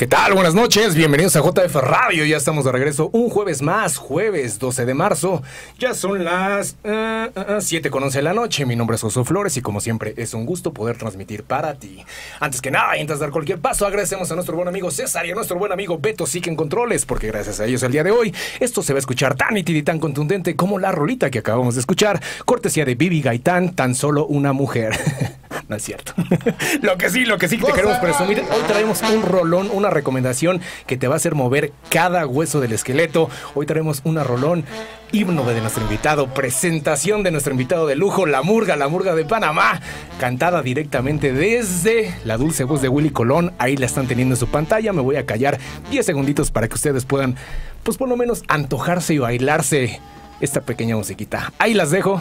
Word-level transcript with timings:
¿Qué 0.00 0.06
tal? 0.06 0.32
Buenas 0.32 0.54
noches, 0.54 0.94
bienvenidos 0.94 1.36
a 1.36 1.40
JF 1.40 1.74
Radio. 1.74 2.24
Ya 2.24 2.38
estamos 2.38 2.64
de 2.64 2.72
regreso 2.72 3.10
un 3.12 3.28
jueves 3.28 3.60
más, 3.60 3.98
jueves 3.98 4.58
12 4.58 4.86
de 4.86 4.94
marzo. 4.94 5.42
Ya 5.78 5.92
son 5.92 6.24
las 6.24 6.78
uh, 6.84 7.56
uh, 7.56 7.60
7 7.60 7.90
con 7.90 8.04
11 8.04 8.16
de 8.16 8.22
la 8.22 8.32
noche. 8.32 8.64
Mi 8.64 8.76
nombre 8.76 8.94
es 8.94 9.02
Josué 9.02 9.26
Flores 9.26 9.58
y 9.58 9.60
como 9.60 9.78
siempre 9.78 10.14
es 10.16 10.32
un 10.32 10.46
gusto 10.46 10.72
poder 10.72 10.96
transmitir 10.96 11.42
para 11.42 11.74
ti. 11.74 12.02
Antes 12.40 12.62
que 12.62 12.70
nada, 12.70 12.96
y 12.96 13.02
antes 13.02 13.18
de 13.18 13.26
dar 13.26 13.30
cualquier 13.30 13.58
paso, 13.58 13.84
agradecemos 13.84 14.32
a 14.32 14.36
nuestro 14.36 14.56
buen 14.56 14.68
amigo 14.68 14.90
César 14.90 15.26
y 15.26 15.32
a 15.32 15.34
nuestro 15.34 15.58
buen 15.58 15.70
amigo 15.70 15.98
Beto 15.98 16.26
Sique 16.26 16.48
en 16.48 16.56
Controles, 16.56 17.04
porque 17.04 17.26
gracias 17.26 17.60
a 17.60 17.66
ellos 17.66 17.82
el 17.82 17.92
día 17.92 18.02
de 18.02 18.10
hoy 18.10 18.34
esto 18.58 18.82
se 18.82 18.94
va 18.94 18.96
a 18.96 19.00
escuchar 19.00 19.34
tan 19.34 19.52
nítido 19.52 19.78
y 19.78 19.82
tan 19.82 19.98
contundente 19.98 20.56
como 20.56 20.78
la 20.78 20.92
rolita 20.92 21.30
que 21.30 21.40
acabamos 21.40 21.74
de 21.74 21.80
escuchar, 21.80 22.22
cortesía 22.46 22.86
de 22.86 22.94
Bibi 22.94 23.20
Gaitán, 23.20 23.74
tan 23.74 23.94
solo 23.94 24.24
una 24.24 24.54
mujer. 24.54 24.98
no 25.68 25.76
es 25.76 25.82
cierto. 25.82 26.14
lo 26.82 26.96
que 26.96 27.10
sí, 27.10 27.26
lo 27.26 27.36
que 27.36 27.48
sí 27.48 27.58
te 27.58 27.72
queremos 27.72 27.98
presumir, 27.98 28.40
hoy 28.40 28.62
traemos 28.66 29.02
un 29.02 29.22
rolón, 29.22 29.70
una 29.72 29.89
recomendación 29.90 30.60
que 30.86 30.96
te 30.96 31.08
va 31.08 31.14
a 31.14 31.16
hacer 31.16 31.34
mover 31.34 31.72
cada 31.90 32.26
hueso 32.26 32.60
del 32.60 32.72
esqueleto. 32.72 33.28
Hoy 33.54 33.66
traemos 33.66 34.00
una 34.04 34.24
rolón, 34.24 34.64
himno 35.12 35.44
de 35.44 35.60
nuestro 35.60 35.82
invitado, 35.82 36.28
presentación 36.28 37.22
de 37.22 37.30
nuestro 37.30 37.52
invitado 37.52 37.86
de 37.86 37.96
lujo, 37.96 38.26
La 38.26 38.42
Murga, 38.42 38.76
La 38.76 38.88
Murga 38.88 39.14
de 39.14 39.24
Panamá, 39.24 39.80
cantada 40.18 40.62
directamente 40.62 41.32
desde 41.32 42.14
la 42.24 42.36
dulce 42.36 42.64
voz 42.64 42.82
de 42.82 42.88
Willy 42.88 43.10
Colón. 43.10 43.52
Ahí 43.58 43.76
la 43.76 43.86
están 43.86 44.06
teniendo 44.06 44.34
en 44.34 44.38
su 44.38 44.46
pantalla. 44.46 44.92
Me 44.92 45.02
voy 45.02 45.16
a 45.16 45.26
callar 45.26 45.58
10 45.90 46.04
segunditos 46.04 46.50
para 46.50 46.68
que 46.68 46.74
ustedes 46.74 47.04
puedan, 47.04 47.36
pues 47.82 47.96
por 47.96 48.08
lo 48.08 48.16
menos, 48.16 48.42
antojarse 48.48 49.14
y 49.14 49.18
bailarse 49.18 50.00
esta 50.40 50.60
pequeña 50.62 50.96
musiquita. 50.96 51.52
Ahí 51.58 51.74
las 51.74 51.90
dejo. 51.90 52.20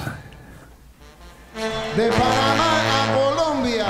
De 1.96 2.10
Panamá 2.10 3.06
a 3.06 3.16
Colombia. 3.16 3.86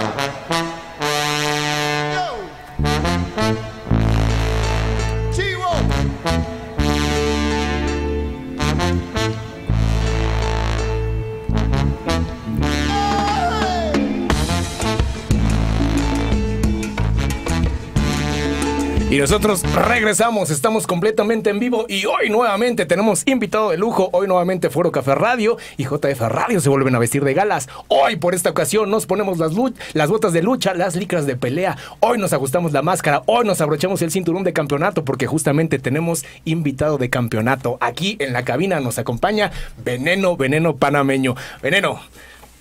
Y 19.12 19.18
nosotros 19.18 19.64
regresamos, 19.74 20.52
estamos 20.52 20.86
completamente 20.86 21.50
en 21.50 21.58
vivo 21.58 21.88
y 21.90 22.06
hoy 22.06 22.30
nuevamente 22.30 22.86
tenemos 22.86 23.24
invitado 23.26 23.72
de 23.72 23.78
lujo, 23.78 24.12
hoy 24.14 24.28
nuevamente 24.28 24.70
Foro 24.70 24.92
Café 24.92 25.16
Radio 25.16 25.58
y 25.78 25.86
JF 25.86 26.22
Radio 26.28 26.60
se 26.60 26.70
vuelven 26.70 26.94
a 26.94 27.00
vestir 27.00 27.24
de 27.24 27.34
galas. 27.34 27.68
Hoy 27.88 28.18
por 28.18 28.36
esta 28.36 28.52
ocasión 28.52 28.92
nos 28.92 29.08
ponemos 29.08 29.40
las, 29.40 29.54
las 29.94 30.10
botas 30.12 30.32
de 30.32 30.44
lucha, 30.44 30.76
las 30.76 30.96
licras 30.96 31.26
de 31.26 31.36
pelea, 31.36 31.76
hoy 32.02 32.20
nos 32.20 32.34
ajustamos 32.34 32.72
la 32.72 32.84
máscara, 32.84 33.24
hoy 33.26 33.48
nos 33.48 33.62
abrochamos 33.62 34.04
el 34.04 34.12
cinturón 34.12 34.44
de 34.44 34.54
campeonato 34.54 35.04
porque 35.04 35.26
justamente 35.26 35.80
tenemos 35.80 36.24
invitado 36.46 37.00
de 37.00 37.10
campeonato. 37.10 37.80
Aquí 37.82 38.16
en 38.20 38.32
la 38.32 38.46
cabina 38.46 38.80
nos 38.80 39.00
acompaña 39.00 39.52
Veneno, 39.84 40.38
Veneno 40.38 40.76
Panameño. 40.76 41.34
Veneno. 41.64 42.00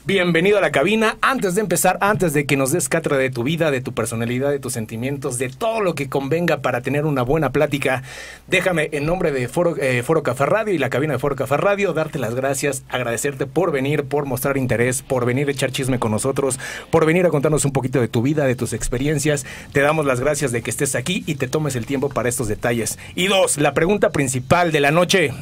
Bienvenido 0.08 0.56
a 0.56 0.62
la 0.62 0.72
cabina. 0.72 1.18
Antes 1.20 1.54
de 1.54 1.60
empezar, 1.60 1.98
antes 2.00 2.32
de 2.32 2.46
que 2.46 2.56
nos 2.56 2.72
des 2.72 2.88
cátedra 2.88 3.18
de 3.18 3.28
tu 3.28 3.42
vida, 3.42 3.70
de 3.70 3.82
tu 3.82 3.92
personalidad, 3.92 4.50
de 4.50 4.58
tus 4.58 4.72
sentimientos, 4.72 5.36
de 5.36 5.50
todo 5.50 5.82
lo 5.82 5.94
que 5.94 6.08
convenga 6.08 6.62
para 6.62 6.80
tener 6.80 7.04
una 7.04 7.20
buena 7.20 7.52
plática, 7.52 8.02
déjame 8.46 8.88
en 8.92 9.04
nombre 9.04 9.32
de 9.32 9.48
Foro, 9.48 9.76
eh, 9.76 10.02
Foro 10.02 10.22
Café 10.22 10.46
Radio 10.46 10.72
y 10.72 10.78
la 10.78 10.88
cabina 10.88 11.12
de 11.12 11.18
Foro 11.18 11.36
Café 11.36 11.58
Radio 11.58 11.92
darte 11.92 12.18
las 12.18 12.34
gracias, 12.34 12.84
agradecerte 12.88 13.44
por 13.44 13.70
venir, 13.70 14.04
por 14.04 14.24
mostrar 14.24 14.56
interés, 14.56 15.02
por 15.02 15.26
venir 15.26 15.48
a 15.48 15.52
echar 15.52 15.72
chisme 15.72 15.98
con 15.98 16.10
nosotros, 16.10 16.58
por 16.90 17.04
venir 17.04 17.26
a 17.26 17.28
contarnos 17.28 17.66
un 17.66 17.72
poquito 17.72 18.00
de 18.00 18.08
tu 18.08 18.22
vida, 18.22 18.46
de 18.46 18.56
tus 18.56 18.72
experiencias. 18.72 19.44
Te 19.74 19.82
damos 19.82 20.06
las 20.06 20.20
gracias 20.20 20.52
de 20.52 20.62
que 20.62 20.70
estés 20.70 20.94
aquí 20.94 21.22
y 21.26 21.34
te 21.34 21.48
tomes 21.48 21.76
el 21.76 21.84
tiempo 21.84 22.08
para 22.08 22.30
estos 22.30 22.48
detalles. 22.48 22.98
Y 23.14 23.26
dos, 23.26 23.58
la 23.58 23.74
pregunta 23.74 24.08
principal 24.08 24.72
de 24.72 24.80
la 24.80 24.90
noche. 24.90 25.34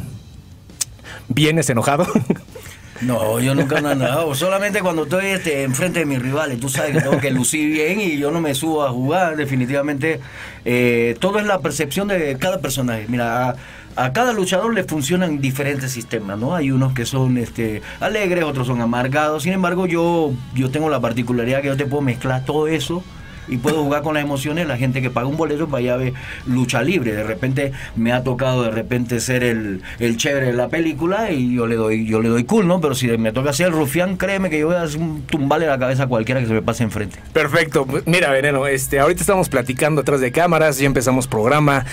¿Vienes 1.28 1.70
enojado? 1.70 2.08
No, 3.02 3.40
yo 3.40 3.54
nunca 3.54 3.76
he 3.76 3.86
andado. 3.86 4.34
Solamente 4.34 4.80
cuando 4.80 5.04
estoy 5.04 5.26
este, 5.26 5.62
enfrente 5.62 6.00
de 6.00 6.06
mis 6.06 6.20
rivales, 6.20 6.60
tú 6.60 6.68
sabes 6.68 6.92
que 6.92 7.00
tengo 7.00 7.18
que 7.18 7.30
lucir 7.30 7.70
bien 7.70 8.00
y 8.00 8.16
yo 8.18 8.30
no 8.30 8.40
me 8.40 8.54
subo 8.54 8.84
a 8.84 8.90
jugar. 8.90 9.36
Definitivamente, 9.36 10.20
eh, 10.64 11.16
todo 11.20 11.38
es 11.38 11.46
la 11.46 11.60
percepción 11.60 12.08
de 12.08 12.36
cada 12.38 12.60
personaje. 12.60 13.06
Mira, 13.08 13.50
a, 13.50 13.56
a, 13.96 14.12
cada 14.12 14.32
luchador 14.32 14.74
le 14.74 14.84
funcionan 14.84 15.40
diferentes 15.40 15.92
sistemas, 15.92 16.38
¿no? 16.38 16.54
Hay 16.54 16.70
unos 16.70 16.92
que 16.92 17.06
son 17.06 17.38
este, 17.38 17.82
alegres, 18.00 18.44
otros 18.44 18.66
son 18.66 18.80
amargados. 18.80 19.42
Sin 19.42 19.52
embargo, 19.52 19.86
yo, 19.86 20.32
yo 20.54 20.70
tengo 20.70 20.88
la 20.90 21.00
particularidad 21.00 21.62
que 21.62 21.68
yo 21.68 21.76
te 21.76 21.86
puedo 21.86 22.02
mezclar 22.02 22.44
todo 22.44 22.68
eso 22.68 23.02
y 23.48 23.58
puedo 23.58 23.82
jugar 23.82 24.02
con 24.02 24.14
las 24.14 24.24
emociones. 24.24 24.66
La 24.66 24.76
gente 24.76 25.02
que 25.02 25.10
paga 25.10 25.26
un 25.26 25.36
boleto 25.36 25.66
para 25.68 25.78
allá 25.78 25.96
ver 25.96 26.12
lucha 26.46 26.82
libre. 26.82 27.12
De 27.12 27.24
repente 27.24 27.72
me 27.94 28.12
ha 28.12 28.22
tocado 28.22 28.62
de 28.62 28.70
repente 28.70 29.20
ser 29.20 29.42
el, 29.42 29.82
el 29.98 30.16
chévere 30.16 30.46
de 30.46 30.52
la 30.52 30.68
película 30.68 31.30
y 31.30 31.54
yo 31.54 31.66
le 31.66 31.76
doy 31.76 32.06
yo 32.06 32.20
le 32.20 32.28
doy 32.28 32.44
cool, 32.44 32.66
¿no? 32.66 32.80
Pero 32.80 32.94
si 32.94 33.08
me 33.18 33.32
toca 33.32 33.52
ser 33.52 33.68
el 33.68 33.72
rufián, 33.72 34.16
créeme 34.16 34.50
que 34.50 34.58
yo 34.58 34.66
voy 34.66 34.76
a 34.76 34.86
tumbarle 35.28 35.66
la 35.66 35.78
cabeza 35.78 36.04
a 36.04 36.06
cualquiera 36.06 36.40
que 36.40 36.46
se 36.46 36.54
me 36.54 36.62
pase 36.62 36.84
enfrente. 36.84 37.18
Perfecto. 37.32 37.86
Mira, 38.06 38.30
Veneno, 38.30 38.66
este, 38.66 38.98
ahorita 38.98 39.20
estamos 39.20 39.48
platicando 39.48 40.00
atrás 40.02 40.20
de 40.20 40.32
cámaras, 40.32 40.78
ya 40.78 40.86
empezamos 40.86 41.26
programa. 41.26 41.84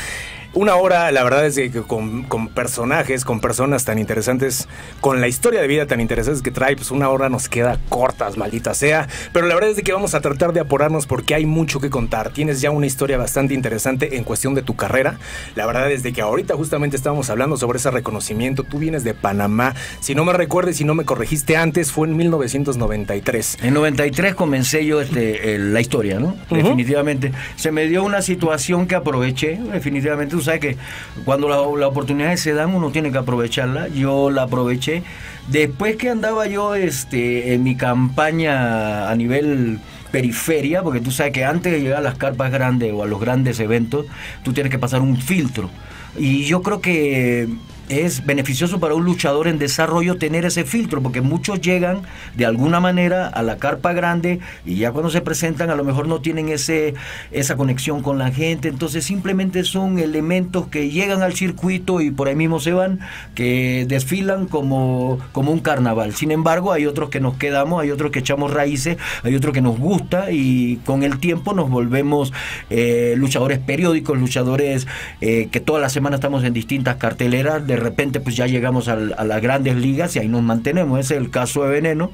Una 0.56 0.76
hora, 0.76 1.12
la 1.12 1.24
verdad 1.24 1.48
es 1.48 1.56
que 1.56 1.72
con, 1.82 2.24
con, 2.24 2.48
personajes, 2.48 3.26
con 3.26 3.42
personas 3.42 3.86
tan 3.86 3.98
interesantes, 3.98 4.68
con 5.02 5.20
la 5.20 5.28
historia 5.28 5.60
de 5.62 5.68
vida 5.68 5.88
tan 5.88 6.00
interesante 6.00 6.44
que 6.44 6.52
trae, 6.52 6.76
pues 6.76 6.92
una 6.92 7.10
hora 7.10 7.28
nos 7.28 7.50
queda 7.50 7.80
cortas, 7.90 8.38
maldita 8.38 8.76
sea. 8.76 9.08
Pero 9.32 9.48
la 9.48 9.56
verdad 9.56 9.72
es 9.72 9.82
que 9.82 9.92
vamos 9.92 10.14
a 10.14 10.22
tratar 10.22 10.54
de 10.54 10.60
apurarnos 10.60 11.08
porque 11.08 11.34
hay 11.34 11.48
mucho 11.48 11.80
que 11.80 11.90
contar. 11.90 12.30
Tienes 12.30 12.62
ya 12.62 12.70
una 12.70 12.86
historia 12.86 13.18
bastante 13.18 13.56
interesante 13.56 14.16
en 14.16 14.24
cuestión 14.24 14.54
de 14.54 14.62
tu 14.62 14.76
carrera. 14.76 15.18
La 15.56 15.66
verdad 15.66 15.92
es 15.92 16.04
de 16.04 16.14
que 16.14 16.22
ahorita 16.22 16.56
justamente 16.56 16.98
estábamos 16.98 17.32
hablando 17.32 17.58
sobre 17.58 17.80
ese 17.80 17.90
reconocimiento. 17.90 18.64
Tú 18.64 18.78
vienes 18.78 19.04
de 19.04 19.16
Panamá. 19.16 19.74
Si 20.02 20.14
no 20.14 20.24
me 20.24 20.34
recuerdes, 20.34 20.78
si 20.78 20.84
no 20.84 20.94
me 20.94 21.04
corregiste 21.04 21.58
antes, 21.58 21.92
fue 21.92 22.08
en 22.08 22.16
1993. 22.16 23.58
En 23.64 23.74
93 23.74 24.36
comencé 24.36 24.86
yo 24.86 25.02
este, 25.02 25.58
la 25.58 25.82
historia, 25.82 26.20
¿no? 26.20 26.28
Uh 26.28 26.54
-huh. 26.54 26.58
Definitivamente. 26.58 27.32
Se 27.56 27.72
me 27.72 27.88
dio 27.88 28.04
una 28.04 28.22
situación 28.22 28.86
que 28.86 28.94
aproveché, 28.94 29.60
definitivamente 29.72 30.43
sabes 30.44 30.60
que 30.60 30.78
cuando 31.26 31.50
las 31.50 31.60
la 31.80 31.88
oportunidades 31.88 32.40
se 32.42 32.54
dan 32.54 32.76
uno 32.76 32.92
tiene 32.92 33.12
que 33.12 33.18
aprovecharla. 33.18 33.88
Yo 33.88 34.30
la 34.30 34.44
aproveché. 34.44 35.04
Después 35.48 35.96
que 35.96 36.10
andaba 36.10 36.46
yo 36.48 36.76
este, 36.76 37.54
en 37.54 37.64
mi 37.64 37.76
campaña 37.76 39.10
a 39.10 39.16
nivel 39.16 39.80
periferia, 40.12 40.84
porque 40.84 41.00
tú 41.00 41.10
sabes 41.10 41.34
que 41.34 41.44
antes 41.44 41.74
de 41.74 41.82
llegar 41.82 41.98
a 41.98 42.02
las 42.02 42.18
carpas 42.18 42.52
grandes 42.52 42.94
o 42.94 43.04
a 43.04 43.08
los 43.08 43.20
grandes 43.20 43.60
eventos, 43.60 44.06
tú 44.44 44.54
tienes 44.54 44.70
que 44.70 44.78
pasar 44.78 45.02
un 45.02 45.18
filtro. 45.18 45.70
Y 46.16 46.46
yo 46.46 46.62
creo 46.62 46.80
que 46.82 47.50
es 47.90 48.26
beneficioso 48.26 48.80
para 48.80 48.96
un 48.96 49.06
luchador 49.06 49.48
en 49.48 49.60
desarrollo 49.60 50.18
tener 50.18 50.46
ese 50.46 50.64
filtro, 50.64 51.02
porque 51.02 51.22
muchos 51.22 51.62
llegan 51.62 52.02
de 52.36 52.46
alguna 52.46 52.80
manera 52.80 53.28
a 53.28 53.44
la 53.44 53.58
carpa 53.58 53.94
grande 53.94 54.40
y 54.66 54.76
ya 54.76 54.92
cuando 54.92 55.10
se 55.10 55.22
presentan 55.22 55.70
a 55.70 55.76
lo 55.76 55.84
mejor 55.84 56.08
no 56.08 56.22
tienen 56.22 56.50
ese, 56.50 56.94
esa 57.32 57.56
conexión 57.56 58.02
con 58.02 58.18
la 58.18 58.32
gente, 58.32 58.70
entonces 58.70 59.04
simplemente 59.04 59.64
son 59.64 60.00
elementos 60.00 60.68
que 60.68 60.90
llegan 60.90 61.22
al 61.22 61.34
circuito 61.34 62.02
y 62.02 62.12
por 62.12 62.28
ahí 62.28 62.36
mismo 62.36 62.60
se 62.60 62.74
van, 62.74 63.00
que 63.36 63.86
desfilan 63.88 64.48
como, 64.48 65.20
como 65.32 65.52
un 65.52 65.60
carnaval. 65.60 66.14
Sin 66.14 66.32
embargo, 66.32 66.72
hay 66.72 66.86
otros 66.86 67.10
que 67.10 67.20
nos 67.20 67.36
quedamos, 67.36 67.82
hay 67.82 67.92
otros 67.92 68.12
que 68.12 68.20
echamos 68.20 68.54
raíces, 68.54 68.98
hay 69.24 69.36
otros 69.36 69.54
que 69.54 69.62
nos 69.62 69.78
gusta 69.78 70.32
y 70.32 70.78
con 70.86 71.04
el 71.04 71.20
tiempo 71.20 71.54
nos 71.54 71.70
volvemos 71.70 72.34
eh, 72.70 73.16
luchadores 73.18 73.60
periódicos, 73.60 74.18
luchadores 74.18 74.88
eh, 75.22 75.50
que 75.52 75.60
toda 75.60 75.80
la 75.80 75.90
semana 75.90 76.16
estamos 76.16 76.44
en 76.44 76.54
distintas 76.54 76.96
carteleras, 76.96 77.66
repente 77.76 78.20
pues 78.20 78.36
ya 78.36 78.48
llegamos 78.48 78.88
a, 78.88 78.94
a, 78.94 79.24
las 79.24 79.42
grandes 79.42 79.76
ligas 79.76 80.16
y 80.16 80.20
ahí 80.20 80.28
nos 80.28 80.42
mantenemos. 80.42 81.00
Ese 81.00 81.16
es 81.16 81.22
el 81.22 81.30
caso 81.30 81.64
de 81.64 81.70
Veneno. 81.70 82.12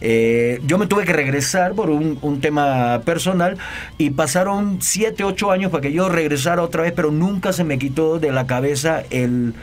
Eh, 0.00 0.60
yo 0.66 0.78
me 0.78 0.86
tuve 0.86 1.04
que 1.04 1.12
regresar 1.12 1.72
por 1.74 1.90
un, 1.90 2.18
un, 2.22 2.40
tema 2.40 3.00
personal 3.04 3.58
y 3.98 4.10
pasaron 4.10 4.78
7, 4.80 5.24
8 5.24 5.50
años 5.52 5.70
para 5.70 5.82
que 5.82 5.92
yo 5.92 6.08
regresara 6.08 6.62
otra 6.62 6.82
vez, 6.82 6.92
pero 6.92 7.10
nunca 7.10 7.52
se 7.52 7.64
me 7.64 7.78
quitó 7.78 8.18
de 8.18 8.32
la 8.32 8.46
cabeza 8.46 9.02
el 9.10 9.54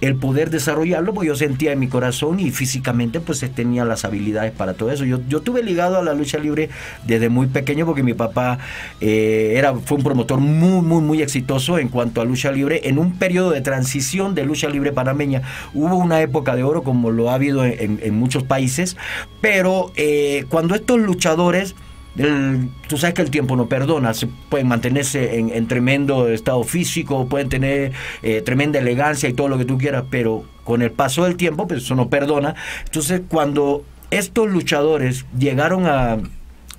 el 0.00 0.16
poder 0.16 0.50
desarrollarlo, 0.50 1.14
porque 1.14 1.28
yo 1.28 1.36
sentía 1.36 1.72
en 1.72 1.78
mi 1.78 1.88
corazón 1.88 2.38
y 2.38 2.50
físicamente 2.50 3.20
pues 3.20 3.40
tenía 3.54 3.84
las 3.84 4.04
habilidades 4.04 4.52
para 4.52 4.74
todo 4.74 4.90
eso. 4.90 5.04
Yo, 5.04 5.20
yo 5.28 5.40
tuve 5.40 5.62
ligado 5.62 5.98
a 5.98 6.02
la 6.02 6.14
lucha 6.14 6.38
libre 6.38 6.68
desde 7.06 7.28
muy 7.28 7.46
pequeño 7.46 7.86
porque 7.86 8.02
mi 8.02 8.14
papá 8.14 8.58
eh, 9.00 9.54
era, 9.56 9.74
fue 9.74 9.98
un 9.98 10.04
promotor 10.04 10.40
muy, 10.40 10.82
muy, 10.82 11.00
muy 11.00 11.22
exitoso 11.22 11.78
en 11.78 11.88
cuanto 11.88 12.20
a 12.20 12.24
lucha 12.24 12.52
libre 12.52 12.82
en 12.84 12.98
un 12.98 13.18
periodo 13.18 13.50
de 13.50 13.60
transición 13.62 14.34
de 14.34 14.44
lucha 14.44 14.68
libre 14.68 14.92
panameña. 14.92 15.42
Hubo 15.72 15.96
una 15.96 16.20
época 16.20 16.56
de 16.56 16.62
oro 16.62 16.82
como 16.82 17.10
lo 17.10 17.30
ha 17.30 17.34
habido 17.34 17.64
en, 17.64 17.98
en 18.02 18.14
muchos 18.14 18.42
países, 18.42 18.96
pero 19.40 19.92
eh, 19.96 20.44
cuando 20.48 20.74
estos 20.74 20.98
luchadores 21.00 21.74
tú 22.88 22.96
sabes 22.96 23.14
que 23.14 23.22
el 23.22 23.30
tiempo 23.30 23.56
no 23.56 23.68
perdona, 23.68 24.14
se 24.14 24.26
pueden 24.26 24.68
mantenerse 24.68 25.38
en, 25.38 25.50
en 25.50 25.68
tremendo 25.68 26.28
estado 26.28 26.64
físico, 26.64 27.28
pueden 27.28 27.48
tener 27.48 27.92
eh, 28.22 28.42
tremenda 28.42 28.78
elegancia 28.78 29.28
y 29.28 29.32
todo 29.32 29.48
lo 29.48 29.58
que 29.58 29.64
tú 29.64 29.78
quieras, 29.78 30.04
pero 30.10 30.44
con 30.64 30.82
el 30.82 30.90
paso 30.90 31.24
del 31.24 31.36
tiempo, 31.36 31.66
pues 31.66 31.84
eso 31.84 31.94
no 31.94 32.08
perdona. 32.08 32.54
Entonces, 32.84 33.22
cuando 33.28 33.84
estos 34.10 34.50
luchadores 34.50 35.26
llegaron 35.38 35.86
a, 35.86 36.18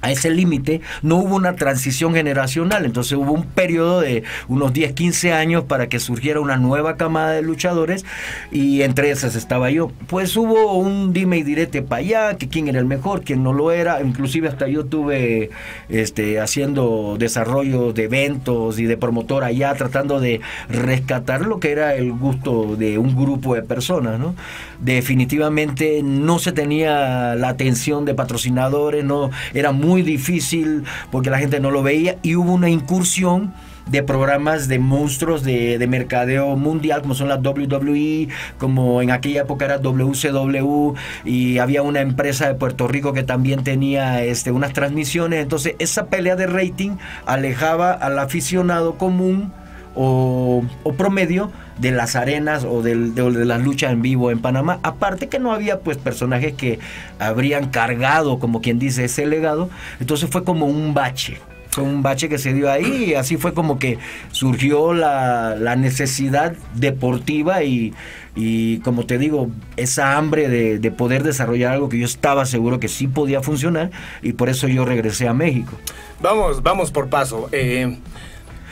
a 0.02 0.12
ese 0.12 0.30
límite, 0.30 0.82
no 1.02 1.18
hubo 1.18 1.36
una 1.36 1.56
transición 1.56 2.14
generacional, 2.14 2.86
entonces 2.86 3.14
hubo 3.14 3.32
un 3.32 3.46
periodo 3.46 4.02
de 4.02 4.24
unos 4.48 4.74
10, 4.74 4.94
15 4.94 5.34
años 5.34 5.64
para 5.64 5.90
que 5.90 6.00
surgiera 6.00 6.40
una 6.40 6.58
nueva 6.58 6.98
camada 6.98 7.32
de 7.32 7.42
luchadores 7.42 8.06
y 8.52 8.82
entre 8.84 9.10
esas 9.12 9.36
estaba 9.36 9.72
yo. 9.72 9.92
Pues 10.08 10.36
hubo 10.38 10.78
un 10.78 11.14
dime 11.14 11.38
y 11.38 11.44
direte 11.44 11.82
para 11.82 12.00
allá, 12.00 12.38
que 12.38 12.48
quién 12.48 12.68
era 12.68 12.80
el 12.80 12.86
mejor, 12.86 13.24
quién 13.24 13.44
no 13.44 13.54
lo 13.54 13.72
era, 13.72 14.02
inclusive 14.02 14.48
hasta 14.48 14.68
yo 14.68 14.86
tuve 14.86 15.50
este, 15.90 16.40
haciendo 16.40 17.16
desarrollo 17.18 17.94
de 17.94 18.04
eventos 18.04 18.80
y 18.80 18.86
de 18.86 18.98
promotor 18.98 19.44
allá, 19.44 19.74
tratando 19.74 20.20
de 20.20 20.42
rescatar 20.70 21.42
lo 21.42 21.60
que 21.60 21.72
era 21.72 21.96
el 21.96 22.12
gusto 22.12 22.76
de 22.76 22.98
un 22.98 23.16
grupo 23.16 23.56
de 23.56 23.64
personas, 23.64 24.20
¿no? 24.20 24.36
Definitivamente 24.80 26.02
no 26.04 26.38
se 26.40 26.52
tenía 26.52 27.36
la 27.36 27.50
atención 27.50 28.06
de 28.06 28.14
patrocinadores, 28.14 29.04
no 29.04 29.32
era 29.54 29.72
muy 29.72 29.87
muy 29.88 30.02
difícil 30.02 30.84
porque 31.12 31.30
la 31.30 31.40
gente 31.40 31.60
no 31.60 31.72
lo 31.72 31.82
veía 31.82 32.18
y 32.22 32.36
hubo 32.36 32.54
una 32.54 32.70
incursión 32.70 33.54
de 33.90 34.04
programas 34.04 34.68
de 34.68 34.80
monstruos 34.80 35.44
de, 35.44 35.78
de, 35.78 35.88
mercadeo 35.88 36.58
mundial, 36.58 37.02
como 37.02 37.16
son 37.16 37.30
las 37.30 37.40
WWE, 37.42 38.28
como 38.58 39.02
en 39.02 39.12
aquella 39.12 39.44
época 39.44 39.64
era 39.64 39.78
WCW, 39.78 40.94
y 41.24 41.60
había 41.60 41.84
una 41.84 42.02
empresa 42.02 42.50
de 42.50 42.56
Puerto 42.56 42.90
Rico 42.90 43.14
que 43.14 43.24
también 43.24 43.64
tenía 43.64 44.26
este, 44.26 44.52
unas 44.52 44.74
transmisiones. 44.74 45.42
Entonces, 45.42 45.76
esa 45.80 46.08
pelea 46.08 46.36
de 46.36 46.48
rating 46.48 46.98
alejaba 47.26 47.94
al 47.94 48.20
aficionado 48.20 48.98
común 48.98 49.54
o, 49.98 50.64
promedio 50.98 51.52
de 51.80 51.92
las 51.92 52.16
arenas 52.16 52.64
o 52.64 52.82
de, 52.82 52.96
de, 52.96 53.46
las 53.46 53.62
luchas 53.62 53.92
en 53.92 54.02
vivo 54.02 54.32
en 54.32 54.40
Panamá. 54.40 54.80
Aparte 54.84 55.28
que 55.28 55.40
no 55.40 55.52
había 55.52 55.80
pues 55.80 55.98
personajes 55.98 56.54
que 56.54 56.80
habrían 57.20 57.70
cargado, 57.70 58.40
como 58.40 58.62
quien 58.62 58.80
dice, 58.80 59.06
ese 59.06 59.26
legado. 59.26 59.70
Entonces 60.00 60.30
fue 60.30 60.44
como 60.44 60.66
un 60.66 60.94
bache. 60.94 61.40
Fue 61.70 61.84
un 61.84 62.02
bache 62.02 62.28
que 62.30 62.38
se 62.40 62.54
dio 62.54 62.72
ahí 62.72 63.06
y 63.10 63.14
así 63.14 63.38
fue 63.38 63.54
como 63.54 63.78
que 63.78 64.00
surgió 64.32 64.94
la, 64.94 65.56
la 65.56 65.76
necesidad 65.76 66.54
deportiva 66.74 67.64
y, 67.64 67.94
y, 68.36 68.80
como 68.80 69.06
te 69.06 69.20
digo, 69.20 69.50
esa 69.76 70.18
hambre 70.18 70.50
de, 70.50 70.80
de 70.80 70.92
poder 70.92 71.22
desarrollar 71.24 71.74
algo 71.74 71.90
que 71.90 72.00
yo 72.00 72.06
estaba 72.06 72.46
seguro 72.48 72.80
que 72.80 72.88
sí 72.88 73.08
podía 73.08 73.42
funcionar 73.42 73.92
y 74.24 74.34
por 74.34 74.50
eso 74.50 74.68
yo 74.68 74.86
regresé 74.86 75.28
a 75.28 75.34
México. 75.34 75.74
Vamos, 76.20 76.64
vamos 76.64 76.90
por 76.90 77.10
paso. 77.10 77.48
Eh, 77.52 78.00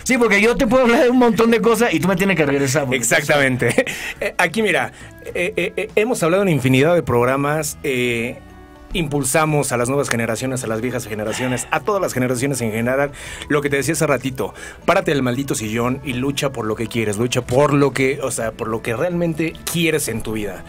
Sí, 0.06 0.20
porque 0.20 0.40
yo 0.40 0.56
te 0.56 0.68
puedo 0.68 0.84
hablar 0.84 1.02
de 1.02 1.10
un 1.10 1.18
montón 1.18 1.50
de 1.50 1.60
cosas 1.62 1.92
y 1.92 2.00
tú 2.00 2.08
me 2.08 2.16
tienes 2.16 2.38
que 2.38 2.46
regresar. 2.46 2.88
Exactamente. 2.94 3.86
Aquí, 4.38 4.62
mira, 4.62 4.92
eh, 5.34 5.52
eh, 5.58 5.74
eh, 5.76 5.90
hemos 5.96 6.22
hablado 6.22 6.44
en 6.44 6.50
infinidad 6.50 6.94
de 6.94 7.02
programas. 7.02 7.80
Eh, 7.82 8.38
impulsamos 8.94 9.72
a 9.72 9.78
las 9.78 9.90
nuevas 9.90 10.10
generaciones, 10.10 10.64
a 10.64 10.68
las 10.68 10.80
viejas 10.80 11.08
generaciones, 11.08 11.68
a 11.72 11.80
todas 11.80 12.04
las 12.04 12.14
generaciones 12.14 12.62
en 12.62 12.72
general. 12.72 13.14
Lo 13.50 13.64
que 13.64 13.72
te 13.72 13.78
decía 13.78 13.94
hace 13.94 14.06
ratito, 14.06 14.54
párate 14.86 15.10
del 15.10 15.24
maldito 15.24 15.56
sillón 15.56 16.00
y 16.04 16.14
lucha 16.14 16.52
por 16.52 16.68
lo 16.68 16.76
que 16.76 16.86
quieres, 16.86 17.18
lucha 17.18 17.42
por 17.42 17.74
lo 17.74 17.92
que, 17.92 18.20
o 18.22 18.30
sea, 18.30 18.52
por 18.52 18.68
lo 18.68 18.84
que 18.84 18.96
realmente 18.96 19.54
quieres 19.72 20.08
en 20.08 20.22
tu 20.22 20.34
vida 20.34 20.64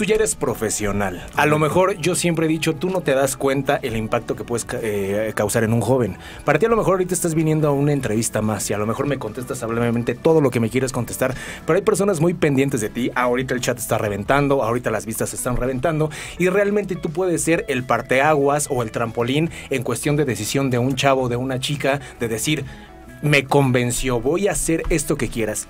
tú 0.00 0.06
ya 0.06 0.14
eres 0.14 0.34
profesional. 0.34 1.26
A 1.36 1.44
lo 1.44 1.58
mejor 1.58 1.98
yo 1.98 2.14
siempre 2.14 2.46
he 2.46 2.48
dicho, 2.48 2.74
tú 2.74 2.88
no 2.88 3.02
te 3.02 3.12
das 3.12 3.36
cuenta 3.36 3.78
el 3.82 3.98
impacto 3.98 4.34
que 4.34 4.44
puedes 4.44 4.66
eh, 4.80 5.30
causar 5.34 5.62
en 5.62 5.74
un 5.74 5.82
joven. 5.82 6.16
Para 6.46 6.58
ti 6.58 6.64
a 6.64 6.70
lo 6.70 6.76
mejor 6.78 6.94
ahorita 6.94 7.12
estás 7.12 7.34
viniendo 7.34 7.68
a 7.68 7.72
una 7.72 7.92
entrevista 7.92 8.40
más 8.40 8.70
y 8.70 8.72
a 8.72 8.78
lo 8.78 8.86
mejor 8.86 9.06
me 9.06 9.18
contestas 9.18 9.62
amablemente 9.62 10.14
todo 10.14 10.40
lo 10.40 10.48
que 10.48 10.58
me 10.58 10.70
quieres 10.70 10.90
contestar, 10.92 11.34
pero 11.66 11.76
hay 11.76 11.82
personas 11.82 12.18
muy 12.18 12.32
pendientes 12.32 12.80
de 12.80 12.88
ti. 12.88 13.10
Ahorita 13.14 13.52
el 13.52 13.60
chat 13.60 13.76
está 13.76 13.98
reventando, 13.98 14.62
ahorita 14.62 14.90
las 14.90 15.04
vistas 15.04 15.34
están 15.34 15.58
reventando 15.58 16.08
y 16.38 16.48
realmente 16.48 16.96
tú 16.96 17.10
puedes 17.10 17.42
ser 17.42 17.66
el 17.68 17.84
parteaguas 17.84 18.68
o 18.70 18.82
el 18.82 18.92
trampolín 18.92 19.50
en 19.68 19.82
cuestión 19.82 20.16
de 20.16 20.24
decisión 20.24 20.70
de 20.70 20.78
un 20.78 20.96
chavo, 20.96 21.28
de 21.28 21.36
una 21.36 21.60
chica, 21.60 22.00
de 22.18 22.28
decir, 22.28 22.64
me 23.20 23.44
convenció, 23.44 24.18
voy 24.18 24.48
a 24.48 24.52
hacer 24.52 24.82
esto 24.88 25.16
que 25.16 25.28
quieras 25.28 25.68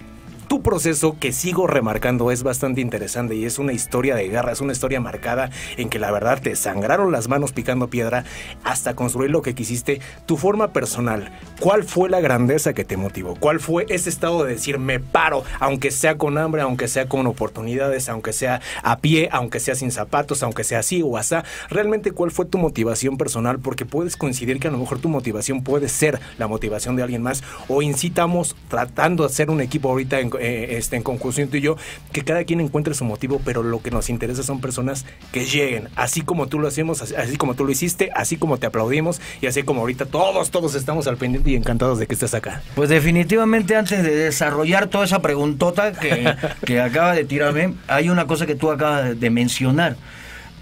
tu 0.51 0.63
proceso 0.63 1.17
que 1.21 1.31
sigo 1.31 1.69
remarcando 1.69 2.33
es 2.33 2.43
bastante 2.43 2.81
interesante 2.81 3.37
y 3.37 3.45
es 3.45 3.61
una 3.61 3.73
historia 3.73 4.17
de 4.17 4.27
guerra, 4.27 4.51
es 4.51 4.61
una 4.61 4.73
historia 4.73 5.01
marcada 5.01 5.49
en 5.77 5.89
que 5.89 6.01
la 6.01 6.11
verdad 6.11 6.43
te 6.43 6.57
sangraron 6.57 7.13
las 7.13 7.29
manos 7.29 7.53
picando 7.53 7.87
piedra 7.87 8.25
hasta 8.65 8.97
construir 8.97 9.31
lo 9.31 9.43
que 9.43 9.55
quisiste. 9.55 10.01
Tu 10.27 10.37
forma 10.37 10.73
personal, 10.73 11.31
¿cuál 11.61 11.85
fue 11.85 12.11
la 12.11 12.19
grandeza 12.19 12.73
que 12.73 12.85
te 12.85 12.97
motivó? 12.97 13.37
¿Cuál 13.37 13.61
fue 13.61 13.87
ese 13.91 14.11
estado 14.11 14.43
de 14.43 14.55
decir 14.55 14.81
me 14.81 14.99
paro, 14.99 15.45
aunque 15.61 15.93
sea 15.93 16.19
con 16.19 16.37
hambre, 16.37 16.63
aunque 16.63 16.89
sea 16.89 17.09
con 17.09 17.29
oportunidades, 17.29 18.09
aunque 18.09 18.33
sea 18.33 18.61
a 18.83 18.99
pie, 18.99 19.29
aunque 19.31 19.61
sea 19.61 19.77
sin 19.77 19.93
zapatos, 19.93 20.43
aunque 20.43 20.65
sea 20.65 20.81
así 20.81 21.01
o 21.01 21.17
así? 21.17 21.37
Realmente, 21.69 22.11
¿cuál 22.11 22.33
fue 22.33 22.45
tu 22.45 22.59
motivación 22.59 23.19
personal? 23.19 23.61
Porque 23.61 23.87
puedes 23.87 24.17
coincidir 24.17 24.59
que 24.59 24.67
a 24.67 24.73
lo 24.73 24.79
mejor 24.79 24.99
tu 24.99 25.09
motivación 25.09 25.63
puede 25.63 25.89
ser 25.89 26.19
la 26.39 26.49
motivación 26.49 26.97
de 26.97 27.05
alguien 27.05 27.23
más 27.23 27.45
o 27.69 27.83
incitamos 27.83 28.57
tratando 28.67 29.23
de 29.23 29.29
hacer 29.29 29.49
un 29.49 29.61
equipo 29.61 29.91
ahorita 29.91 30.19
en 30.19 30.40
eh, 30.41 30.77
este, 30.77 30.97
en 30.97 31.03
conclusión 31.03 31.49
tú 31.49 31.57
y 31.57 31.61
yo, 31.61 31.77
que 32.13 32.23
cada 32.23 32.45
quien 32.45 32.61
encuentre 32.61 32.95
su 32.95 33.05
motivo, 33.05 33.41
pero 33.45 33.63
lo 33.63 33.83
que 33.83 33.91
nos 33.91 34.11
interesa 34.11 34.43
son 34.43 34.61
personas 34.61 35.05
que 35.33 35.45
lleguen, 35.45 35.89
así 35.97 36.23
como 36.23 36.47
tú 36.47 36.59
lo 36.59 36.69
hacemos, 36.69 37.03
así, 37.03 37.15
así 37.15 37.37
como 37.37 37.55
tú 37.55 37.65
lo 37.65 37.73
hiciste, 37.73 38.11
así 38.15 38.37
como 38.37 38.59
te 38.59 38.67
aplaudimos 38.67 39.21
y 39.41 39.47
así 39.47 39.63
como 39.63 39.81
ahorita 39.81 40.07
todos, 40.07 40.51
todos 40.51 40.75
estamos 40.75 41.07
al 41.07 41.17
pendiente 41.17 41.51
y 41.51 41.57
encantados 41.57 41.99
de 41.99 42.07
que 42.07 42.15
estés 42.15 42.35
acá. 42.35 42.63
Pues 42.75 42.89
definitivamente 42.89 43.77
antes 43.77 44.03
de 44.03 44.15
desarrollar 44.15 44.89
toda 44.89 45.05
esa 45.05 45.23
preguntota 45.23 45.93
que, 45.93 46.35
que 46.65 46.81
acaba 46.81 47.15
de 47.15 47.25
tirarme, 47.25 47.75
hay 47.89 48.09
una 48.09 48.27
cosa 48.27 48.47
que 48.47 48.55
tú 48.55 48.71
acabas 48.71 49.19
de 49.19 49.31
mencionar 49.31 49.97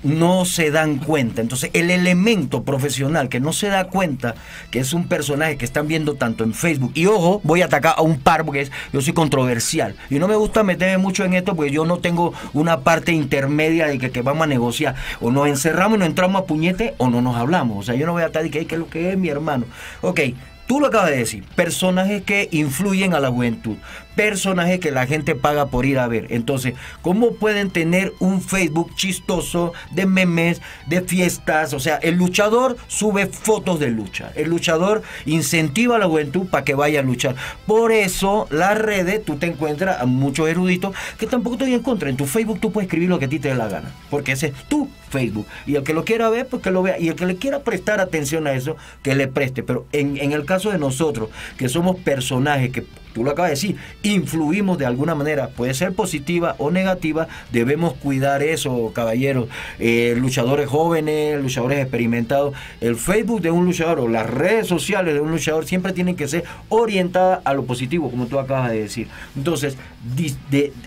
no 0.03 0.45
se 0.45 0.71
dan 0.71 0.99
cuenta. 0.99 1.41
Entonces, 1.41 1.71
el 1.73 1.91
elemento 1.91 2.63
profesional 2.63 3.29
que 3.29 3.41
no 3.41 3.53
se 3.53 3.69
da 3.69 3.85
cuenta 3.89 4.35
que 4.71 4.81
es 4.81 4.93
un 4.93 5.09
personaje 5.09 5.57
que 5.57 5.65
están 5.65 5.89
viendo 5.89 6.15
tanto 6.15 6.45
en 6.45 6.55
Facebook, 6.55 6.93
y 6.95 7.07
ojo, 7.07 7.41
voy 7.45 7.63
a 7.63 7.67
atacar 7.67 7.95
a 7.97 8.03
un 8.03 8.19
par 8.21 8.45
porque 8.45 8.69
yo 8.93 9.01
soy 9.01 9.13
controversial. 9.13 9.95
Y 10.11 10.19
no 10.19 10.29
me 10.29 10.37
gusta 10.37 10.63
meterme 10.63 10.99
mucho 10.99 11.25
en 11.25 11.35
esto 11.35 11.57
porque 11.57 11.71
yo 11.71 11.85
no 11.85 11.99
tengo 11.99 12.33
una 12.53 12.81
parte 12.81 13.13
intermedia 13.13 13.87
de 13.87 13.99
que, 13.99 14.23
vamos 14.23 14.45
a 14.45 14.47
negociar. 14.47 14.95
O 15.21 15.31
nos 15.31 15.49
encerramos 15.49 15.97
y 15.97 16.01
nos 16.01 16.09
entramos 16.09 16.43
a 16.43 16.47
puñete 16.47 16.95
o 16.99 17.09
no 17.09 17.21
nos 17.21 17.37
hablamos. 17.37 17.79
O 17.79 17.83
sea, 17.83 17.95
yo 17.95 18.07
no 18.07 18.13
voy 18.13 18.23
a 18.23 18.27
estar 18.27 18.45
y 18.45 18.51
que, 18.51 18.67
que 18.67 18.77
lo 18.77 18.89
que 18.89 19.13
es 19.13 19.19
mi 19.19 19.29
hermano. 19.29 19.65
Ok, 20.01 20.21
Tú 20.69 20.81
lo 20.81 20.89
acabas 20.89 21.09
de 21.09 21.17
decir, 21.17 21.45
personajes 21.55 22.23
que 22.25 22.47
influyen 22.53 23.15
a 23.15 23.21
la 23.21 23.31
juventud, 23.31 23.77
personajes 24.19 24.81
que 24.81 24.91
la 24.91 25.07
gente 25.07 25.37
paga 25.37 25.67
por 25.67 25.87
ir 25.87 26.01
a 26.01 26.09
ver. 26.09 26.27
Entonces, 26.31 26.75
¿cómo 27.03 27.35
pueden 27.35 27.71
tener 27.71 28.13
un 28.19 28.43
Facebook 28.43 28.93
chistoso 28.97 29.75
de 29.93 30.07
memes, 30.07 30.61
de 30.89 31.03
fiestas? 31.03 31.73
O 31.73 31.79
sea, 31.79 31.99
el 31.99 32.17
luchador 32.17 32.77
sube 32.89 33.27
fotos 33.27 33.79
de 33.79 33.91
lucha. 33.91 34.33
El 34.35 34.51
luchador 34.51 35.03
incentiva 35.25 35.95
a 35.95 35.99
la 36.01 36.07
juventud 36.07 36.49
para 36.49 36.65
que 36.65 36.75
vaya 36.75 36.99
a 36.99 37.05
luchar. 37.05 37.37
Por 37.65 37.93
eso, 37.93 38.49
las 38.51 38.77
redes, 38.77 39.25
tú 39.25 39.37
te 39.37 39.47
encuentras 39.47 40.03
a 40.03 40.07
muchos 40.07 40.49
eruditos 40.49 40.97
que 41.17 41.29
tampoco 41.29 41.55
estoy 41.55 41.75
en 41.75 41.83
contra. 41.85 42.11
En 42.11 42.17
tu 42.17 42.27
Facebook 42.27 42.59
tú 42.59 42.73
puedes 42.73 42.89
escribir 42.89 43.09
lo 43.09 43.21
que 43.21 43.27
a 43.27 43.29
ti 43.29 43.39
te 43.39 43.51
dé 43.51 43.55
la 43.55 43.69
gana. 43.69 43.93
Porque 44.11 44.33
ese 44.33 44.49
es 44.49 44.55
tu 44.65 44.89
Facebook. 45.11 45.47
Y 45.65 45.77
el 45.77 45.85
que 45.85 45.95
lo 45.95 46.05
quiera 46.05 46.29
ver, 46.29 46.49
pues 46.49 46.61
que 46.61 46.73
lo 46.73 46.83
vea. 46.83 46.99
Y 46.99 47.07
el 47.07 47.15
que 47.15 47.25
le 47.25 47.37
quiera 47.37 47.61
prestar 47.61 48.01
atención 48.01 48.49
a 48.49 48.53
eso, 48.53 48.77
que 49.05 49.15
le 49.15 49.29
preste. 49.29 49.63
Pero 49.63 49.87
en, 49.93 50.17
en 50.17 50.33
el 50.33 50.45
caso 50.45 50.73
de 50.73 50.79
nosotros, 50.79 51.29
que 51.57 51.69
somos 51.69 51.95
personajes 51.99 52.73
que 52.73 52.85
tú 53.13 53.25
lo 53.25 53.31
acabas 53.31 53.51
de 53.51 53.55
decir, 53.55 53.77
influimos 54.03 54.79
de 54.79 54.87
alguna 54.87 55.15
manera, 55.15 55.49
puede 55.49 55.75
ser 55.75 55.93
positiva 55.93 56.55
o 56.59 56.71
negativa, 56.71 57.29
debemos 57.53 57.95
cuidar 57.95 58.43
eso, 58.43 58.93
caballeros, 58.95 59.49
eh, 59.79 60.15
luchadores 60.19 60.69
jóvenes, 60.69 61.41
luchadores 61.41 61.81
experimentados, 61.81 62.55
el 62.81 62.97
Facebook 62.97 63.41
de 63.41 63.51
un 63.51 63.65
luchador 63.65 64.01
o 64.01 64.09
las 64.09 64.29
redes 64.29 64.67
sociales 64.67 65.15
de 65.15 65.21
un 65.21 65.31
luchador 65.31 65.67
siempre 65.67 65.93
tienen 65.93 66.17
que 66.17 66.29
ser 66.29 66.45
orientadas 66.69 67.41
a 67.45 67.55
lo 67.55 67.65
positivo, 67.65 68.11
como 68.11 68.27
tú 68.27 68.39
acabas 68.39 68.71
de 68.71 68.81
decir. 68.81 69.09
Entonces, 69.37 69.77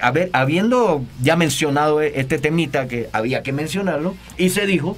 a 0.02 0.12
ver, 0.12 0.30
habiendo 0.34 1.04
ya 1.22 1.36
mencionado 1.36 2.02
este 2.02 2.38
temita 2.38 2.88
que 2.88 3.10
había 3.12 3.44
que 3.44 3.52
mencionarlo, 3.52 4.16
y 4.38 4.50
se 4.50 4.66
dijo, 4.66 4.98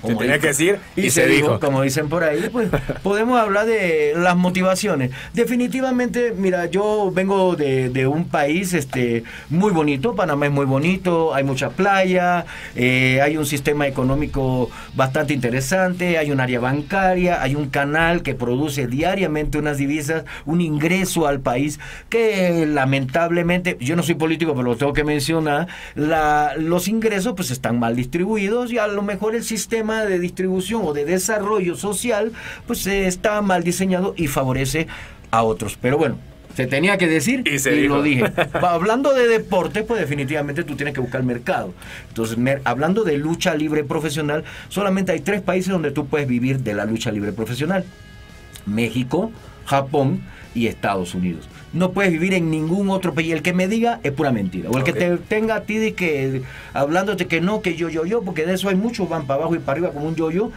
como 0.00 0.18
tenía 0.18 0.38
que 0.38 0.48
decir 0.48 0.78
y, 0.96 1.10
se, 1.10 1.26
dijo. 1.26 1.58
Como 1.58 1.82
dicen 1.82 2.08
por 2.08 2.22
ahí, 2.22 2.48
pues 2.52 2.68
podemos 3.02 3.40
hablar 3.40 3.66
de 3.66 4.12
las 4.16 4.36
motivaciones. 4.36 5.10
Definitivamente, 5.34 6.32
mira, 6.36 6.66
yo 6.66 7.10
vengo 7.12 7.56
de, 7.56 7.88
de, 7.88 8.06
un 8.06 8.28
país 8.28 8.74
este 8.74 9.24
muy 9.48 9.72
bonito, 9.72 10.14
Panamá 10.14 10.46
es 10.46 10.52
muy 10.52 10.66
bonito, 10.66 11.34
hay 11.34 11.42
mucha 11.42 11.70
playa, 11.70 12.46
eh, 12.76 13.20
hay 13.22 13.36
un 13.36 13.46
sistema 13.46 13.86
económico 13.86 14.70
bastante 14.94 15.34
interesante, 15.34 16.18
hay 16.18 16.30
un 16.30 16.40
área 16.40 16.60
bancaria, 16.60 17.42
hay 17.42 17.54
un 17.54 17.68
canal 17.68 18.22
que 18.22 18.34
produce 18.34 18.86
diariamente 18.86 19.58
unas 19.58 19.78
divisas, 19.78 20.24
un 20.46 20.60
ingreso 20.60 21.26
al 21.26 21.40
país 21.40 21.80
que 22.08 22.66
lamentablemente, 22.66 23.76
yo 23.80 23.96
no 23.96 24.02
soy 24.02 24.14
político, 24.14 24.54
pero 24.54 24.68
lo 24.68 24.76
tengo 24.76 24.92
que 24.92 25.04
mencionar, 25.04 25.66
la, 25.94 26.52
los 26.56 26.88
ingresos 26.88 27.34
pues 27.34 27.50
están 27.50 27.78
mal 27.78 27.96
distribuidos 27.96 28.72
y 28.72 28.78
a 28.78 28.86
lo 28.86 29.02
mejor 29.02 29.34
el 29.34 29.42
sistema 29.42 29.87
de 29.96 30.18
distribución 30.18 30.82
o 30.84 30.92
de 30.92 31.04
desarrollo 31.04 31.74
social, 31.76 32.32
pues 32.66 32.86
está 32.86 33.40
mal 33.42 33.62
diseñado 33.64 34.14
y 34.16 34.26
favorece 34.28 34.86
a 35.30 35.42
otros. 35.42 35.76
Pero 35.80 35.98
bueno, 35.98 36.18
Se 36.56 36.66
tenía 36.66 36.98
que 36.98 37.06
decir 37.06 37.44
Y 37.46 37.58
se 37.60 37.82
lo 37.82 38.02
dije. 38.02 38.24
Hablando 38.54 39.14
de 39.14 39.28
deporte, 39.28 39.84
pues 39.84 40.00
definitivamente 40.00 40.64
tú 40.64 40.74
tienes 40.74 40.92
que 40.94 41.00
buscar 41.00 41.22
mercado. 41.22 41.72
Entonces, 42.08 42.36
mer- 42.36 42.60
hablando 42.64 43.04
de 43.04 43.16
lucha 43.16 43.54
libre 43.54 43.84
profesional, 43.84 44.42
solamente 44.68 45.12
hay 45.12 45.20
tres 45.20 45.40
países 45.40 45.70
donde 45.72 45.92
tú 45.92 46.06
puedes 46.06 46.26
vivir 46.26 46.58
de 46.60 46.74
la 46.74 46.84
lucha 46.84 47.12
libre 47.12 47.32
profesional. 47.32 47.84
México, 48.66 49.30
Japón 49.66 50.20
y 50.54 50.66
Estados 50.66 51.14
Unidos. 51.14 51.48
No 51.72 51.92
puedes 51.92 52.10
vivir 52.12 52.34
en 52.34 52.50
ningún 52.50 52.88
otro 52.90 53.14
país. 53.14 53.32
El 53.32 53.42
que 53.42 53.52
me 53.52 53.68
diga 53.68 54.00
es 54.02 54.12
pura 54.12 54.32
mentira. 54.32 54.70
O 54.70 54.78
el 54.78 54.84
que 54.84 54.92
te 54.92 55.16
tenga 55.16 55.56
a 55.56 55.62
ti 55.62 55.76
de 55.76 55.94
que 55.94 56.42
hablándote 56.72 57.26
que 57.26 57.40
no, 57.40 57.60
que 57.60 57.76
yo, 57.76 57.88
yo, 57.88 58.06
yo, 58.06 58.22
porque 58.22 58.46
de 58.46 58.54
eso 58.54 58.68
hay 58.68 58.76
muchos, 58.76 59.08
van 59.08 59.26
para 59.26 59.40
abajo 59.40 59.54
y 59.54 59.58
para 59.58 59.72
arriba 59.72 59.92
como 59.92 60.08
un 60.08 60.14
yo-yo. 60.14 60.50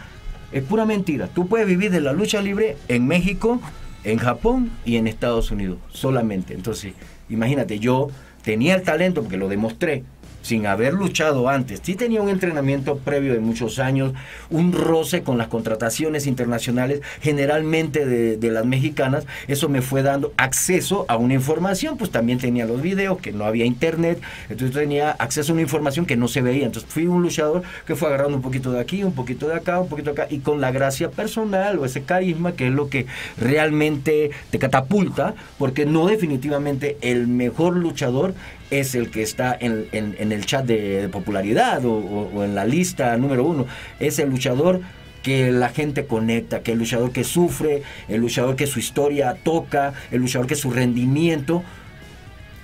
Es 0.52 0.62
pura 0.62 0.84
mentira. 0.84 1.28
Tú 1.28 1.46
puedes 1.48 1.66
vivir 1.66 1.90
de 1.90 2.00
la 2.00 2.12
lucha 2.12 2.40
libre 2.40 2.76
en 2.88 3.06
México, 3.06 3.60
en 4.04 4.18
Japón 4.18 4.70
y 4.84 4.96
en 4.96 5.06
Estados 5.06 5.50
Unidos. 5.50 5.78
Solamente. 5.92 6.54
Entonces, 6.54 6.94
imagínate, 7.28 7.78
yo 7.78 8.08
tenía 8.42 8.74
el 8.74 8.82
talento 8.82 9.22
porque 9.22 9.36
lo 9.36 9.48
demostré 9.48 10.04
sin 10.42 10.66
haber 10.66 10.92
luchado 10.92 11.48
antes. 11.48 11.80
Sí 11.82 11.94
tenía 11.94 12.20
un 12.20 12.28
entrenamiento 12.28 12.98
previo 12.98 13.32
de 13.32 13.40
muchos 13.40 13.78
años, 13.78 14.12
un 14.50 14.72
roce 14.72 15.22
con 15.22 15.38
las 15.38 15.48
contrataciones 15.48 16.26
internacionales, 16.26 17.00
generalmente 17.20 18.04
de, 18.04 18.36
de 18.36 18.50
las 18.50 18.66
mexicanas. 18.66 19.26
Eso 19.48 19.68
me 19.68 19.82
fue 19.82 20.02
dando 20.02 20.32
acceso 20.36 21.06
a 21.08 21.16
una 21.16 21.34
información, 21.34 21.96
pues 21.96 22.10
también 22.10 22.38
tenía 22.38 22.66
los 22.66 22.82
videos, 22.82 23.18
que 23.18 23.32
no 23.32 23.44
había 23.44 23.64
internet, 23.64 24.20
entonces 24.48 24.76
tenía 24.76 25.12
acceso 25.12 25.52
a 25.52 25.54
una 25.54 25.62
información 25.62 26.06
que 26.06 26.16
no 26.16 26.28
se 26.28 26.42
veía. 26.42 26.66
Entonces 26.66 26.90
fui 26.92 27.06
un 27.06 27.22
luchador 27.22 27.62
que 27.86 27.96
fue 27.96 28.08
agarrando 28.08 28.36
un 28.36 28.42
poquito 28.42 28.72
de 28.72 28.80
aquí, 28.80 29.04
un 29.04 29.14
poquito 29.14 29.48
de 29.48 29.54
acá, 29.54 29.80
un 29.80 29.88
poquito 29.88 30.12
de 30.12 30.22
acá, 30.22 30.34
y 30.34 30.38
con 30.40 30.60
la 30.60 30.70
gracia 30.72 31.10
personal 31.10 31.78
o 31.78 31.84
ese 31.84 32.02
carisma, 32.02 32.52
que 32.52 32.68
es 32.68 32.72
lo 32.72 32.88
que 32.88 33.06
realmente 33.38 34.30
te 34.50 34.58
catapulta, 34.58 35.34
porque 35.58 35.86
no 35.86 36.06
definitivamente 36.06 36.96
el 37.00 37.28
mejor 37.28 37.76
luchador 37.76 38.34
es 38.80 38.94
el 38.94 39.10
que 39.10 39.22
está 39.22 39.56
en, 39.60 39.86
el 39.92 40.46
chat 40.46 40.64
de, 40.64 41.08
popularidad 41.10 41.84
o, 41.84 41.92
o- 41.92 42.30
o 42.34 42.44
en 42.44 42.54
la 42.54 42.64
lista 42.64 43.16
número 43.16 43.44
uno. 43.44 43.66
Es 44.00 44.18
el 44.18 44.30
luchador 44.30 44.80
que 45.22 45.52
la 45.52 45.68
gente 45.68 46.06
conecta, 46.06 46.60
que 46.62 46.72
el 46.72 46.78
luchador 46.78 47.12
que 47.12 47.22
sufre, 47.24 47.82
el 48.08 48.20
luchador 48.20 48.56
que 48.56 48.66
su 48.66 48.78
historia 48.80 49.36
toca, 49.44 49.92
el 50.10 50.20
luchador 50.20 50.46
que 50.48 50.56
su 50.56 50.70
rendimiento 50.70 51.62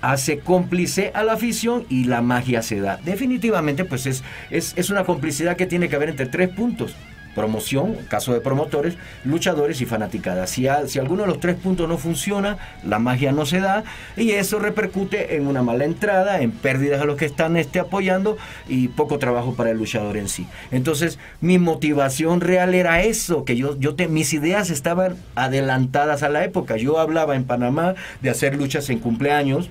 hace 0.00 0.38
cómplice 0.38 1.10
a 1.14 1.22
la 1.24 1.32
afición 1.34 1.84
y 1.88 2.04
la 2.04 2.22
magia 2.22 2.62
se 2.62 2.80
da. 2.80 2.98
Definitivamente, 3.04 3.84
pues 3.84 4.06
es, 4.06 4.22
es, 4.50 4.72
es 4.76 4.90
una 4.90 5.04
complicidad 5.04 5.56
que 5.56 5.66
tiene 5.66 5.88
que 5.88 5.96
haber 5.96 6.08
entre 6.10 6.26
tres 6.26 6.48
puntos. 6.48 6.94
Promoción, 7.34 7.94
caso 8.08 8.32
de 8.32 8.40
promotores, 8.40 8.94
luchadores 9.24 9.80
y 9.80 9.86
fanaticadas. 9.86 10.50
Si, 10.50 10.66
a- 10.66 10.86
si 10.88 10.98
alguno 10.98 11.22
de 11.22 11.28
los 11.28 11.40
tres 11.40 11.54
puntos 11.56 11.88
no 11.88 11.96
funciona, 11.98 12.58
la 12.84 12.98
magia 12.98 13.30
no 13.32 13.46
se 13.46 13.60
da 13.60 13.84
y 14.16 14.30
eso 14.32 14.58
repercute 14.58 15.36
en 15.36 15.46
una 15.46 15.62
mala 15.62 15.84
entrada, 15.84 16.40
en 16.40 16.50
pérdidas 16.50 17.00
a 17.00 17.04
los 17.04 17.16
que 17.16 17.26
están 17.26 17.56
este, 17.56 17.78
apoyando 17.78 18.36
y 18.68 18.88
poco 18.88 19.18
trabajo 19.18 19.54
para 19.54 19.70
el 19.70 19.78
luchador 19.78 20.16
en 20.16 20.28
sí. 20.28 20.46
Entonces, 20.72 21.18
mi 21.40 21.58
motivación 21.58 22.40
real 22.40 22.74
era 22.74 23.02
eso, 23.02 23.44
que 23.44 23.56
yo, 23.56 23.78
yo 23.78 23.94
te, 23.94 24.08
mis 24.08 24.32
ideas 24.34 24.70
estaban 24.70 25.16
adelantadas 25.36 26.22
a 26.22 26.28
la 26.28 26.44
época. 26.44 26.76
Yo 26.76 26.98
hablaba 26.98 27.36
en 27.36 27.44
Panamá 27.44 27.94
de 28.20 28.30
hacer 28.30 28.56
luchas 28.56 28.90
en 28.90 28.98
cumpleaños, 28.98 29.70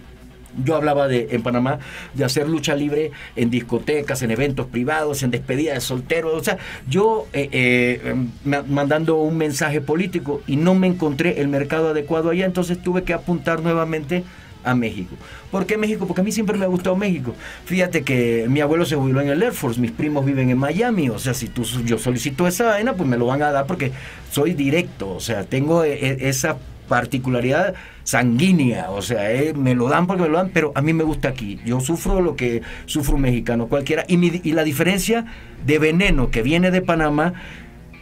yo 0.64 0.76
hablaba 0.76 1.08
de, 1.08 1.28
en 1.32 1.44
Panamá 1.44 1.80
de 2.14 2.26
hacer 2.26 2.48
lucha 2.48 2.76
libre 2.76 3.12
en 3.36 3.50
discotecas, 3.50 4.22
en 4.22 4.32
eventos 4.32 4.68
privados, 4.68 5.24
en 5.24 5.32
despedida 5.32 5.74
de 5.74 5.82
solteros. 5.82 6.34
O 6.34 6.44
sea, 6.44 6.58
yo 6.90 7.28
eh, 7.34 7.50
eh, 7.52 8.16
ma- 8.44 8.64
mandando 8.68 9.18
un 9.18 9.38
mensaje 9.38 9.82
político 9.82 10.42
y 10.48 10.56
no 10.56 10.76
me 10.76 10.88
encontré 10.88 11.42
el 11.42 11.48
mercado 11.48 11.90
adecuado 11.90 12.30
allá, 12.30 12.46
entonces 12.46 12.82
tuve 12.82 13.04
que 13.04 13.14
apuntar 13.14 13.62
nuevamente 13.62 14.24
a 14.64 14.76
México. 14.76 15.16
¿Por 15.52 15.66
qué 15.66 15.78
México? 15.78 16.08
Porque 16.08 16.20
a 16.22 16.24
mí 16.26 16.32
siempre 16.34 16.58
me 16.58 16.66
ha 16.66 16.68
gustado 16.68 16.96
México. 16.98 17.34
Fíjate 17.66 18.04
que 18.04 18.48
mi 18.50 18.60
abuelo 18.60 18.86
se 18.86 18.96
jubiló 18.98 19.22
en 19.22 19.30
el 19.30 19.42
Air 19.42 19.54
Force, 19.54 19.80
mis 19.80 19.92
primos 19.92 20.26
viven 20.26 20.50
en 20.50 20.58
Miami, 20.58 21.10
o 21.10 21.20
sea, 21.20 21.34
si 21.34 21.48
tú, 21.48 21.64
yo 21.86 21.98
solicito 21.98 22.46
esa 22.48 22.66
vaina, 22.66 22.94
pues 22.94 23.08
me 23.08 23.18
lo 23.18 23.28
van 23.28 23.42
a 23.44 23.52
dar 23.52 23.66
porque 23.66 23.94
soy 24.30 24.54
directo, 24.54 25.10
o 25.10 25.20
sea, 25.22 25.46
tengo 25.46 25.86
eh, 25.86 26.18
esa 26.28 26.58
particularidad 26.88 27.76
sanguínea, 28.04 28.90
o 28.90 29.02
sea, 29.02 29.32
eh, 29.32 29.54
me 29.54 29.76
lo 29.76 29.90
dan 29.90 30.08
porque 30.08 30.24
me 30.24 30.30
lo 30.30 30.38
dan, 30.38 30.52
pero 30.54 30.72
a 30.76 30.82
mí 30.82 30.94
me 30.94 31.04
gusta 31.04 31.30
aquí. 31.30 31.60
Yo 31.66 31.80
sufro 31.80 32.22
lo 32.22 32.36
que 32.36 32.62
sufre 32.86 33.16
un 33.16 33.22
mexicano 33.22 33.68
cualquiera. 33.68 34.06
Y, 34.08 34.48
y 34.48 34.54
la 34.54 34.64
diferencia 34.64 35.26
de 35.66 35.80
veneno 35.80 36.32
que 36.32 36.42
viene 36.42 36.72
de 36.72 36.82
Panamá 36.82 37.34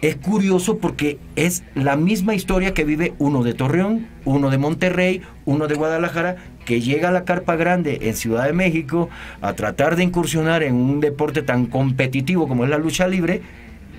es 0.02 0.18
curioso 0.18 0.78
porque 0.78 1.18
es 1.36 1.64
la 1.74 1.96
misma 1.96 2.36
historia 2.36 2.74
que 2.74 2.84
vive 2.84 3.14
uno 3.18 3.44
de 3.44 3.54
Torreón, 3.54 4.08
uno 4.26 4.52
de 4.52 4.58
Monterrey, 4.58 5.22
uno 5.46 5.68
de 5.68 5.76
Guadalajara, 5.76 6.36
que 6.66 6.82
llega 6.82 7.10
a 7.10 7.12
la 7.12 7.26
carpa 7.26 7.56
grande 7.56 8.00
en 8.04 8.16
Ciudad 8.16 8.46
de 8.46 8.54
México 8.54 9.10
a 9.42 9.54
tratar 9.54 9.96
de 9.96 10.04
incursionar 10.04 10.64
en 10.64 10.76
un 10.76 11.00
deporte 11.00 11.42
tan 11.42 11.66
competitivo 11.66 12.48
como 12.48 12.66
es 12.66 12.70
la 12.70 12.78
lucha 12.78 13.08
libre. 13.08 13.42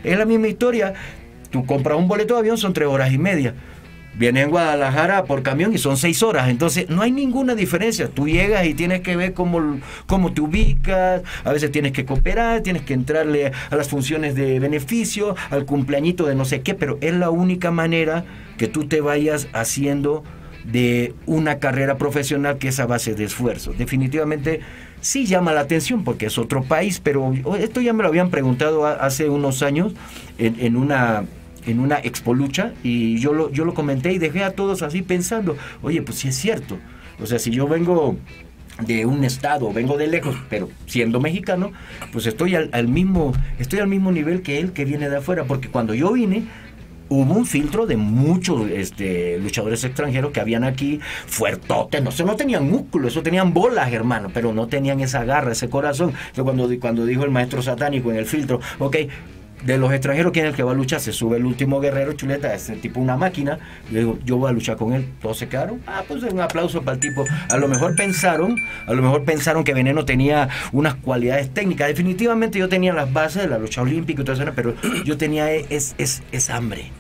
Es 0.05 0.19
la 0.19 0.27
misma 0.27 0.49
historia. 0.49 0.95
Tú 1.51 1.65
compras 1.65 1.99
un 1.99 2.09
boleto 2.09 2.35
de 2.35 2.41
avión, 2.41 2.59
son 2.59 2.73
tres 2.73 2.89
horas 2.89 3.13
y 3.13 3.19
media. 3.19 3.55
Vienes 4.19 4.45
en 4.45 4.51
Guadalajara 4.51 5.25
por 5.25 5.43
camión 5.43 5.75
y 5.75 5.79
son 5.79 5.99
seis 5.99 6.23
horas. 6.23 6.49
Entonces, 6.49 6.89
no 6.89 7.03
hay 7.03 7.13
ninguna 7.13 7.55
diferencia. 7.55 8.09
Tú 8.09 8.27
llegas 8.27 8.65
y 8.67 8.73
tienes 8.73 9.03
que 9.03 9.15
ver 9.15 9.35
cómo, 9.35 9.79
cómo 10.07 10.33
te 10.33 10.41
ubicas. 10.41 11.23
A 11.45 11.53
veces 11.53 11.71
tienes 11.71 11.93
que 11.93 12.07
cooperar, 12.07 12.63
tienes 12.63 12.83
que 12.83 12.95
entrarle 12.95 13.53
a 13.71 13.77
las 13.77 13.89
funciones 13.89 14.35
de 14.35 14.59
beneficio, 14.59 15.37
al 15.51 15.67
cumpleañito 15.67 16.25
de 16.25 16.35
no 16.35 16.47
sé 16.47 16.63
qué, 16.63 16.75
pero 16.75 16.97
es 17.03 17.13
la 17.13 17.29
única 17.29 17.71
manera 17.71 18.25
que 18.57 18.69
tú 18.69 18.87
te 18.87 19.03
vayas 19.03 19.49
haciendo 19.53 20.25
de 20.65 21.15
una 21.27 21.59
carrera 21.59 21.99
profesional 21.99 22.57
que 22.57 22.69
es 22.69 22.81
a 22.81 22.87
base 22.87 23.15
de 23.15 23.25
esfuerzo. 23.25 23.75
Definitivamente 23.77 24.61
sí 25.03 25.27
llama 25.27 25.53
la 25.53 25.61
atención 25.61 26.05
porque 26.05 26.27
es 26.27 26.39
otro 26.39 26.63
país, 26.63 27.01
pero 27.01 27.35
esto 27.59 27.83
ya 27.83 27.93
me 27.93 28.03
lo 28.03 28.09
habían 28.09 28.31
preguntado 28.31 28.87
hace 28.87 29.29
unos 29.29 29.63
años 29.63 29.93
en 30.39 30.77
una 30.77 31.25
en 31.67 31.81
una 31.81 31.99
expo 31.99 32.35
lucha 32.35 32.73
y 32.83 33.19
yo 33.19 33.33
lo, 33.33 33.51
yo 33.51 33.65
lo 33.65 33.75
comenté 33.75 34.13
y 34.13 34.19
dejé 34.19 34.45
a 34.45 34.53
todos 34.53 34.83
así 34.83 35.03
pensando, 35.03 35.57
oye, 35.83 36.03
pues 36.03 36.19
sí 36.19 36.29
es 36.29 36.37
cierto. 36.37 36.79
O 37.21 37.27
sea, 37.27 37.39
si 37.39 37.51
yo 37.51 37.67
vengo 37.67 38.17
de 38.85 39.07
un 39.07 39.25
estado, 39.25 39.73
vengo 39.73 39.97
de 39.97 40.07
lejos, 40.07 40.37
pero 40.51 40.69
siendo 40.87 41.21
mexicano, 41.21 41.73
pues 42.13 42.27
estoy 42.27 42.55
al, 42.55 42.89
mismo, 42.89 43.33
estoy 43.59 43.81
al 43.81 43.89
mismo 43.89 44.13
nivel 44.13 44.43
que 44.43 44.59
él 44.59 44.73
que 44.73 44.85
viene 44.85 45.09
de 45.09 45.17
afuera, 45.17 45.45
porque 45.45 45.69
cuando 45.69 45.95
yo 45.95 46.13
vine, 46.13 46.45
hubo 47.09 47.35
un 47.35 47.47
filtro 47.47 47.87
de 47.87 47.97
muchos 47.97 48.69
este, 48.71 49.39
luchadores 49.39 49.83
extranjeros 49.85 50.33
que 50.33 50.41
habían 50.41 50.65
aquí 50.65 51.01
fuertotes, 51.27 52.03
no, 52.03 52.11
no 52.27 52.37
tenían 52.37 52.69
músculo, 52.69 53.09
eso 53.09 53.23
tenían 53.23 53.55
bolas, 53.55 53.93
hermano, 53.93 54.31
pero 54.35 54.53
no 54.53 54.67
tenían 54.67 55.01
esa 55.01 55.25
garra, 55.25 55.53
ese 55.53 55.71
corazón. 55.71 56.13
Cuando, 56.35 56.69
cuando 56.79 57.07
dijo 57.07 57.25
el 57.25 57.31
maestro 57.31 57.63
satánico 57.63 58.11
en 58.11 58.19
el 58.19 58.27
filtro, 58.27 58.61
ok, 58.79 58.97
de 59.65 59.79
los 59.79 59.93
extranjeros, 59.93 60.33
¿quién 60.33 60.47
es 60.47 60.51
el 60.51 60.57
que 60.57 60.63
va 60.63 60.73
a 60.73 60.75
luchar? 60.75 61.01
Se 61.01 61.13
sube 61.13 61.39
el 61.39 61.45
último 61.45 61.81
guerrero, 61.81 62.13
chuleta, 62.13 62.55
es 62.55 62.71
tipo 62.81 63.01
una 63.01 63.17
máquina. 63.17 63.59
Yo 63.91 63.99
digo, 63.99 64.19
yo 64.25 64.37
voy 64.37 64.51
a 64.51 64.53
luchar 64.53 64.77
con 64.77 64.93
él. 64.93 65.09
Todos 65.21 65.39
se 65.39 65.49
quedaron. 65.49 65.81
Ah, 65.87 66.05
pues 66.07 66.23
un 66.23 66.41
aplauso 66.41 66.83
para 66.83 66.95
el 66.95 67.01
tipo. 67.01 67.25
A 67.49 67.57
lo 67.57 67.69
mejor 67.69 67.97
pensaron, 67.97 68.57
a 68.87 68.93
lo 68.93 69.03
mejor 69.03 69.25
pensaron 69.25 69.65
que 69.65 69.75
Veneno 69.75 70.05
tenía 70.05 70.49
unas 70.73 70.95
cualidades 70.95 71.53
técnicas. 71.53 71.89
Definitivamente 71.89 72.59
yo 72.59 72.69
tenía 72.69 72.93
las 72.93 73.13
bases 73.13 73.43
de 73.43 73.49
la 73.49 73.59
lucha 73.59 73.83
olímpica 73.83 74.23
y 74.23 74.25
todo 74.25 74.41
eso, 74.41 74.53
pero 74.55 74.75
yo 75.05 75.17
tenía 75.17 75.51
es, 75.53 75.95
es, 75.99 76.23
es 76.33 76.51
hambre. 76.51 76.93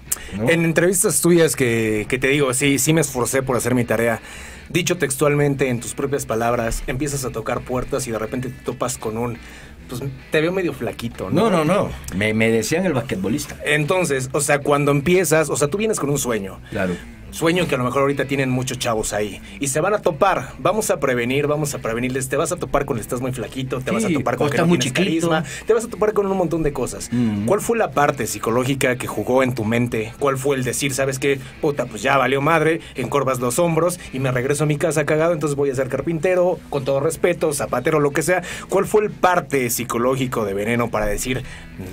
En 0.48 0.64
entrevistas 0.64 1.20
tuyas 1.20 1.56
que, 1.56 2.06
que 2.08 2.18
te 2.18 2.28
digo, 2.28 2.52
sí, 2.54 2.78
sí 2.78 2.92
me 2.92 3.00
esforcé 3.00 3.42
por 3.42 3.56
hacer 3.56 3.75
mi 3.75 3.84
tarea. 3.84 4.20
Dicho 4.68 4.96
textualmente, 4.98 5.68
en 5.68 5.78
tus 5.78 5.94
propias 5.94 6.26
palabras, 6.26 6.82
empiezas 6.88 7.25
a 7.25 7.30
tocar 7.30 7.60
puertas 7.60 8.08
y 8.08 8.10
de 8.10 8.18
repente 8.18 8.48
te 8.48 8.64
topas 8.64 8.98
con 8.98 9.16
un... 9.16 9.38
Pues 9.88 10.02
te 10.30 10.40
veo 10.40 10.52
medio 10.52 10.72
flaquito, 10.72 11.30
¿no? 11.30 11.50
No, 11.50 11.64
no, 11.64 11.64
no. 11.64 11.90
Me, 12.16 12.34
me 12.34 12.50
decían 12.50 12.86
el 12.86 12.92
basquetbolista. 12.92 13.56
Entonces, 13.64 14.28
o 14.32 14.40
sea, 14.40 14.60
cuando 14.60 14.90
empiezas, 14.90 15.48
o 15.48 15.56
sea, 15.56 15.68
tú 15.68 15.78
vienes 15.78 16.00
con 16.00 16.10
un 16.10 16.18
sueño. 16.18 16.60
Claro. 16.70 16.94
Sueño 17.36 17.68
que 17.68 17.74
a 17.74 17.78
lo 17.78 17.84
mejor 17.84 18.00
ahorita 18.00 18.24
tienen 18.24 18.48
muchos 18.48 18.78
chavos 18.78 19.12
ahí. 19.12 19.42
Y 19.60 19.68
se 19.68 19.82
van 19.82 19.92
a 19.92 19.98
topar. 19.98 20.52
Vamos 20.58 20.88
a 20.88 20.98
prevenir, 20.98 21.46
vamos 21.46 21.74
a 21.74 21.78
prevenirles. 21.80 22.30
Te 22.30 22.38
vas 22.38 22.50
a 22.50 22.56
topar 22.56 22.86
con 22.86 22.98
estás 22.98 23.20
muy 23.20 23.30
flaquito, 23.30 23.82
te 23.82 23.90
vas 23.90 24.06
a 24.06 24.08
topar 24.08 24.38
con 24.38 24.48
que 24.48 24.56
no 24.56 24.66
muy 24.66 24.78
tienes 24.78 24.98
carisma, 24.98 25.44
te 25.66 25.74
vas 25.74 25.84
a 25.84 25.88
topar 25.88 26.14
con 26.14 26.24
un 26.24 26.34
montón 26.34 26.62
de 26.62 26.72
cosas. 26.72 27.10
Mm. 27.12 27.44
¿Cuál 27.44 27.60
fue 27.60 27.76
la 27.76 27.90
parte 27.90 28.26
psicológica 28.26 28.96
que 28.96 29.06
jugó 29.06 29.42
en 29.42 29.54
tu 29.54 29.66
mente? 29.66 30.14
¿Cuál 30.18 30.38
fue 30.38 30.56
el 30.56 30.64
decir, 30.64 30.94
sabes 30.94 31.18
qué? 31.18 31.38
Puta, 31.60 31.84
pues 31.84 32.00
ya 32.00 32.16
valió 32.16 32.40
madre, 32.40 32.80
encorvas 32.94 33.38
los 33.38 33.58
hombros 33.58 34.00
y 34.14 34.18
me 34.18 34.32
regreso 34.32 34.64
a 34.64 34.66
mi 34.66 34.78
casa 34.78 35.04
cagado, 35.04 35.34
entonces 35.34 35.56
voy 35.56 35.68
a 35.68 35.74
ser 35.74 35.90
carpintero, 35.90 36.58
con 36.70 36.86
todo 36.86 37.00
respeto, 37.00 37.52
zapatero, 37.52 38.00
lo 38.00 38.12
que 38.12 38.22
sea. 38.22 38.42
¿Cuál 38.70 38.86
fue 38.86 39.04
el 39.04 39.10
parte 39.10 39.68
psicológico 39.68 40.46
de 40.46 40.54
veneno 40.54 40.90
para 40.90 41.04
decir, 41.04 41.42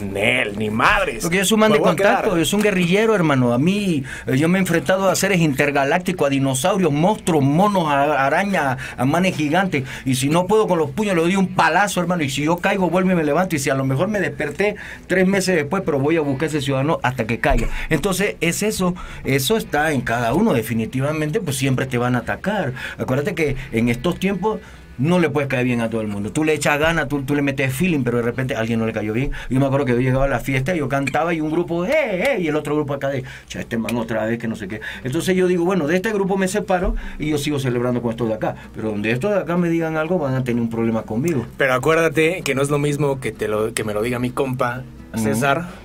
Nel, 0.09 0.57
ni 0.57 0.69
madres? 0.69 1.23
Porque 1.23 1.43
soy 1.43 1.55
un 1.55 1.59
man 1.59 1.73
de 1.73 1.79
voy 1.79 1.91
a 1.91 1.95
quedar"? 1.97 2.23
contacto, 2.23 2.45
soy 2.45 2.57
un 2.57 2.63
guerrillero, 2.63 3.13
hermano. 3.13 3.51
A 3.51 3.57
mí, 3.57 4.05
eh, 4.25 4.37
yo 4.37 4.47
me 4.47 4.57
he 4.57 4.61
enfrentado 4.61 5.09
a 5.09 5.15
seres 5.15 5.32
seres 5.33 5.41
intergalácticos, 5.41 6.27
a 6.27 6.29
dinosaurios, 6.29 6.91
monstruos, 6.91 7.43
monos, 7.43 7.87
arañas, 7.87 8.77
a 8.95 9.05
manes 9.05 9.35
gigantes. 9.35 9.83
Y 10.05 10.13
si 10.15 10.29
no 10.29 10.45
puedo 10.45 10.67
con 10.67 10.77
los 10.77 10.91
puños, 10.91 11.15
le 11.15 11.21
doy 11.21 11.35
un 11.35 11.47
palazo, 11.47 12.01
hermano. 12.01 12.23
Y 12.23 12.29
si 12.29 12.43
yo 12.43 12.57
caigo, 12.57 12.89
vuelvo 12.89 13.11
y 13.11 13.15
me 13.15 13.23
levanto. 13.23 13.55
Y 13.55 13.59
si 13.59 13.71
a 13.71 13.75
lo 13.75 13.83
mejor 13.83 14.09
me 14.09 14.19
desperté 14.19 14.75
tres 15.07 15.27
meses 15.27 15.55
después, 15.55 15.81
pero 15.83 15.99
voy 15.99 16.17
a 16.17 16.21
buscar 16.21 16.43
a 16.43 16.49
ese 16.49 16.61
ciudadano 16.61 16.99
hasta 17.01 17.25
que 17.25 17.39
caiga. 17.39 17.67
Entonces, 17.89 18.35
es 18.41 18.61
eso. 18.61 18.93
Eso 19.23 19.57
está 19.57 19.91
en 19.91 20.01
cada 20.01 20.35
uno. 20.35 20.53
Definitivamente, 20.53 21.39
pues 21.39 21.57
siempre 21.57 21.87
te 21.87 21.97
van 21.97 22.15
a 22.15 22.19
atacar. 22.19 22.73
Acuérdate 22.99 23.33
que 23.33 23.55
en 23.71 23.89
estos 23.89 24.19
tiempos 24.19 24.59
no 24.97 25.19
le 25.19 25.29
puedes 25.29 25.49
caer 25.49 25.65
bien 25.65 25.81
a 25.81 25.89
todo 25.89 26.01
el 26.01 26.07
mundo. 26.07 26.31
Tú 26.31 26.43
le 26.43 26.53
echas 26.53 26.79
ganas, 26.79 27.07
tú, 27.07 27.23
tú 27.23 27.35
le 27.35 27.41
metes 27.41 27.73
feeling, 27.73 28.03
pero 28.03 28.17
de 28.17 28.23
repente 28.23 28.55
a 28.55 28.59
alguien 28.59 28.79
no 28.79 28.85
le 28.85 28.93
cayó 28.93 29.13
bien. 29.13 29.31
Yo 29.49 29.59
me 29.59 29.65
acuerdo 29.65 29.85
que 29.85 29.93
yo 29.93 29.99
llegaba 29.99 30.25
a 30.25 30.27
la 30.27 30.39
fiesta 30.39 30.75
y 30.75 30.79
yo 30.79 30.89
cantaba 30.89 31.33
y 31.33 31.41
un 31.41 31.51
grupo, 31.51 31.85
¡eh, 31.85 31.91
eh! 31.93 32.37
Y 32.39 32.47
el 32.47 32.55
otro 32.55 32.75
grupo 32.75 32.93
acá 32.93 33.09
de, 33.09 33.23
cha, 33.47 33.59
este 33.59 33.77
man 33.77 33.95
otra 33.95 34.25
vez, 34.25 34.39
que 34.39 34.47
no 34.47 34.55
sé 34.55 34.67
qué. 34.67 34.81
Entonces 35.03 35.35
yo 35.35 35.47
digo, 35.47 35.65
bueno, 35.65 35.87
de 35.87 35.95
este 35.95 36.11
grupo 36.11 36.37
me 36.37 36.47
separo 36.47 36.95
y 37.19 37.29
yo 37.29 37.37
sigo 37.37 37.59
celebrando 37.59 38.01
con 38.01 38.11
estos 38.11 38.27
de 38.27 38.35
acá. 38.35 38.55
Pero 38.75 38.89
donde 38.89 39.11
estos 39.11 39.31
de 39.31 39.39
acá 39.39 39.57
me 39.57 39.69
digan 39.69 39.97
algo, 39.97 40.19
van 40.19 40.35
a 40.35 40.43
tener 40.43 40.61
un 40.61 40.69
problema 40.69 41.03
conmigo. 41.03 41.45
Pero 41.57 41.73
acuérdate 41.73 42.41
que 42.43 42.55
no 42.55 42.61
es 42.61 42.69
lo 42.69 42.79
mismo 42.79 43.19
que, 43.19 43.31
te 43.31 43.47
lo, 43.47 43.73
que 43.73 43.83
me 43.83 43.93
lo 43.93 44.01
diga 44.01 44.19
mi 44.19 44.29
compa 44.29 44.83
César. 45.15 45.82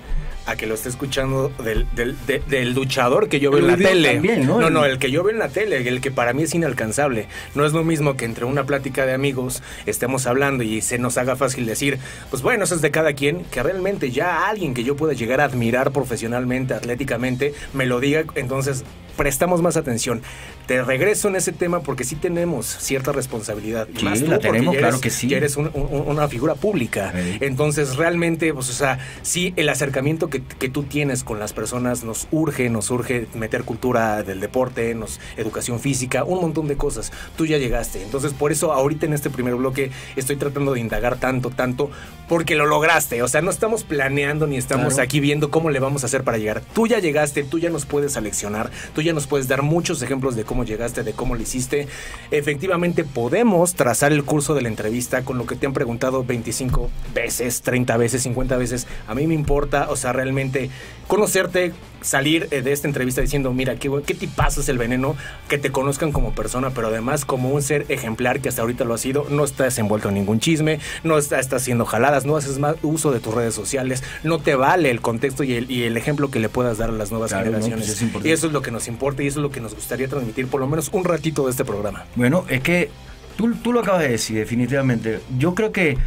A 0.49 0.55
que 0.55 0.65
lo 0.67 0.73
esté 0.75 0.89
escuchando 0.89 1.51
del, 1.63 1.85
del, 1.95 2.15
de- 2.25 2.39
del 2.47 2.73
luchador 2.73 3.29
que 3.29 3.39
yo 3.39 3.51
veo 3.51 3.59
El 3.59 3.65
en 3.65 3.83
la 3.83 3.89
tele. 3.89 4.13
también, 4.13 4.47
¿no? 4.47 4.59
no, 4.59 4.69
no, 4.69 4.85
el 4.85 4.97
que 4.97 5.11
yo 5.11 5.23
veo 5.23 5.31
en 5.33 5.39
la 5.39 5.49
tele, 5.49 5.87
el 5.87 6.01
que 6.01 6.09
para 6.11 6.33
mí 6.33 6.43
es 6.43 6.53
inalcanzable. 6.55 7.27
No 7.55 7.65
es 7.65 7.73
lo 7.73 7.83
mismo 7.83 8.15
que 8.17 8.25
entre 8.25 8.45
una 8.45 8.63
plática 8.65 9.05
de 9.05 9.13
amigos 9.13 9.61
estemos 9.85 10.25
hablando 10.27 10.63
y 10.63 10.81
se 10.81 10.97
nos 10.97 11.17
haga 11.17 11.35
fácil 11.35 11.65
decir, 11.65 11.99
pues 12.29 12.41
bueno, 12.41 12.63
eso 12.63 12.75
es 12.75 12.81
de 12.81 12.89
cada 12.91 13.13
quien, 13.13 13.43
que 13.51 13.61
realmente 13.61 14.11
ya 14.11 14.47
alguien 14.49 14.73
que 14.73 14.83
yo 14.83 14.95
pueda 14.95 15.13
llegar 15.13 15.39
a 15.41 15.45
admirar 15.45 15.91
profesionalmente, 15.91 16.73
atléticamente, 16.73 17.53
me 17.73 17.85
lo 17.85 17.99
diga, 17.99 18.23
entonces 18.35 18.83
prestamos 19.19 19.61
más 19.61 19.75
atención. 19.75 20.21
Te 20.65 20.81
regreso 20.81 21.27
en 21.27 21.35
ese 21.35 21.51
tema 21.51 21.81
porque 21.81 22.05
sí 22.05 22.15
tenemos 22.15 22.65
cierta 22.65 23.11
responsabilidad. 23.11 23.85
Sí, 23.97 24.05
más 24.05 24.19
tú, 24.21 24.27
la 24.27 24.39
tenemos, 24.39 24.73
ya 24.75 24.79
claro 24.79 25.01
que 25.01 25.09
sí. 25.09 25.27
ya 25.27 25.35
eres 25.35 25.57
un- 25.57 25.69
un- 25.73 26.05
una 26.07 26.29
figura 26.29 26.55
pública. 26.55 27.11
Sí. 27.13 27.37
Entonces, 27.41 27.97
realmente, 27.97 28.53
pues, 28.53 28.69
o 28.69 28.73
sea, 28.73 28.97
sí, 29.21 29.53
el 29.57 29.67
acercamiento 29.67 30.29
que, 30.29 30.41
que 30.41 30.69
tú 30.69 30.83
tienes 30.83 31.25
con 31.25 31.37
las 31.37 31.51
personas 31.51 32.05
nos 32.05 32.27
urge, 32.31 32.69
nos 32.69 32.89
urge 32.91 33.27
meter 33.33 33.65
cultura 33.65 34.23
del 34.23 34.39
deporte, 34.39 34.95
nos, 34.95 35.19
educación 35.35 35.81
física, 35.81 36.23
un 36.23 36.39
montón 36.39 36.69
de 36.69 36.77
cosas. 36.77 37.11
Tú 37.35 37.45
ya 37.45 37.57
llegaste. 37.57 38.01
Entonces, 38.01 38.31
por 38.33 38.53
eso 38.53 38.71
ahorita 38.71 39.05
en 39.05 39.11
este 39.11 39.29
primer 39.29 39.55
bloque 39.55 39.91
estoy 40.15 40.37
tratando 40.37 40.73
de 40.73 40.79
indagar 40.79 41.17
tanto, 41.17 41.49
tanto, 41.49 41.91
porque 42.29 42.55
lo 42.55 42.65
lograste. 42.67 43.21
O 43.21 43.27
sea, 43.27 43.41
no 43.41 43.49
estamos 43.51 43.83
planeando 43.83 44.47
ni 44.47 44.55
estamos 44.55 44.93
Claro. 44.93 45.03
aquí 45.03 45.19
viendo 45.19 45.51
cómo 45.51 45.71
le 45.71 45.79
vamos 45.79 46.03
a 46.03 46.05
hacer 46.05 46.23
para 46.23 46.37
llegar. 46.37 46.61
Tú 46.73 46.87
ya 46.87 46.99
llegaste, 46.99 47.43
tú 47.43 47.59
ya 47.59 47.69
nos 47.69 47.85
puedes 47.85 48.15
aleccionar, 48.15 48.69
tú 48.95 49.01
ya 49.01 49.08
nos 49.13 49.27
puedes 49.27 49.47
dar 49.47 49.61
muchos 49.61 50.01
ejemplos 50.01 50.35
de 50.35 50.43
cómo 50.43 50.63
llegaste, 50.63 51.03
de 51.03 51.13
cómo 51.13 51.35
lo 51.35 51.41
hiciste. 51.41 51.87
Efectivamente, 52.31 53.03
podemos 53.03 53.73
trazar 53.75 54.11
el 54.11 54.23
curso 54.23 54.53
de 54.55 54.61
la 54.61 54.69
entrevista 54.69 55.23
con 55.23 55.37
lo 55.37 55.45
que 55.45 55.55
te 55.55 55.65
han 55.65 55.73
preguntado 55.73 56.23
25 56.23 56.89
veces, 57.13 57.61
30 57.61 57.97
veces, 57.97 58.23
50 58.23 58.57
veces. 58.57 58.87
A 59.07 59.15
mí 59.15 59.27
me 59.27 59.35
importa, 59.35 59.89
o 59.89 59.95
sea, 59.95 60.13
realmente 60.13 60.69
conocerte, 61.07 61.73
salir 62.01 62.47
eh, 62.51 62.61
de 62.61 62.71
esta 62.71 62.87
entrevista 62.87 63.21
diciendo, 63.21 63.53
mira, 63.53 63.75
qué, 63.75 63.89
qué 64.05 64.13
tipazo 64.13 64.61
es 64.61 64.69
el 64.69 64.77
veneno, 64.77 65.15
que 65.47 65.57
te 65.57 65.71
conozcan 65.71 66.11
como 66.11 66.33
persona, 66.33 66.69
pero 66.71 66.87
además 66.87 67.25
como 67.25 67.49
un 67.49 67.61
ser 67.61 67.85
ejemplar 67.89 68.39
que 68.39 68.49
hasta 68.49 68.61
ahorita 68.61 68.85
lo 68.85 68.93
ha 68.93 68.97
sido, 68.97 69.25
no 69.29 69.43
estás 69.43 69.77
envuelto 69.79 70.07
en 70.09 70.15
ningún 70.15 70.39
chisme, 70.39 70.79
no 71.03 71.17
está- 71.17 71.39
estás 71.39 71.61
haciendo 71.63 71.85
jaladas, 71.85 72.25
no 72.25 72.37
haces 72.37 72.59
más 72.59 72.75
uso 72.83 73.11
de 73.11 73.19
tus 73.19 73.33
redes 73.33 73.53
sociales, 73.53 74.03
no 74.23 74.39
te 74.39 74.55
vale 74.55 74.89
el 74.91 75.01
contexto 75.01 75.43
y 75.43 75.53
el, 75.53 75.69
y 75.69 75.83
el 75.83 75.97
ejemplo 75.97 76.31
que 76.31 76.39
le 76.39 76.49
puedas 76.49 76.77
dar 76.77 76.89
a 76.89 76.93
las 76.93 77.11
nuevas 77.11 77.29
Claro, 77.31 77.45
no, 77.45 77.51
generaciones. 77.53 77.85
pues 77.85 77.95
es 77.97 78.01
importante. 78.01 78.29
y 78.29 78.31
eso 78.31 78.47
es 78.47 78.53
lo 78.53 78.61
que 78.61 78.71
nos 78.71 78.87
importa 78.87 79.23
y 79.23 79.27
eso 79.27 79.39
es 79.39 79.43
lo 79.43 79.51
que 79.51 79.59
nos 79.61 79.75
gustaría 79.75 80.07
transmitir 80.07 80.47
por 80.47 80.59
lo 80.59 80.67
menos 80.67 80.89
un 80.93 81.03
ratito 81.03 81.45
de 81.45 81.51
este 81.51 81.65
programa. 81.65 82.05
Bueno, 82.15 82.45
es 82.49 82.61
que 82.61 82.89
tú, 83.37 83.53
tú 83.55 83.73
lo 83.73 83.81
acabas 83.81 84.01
de 84.01 84.09
decir, 84.09 84.37
definitivamente. 84.37 85.19
Yo 85.37 85.53
creo 85.55 85.71
que 85.71 85.97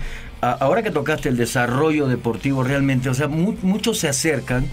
ahora 0.40 0.82
que 0.82 0.90
tocaste 0.90 1.28
el 1.28 1.36
desarrollo 1.36 2.08
deportivo 2.08 2.64
realmente, 2.64 3.08
o 3.08 3.14
sea, 3.14 3.28
mu- 3.28 3.56
muchos 3.62 3.98
se 3.98 4.08
acercan 4.08 4.66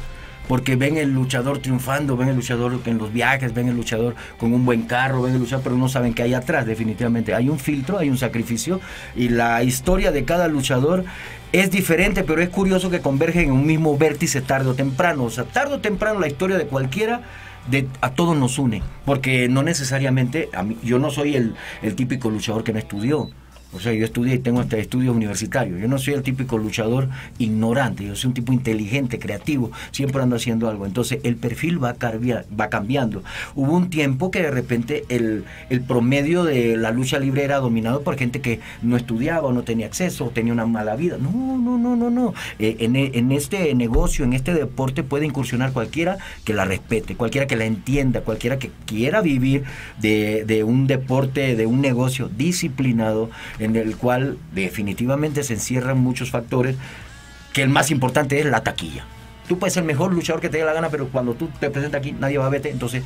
porque 0.49 0.75
ven 0.75 0.97
el 0.97 1.13
luchador 1.13 1.59
triunfando, 1.59 2.17
ven 2.17 2.29
el 2.29 2.35
luchador 2.35 2.81
en 2.87 2.97
los 2.97 3.13
viajes, 3.13 3.53
ven 3.53 3.67
el 3.67 3.75
luchador 3.75 4.15
con 4.39 4.51
un 4.51 4.65
buen 4.65 4.81
carro, 4.81 5.21
ven 5.21 5.35
el 5.35 5.39
luchador, 5.39 5.63
pero 5.63 5.77
no 5.77 5.87
saben 5.87 6.15
qué 6.15 6.23
hay 6.23 6.33
atrás, 6.33 6.65
definitivamente. 6.65 7.35
Hay 7.35 7.49
un 7.49 7.59
filtro, 7.59 7.99
hay 7.99 8.09
un 8.09 8.17
sacrificio 8.17 8.81
y 9.15 9.29
la 9.29 9.61
historia 9.61 10.11
de 10.11 10.25
cada 10.25 10.47
luchador 10.47 11.05
es 11.51 11.69
diferente, 11.69 12.23
pero 12.23 12.41
es 12.41 12.49
curioso 12.49 12.89
que 12.89 12.99
convergen 12.99 13.43
en 13.43 13.51
un 13.51 13.67
mismo 13.67 13.95
vértice 13.95 14.41
tarde 14.41 14.71
o 14.71 14.73
temprano. 14.73 15.25
O 15.25 15.29
sea, 15.29 15.43
tarde 15.43 15.75
o 15.75 15.79
temprano 15.81 16.19
la 16.19 16.27
historia 16.27 16.57
de 16.57 16.65
cualquiera 16.65 17.21
a 18.01 18.09
todos 18.13 18.35
nos 18.35 18.57
une, 18.57 18.81
porque 19.05 19.47
no 19.49 19.61
necesariamente, 19.61 20.49
a 20.53 20.63
mí, 20.63 20.77
yo 20.81 20.97
no 20.97 21.11
soy 21.11 21.35
el, 21.35 21.53
el 21.83 21.93
típico 21.93 22.31
luchador 22.31 22.63
que 22.63 22.73
no 22.73 22.79
estudió. 22.79 23.29
O 23.73 23.79
sea, 23.79 23.93
yo 23.93 24.05
estudié 24.05 24.35
y 24.35 24.39
tengo 24.39 24.61
hasta 24.61 24.77
estudios 24.77 25.15
universitarios. 25.15 25.79
Yo 25.79 25.87
no 25.87 25.97
soy 25.97 26.15
el 26.15 26.23
típico 26.23 26.57
luchador 26.57 27.09
ignorante, 27.37 28.05
yo 28.05 28.15
soy 28.15 28.29
un 28.29 28.33
tipo 28.33 28.53
inteligente, 28.53 29.19
creativo, 29.19 29.71
siempre 29.91 30.21
ando 30.21 30.37
haciendo 30.37 30.69
algo. 30.69 30.85
Entonces 30.85 31.19
el 31.23 31.35
perfil 31.35 31.83
va, 31.83 31.93
cambiando. 32.69 33.23
Hubo 33.55 33.75
un 33.75 33.89
tiempo 33.89 34.31
que 34.31 34.41
de 34.41 34.51
repente 34.51 35.03
el, 35.09 35.43
el 35.69 35.81
promedio 35.81 36.43
de 36.43 36.77
la 36.77 36.91
lucha 36.91 37.19
libre 37.19 37.43
era 37.43 37.57
dominado 37.57 38.01
por 38.01 38.17
gente 38.17 38.41
que 38.41 38.59
no 38.81 38.97
estudiaba 38.97 39.49
no 39.53 39.63
tenía 39.63 39.85
acceso 39.85 40.25
o 40.25 40.29
tenía 40.29 40.53
una 40.53 40.65
mala 40.65 40.95
vida. 40.95 41.17
No, 41.17 41.57
no, 41.57 41.77
no, 41.77 41.95
no, 41.95 42.09
no. 42.09 42.33
Eh, 42.59 42.77
en, 42.79 42.95
en 42.95 43.31
este 43.31 43.73
negocio, 43.75 44.25
en 44.25 44.33
este 44.33 44.53
deporte 44.53 45.03
puede 45.03 45.25
incursionar 45.25 45.71
cualquiera 45.71 46.17
que 46.43 46.53
la 46.53 46.65
respete, 46.65 47.15
cualquiera 47.15 47.47
que 47.47 47.55
la 47.55 47.65
entienda, 47.65 48.21
cualquiera 48.21 48.59
que 48.59 48.71
quiera 48.85 49.21
vivir 49.21 49.63
de, 49.99 50.43
de 50.45 50.63
un 50.63 50.87
deporte, 50.87 51.55
de 51.55 51.65
un 51.65 51.81
negocio 51.81 52.29
disciplinado 52.29 53.29
en 53.59 53.75
el 53.75 53.95
cual 53.97 54.37
definitivamente 54.53 55.43
se 55.43 55.53
encierran 55.53 55.99
muchos 55.99 56.31
factores 56.31 56.75
que 57.53 57.61
el 57.61 57.69
más 57.69 57.91
importante 57.91 58.39
es 58.39 58.45
la 58.45 58.63
taquilla. 58.63 59.05
Tú 59.47 59.57
puedes 59.57 59.73
ser 59.73 59.81
el 59.81 59.87
mejor 59.87 60.13
luchador 60.13 60.41
que 60.41 60.49
te 60.49 60.57
dé 60.57 60.65
la 60.65 60.73
gana, 60.73 60.89
pero 60.89 61.07
cuando 61.07 61.33
tú 61.33 61.49
te 61.59 61.69
presentas 61.69 61.99
aquí 61.99 62.11
nadie 62.11 62.37
va 62.37 62.45
a 62.45 62.49
verte, 62.49 62.69
entonces 62.69 63.03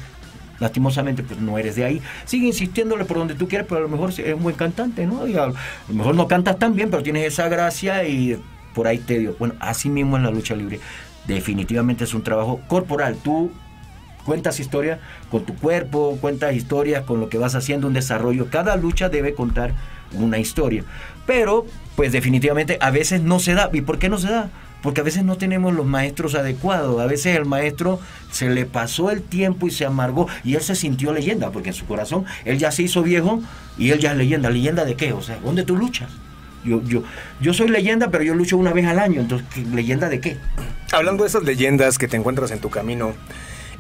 lastimosamente 0.59 1.23
pues 1.23 1.39
no 1.39 1.57
eres 1.57 1.75
de 1.75 1.85
ahí. 1.85 2.01
Sigue 2.25 2.47
insistiéndole 2.47 3.05
por 3.05 3.17
donde 3.17 3.35
tú 3.35 3.47
quieras, 3.47 3.67
pero 3.67 3.79
a 3.79 3.83
lo 3.83 3.89
mejor 3.89 4.09
es 4.09 4.33
un 4.33 4.43
buen 4.43 4.55
cantante, 4.55 5.05
¿no? 5.05 5.27
Y 5.27 5.37
a 5.37 5.47
lo 5.47 5.53
mejor 5.89 6.15
no 6.15 6.27
cantas 6.27 6.59
tan 6.59 6.75
bien, 6.75 6.89
pero 6.89 7.03
tienes 7.03 7.25
esa 7.25 7.47
gracia 7.47 8.05
y 8.05 8.39
por 8.73 8.87
ahí 8.87 8.97
te 8.97 9.19
dio. 9.19 9.35
Bueno, 9.39 9.55
así 9.59 9.89
mismo 9.89 10.17
en 10.17 10.23
la 10.23 10.31
lucha 10.31 10.55
libre. 10.55 10.79
Definitivamente 11.27 12.03
es 12.03 12.13
un 12.13 12.23
trabajo 12.23 12.61
corporal. 12.67 13.17
Tú 13.23 13.51
cuentas 14.25 14.59
historia 14.59 14.99
con 15.29 15.45
tu 15.45 15.55
cuerpo, 15.55 16.17
cuentas 16.19 16.53
historias 16.53 17.03
con 17.03 17.19
lo 17.19 17.29
que 17.29 17.37
vas 17.37 17.55
haciendo, 17.55 17.87
un 17.87 17.93
desarrollo. 17.93 18.49
Cada 18.49 18.75
lucha 18.75 19.09
debe 19.09 19.33
contar 19.33 19.73
una 20.13 20.37
historia. 20.39 20.83
Pero, 21.25 21.65
pues 21.95 22.11
definitivamente 22.11 22.77
a 22.81 22.91
veces 22.91 23.21
no 23.21 23.39
se 23.39 23.53
da. 23.53 23.69
¿Y 23.73 23.81
por 23.81 23.99
qué 23.99 24.09
no 24.09 24.17
se 24.17 24.27
da? 24.29 24.49
Porque 24.81 24.99
a 24.99 25.03
veces 25.03 25.23
no 25.23 25.37
tenemos 25.37 25.73
los 25.73 25.85
maestros 25.85 26.35
adecuados. 26.35 26.99
A 27.01 27.05
veces 27.05 27.37
el 27.37 27.45
maestro 27.45 27.99
se 28.31 28.49
le 28.49 28.65
pasó 28.65 29.11
el 29.11 29.21
tiempo 29.21 29.67
y 29.67 29.71
se 29.71 29.85
amargó. 29.85 30.27
Y 30.43 30.55
él 30.55 30.61
se 30.61 30.75
sintió 30.75 31.13
leyenda, 31.13 31.51
porque 31.51 31.69
en 31.69 31.75
su 31.75 31.85
corazón 31.85 32.25
él 32.43 32.57
ya 32.57 32.71
se 32.71 32.83
hizo 32.83 33.01
viejo 33.03 33.41
y 33.77 33.91
él 33.91 33.99
ya 33.99 34.11
es 34.11 34.17
leyenda. 34.17 34.49
¿Leyenda 34.49 34.83
de 34.83 34.95
qué? 34.95 35.13
O 35.13 35.21
sea, 35.21 35.37
¿dónde 35.43 35.63
tú 35.63 35.77
luchas? 35.77 36.09
Yo, 36.65 36.81
yo, 36.83 37.03
yo 37.41 37.53
soy 37.53 37.69
leyenda, 37.69 38.09
pero 38.09 38.23
yo 38.25 38.35
lucho 38.35 38.57
una 38.57 38.73
vez 38.73 38.85
al 38.87 38.99
año. 38.99 39.21
Entonces, 39.21 39.47
¿qué- 39.53 39.61
¿leyenda 39.65 40.09
de 40.09 40.19
qué? 40.19 40.37
Hablando 40.91 41.23
de 41.23 41.29
esas 41.29 41.43
leyendas 41.43 41.97
que 41.97 42.07
te 42.09 42.17
encuentras 42.17 42.51
en 42.51 42.59
tu 42.59 42.69
camino, 42.69 43.13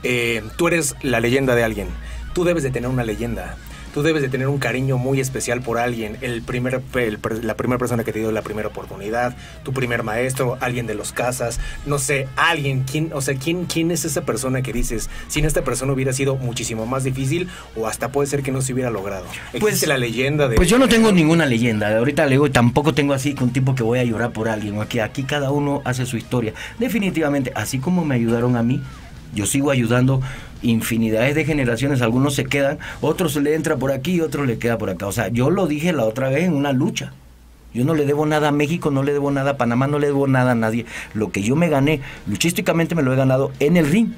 eh, 0.03 0.41
tú 0.57 0.67
eres 0.69 0.95
la 1.01 1.19
leyenda 1.19 1.53
de 1.55 1.63
alguien. 1.65 1.87
Tú 2.33 2.43
debes 2.45 2.63
de 2.63 2.71
tener 2.71 2.89
una 2.89 3.03
leyenda. 3.03 3.57
Tú 3.93 4.01
debes 4.01 4.21
de 4.23 4.29
tener 4.29 4.47
un 4.47 4.57
cariño 4.57 4.97
muy 4.97 5.19
especial 5.19 5.61
por 5.61 5.77
alguien. 5.77 6.17
El 6.21 6.41
primer, 6.41 6.81
el 6.95 7.19
la 7.43 7.55
primera 7.55 7.77
persona 7.77 8.03
que 8.03 8.11
te 8.11 8.19
dio 8.19 8.31
la 8.31 8.41
primera 8.41 8.67
oportunidad, 8.69 9.35
tu 9.63 9.71
primer 9.71 10.01
maestro, 10.03 10.57
alguien 10.61 10.87
de 10.87 10.95
los 10.95 11.11
casas, 11.11 11.59
no 11.85 11.99
sé, 11.99 12.27
alguien. 12.35 12.83
¿quién, 12.89 13.11
o 13.13 13.21
sea, 13.21 13.35
¿quién, 13.35 13.65
¿quién 13.65 13.91
es 13.91 14.03
esa 14.05 14.21
persona 14.25 14.61
que 14.63 14.73
dices, 14.73 15.09
sin 15.27 15.45
esta 15.45 15.63
persona 15.63 15.93
hubiera 15.93 16.11
sido 16.11 16.35
muchísimo 16.37 16.85
más 16.87 17.03
difícil 17.03 17.49
o 17.75 17.87
hasta 17.87 18.11
puede 18.11 18.27
ser 18.27 18.41
que 18.41 18.51
no 18.51 18.61
se 18.61 18.73
hubiera 18.73 18.89
logrado? 18.89 19.25
Existe 19.53 19.59
Pues- 19.59 19.87
la 19.87 19.97
leyenda 19.97 20.47
de... 20.47 20.55
Pues 20.55 20.69
yo 20.69 20.79
no 20.79 20.87
tengo 20.87 21.11
ninguna 21.11 21.45
leyenda. 21.45 21.95
Ahorita 21.95 22.25
le 22.25 22.31
digo, 22.31 22.49
tampoco 22.49 22.93
tengo 22.93 23.13
así 23.13 23.35
con 23.35 23.51
tipo 23.53 23.75
que 23.75 23.83
voy 23.83 23.99
a 23.99 24.03
llorar 24.03 24.31
por 24.31 24.49
alguien. 24.49 24.81
Aquí, 24.81 24.99
aquí 24.99 25.23
cada 25.23 25.51
uno 25.51 25.81
hace 25.85 26.05
su 26.05 26.17
historia. 26.17 26.53
Definitivamente, 26.79 27.51
así 27.55 27.77
como 27.79 28.03
me 28.05 28.15
ayudaron 28.15 28.55
a 28.57 28.63
mí, 28.63 28.81
yo 29.35 29.45
sigo 29.45 29.71
ayudando 29.71 30.21
infinidades 30.63 31.35
de 31.35 31.45
generaciones. 31.45 32.01
Algunos 32.01 32.35
se 32.35 32.45
quedan, 32.45 32.79
otros 33.01 33.35
le 33.35 33.53
entra 33.53 33.77
por 33.77 33.91
aquí, 33.91 34.21
otros 34.21 34.47
le 34.47 34.57
queda 34.57 34.77
por 34.77 34.89
acá. 34.89 35.07
O 35.07 35.11
sea, 35.11 35.27
yo 35.27 35.49
lo 35.49 35.67
dije 35.67 35.93
la 35.93 36.05
otra 36.05 36.29
vez 36.29 36.45
en 36.45 36.53
una 36.53 36.71
lucha. 36.71 37.13
Yo 37.73 37.83
no 37.85 37.95
le 37.95 38.05
debo 38.05 38.25
nada 38.25 38.49
a 38.49 38.51
México, 38.51 38.91
no 38.91 39.01
le 39.01 39.13
debo 39.13 39.31
nada 39.31 39.51
a 39.51 39.57
Panamá, 39.57 39.87
no 39.87 39.97
le 39.97 40.07
debo 40.07 40.27
nada 40.27 40.51
a 40.51 40.55
nadie. 40.55 40.85
Lo 41.13 41.31
que 41.31 41.41
yo 41.41 41.55
me 41.55 41.69
gané, 41.69 42.01
luchísticamente 42.27 42.93
me 42.93 43.01
lo 43.01 43.13
he 43.13 43.15
ganado 43.15 43.51
en 43.59 43.77
el 43.77 43.87
ring. 43.87 44.13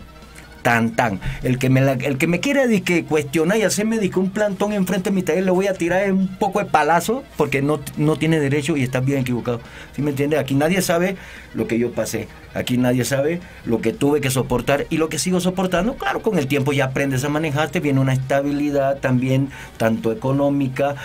Tan 0.66 0.96
tan. 0.96 1.20
El 1.44 1.60
que 1.60 1.70
me, 1.70 1.80
la- 1.80 1.92
el 1.94 2.18
que 2.18 2.26
me 2.26 2.40
quiera 2.40 2.66
di 2.66 2.82
que 2.82 3.06
cuestionar 3.06 3.60
y 3.60 3.62
hacerme 3.62 4.00
di 4.00 4.10
que 4.10 4.18
un 4.18 4.32
plantón 4.32 4.74
enfrente 4.74 5.12
de 5.12 5.16
mi 5.16 5.22
taller 5.22 5.44
le 5.44 5.52
voy 5.52 5.68
a 5.68 5.76
tirar 5.76 6.12
un 6.12 6.28
poco 6.28 6.58
de 6.58 6.66
palazo 6.66 7.24
porque 7.38 7.62
no, 7.62 7.80
no 7.98 8.16
tiene 8.16 8.40
derecho 8.40 8.76
y 8.76 8.82
está 8.82 9.00
bien 9.00 9.20
equivocado. 9.20 9.62
¿Sí 9.96 10.02
me 10.02 10.10
entiende? 10.10 10.40
Aquí 10.40 10.56
nadie 10.56 10.82
sabe 10.82 11.18
lo 11.54 11.68
que 11.68 11.78
yo 11.78 11.92
pasé. 11.92 12.28
Aquí 12.56 12.78
nadie 12.78 13.06
sabe 13.06 13.42
lo 13.66 13.80
que 13.82 13.94
tuve 13.94 14.22
que 14.22 14.32
soportar 14.32 14.88
y 14.90 14.98
lo 14.98 15.08
que 15.08 15.20
sigo 15.20 15.40
soportando. 15.40 15.96
Claro, 15.98 16.22
con 16.24 16.40
el 16.40 16.48
tiempo 16.48 16.74
ya 16.74 16.86
aprendes 16.86 17.24
a 17.26 17.30
manejarte, 17.30 17.80
viene 17.80 18.00
una 18.00 18.14
estabilidad 18.14 18.98
también, 19.02 19.50
tanto 19.78 20.12
económica, 20.12 20.96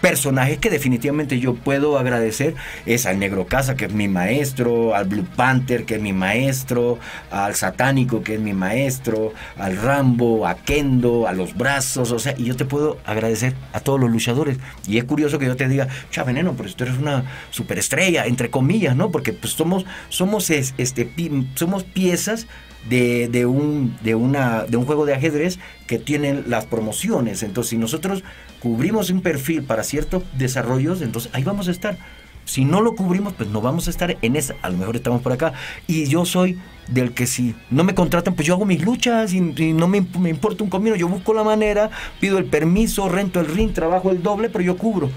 personajes 0.00 0.58
que 0.58 0.70
definitivamente 0.70 1.38
yo 1.40 1.54
puedo 1.54 1.98
agradecer 1.98 2.54
es 2.86 3.06
al 3.06 3.18
Negro 3.18 3.46
Casa, 3.46 3.76
que 3.76 3.84
es 3.86 3.92
mi 3.92 4.08
maestro, 4.08 4.94
al 4.94 5.04
Blue 5.06 5.26
Panther, 5.36 5.84
que 5.84 5.96
es 5.96 6.00
mi 6.02 6.12
maestro, 6.12 6.98
al 7.30 7.54
Satánico, 7.54 8.22
que 8.22 8.34
es 8.34 8.40
mi 8.40 8.52
maestro, 8.54 9.32
al 9.58 9.76
Rambo, 9.76 10.46
a 10.46 10.56
Kendo, 10.56 11.26
a 11.28 11.32
los 11.32 11.56
brazos, 11.56 12.12
o 12.12 12.18
sea, 12.18 12.34
y 12.38 12.44
yo 12.44 12.56
te 12.56 12.64
puedo 12.64 12.98
agradecer 13.04 13.54
a 13.72 13.80
todos 13.80 14.00
los 14.00 14.10
luchadores. 14.10 14.58
Y 14.86 14.98
es 14.98 15.04
curioso 15.04 15.38
que 15.38 15.46
yo 15.46 15.56
te 15.56 15.68
diga, 15.68 15.88
cha 16.10 16.24
veneno, 16.24 16.54
pero 16.56 16.72
tú 16.72 16.84
eres 16.84 16.96
una 16.98 17.24
superestrella, 17.50 18.26
entre 18.26 18.50
comillas, 18.50 18.96
¿no? 18.96 19.10
Porque 19.10 19.32
pues 19.32 19.52
somos, 19.52 19.84
somos, 20.08 20.50
es- 20.50 20.74
este, 20.78 21.10
somos 21.54 21.84
piezas 21.84 22.46
de, 22.88 23.28
de 23.28 23.46
un, 23.46 23.96
de, 24.02 24.14
una, 24.14 24.64
de 24.64 24.76
un 24.76 24.84
juego 24.84 25.06
de 25.06 25.14
ajedrez 25.14 25.58
que 25.86 25.98
tienen 25.98 26.44
las 26.46 26.66
promociones. 26.66 27.42
Entonces, 27.42 27.70
si 27.70 27.76
nosotros 27.76 28.24
cubrimos 28.60 29.10
un 29.10 29.20
perfil 29.20 29.62
para 29.62 29.84
ciertos 29.84 30.22
desarrollos, 30.36 31.02
entonces 31.02 31.30
ahí 31.34 31.44
vamos 31.44 31.68
a 31.68 31.70
estar. 31.70 31.98
Si 32.46 32.64
no 32.64 32.80
lo 32.80 32.96
cubrimos, 32.96 33.34
pues 33.34 33.48
no 33.50 33.60
vamos 33.60 33.86
a 33.86 33.90
estar 33.90 34.16
en 34.22 34.34
esa. 34.34 34.54
A 34.62 34.70
lo 34.70 34.78
mejor 34.78 34.96
estamos 34.96 35.22
por 35.22 35.32
acá. 35.32 35.52
Y 35.86 36.06
yo 36.06 36.24
soy 36.24 36.58
del 36.88 37.12
que 37.12 37.26
si 37.26 37.54
no 37.70 37.84
me 37.84 37.94
contratan, 37.94 38.34
pues 38.34 38.48
yo 38.48 38.54
hago 38.54 38.64
mis 38.64 38.82
luchas 38.82 39.32
y, 39.32 39.40
no 39.40 39.86
me, 39.86 40.04
me 40.18 40.30
importa 40.30 40.64
un 40.64 40.70
comino. 40.70 40.96
Yo 40.96 41.06
busco 41.06 41.32
la 41.32 41.44
manera, 41.44 41.90
pido 42.18 42.38
el 42.38 42.46
permiso, 42.46 43.08
rento 43.08 43.38
el 43.40 43.46
ring, 43.46 43.72
trabajo 43.72 44.10
el 44.10 44.22
doble, 44.22 44.48
pero 44.48 44.64
yo 44.64 44.76
cubro 44.76 45.10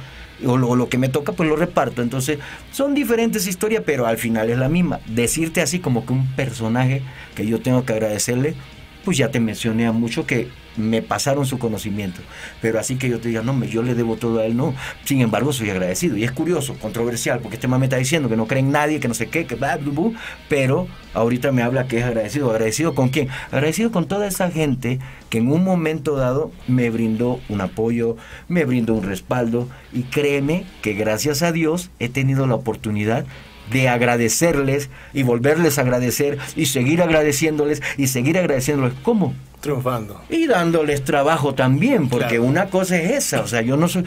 o 0.45 0.57
lo, 0.57 0.89
que 0.89 0.97
me 0.97 1.09
toca, 1.09 1.31
pues 1.33 1.49
lo 1.49 1.55
reparto. 1.55 2.01
Entonces, 2.01 2.39
son 2.71 2.93
diferentes 2.93 3.47
historias, 3.47 3.83
pero 3.85 4.05
al 4.05 4.17
final 4.17 4.49
es 4.49 4.57
la 4.57 4.69
misma. 4.69 4.99
Decirte 5.05 5.61
así 5.61 5.79
como 5.79 6.05
que 6.05 6.13
un 6.13 6.27
personaje 6.35 7.01
que 7.35 7.45
yo 7.45 7.61
tengo 7.61 7.85
que 7.85 7.93
agradecerle, 7.93 8.55
pues 9.05 9.17
ya 9.17 9.31
te 9.31 9.39
mencioné 9.39 9.85
a 9.85 9.91
mucho 9.91 10.25
que 10.25 10.49
me 10.77 11.01
pasaron 11.01 11.45
su 11.45 11.59
conocimiento. 11.59 12.21
Pero 12.61 12.79
así 12.79 12.95
que 12.95 13.09
yo 13.09 13.19
te 13.19 13.29
diga, 13.29 13.41
no, 13.41 13.63
yo 13.65 13.83
le 13.83 13.95
debo 13.95 14.15
todo 14.15 14.39
a 14.39 14.45
él, 14.45 14.55
no. 14.55 14.73
Sin 15.05 15.21
embargo, 15.21 15.53
soy 15.53 15.69
agradecido. 15.69 16.17
Y 16.17 16.23
es 16.23 16.31
curioso, 16.31 16.75
controversial, 16.75 17.39
porque 17.39 17.55
este 17.55 17.67
man 17.67 17.79
me 17.79 17.87
está 17.87 17.97
diciendo 17.97 18.29
que 18.29 18.37
no 18.37 18.47
cree 18.47 18.61
en 18.61 18.71
nadie, 18.71 18.99
que 18.99 19.07
no 19.07 19.13
sé 19.13 19.27
qué, 19.27 19.45
que 19.45 19.55
bla, 19.55 19.79
pero 20.49 20.87
ahorita 21.13 21.51
me 21.51 21.61
habla 21.61 21.87
que 21.87 21.99
es 21.99 22.05
agradecido. 22.05 22.51
¿Agradecido 22.51 22.95
con 22.95 23.09
quién? 23.09 23.29
Agradecido 23.51 23.91
con 23.91 24.07
toda 24.07 24.27
esa 24.27 24.49
gente 24.49 24.99
que 25.29 25.39
en 25.39 25.51
un 25.51 25.63
momento 25.63 26.15
dado 26.15 26.51
me 26.67 26.89
brindó 26.89 27.39
un 27.49 27.61
apoyo, 27.61 28.17
me 28.47 28.65
brindó 28.65 28.93
un 28.93 29.03
respaldo. 29.03 29.67
Y 29.91 30.03
créeme 30.03 30.65
que 30.81 30.93
gracias 30.93 31.41
a 31.41 31.51
Dios 31.51 31.89
he 31.99 32.09
tenido 32.09 32.47
la 32.47 32.55
oportunidad 32.55 33.25
de 33.71 33.87
agradecerles 33.87 34.89
y 35.13 35.23
volverles 35.23 35.77
a 35.77 35.81
agradecer 35.81 36.37
y 36.55 36.65
seguir 36.65 37.01
agradeciéndoles 37.01 37.81
y 37.97 38.07
seguir 38.07 38.37
agradeciéndoles. 38.37 38.93
¿Cómo? 39.03 39.33
Triunfando. 39.63 40.21
Y 40.29 40.45
dándoles 40.45 41.03
trabajo 41.03 41.55
también, 41.55 42.09
porque 42.09 42.27
Claro. 42.35 42.43
una 42.43 42.65
cosa 42.67 42.97
es 42.97 43.11
esa, 43.11 43.41
o 43.41 43.47
sea, 43.47 43.61
yo 43.61 43.77
no 43.77 43.87
soy, 43.87 44.03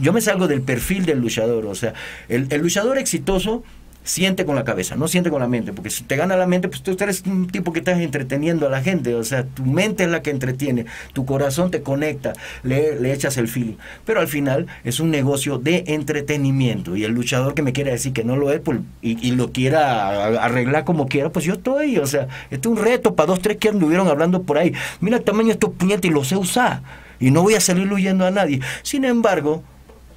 yo 0.00 0.12
me 0.14 0.20
salgo 0.22 0.48
del 0.48 0.62
perfil 0.62 1.04
del 1.04 1.20
luchador, 1.20 1.66
o 1.66 1.74
sea, 1.74 1.92
el, 2.28 2.46
el 2.50 2.60
luchador 2.62 2.96
exitoso 2.98 3.62
siente 4.04 4.44
con 4.44 4.54
la 4.54 4.64
cabeza, 4.64 4.94
no 4.96 5.08
siente 5.08 5.30
con 5.30 5.40
la 5.40 5.48
mente, 5.48 5.72
porque 5.72 5.90
si 5.90 6.04
te 6.04 6.14
gana 6.14 6.36
la 6.36 6.46
mente, 6.46 6.68
pues 6.68 6.82
tú 6.82 6.94
eres 7.00 7.22
un 7.26 7.48
tipo 7.48 7.72
que 7.72 7.80
estás 7.80 7.98
entreteniendo 7.98 8.66
a 8.66 8.70
la 8.70 8.82
gente, 8.82 9.14
o 9.14 9.24
sea, 9.24 9.44
tu 9.44 9.64
mente 9.64 10.04
es 10.04 10.10
la 10.10 10.22
que 10.22 10.30
entretiene, 10.30 10.84
tu 11.14 11.24
corazón 11.24 11.70
te 11.70 11.82
conecta, 11.82 12.34
le, 12.62 13.00
le 13.00 13.12
echas 13.12 13.38
el 13.38 13.48
feeling, 13.48 13.76
pero 14.04 14.20
al 14.20 14.28
final 14.28 14.66
es 14.84 15.00
un 15.00 15.10
negocio 15.10 15.58
de 15.58 15.84
entretenimiento 15.88 16.96
y 16.96 17.04
el 17.04 17.12
luchador 17.12 17.54
que 17.54 17.62
me 17.62 17.72
quiera 17.72 17.90
decir 17.90 18.12
que 18.12 18.24
no 18.24 18.36
lo 18.36 18.52
es 18.52 18.60
pues, 18.60 18.78
y, 19.00 19.26
y 19.26 19.32
lo 19.32 19.52
quiera 19.52 20.44
arreglar 20.44 20.84
como 20.84 21.08
quiera, 21.08 21.30
pues 21.30 21.46
yo 21.46 21.54
estoy, 21.54 21.96
o 21.96 22.06
sea, 22.06 22.28
este 22.50 22.68
es 22.68 22.72
un 22.72 22.76
reto 22.76 23.14
para 23.14 23.28
dos, 23.28 23.40
tres 23.40 23.56
que 23.56 23.70
anduvieron 23.70 24.06
hablando 24.08 24.42
por 24.42 24.58
ahí, 24.58 24.74
mira 25.00 25.16
el 25.16 25.24
tamaño 25.24 25.48
de 25.48 25.52
estos 25.54 25.70
puñetes 25.70 26.10
y 26.10 26.14
los 26.14 26.28
sé 26.28 26.36
usar 26.36 26.82
y 27.20 27.30
no 27.30 27.42
voy 27.42 27.54
a 27.54 27.60
salir 27.60 27.90
huyendo 27.90 28.26
a 28.26 28.30
nadie, 28.30 28.60
sin 28.82 29.06
embargo, 29.06 29.62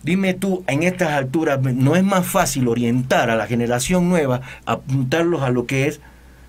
Dime 0.07 0.33
tú, 0.33 0.63
en 0.67 0.83
estas 0.83 1.09
alturas, 1.09 1.61
¿no 1.61 1.97
es 1.97 2.03
más 2.05 2.25
fácil 2.25 2.69
orientar 2.69 3.29
a 3.29 3.35
la 3.35 3.45
generación 3.45 4.07
nueva, 4.07 4.39
apuntarlos 4.65 5.41
a 5.41 5.49
lo 5.49 5.65
que 5.65 5.87
es? 5.87 5.99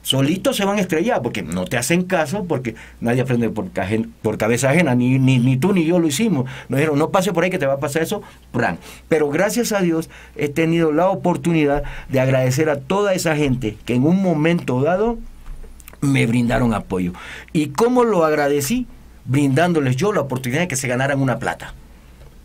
Solitos 0.03 0.57
se 0.57 0.65
van 0.65 0.79
a 0.79 0.81
estrellar 0.81 1.23
porque 1.23 1.43
no 1.43 1.65
te 1.65 1.77
hacen 1.77 2.05
caso, 2.05 2.45
porque 2.45 2.77
nadie 3.01 3.23
aprende 3.23 3.51
por, 3.51 4.39
cabeza 4.39 4.71
ajena, 4.71 4.95
ni, 4.95 5.19
ni, 5.19 5.41
ni 5.41 5.57
tú 5.57 5.73
ni 5.73 5.85
yo 5.85 5.99
lo 5.99 6.07
hicimos. 6.07 6.49
Nos 6.69 6.79
dijeron, 6.79 7.01
no 7.01 7.11
pase 7.11 7.33
por 7.33 7.43
ahí 7.43 7.51
que 7.51 7.59
te 7.59 7.67
va 7.67 7.73
a 7.73 7.81
pasar 7.81 8.03
eso, 8.03 8.23
¡pran! 8.53 8.79
Pero 9.09 9.29
gracias 9.29 9.73
a 9.73 9.81
Dios 9.81 10.09
he 10.37 10.49
tenido 10.49 10.93
la 10.93 11.09
oportunidad 11.09 11.83
de 12.11 12.21
agradecer 12.21 12.71
a 12.71 12.79
toda 12.79 13.13
esa 13.13 13.35
gente 13.35 13.77
que 13.85 13.97
en 13.97 14.05
un 14.05 14.23
momento 14.23 14.83
dado 14.83 15.19
me 16.01 16.29
brindaron 16.29 16.75
apoyo. 16.75 17.13
¿Y 17.53 17.71
cómo 17.71 18.05
lo 18.05 18.25
agradecí? 18.25 18.87
Brindándoles 19.25 19.97
yo 19.97 20.13
la 20.13 20.21
oportunidad 20.21 20.61
de 20.61 20.69
que 20.69 20.77
se 20.77 20.87
ganaran 20.87 21.21
una 21.21 21.41
plata. 21.41 21.75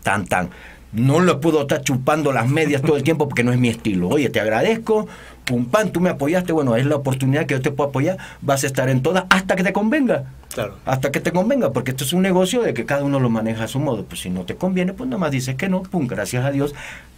Tan, 0.02 0.26
tan. 0.26 0.50
No 0.94 1.20
le 1.20 1.34
puedo 1.34 1.62
estar 1.62 1.82
chupando 1.82 2.32
las 2.32 2.48
medias 2.48 2.80
todo 2.80 2.96
el 2.96 3.02
tiempo 3.02 3.28
porque 3.28 3.42
no 3.42 3.52
es 3.52 3.58
mi 3.58 3.68
estilo. 3.68 4.08
Oye, 4.08 4.30
te 4.30 4.40
agradezco, 4.40 5.08
pum 5.44 5.66
pam, 5.66 5.90
tú 5.90 6.00
me 6.00 6.10
apoyaste, 6.10 6.52
bueno, 6.52 6.76
es 6.76 6.86
la 6.86 6.96
oportunidad 6.96 7.46
que 7.46 7.54
yo 7.54 7.62
te 7.62 7.72
puedo 7.72 7.90
apoyar, 7.90 8.18
vas 8.40 8.62
a 8.64 8.66
estar 8.68 8.88
en 8.88 9.02
todas 9.02 9.24
hasta 9.28 9.56
que 9.56 9.64
te 9.64 9.72
convenga. 9.72 10.24
Claro. 10.54 10.76
Hasta 10.84 11.10
que 11.10 11.18
te 11.18 11.32
convenga, 11.32 11.72
porque 11.72 11.90
esto 11.90 12.04
es 12.04 12.12
un 12.12 12.22
negocio 12.22 12.62
de 12.62 12.74
que 12.74 12.84
cada 12.84 13.02
uno 13.02 13.18
lo 13.18 13.28
maneja 13.28 13.64
a 13.64 13.68
su 13.68 13.80
modo. 13.80 14.04
Pues 14.04 14.20
si 14.20 14.30
no 14.30 14.44
te 14.44 14.54
conviene, 14.54 14.92
pues 14.92 15.08
nada 15.08 15.18
más 15.18 15.32
dices 15.32 15.56
que 15.56 15.68
no, 15.68 15.82
pum, 15.82 16.06
gracias 16.06 16.44
a 16.44 16.52
Dios. 16.52 16.74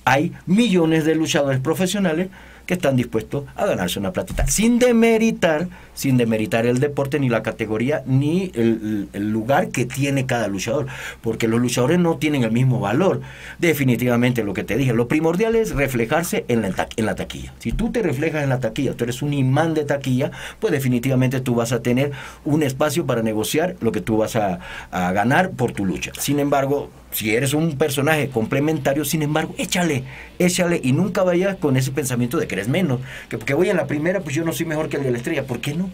Hay 0.07 0.33
millones 0.47 1.05
de 1.05 1.15
luchadores 1.15 1.61
profesionales 1.61 2.29
que 2.67 2.75
están 2.75 2.97
dispuestos 2.97 3.45
a 3.55 3.65
ganarse 3.65 3.99
una 3.99 4.13
platita, 4.13 4.47
sin 4.47 4.79
demeritar, 4.79 5.69
sin 5.95 6.17
demeritar 6.17 6.67
el 6.67 6.81
deporte, 6.81 7.19
ni 7.19 7.29
la 7.29 7.43
categoría, 7.43 8.03
ni 8.07 8.51
el, 8.55 9.09
lugar 9.15 9.69
que 9.69 9.87
tiene 9.87 10.27
cada 10.27 10.49
luchador, 10.49 10.87
porque 11.23 11.49
los 11.49 11.61
luchadores 11.61 11.99
no 11.99 12.17
tienen 12.19 12.45
el 12.45 12.53
mismo 12.53 12.81
valor. 12.81 13.21
Definitivamente 13.59 14.45
lo 14.45 14.53
que 14.53 14.65
te 14.65 14.77
dije, 14.77 14.93
lo 14.93 15.09
primordial 15.09 15.55
es 15.55 15.75
reflejarse 15.75 16.45
en 16.49 16.63
la, 16.63 16.89
en 16.97 17.07
la 17.07 17.15
taquilla. 17.15 17.55
Si 17.59 17.73
tú 17.73 17.91
te 17.91 18.03
reflejas 18.03 18.43
en 18.43 18.49
la 18.49 18.61
taquilla, 18.61 18.95
tú 18.95 19.05
eres 19.05 19.23
un 19.23 19.33
imán 19.33 19.75
de 19.75 19.85
taquilla, 19.85 20.31
pues 20.61 20.73
definitivamente 20.73 21.41
tú 21.41 21.55
vas 21.55 21.73
a 21.73 21.83
tener 21.83 22.13
un 22.45 22.63
espacio 22.63 23.07
para 23.07 23.23
negociar 23.23 23.77
lo 23.81 23.93
que 23.93 24.01
tú 24.01 24.17
vas 24.17 24.37
a, 24.37 24.59
a 24.91 25.13
ganar 25.13 25.51
por 25.51 25.73
tu 25.73 25.85
lucha. 25.85 26.13
Sin 26.19 26.41
embargo, 26.41 26.91
si 27.17 27.35
eres 27.35 27.55
un 27.55 27.79
personaje 27.79 28.29
complementario, 28.29 29.03
sin 29.07 29.23
embargo, 29.23 29.55
échale, 29.57 30.05
échale 30.39 30.79
y 30.85 30.93
nunca 30.93 31.23
vayas 31.23 31.57
con 31.57 31.79
ese 31.79 31.91
pensamiento 31.91 32.37
de 32.37 32.47
que 32.47 32.57
eres 32.57 32.69
menos. 32.69 33.01
Que 33.31 33.39
porque 33.39 33.55
voy 33.55 33.71
en 33.71 33.79
la 33.79 33.87
primera, 33.87 34.21
pues 34.21 34.35
yo 34.35 34.45
no 34.45 34.53
soy 34.53 34.67
mejor 34.67 34.91
que 34.91 34.99
el 34.99 35.03
de 35.03 35.13
la 35.13 35.17
estrella. 35.17 35.45
¿Por 35.45 35.61
qué 35.61 35.73
no? 35.73 35.89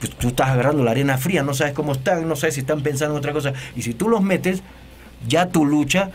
Pues 0.00 0.10
tú 0.16 0.26
estás 0.26 0.48
agarrando 0.48 0.82
la 0.82 0.90
arena 0.90 1.18
fría, 1.18 1.44
no 1.44 1.54
sabes 1.54 1.72
cómo 1.72 1.92
están, 1.92 2.26
no 2.26 2.34
sabes 2.34 2.54
si 2.54 2.62
están 2.62 2.82
pensando 2.82 3.14
en 3.14 3.18
otra 3.20 3.32
cosa. 3.32 3.52
Y 3.76 3.82
si 3.82 3.94
tú 3.94 4.08
los 4.08 4.22
metes, 4.22 4.64
ya 5.28 5.46
tu 5.46 5.64
lucha 5.64 6.10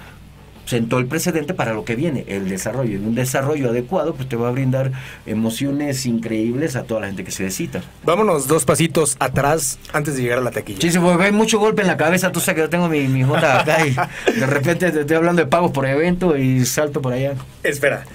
sentó 0.72 1.00
el 1.00 1.06
precedente 1.06 1.54
para 1.54 1.74
lo 1.74 1.84
que 1.84 1.98
viene, 1.98 2.24
el 2.30 2.48
desarrollo. 2.48 2.94
Y 2.94 2.96
un 2.96 3.14
desarrollo 3.14 3.72
adecuado, 3.72 4.14
pues 4.14 4.30
te 4.30 4.38
va 4.38 4.48
a 4.48 4.52
brindar 4.52 4.94
emociones 5.26 6.06
increíbles 6.06 6.78
a 6.78 6.84
toda 6.84 7.02
la 7.02 7.08
gente 7.08 7.26
que 7.26 7.32
se 7.32 7.44
necesita. 7.44 7.82
Vámonos 8.06 8.48
dos 8.48 8.64
pasitos 8.64 9.18
atrás 9.20 9.80
antes 9.92 10.16
de 10.16 10.22
llegar 10.22 10.38
a 10.38 10.42
la 10.42 10.52
taquilla. 10.52 10.80
Sí, 10.80 10.90
sí, 10.90 10.98
porque 10.98 11.26
hay 11.26 11.34
mucho 11.34 11.60
golpe 11.60 11.82
en 11.82 11.90
la 11.90 11.98
cabeza. 11.98 12.32
Tú 12.32 12.40
sabes 12.40 12.56
que 12.56 12.62
yo 12.62 12.70
tengo 12.70 12.88
mi, 12.88 13.06
mi 13.10 13.22
J 13.22 13.60
acá 13.60 13.86
y 13.86 13.94
de 14.40 14.46
repente 14.46 14.92
te 14.92 15.02
estoy 15.02 15.18
hablando 15.18 15.42
de 15.42 15.48
pagos 15.48 15.72
por 15.72 15.86
evento 15.86 16.38
y 16.38 16.66
salto 16.66 17.02
por 17.02 17.12
allá. 17.12 17.34
Espera. 17.64 18.06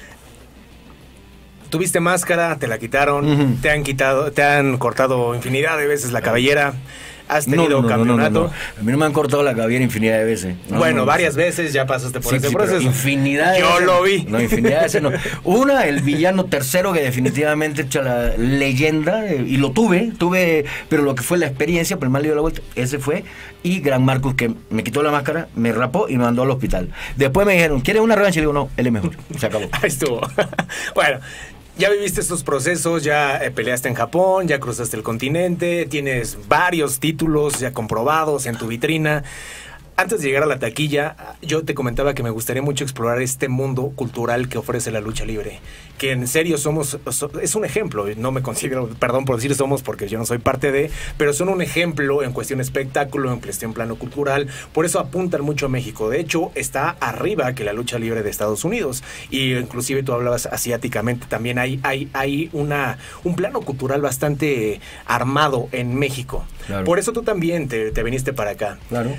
Tuviste 1.68 2.00
máscara, 2.00 2.56
te 2.56 2.68
la 2.68 2.78
quitaron, 2.78 3.58
te 3.60 3.70
han 3.70 3.82
quitado, 3.82 4.32
te 4.32 4.42
han 4.42 4.78
cortado 4.78 5.34
infinidad 5.34 5.76
de 5.76 5.86
veces 5.86 6.12
la 6.12 6.22
cabellera, 6.22 6.72
has 7.28 7.46
tenido 7.46 7.86
campeonato. 7.86 8.50
A 8.78 8.82
mí 8.82 8.92
no 8.92 8.98
me 8.98 9.04
han 9.06 9.12
cortado 9.12 9.42
la 9.42 9.54
cabellera 9.54 9.84
infinidad 9.84 10.18
de 10.18 10.24
veces. 10.24 10.54
No, 10.68 10.78
bueno, 10.78 10.98
no, 10.98 11.06
varias 11.06 11.34
veces 11.36 11.72
ya 11.72 11.86
pasaste 11.86 12.20
por 12.20 12.30
Sí, 12.30 12.36
ese 12.36 12.48
sí, 12.48 12.54
proceso. 12.54 12.80
infinidad 12.82 13.52
de 13.54 13.60
Yo 13.60 13.66
veces. 13.72 13.86
lo 13.86 14.02
vi. 14.02 14.24
No, 14.28 14.40
infinidad 14.40 14.76
de 14.78 14.82
veces 14.84 15.02
no. 15.02 15.10
Una, 15.44 15.86
el 15.86 16.02
villano 16.02 16.44
tercero 16.44 16.92
que 16.92 17.00
definitivamente 17.00 17.82
echa 17.82 18.02
la 18.02 18.36
leyenda, 18.36 19.26
eh, 19.26 19.44
y 19.46 19.56
lo 19.56 19.72
tuve, 19.72 20.12
tuve, 20.18 20.64
pero 20.88 21.02
lo 21.02 21.14
que 21.14 21.22
fue 21.22 21.38
la 21.38 21.46
experiencia, 21.46 21.96
pero 21.96 22.06
el 22.08 22.12
mal 22.12 22.22
dio 22.22 22.34
la 22.34 22.40
vuelta, 22.40 22.60
ese 22.74 22.98
fue. 22.98 23.24
Y 23.62 23.80
Gran 23.80 24.04
Marcus 24.04 24.34
que 24.34 24.52
me 24.70 24.84
quitó 24.84 25.02
la 25.02 25.10
máscara, 25.10 25.48
me 25.56 25.72
rapó 25.72 26.08
y 26.08 26.16
me 26.16 26.24
mandó 26.24 26.42
al 26.42 26.50
hospital. 26.50 26.90
Después 27.16 27.46
me 27.46 27.54
dijeron, 27.54 27.80
¿quieres 27.80 28.02
una 28.02 28.14
revancha? 28.14 28.38
Y 28.38 28.42
le 28.42 28.48
digo, 28.48 28.52
no, 28.52 28.68
él 28.76 28.86
es 28.86 28.92
mejor. 28.92 29.10
Se 29.38 29.46
acabó. 29.46 29.64
Ahí 29.72 29.88
estuvo. 29.88 30.20
bueno, 30.94 31.18
ya 31.78 31.90
viviste 31.90 32.20
estos 32.20 32.42
procesos, 32.42 33.04
ya 33.04 33.36
eh, 33.36 33.50
peleaste 33.50 33.88
en 33.88 33.94
Japón, 33.94 34.48
ya 34.48 34.58
cruzaste 34.58 34.96
el 34.96 35.02
continente, 35.02 35.86
tienes 35.86 36.38
varios 36.48 37.00
títulos 37.00 37.60
ya 37.60 37.72
comprobados 37.72 38.46
en 38.46 38.56
tu 38.56 38.66
vitrina. 38.66 39.24
Antes 39.96 40.20
de 40.20 40.28
llegar 40.28 40.42
a 40.42 40.46
la 40.46 40.58
taquilla, 40.58 41.16
yo 41.42 41.64
te 41.64 41.74
comentaba 41.74 42.12
que 42.14 42.22
me 42.22 42.30
gustaría 42.30 42.62
mucho 42.62 42.84
explorar 42.84 43.22
este 43.22 43.48
mundo 43.48 43.92
cultural 43.96 44.48
que 44.48 44.58
ofrece 44.58 44.90
la 44.90 45.00
lucha 45.00 45.24
libre. 45.24 45.60
Que 45.98 46.12
en 46.12 46.26
serio 46.28 46.58
somos, 46.58 46.98
so- 47.10 47.40
es 47.40 47.54
un 47.54 47.64
ejemplo, 47.64 48.04
no 48.18 48.30
me 48.30 48.42
considero, 48.42 48.88
perdón 48.98 49.24
por 49.24 49.36
decir 49.36 49.54
somos 49.54 49.82
porque 49.82 50.08
yo 50.08 50.18
no 50.18 50.26
soy 50.26 50.36
parte 50.38 50.70
de, 50.70 50.90
pero 51.16 51.32
son 51.32 51.48
un 51.48 51.62
ejemplo 51.62 52.22
en 52.22 52.32
cuestión 52.32 52.60
espectáculo, 52.60 53.32
en 53.32 53.40
cuestión 53.40 53.72
plano 53.72 53.96
cultural. 53.96 54.48
Por 54.74 54.84
eso 54.84 55.00
apuntan 55.00 55.40
mucho 55.42 55.66
a 55.66 55.68
México. 55.70 56.10
De 56.10 56.20
hecho, 56.20 56.52
está 56.54 56.90
arriba 57.00 57.54
que 57.54 57.64
la 57.64 57.72
lucha 57.72 57.98
libre 57.98 58.22
de 58.22 58.28
Estados 58.28 58.64
Unidos. 58.64 59.02
Y 59.30 59.54
inclusive 59.54 60.02
tú 60.02 60.12
hablabas 60.12 60.44
asiáticamente, 60.44 61.26
también 61.26 61.58
hay, 61.58 61.80
hay, 61.82 62.10
hay 62.12 62.50
una, 62.52 62.98
un 63.24 63.34
plano 63.34 63.62
cultural 63.62 64.02
bastante 64.02 64.80
armado 65.06 65.68
en 65.72 65.94
México. 65.98 66.44
Claro. 66.66 66.84
Por 66.84 66.98
eso 66.98 67.12
tú 67.12 67.22
también 67.22 67.68
te, 67.68 67.92
te 67.92 68.02
viniste 68.02 68.32
para 68.34 68.50
acá 68.50 68.78
Claro. 68.88 69.10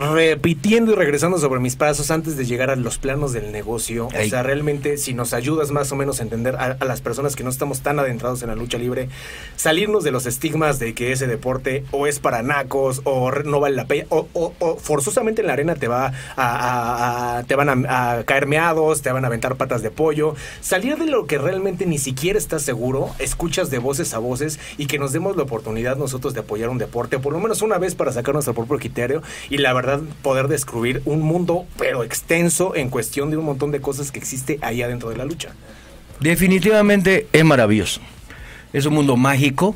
Repitiendo 0.00 0.92
y 0.92 0.94
regresando 0.94 1.36
sobre 1.38 1.60
mis 1.60 1.76
pasos 1.76 2.10
antes 2.10 2.36
de 2.38 2.46
llegar 2.46 2.70
a 2.70 2.76
los 2.76 2.96
planos 2.96 3.34
del 3.34 3.52
negocio. 3.52 4.06
O 4.06 4.10
sea, 4.30 4.42
realmente 4.42 4.96
si 4.96 5.12
nos 5.12 5.34
ayudas 5.34 5.70
más 5.72 5.92
o 5.92 5.96
menos 5.96 6.20
a 6.20 6.22
entender 6.22 6.56
a, 6.56 6.78
a 6.80 6.84
las 6.86 7.02
personas 7.02 7.36
que 7.36 7.44
no 7.44 7.50
estamos 7.50 7.80
tan 7.82 7.98
adentrados 7.98 8.42
en 8.42 8.48
la 8.48 8.56
lucha 8.56 8.78
libre, 8.78 9.10
salirnos 9.56 10.02
de 10.02 10.10
los 10.10 10.24
estigmas 10.24 10.78
de 10.78 10.94
que 10.94 11.12
ese 11.12 11.26
deporte 11.26 11.84
o 11.90 12.06
es 12.06 12.18
para 12.18 12.42
nacos 12.42 13.02
o 13.04 13.30
no 13.30 13.60
vale 13.60 13.76
la 13.76 13.86
pena 13.86 14.06
o, 14.08 14.26
o- 14.32 14.54
o 14.58 14.76
forzosamente 14.76 15.42
en 15.42 15.48
la 15.48 15.52
arena 15.52 15.74
te 15.74 15.86
va 15.86 16.12
a, 16.36 17.38
a- 17.38 17.42
te 17.44 17.54
van 17.54 17.84
a 17.86 18.22
caer 18.24 18.46
meados, 18.46 19.02
te 19.02 19.12
van 19.12 19.24
a 19.24 19.26
aventar 19.26 19.56
patas 19.56 19.82
de 19.82 19.90
pollo. 19.90 20.34
Salir 20.62 20.96
de 20.96 21.06
lo 21.06 21.26
que 21.26 21.36
realmente 21.36 21.84
ni 21.84 21.98
siquiera 21.98 22.38
estás 22.38 22.62
seguro, 22.62 23.10
escuchas 23.18 23.68
de 23.68 23.78
voces 23.78 24.14
a 24.14 24.18
voces 24.18 24.58
y 24.78 24.86
que 24.86 24.98
nos 24.98 25.12
demos 25.12 25.36
la 25.36 25.42
oportunidad 25.42 25.96
nosotros 25.98 26.32
de 26.32 26.40
apoyar 26.40 26.70
un 26.70 26.78
deporte, 26.78 27.18
por 27.18 27.34
lo 27.34 27.38
menos 27.40 27.60
una 27.60 27.76
vez 27.76 27.94
para 27.94 28.12
sacar 28.12 28.32
nuestro 28.34 28.54
propio 28.54 28.78
criterio 28.78 29.22
y 29.50 29.58
la 29.58 29.74
verdad 29.74 29.89
poder 29.98 30.48
descubrir 30.48 31.02
un 31.04 31.20
mundo 31.22 31.66
pero 31.78 32.04
extenso 32.04 32.74
en 32.76 32.88
cuestión 32.90 33.30
de 33.30 33.36
un 33.36 33.44
montón 33.44 33.70
de 33.72 33.80
cosas 33.80 34.10
que 34.12 34.18
existe 34.18 34.58
ahí 34.62 34.82
adentro 34.82 35.10
de 35.10 35.16
la 35.16 35.24
lucha. 35.24 35.50
Definitivamente 36.20 37.26
es 37.32 37.44
maravilloso. 37.44 38.00
Es 38.72 38.86
un 38.86 38.94
mundo 38.94 39.16
mágico, 39.16 39.74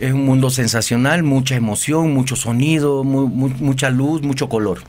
es 0.00 0.12
un 0.12 0.24
mundo 0.26 0.50
sensacional, 0.50 1.22
mucha 1.22 1.54
emoción, 1.54 2.12
mucho 2.12 2.36
sonido, 2.36 3.04
mu- 3.04 3.28
mu- 3.28 3.48
mucha 3.60 3.88
luz, 3.90 4.22
mucho 4.22 4.48
color. 4.48 4.80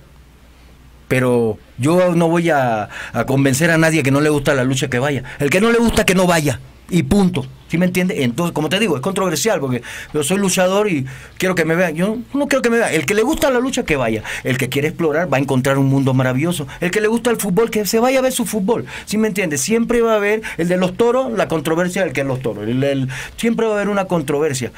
Pero 1.08 1.58
yo 1.78 2.16
no 2.16 2.28
voy 2.28 2.50
a, 2.50 2.90
a 3.14 3.26
convencer 3.26 3.70
a 3.70 3.78
nadie 3.78 4.04
que 4.04 4.12
no 4.12 4.20
le 4.20 4.30
gusta 4.30 4.54
la 4.56 4.64
lucha 4.64 4.90
que 4.90 5.00
vaya. 5.00 5.24
El 5.40 5.50
que 5.50 5.62
no 5.62 5.72
le 5.72 5.78
gusta 5.78 6.06
que 6.06 6.16
no 6.16 6.26
vaya. 6.26 6.60
Y 6.94 7.02
punto. 7.04 7.44
¿Sí 7.70 7.80
me 7.80 7.88
entiende? 7.88 8.24
Entonces, 8.24 8.54
como 8.54 8.70
te 8.70 8.78
digo, 8.80 8.96
es 8.96 9.02
controversial 9.02 9.60
porque 9.60 9.82
yo 10.14 10.22
soy 10.24 10.38
luchador 10.38 10.88
y 10.92 11.08
quiero 11.40 11.56
que 11.56 11.66
me 11.66 11.74
vean. 11.74 11.96
Yo 11.96 12.18
no 12.36 12.48
quiero 12.48 12.62
que 12.62 12.70
me 12.70 12.78
vean. 12.78 12.94
El 12.94 13.08
que 13.08 13.16
le 13.16 13.24
gusta 13.24 13.50
la 13.50 13.60
lucha, 13.60 13.84
que 13.84 13.96
vaya. 13.96 14.22
El 14.44 14.60
que 14.60 14.70
quiere 14.70 14.90
explorar 14.90 15.32
va 15.34 15.38
a 15.38 15.40
encontrar 15.40 15.80
un 15.80 15.88
mundo 15.88 16.14
maravilloso. 16.14 16.68
El 16.82 16.92
que 16.92 17.02
le 17.02 17.08
gusta 17.08 17.32
el 17.32 17.38
fútbol, 17.38 17.72
que 17.72 17.88
se 17.88 18.00
vaya 18.00 18.20
a 18.20 18.22
ver 18.22 18.32
su 18.32 18.46
fútbol. 18.46 18.86
¿Sí 19.06 19.18
me 19.18 19.28
entiende? 19.28 19.58
Siempre 19.58 20.02
va 20.02 20.14
a 20.14 20.18
haber 20.18 20.44
el 20.60 20.68
de 20.68 20.78
los 20.78 20.96
toros, 20.96 21.32
la 21.32 21.48
controversia 21.48 22.04
del 22.04 22.14
que 22.14 22.22
es 22.22 22.28
los 22.28 22.42
toros. 22.44 22.68
El- 22.68 22.84
el- 22.84 23.10
siempre 23.38 23.66
va 23.66 23.72
a 23.72 23.76
haber 23.78 23.90
una 23.90 24.06
controversia. 24.06 24.72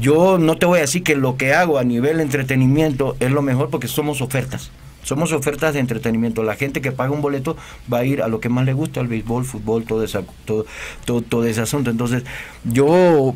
Yo 0.00 0.38
no 0.38 0.56
te 0.56 0.64
voy 0.64 0.78
a 0.78 0.82
decir 0.82 1.02
que 1.02 1.16
lo 1.16 1.36
que 1.36 1.52
hago 1.52 1.76
a 1.78 1.84
nivel 1.84 2.20
entretenimiento 2.20 3.16
es 3.20 3.30
lo 3.32 3.42
mejor 3.42 3.68
porque 3.68 3.86
somos 3.86 4.22
ofertas. 4.22 4.70
Somos 5.02 5.32
ofertas 5.32 5.74
de 5.74 5.80
entretenimiento. 5.80 6.42
La 6.42 6.56
gente 6.56 6.80
que 6.80 6.92
paga 6.92 7.10
un 7.10 7.22
boleto 7.22 7.56
va 7.92 7.98
a 7.98 8.04
ir 8.04 8.22
a 8.22 8.28
lo 8.28 8.40
que 8.40 8.48
más 8.48 8.64
le 8.66 8.72
gusta, 8.74 9.00
al 9.00 9.08
béisbol, 9.08 9.44
fútbol, 9.44 9.84
todo, 9.84 10.04
esa, 10.04 10.22
todo, 10.44 10.66
todo, 11.04 11.22
todo 11.22 11.44
ese 11.46 11.62
asunto. 11.62 11.90
Entonces, 11.90 12.24
yo 12.64 13.34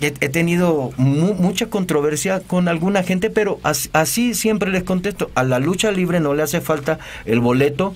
he, 0.00 0.10
tenido 0.10 0.90
mu- 0.96 1.34
mucha 1.34 1.66
controversia 1.66 2.40
con 2.40 2.68
alguna 2.68 3.02
gente, 3.02 3.30
pero 3.30 3.58
as- 3.62 3.90
así 3.92 4.34
siempre 4.34 4.70
les 4.70 4.82
contesto. 4.84 5.30
A 5.34 5.44
la 5.44 5.58
lucha 5.58 5.90
libre 5.92 6.20
no 6.20 6.34
le 6.34 6.42
hace 6.42 6.60
falta 6.60 6.98
el 7.24 7.40
boleto 7.40 7.94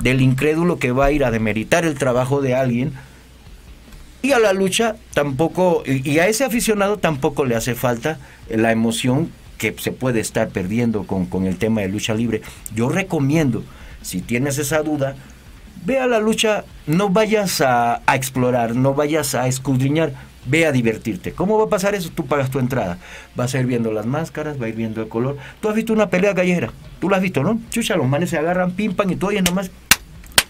del 0.00 0.20
incrédulo 0.20 0.78
que 0.78 0.90
va 0.92 1.06
a 1.06 1.12
ir 1.12 1.24
a 1.24 1.30
demeritar 1.30 1.84
el 1.84 1.94
trabajo 1.98 2.40
de 2.40 2.54
alguien 2.54 2.92
y 4.22 4.32
a 4.32 4.38
la 4.38 4.52
lucha 4.52 4.96
tampoco, 5.12 5.82
y 5.86 6.18
a 6.18 6.26
ese 6.26 6.44
aficionado 6.44 6.96
tampoco 6.96 7.44
le 7.44 7.54
hace 7.56 7.74
falta 7.74 8.18
la 8.48 8.72
emoción 8.72 9.30
que 9.72 9.82
se 9.82 9.92
puede 9.92 10.20
estar 10.20 10.48
perdiendo 10.48 11.06
con, 11.06 11.26
con 11.26 11.46
el 11.46 11.56
tema 11.56 11.80
de 11.80 11.88
lucha 11.88 12.14
libre. 12.14 12.42
Yo 12.74 12.88
recomiendo, 12.88 13.64
si 14.02 14.20
tienes 14.20 14.58
esa 14.58 14.82
duda, 14.82 15.16
ve 15.84 15.98
a 15.98 16.06
la 16.06 16.18
lucha, 16.18 16.64
no 16.86 17.08
vayas 17.10 17.60
a, 17.60 18.02
explorar, 18.12 18.74
no 18.74 18.94
vayas 18.94 19.34
a 19.34 19.46
escudriñar, 19.46 20.12
ve 20.46 20.66
a 20.66 20.72
divertirte. 20.72 21.32
¿Cómo 21.32 21.58
va 21.58 21.64
a 21.64 21.68
pasar 21.68 21.94
eso? 21.94 22.10
Tú 22.14 22.26
pagas 22.26 22.50
tu 22.50 22.58
entrada. 22.58 22.98
Vas 23.34 23.54
a 23.54 23.60
ir 23.60 23.66
viendo 23.66 23.92
las 23.92 24.06
máscaras, 24.06 24.60
va 24.60 24.66
a 24.66 24.68
ir 24.68 24.76
viendo 24.76 25.02
el 25.02 25.08
color. 25.08 25.36
Tú 25.60 25.68
has 25.68 25.74
visto 25.74 25.92
una 25.92 26.10
pelea 26.10 26.34
callejera, 26.34 26.70
tú 27.00 27.08
la 27.08 27.16
has 27.16 27.22
visto, 27.22 27.42
¿no? 27.42 27.60
Chucha, 27.70 27.96
los 27.96 28.06
manes 28.06 28.30
se 28.30 28.38
agarran, 28.38 28.72
pimpan 28.72 29.10
y 29.10 29.16
tú 29.16 29.28
oyes 29.28 29.44
nomás 29.44 29.70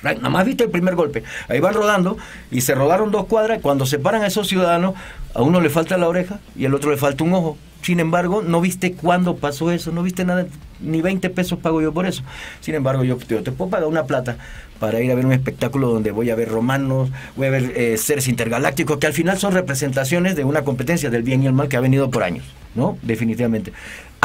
Nada 0.02 0.28
más 0.28 0.44
viste 0.44 0.64
el 0.64 0.70
primer 0.70 0.94
golpe. 0.94 1.22
Ahí 1.48 1.60
van 1.60 1.74
rodando 1.74 2.16
y 2.50 2.60
se 2.60 2.74
rodaron 2.74 3.10
dos 3.10 3.26
cuadras. 3.26 3.60
Cuando 3.60 3.86
se 3.86 3.98
paran 3.98 4.22
a 4.22 4.26
esos 4.26 4.48
ciudadanos, 4.48 4.94
a 5.34 5.42
uno 5.42 5.60
le 5.60 5.70
falta 5.70 5.96
la 5.96 6.08
oreja 6.08 6.40
y 6.56 6.66
al 6.66 6.74
otro 6.74 6.90
le 6.90 6.96
falta 6.96 7.24
un 7.24 7.32
ojo. 7.32 7.56
Sin 7.84 8.00
embargo, 8.00 8.40
no 8.40 8.62
viste 8.62 8.94
cuándo 8.94 9.36
pasó 9.36 9.70
eso, 9.70 9.92
no 9.92 10.02
viste 10.02 10.24
nada, 10.24 10.46
ni 10.80 11.02
20 11.02 11.28
pesos 11.28 11.58
pago 11.58 11.82
yo 11.82 11.92
por 11.92 12.06
eso. 12.06 12.22
Sin 12.60 12.74
embargo, 12.74 13.04
yo, 13.04 13.18
te 13.18 13.52
puedo 13.52 13.70
pagar 13.70 13.86
una 13.88 14.04
plata 14.04 14.38
para 14.80 15.02
ir 15.02 15.12
a 15.12 15.14
ver 15.14 15.26
un 15.26 15.32
espectáculo 15.32 15.88
donde 15.88 16.10
voy 16.10 16.30
a 16.30 16.34
ver 16.34 16.48
romanos, 16.48 17.10
voy 17.36 17.48
a 17.48 17.50
ver 17.50 17.72
eh, 17.76 17.98
seres 17.98 18.28
intergalácticos, 18.28 18.96
que 18.96 19.06
al 19.06 19.12
final 19.12 19.36
son 19.36 19.52
representaciones 19.52 20.34
de 20.34 20.44
una 20.44 20.62
competencia 20.62 21.10
del 21.10 21.22
bien 21.22 21.42
y 21.42 21.46
el 21.46 21.52
mal 21.52 21.68
que 21.68 21.76
ha 21.76 21.80
venido 21.80 22.10
por 22.10 22.22
años, 22.22 22.46
¿no? 22.74 22.96
Definitivamente. 23.02 23.74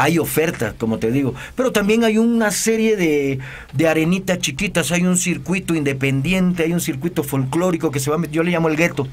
Hay 0.00 0.18
ofertas, 0.18 0.72
como 0.78 0.98
te 0.98 1.10
digo, 1.10 1.34
pero 1.54 1.72
también 1.72 2.04
hay 2.04 2.16
una 2.16 2.50
serie 2.52 2.96
de, 2.96 3.38
de 3.74 3.86
arenitas 3.86 4.38
chiquitas, 4.38 4.92
hay 4.92 5.02
un 5.02 5.18
circuito 5.18 5.74
independiente, 5.74 6.62
hay 6.62 6.72
un 6.72 6.80
circuito 6.80 7.22
folclórico 7.22 7.90
que 7.90 8.00
se 8.00 8.10
va 8.10 8.16
a 8.16 8.26
yo 8.30 8.42
le 8.42 8.50
llamo 8.50 8.68
el 8.68 8.76
gueto, 8.76 9.06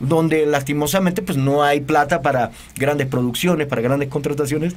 donde 0.00 0.44
lastimosamente 0.44 1.22
pues 1.22 1.38
no 1.38 1.62
hay 1.62 1.80
plata 1.80 2.22
para 2.22 2.50
grandes 2.74 3.06
producciones, 3.06 3.68
para 3.68 3.82
grandes 3.82 4.08
contrataciones. 4.08 4.74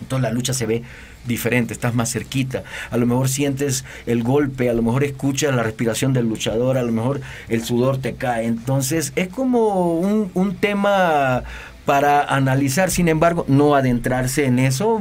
Entonces 0.00 0.22
la 0.22 0.32
lucha 0.32 0.52
se 0.52 0.66
ve 0.66 0.82
diferente, 1.26 1.72
estás 1.72 1.94
más 1.94 2.12
cerquita, 2.12 2.62
a 2.90 2.96
lo 2.96 3.06
mejor 3.06 3.28
sientes 3.28 3.84
el 4.06 4.22
golpe, 4.22 4.68
a 4.70 4.72
lo 4.72 4.82
mejor 4.82 5.02
escuchas 5.02 5.54
la 5.54 5.64
respiración 5.64 6.12
del 6.12 6.28
luchador, 6.28 6.78
a 6.78 6.82
lo 6.82 6.92
mejor 6.92 7.20
el 7.48 7.64
sudor 7.64 7.98
te 7.98 8.14
cae. 8.14 8.46
Entonces 8.46 9.12
es 9.16 9.28
como 9.28 9.98
un, 9.98 10.30
un 10.34 10.56
tema 10.56 11.42
para 11.84 12.22
analizar, 12.22 12.90
sin 12.90 13.08
embargo, 13.08 13.44
no 13.48 13.74
adentrarse 13.74 14.44
en 14.44 14.58
eso. 14.58 15.00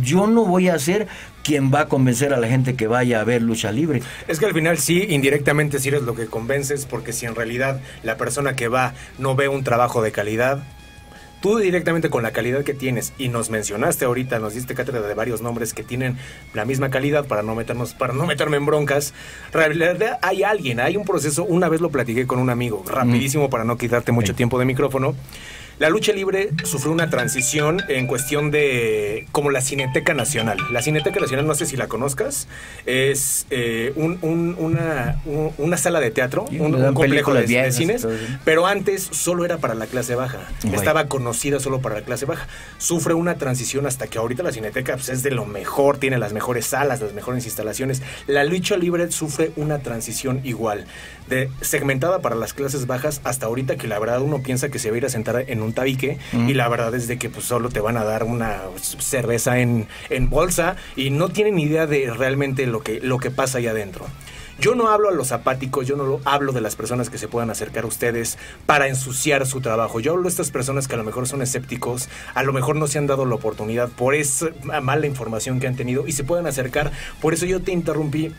Yo 0.00 0.26
no 0.26 0.44
voy 0.44 0.68
a 0.68 0.78
ser 0.78 1.08
quien 1.42 1.72
va 1.72 1.80
a 1.80 1.88
convencer 1.88 2.32
a 2.32 2.36
la 2.38 2.48
gente 2.48 2.74
que 2.74 2.86
vaya 2.86 3.20
a 3.20 3.24
ver 3.24 3.42
lucha 3.42 3.72
libre. 3.72 4.02
Es 4.28 4.38
que 4.38 4.46
al 4.46 4.54
final 4.54 4.78
sí, 4.78 5.06
indirectamente 5.08 5.80
sí 5.80 5.88
eres 5.88 6.02
lo 6.02 6.14
que 6.14 6.26
convences, 6.26 6.86
porque 6.86 7.12
si 7.12 7.26
en 7.26 7.34
realidad 7.34 7.80
la 8.02 8.16
persona 8.16 8.54
que 8.54 8.68
va 8.68 8.94
no 9.18 9.34
ve 9.34 9.48
un 9.48 9.64
trabajo 9.64 10.02
de 10.02 10.12
calidad, 10.12 10.62
tú 11.40 11.58
directamente 11.58 12.10
con 12.10 12.22
la 12.22 12.32
calidad 12.32 12.62
que 12.62 12.74
tienes, 12.74 13.12
y 13.18 13.28
nos 13.28 13.50
mencionaste 13.50 14.04
ahorita, 14.04 14.38
nos 14.38 14.54
diste 14.54 14.74
cátedra 14.74 15.00
de 15.00 15.14
varios 15.14 15.40
nombres 15.40 15.72
que 15.74 15.82
tienen 15.82 16.16
la 16.54 16.64
misma 16.64 16.90
calidad 16.90 17.26
para 17.26 17.42
no 17.42 17.54
meternos, 17.54 17.94
para 17.94 18.12
no 18.12 18.26
meterme 18.26 18.58
en 18.58 18.66
broncas, 18.66 19.14
realidad 19.52 20.18
hay 20.22 20.42
alguien, 20.42 20.80
hay 20.80 20.96
un 20.96 21.04
proceso, 21.04 21.44
una 21.44 21.68
vez 21.68 21.80
lo 21.80 21.90
platiqué 21.90 22.26
con 22.26 22.38
un 22.38 22.50
amigo, 22.50 22.84
rapidísimo 22.86 23.50
para 23.50 23.64
no 23.64 23.76
quitarte 23.76 24.12
mucho 24.12 24.34
tiempo 24.34 24.58
de 24.58 24.66
micrófono. 24.66 25.14
La 25.80 25.88
lucha 25.88 26.12
libre 26.12 26.50
sufrió 26.64 26.92
una 26.92 27.08
transición 27.08 27.80
en 27.88 28.06
cuestión 28.06 28.50
de 28.50 29.26
como 29.32 29.50
la 29.50 29.62
Cineteca 29.62 30.12
Nacional. 30.12 30.58
La 30.70 30.82
Cineteca 30.82 31.18
Nacional, 31.20 31.46
no 31.46 31.54
sé 31.54 31.64
si 31.64 31.78
la 31.78 31.88
conozcas, 31.88 32.48
es 32.84 33.46
eh, 33.48 33.94
un- 33.96 34.18
un- 34.20 34.56
una, 34.58 35.22
un- 35.24 35.54
una 35.56 35.78
sala 35.78 36.00
de 36.00 36.10
teatro, 36.10 36.44
un, 36.50 36.92
complejo 36.92 37.32
de, 37.32 37.72
cines, 37.72 38.06
pero 38.44 38.66
antes 38.66 39.08
solo 39.10 39.46
era 39.46 39.56
para 39.56 39.74
la 39.74 39.86
clase 39.86 40.14
baja. 40.14 40.40
Estaba 40.70 41.06
conocida 41.08 41.60
solo 41.60 41.80
para 41.80 41.94
la 41.94 42.02
clase 42.02 42.26
baja. 42.26 42.46
Sufre 42.76 43.14
una 43.14 43.36
transición 43.36 43.86
hasta 43.86 44.06
que 44.06 44.18
ahorita 44.18 44.42
la 44.42 44.52
Cineteca 44.52 44.96
pues, 44.96 45.08
es 45.08 45.22
de 45.22 45.30
lo 45.30 45.46
mejor, 45.46 45.96
tiene 45.96 46.18
las 46.18 46.34
mejores 46.34 46.66
salas, 46.66 47.00
las 47.00 47.14
mejores 47.14 47.46
instalaciones. 47.46 48.02
La 48.26 48.44
lucha 48.44 48.76
libre 48.76 49.10
sufre 49.10 49.50
una 49.56 49.78
transición 49.78 50.42
igual, 50.44 50.84
de 51.30 51.48
segmentada 51.62 52.18
para 52.20 52.34
las 52.36 52.52
clases 52.52 52.86
bajas 52.86 53.22
hasta 53.24 53.46
ahorita 53.46 53.76
que 53.76 53.86
la 53.88 53.98
verdad 53.98 54.20
uno 54.20 54.42
piensa 54.42 54.68
que 54.68 54.78
se 54.78 54.90
va 54.90 54.96
a 54.96 54.98
ir 54.98 55.06
a 55.06 55.08
sentar 55.08 55.44
en 55.48 55.62
un 55.62 55.72
tabique 55.72 56.18
Mm. 56.32 56.48
y 56.50 56.54
la 56.54 56.68
verdad 56.68 56.94
es 56.94 57.08
de 57.08 57.18
que 57.18 57.30
pues 57.30 57.46
solo 57.46 57.70
te 57.70 57.80
van 57.80 57.96
a 57.96 58.04
dar 58.04 58.24
una 58.24 58.58
cerveza 58.98 59.60
en, 59.60 59.86
en 60.10 60.28
bolsa 60.28 60.76
y 60.96 61.10
no 61.10 61.28
tienen 61.30 61.58
idea 61.58 61.86
de 61.86 62.10
realmente 62.12 62.66
lo 62.66 62.82
que, 62.82 63.00
lo 63.00 63.18
que 63.18 63.30
pasa 63.30 63.58
ahí 63.58 63.66
adentro. 63.66 64.04
Yo 64.58 64.74
no 64.74 64.88
hablo 64.90 65.08
a 65.08 65.12
los 65.12 65.32
apáticos, 65.32 65.86
yo 65.86 65.96
no 65.96 66.04
lo- 66.04 66.20
hablo 66.26 66.52
de 66.52 66.60
las 66.60 66.76
personas 66.76 67.08
que 67.08 67.16
se 67.16 67.28
puedan 67.28 67.48
acercar 67.48 67.84
a 67.84 67.86
ustedes 67.86 68.36
para 68.66 68.88
ensuciar 68.88 69.46
su 69.46 69.62
trabajo. 69.62 70.00
Yo 70.00 70.12
hablo 70.12 70.24
de 70.24 70.28
estas 70.28 70.50
personas 70.50 70.86
que 70.86 70.94
a 70.96 70.98
lo 70.98 71.04
mejor 71.04 71.26
son 71.26 71.40
escépticos, 71.40 72.10
a 72.34 72.42
lo 72.42 72.52
mejor 72.52 72.76
no 72.76 72.86
se 72.86 72.98
han 72.98 73.06
dado 73.06 73.24
la 73.24 73.36
oportunidad 73.36 73.88
por 73.88 74.14
esa 74.14 74.48
mala 74.82 75.06
información 75.06 75.60
que 75.60 75.66
han 75.66 75.76
tenido 75.76 76.06
y 76.06 76.12
se 76.12 76.24
pueden 76.24 76.46
acercar. 76.46 76.92
Por 77.22 77.32
eso 77.32 77.46
yo 77.46 77.62
te 77.62 77.72
interrumpí 77.72 78.32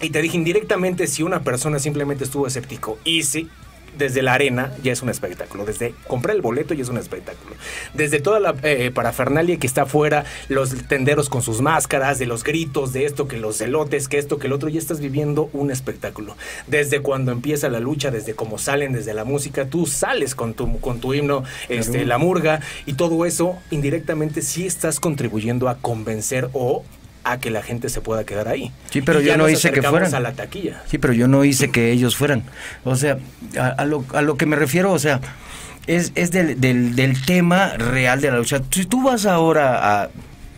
y 0.00 0.10
te 0.10 0.22
dije 0.22 0.36
indirectamente 0.36 1.06
si 1.06 1.22
una 1.22 1.42
persona 1.42 1.78
simplemente 1.78 2.24
estuvo 2.24 2.46
escéptico 2.46 2.98
y 3.04 3.22
si 3.22 3.48
desde 3.96 4.22
la 4.22 4.34
arena 4.34 4.72
ya 4.82 4.92
es 4.92 5.02
un 5.02 5.08
espectáculo. 5.08 5.64
Desde 5.64 5.94
comprar 6.06 6.36
el 6.36 6.42
boleto 6.42 6.74
ya 6.74 6.82
es 6.82 6.88
un 6.88 6.98
espectáculo. 6.98 7.54
Desde 7.94 8.20
toda 8.20 8.40
la 8.40 8.54
eh, 8.62 8.90
parafernalia 8.92 9.58
que 9.58 9.66
está 9.66 9.82
afuera, 9.82 10.24
los 10.48 10.74
tenderos 10.88 11.28
con 11.28 11.42
sus 11.42 11.60
máscaras, 11.60 12.18
de 12.18 12.26
los 12.26 12.44
gritos, 12.44 12.92
de 12.92 13.04
esto, 13.04 13.28
que 13.28 13.36
los 13.36 13.58
celotes, 13.58 14.08
que 14.08 14.18
esto, 14.18 14.38
que 14.38 14.46
el 14.46 14.52
otro, 14.52 14.68
ya 14.68 14.78
estás 14.78 15.00
viviendo 15.00 15.48
un 15.52 15.70
espectáculo. 15.70 16.36
Desde 16.66 17.00
cuando 17.00 17.32
empieza 17.32 17.68
la 17.68 17.80
lucha, 17.80 18.10
desde 18.10 18.34
cómo 18.34 18.58
salen, 18.58 18.92
desde 18.92 19.14
la 19.14 19.24
música, 19.24 19.66
tú 19.66 19.86
sales 19.86 20.34
con 20.34 20.54
tu, 20.54 20.80
con 20.80 21.00
tu 21.00 21.14
himno, 21.14 21.44
este, 21.68 22.04
la 22.04 22.18
murga, 22.18 22.60
y 22.86 22.94
todo 22.94 23.26
eso 23.26 23.56
indirectamente 23.70 24.42
sí 24.42 24.66
estás 24.66 25.00
contribuyendo 25.00 25.68
a 25.68 25.76
convencer 25.76 26.48
o 26.52 26.84
a 27.24 27.38
que 27.38 27.50
la 27.50 27.62
gente 27.62 27.88
se 27.88 28.00
pueda 28.00 28.24
quedar 28.24 28.48
ahí. 28.48 28.70
Sí, 28.90 29.00
pero 29.02 29.20
Y 29.20 29.24
yo 29.24 29.28
ya 29.30 29.36
no 29.36 29.48
hice 29.48 29.72
que 29.72 29.82
fueran. 29.82 30.14
a 30.14 30.20
la 30.20 30.32
taquilla. 30.32 30.82
Sí, 30.86 30.98
pero 30.98 31.12
yo 31.12 31.26
no 31.26 31.44
hice 31.44 31.70
que 31.70 31.90
ellos 31.90 32.16
fueran. 32.16 32.42
O 32.84 32.96
sea, 32.96 33.18
a, 33.58 33.68
a 33.68 33.84
lo, 33.86 34.04
a 34.14 34.22
lo 34.22 34.36
que 34.36 34.46
me 34.46 34.56
refiero, 34.56 34.92
o 34.92 34.98
sea, 34.98 35.20
es, 35.86 36.12
es 36.14 36.30
del, 36.30 36.60
del, 36.60 36.94
del 36.96 37.24
tema 37.24 37.70
real 37.78 38.20
de 38.20 38.30
la 38.30 38.38
lucha. 38.38 38.60
Si 38.70 38.84
tú 38.86 39.02
vas 39.02 39.26
ahora 39.26 40.02
a... 40.02 40.10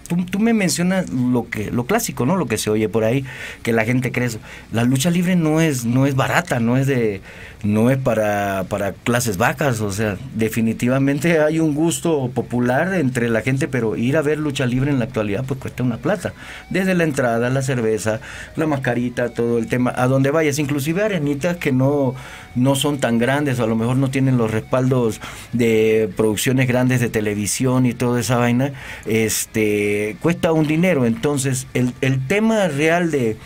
Tú, 0.08 0.24
tú 0.24 0.38
me 0.38 0.54
mencionas 0.54 1.10
lo 1.10 1.48
que 1.48 1.70
lo 1.70 1.84
clásico, 1.84 2.26
¿no? 2.26 2.36
Lo 2.36 2.46
que 2.46 2.58
se 2.58 2.70
oye 2.70 2.88
por 2.88 3.04
ahí, 3.04 3.24
que 3.62 3.72
la 3.72 3.84
gente 3.84 4.12
cree 4.12 4.26
eso. 4.26 4.38
La 4.72 4.84
lucha 4.84 5.10
libre 5.10 5.36
no 5.36 5.60
es 5.60 5.84
no 5.84 6.06
es 6.06 6.14
barata, 6.14 6.60
no 6.60 6.76
es 6.76 6.86
de 6.86 7.20
no 7.66 7.90
es 7.90 7.98
para, 7.98 8.64
para 8.68 8.92
clases 8.92 9.36
vacas, 9.36 9.80
o 9.80 9.90
sea, 9.90 10.16
definitivamente 10.34 11.40
hay 11.40 11.58
un 11.58 11.74
gusto 11.74 12.30
popular 12.32 12.94
entre 12.94 13.28
la 13.28 13.42
gente, 13.42 13.68
pero 13.68 13.96
ir 13.96 14.16
a 14.16 14.22
ver 14.22 14.38
lucha 14.38 14.66
libre 14.66 14.90
en 14.90 14.98
la 14.98 15.06
actualidad 15.06 15.44
pues 15.46 15.60
cuesta 15.60 15.82
una 15.82 15.98
plata. 15.98 16.32
Desde 16.70 16.94
la 16.94 17.04
entrada, 17.04 17.50
la 17.50 17.62
cerveza, 17.62 18.20
la 18.56 18.66
mascarita, 18.66 19.30
todo 19.30 19.58
el 19.58 19.66
tema, 19.66 19.92
a 19.96 20.06
donde 20.06 20.30
vayas, 20.30 20.58
inclusive 20.58 21.02
arenitas 21.02 21.56
que 21.56 21.72
no, 21.72 22.14
no 22.56 22.74
son 22.74 22.98
tan 22.98 23.18
grandes, 23.18 23.60
o 23.60 23.64
a 23.64 23.66
lo 23.66 23.76
mejor 23.76 23.96
no 23.96 24.10
tienen 24.10 24.36
los 24.36 24.50
respaldos 24.50 25.20
de 25.52 26.10
producciones 26.16 26.66
grandes 26.66 27.00
de 27.00 27.08
televisión 27.08 27.86
y 27.86 27.94
toda 27.94 28.20
esa 28.20 28.36
vaina, 28.36 28.72
este 29.06 30.16
cuesta 30.20 30.52
un 30.52 30.66
dinero. 30.66 31.06
Entonces, 31.06 31.66
el, 31.74 31.92
el 32.00 32.26
tema 32.26 32.68
real 32.68 33.10
de 33.10 33.36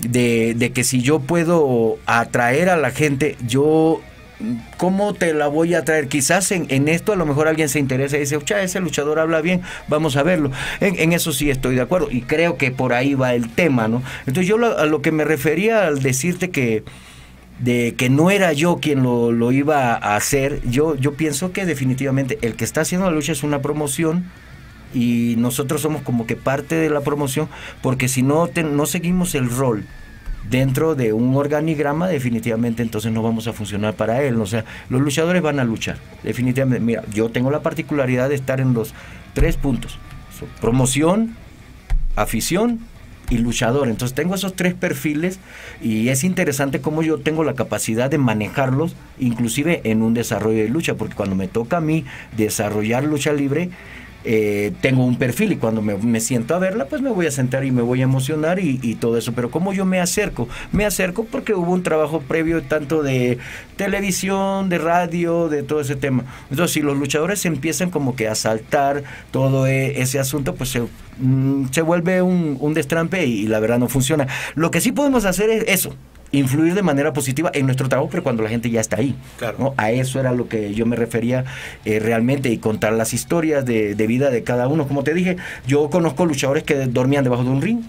de, 0.00 0.72
que 0.74 0.84
si 0.84 1.00
yo 1.02 1.20
puedo 1.20 1.98
atraer 2.06 2.68
a 2.68 2.76
la 2.76 2.90
gente, 2.90 3.36
yo, 3.46 4.00
¿cómo 4.76 5.14
te 5.14 5.32
la 5.34 5.48
voy 5.48 5.74
a 5.74 5.78
atraer? 5.78 6.08
Quizás 6.08 6.50
en, 6.52 6.66
en 6.68 6.88
esto 6.88 7.12
a 7.12 7.16
lo 7.16 7.26
mejor 7.26 7.48
alguien 7.48 7.68
se 7.68 7.78
interesa 7.78 8.16
y 8.16 8.20
dice, 8.20 8.36
ocha, 8.36 8.62
ese 8.62 8.80
luchador 8.80 9.18
habla 9.18 9.40
bien, 9.40 9.62
vamos 9.88 10.16
a 10.16 10.22
verlo. 10.22 10.50
En, 10.80 10.98
en, 10.98 11.12
eso 11.12 11.32
sí 11.32 11.50
estoy 11.50 11.76
de 11.76 11.82
acuerdo 11.82 12.08
y 12.10 12.22
creo 12.22 12.56
que 12.56 12.70
por 12.70 12.92
ahí 12.92 13.14
va 13.14 13.34
el 13.34 13.50
tema, 13.50 13.88
¿no? 13.88 14.02
Entonces 14.26 14.46
yo 14.46 14.58
lo, 14.58 14.78
a 14.78 14.86
lo 14.86 15.02
que 15.02 15.12
me 15.12 15.24
refería 15.24 15.86
al 15.86 16.02
decirte 16.02 16.50
que 16.50 16.84
de 17.58 17.94
que 17.96 18.10
no 18.10 18.30
era 18.30 18.52
yo 18.52 18.78
quien 18.80 19.02
lo, 19.02 19.32
lo 19.32 19.52
iba 19.52 19.94
a 19.94 20.16
hacer, 20.16 20.60
yo, 20.68 20.96
yo 20.96 21.14
pienso 21.14 21.52
que 21.52 21.66
definitivamente 21.66 22.38
el 22.42 22.54
que 22.56 22.64
está 22.64 22.82
haciendo 22.82 23.08
la 23.08 23.14
lucha 23.14 23.32
es 23.32 23.42
una 23.42 23.62
promoción, 23.62 24.24
y 24.94 25.34
nosotros 25.38 25.82
somos 25.82 26.02
como 26.02 26.26
que 26.26 26.36
parte 26.36 26.76
de 26.76 26.88
la 26.88 27.00
promoción, 27.00 27.48
porque 27.82 28.08
si 28.08 28.22
no, 28.22 28.46
te, 28.46 28.62
no 28.62 28.86
seguimos 28.86 29.34
el 29.34 29.50
rol 29.50 29.84
dentro 30.48 30.94
de 30.94 31.12
un 31.12 31.34
organigrama, 31.36 32.06
definitivamente 32.06 32.82
entonces 32.82 33.10
no 33.12 33.22
vamos 33.22 33.48
a 33.48 33.52
funcionar 33.52 33.94
para 33.94 34.22
él. 34.22 34.40
O 34.40 34.46
sea, 34.46 34.64
los 34.88 35.00
luchadores 35.00 35.42
van 35.42 35.58
a 35.58 35.64
luchar, 35.64 35.98
definitivamente. 36.22 36.84
Mira, 36.84 37.02
yo 37.12 37.28
tengo 37.30 37.50
la 37.50 37.62
particularidad 37.62 38.28
de 38.28 38.36
estar 38.36 38.60
en 38.60 38.72
los 38.72 38.94
tres 39.32 39.56
puntos, 39.56 39.98
promoción, 40.60 41.36
afición 42.14 42.80
y 43.30 43.38
luchador. 43.38 43.88
Entonces 43.88 44.14
tengo 44.14 44.34
esos 44.34 44.54
tres 44.54 44.74
perfiles 44.74 45.38
y 45.82 46.08
es 46.08 46.24
interesante 46.24 46.80
cómo 46.80 47.02
yo 47.02 47.18
tengo 47.18 47.44
la 47.44 47.54
capacidad 47.54 48.10
de 48.10 48.18
manejarlos, 48.18 48.94
inclusive 49.18 49.80
en 49.84 50.02
un 50.02 50.14
desarrollo 50.14 50.62
de 50.62 50.68
lucha, 50.68 50.94
porque 50.94 51.14
cuando 51.14 51.36
me 51.36 51.48
toca 51.48 51.78
a 51.78 51.80
mí 51.80 52.04
desarrollar 52.36 53.04
lucha 53.04 53.32
libre, 53.32 53.70
eh, 54.26 54.72
tengo 54.80 55.04
un 55.04 55.16
perfil 55.16 55.52
y 55.52 55.56
cuando 55.56 55.82
me, 55.82 56.20
siento 56.20 56.54
a 56.54 56.58
verla, 56.58 56.86
pues 56.86 57.02
me 57.02 57.10
voy 57.10 57.26
a 57.26 57.30
sentar 57.30 57.64
y 57.64 57.70
me 57.70 57.82
voy 57.82 58.00
a 58.00 58.04
emocionar 58.04 58.58
y, 58.58 58.94
todo 58.94 59.18
eso. 59.18 59.32
Pero 59.32 59.50
¿cómo 59.50 59.72
yo 59.72 59.84
me 59.84 60.00
acerco? 60.00 60.48
Me 60.72 60.86
acerco 60.86 61.24
porque 61.24 61.54
hubo 61.54 61.72
un 61.72 61.82
trabajo 61.82 62.20
previo 62.20 62.62
tanto 62.62 63.02
de 63.02 63.38
televisión, 63.76 64.68
de 64.68 64.78
radio, 64.78 65.48
de 65.48 65.62
todo 65.62 65.80
ese 65.80 65.96
tema. 65.96 66.24
Entonces, 66.50 66.72
si 66.72 66.80
los 66.80 66.96
luchadores 66.96 67.44
empiezan 67.44 67.90
como 67.90 68.16
que 68.16 68.28
a 68.28 68.34
saltar 68.34 69.02
todo 69.30 69.66
e, 69.66 70.00
ese 70.00 70.18
asunto, 70.18 70.54
pues 70.54 70.70
se, 70.70 70.82
mm, 71.18 71.66
se 71.70 71.82
vuelve 71.82 72.22
un, 72.22 72.56
un 72.60 72.74
destrampe 72.74 73.26
y 73.26 73.46
la 73.46 73.60
verdad 73.60 73.78
no 73.78 73.88
funciona. 73.88 74.26
Lo 74.54 74.70
que 74.70 74.80
sí 74.80 74.92
podemos 74.92 75.24
hacer 75.24 75.50
es 75.50 75.64
eso, 75.66 75.94
influir 76.38 76.74
de 76.74 76.82
manera 76.82 77.12
positiva 77.12 77.50
en 77.54 77.66
nuestro 77.66 77.88
trabajo, 77.88 78.08
pero 78.10 78.22
cuando 78.22 78.42
la 78.42 78.48
gente 78.48 78.70
ya 78.70 78.80
está 78.80 78.96
ahí. 78.96 79.14
Claro. 79.38 79.56
¿no? 79.58 79.74
A 79.76 79.90
eso 79.92 80.20
era 80.20 80.32
lo 80.32 80.48
que 80.48 80.74
yo 80.74 80.86
me 80.86 80.96
refería 80.96 81.44
eh, 81.84 81.98
realmente 82.00 82.50
y 82.50 82.58
contar 82.58 82.92
las 82.92 83.12
historias 83.12 83.64
de, 83.64 83.94
de, 83.94 84.06
vida 84.06 84.30
de 84.30 84.42
cada 84.42 84.68
uno. 84.68 84.86
Como 84.86 85.04
te 85.04 85.14
dije, 85.14 85.36
yo 85.66 85.90
conozco 85.90 86.26
luchadores 86.26 86.64
que 86.64 86.74
dormían 86.86 87.24
debajo 87.24 87.44
de 87.44 87.50
un 87.50 87.62
ring 87.62 87.80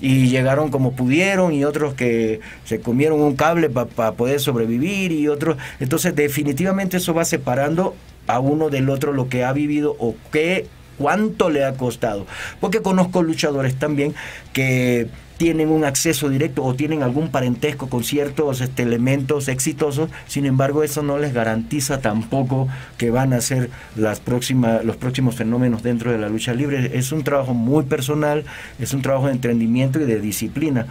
y 0.00 0.28
llegaron 0.28 0.70
como 0.70 0.92
pudieron 0.92 1.52
y 1.52 1.64
otros 1.64 1.94
que 1.94 2.40
se 2.64 2.80
comieron 2.80 3.20
un 3.20 3.36
cable 3.36 3.68
para 3.68 3.86
pa 3.86 4.12
poder 4.12 4.40
sobrevivir 4.40 5.12
y 5.12 5.28
otros. 5.28 5.56
Entonces 5.78 6.14
definitivamente 6.14 6.96
eso 6.96 7.14
va 7.14 7.24
separando 7.24 7.94
a 8.26 8.40
uno 8.40 8.70
del 8.70 8.88
otro 8.88 9.12
lo 9.12 9.28
que 9.28 9.44
ha 9.44 9.52
vivido 9.52 9.96
o 9.98 10.14
qué 10.32 10.66
cuánto 10.98 11.50
le 11.50 11.64
ha 11.64 11.74
costado. 11.74 12.26
Porque 12.60 12.82
conozco 12.82 13.22
luchadores 13.22 13.74
también 13.74 14.14
que 14.52 15.08
tienen 15.40 15.70
un 15.70 15.84
acceso 15.84 16.28
directo 16.28 16.62
o 16.62 16.74
tienen 16.74 17.02
algún 17.02 17.30
parentesco 17.30 17.88
con 17.88 18.04
ciertos 18.04 18.60
este, 18.60 18.82
elementos 18.82 19.48
exitosos, 19.48 20.10
sin 20.26 20.44
embargo 20.44 20.82
eso 20.82 21.02
no 21.02 21.16
les 21.16 21.32
garantiza 21.32 22.02
tampoco 22.02 22.68
que 22.98 23.10
van 23.10 23.32
a 23.32 23.40
ser 23.40 23.70
las 23.96 24.20
próximas, 24.20 24.84
los 24.84 24.98
próximos 24.98 25.36
fenómenos 25.36 25.82
dentro 25.82 26.12
de 26.12 26.18
la 26.18 26.28
lucha 26.28 26.52
libre. 26.52 26.90
Es 26.92 27.10
un 27.10 27.24
trabajo 27.24 27.54
muy 27.54 27.84
personal, 27.84 28.44
es 28.78 28.92
un 28.92 29.00
trabajo 29.00 29.28
de 29.28 29.32
entendimiento 29.32 29.98
y 29.98 30.04
de 30.04 30.20
disciplina. 30.20 30.88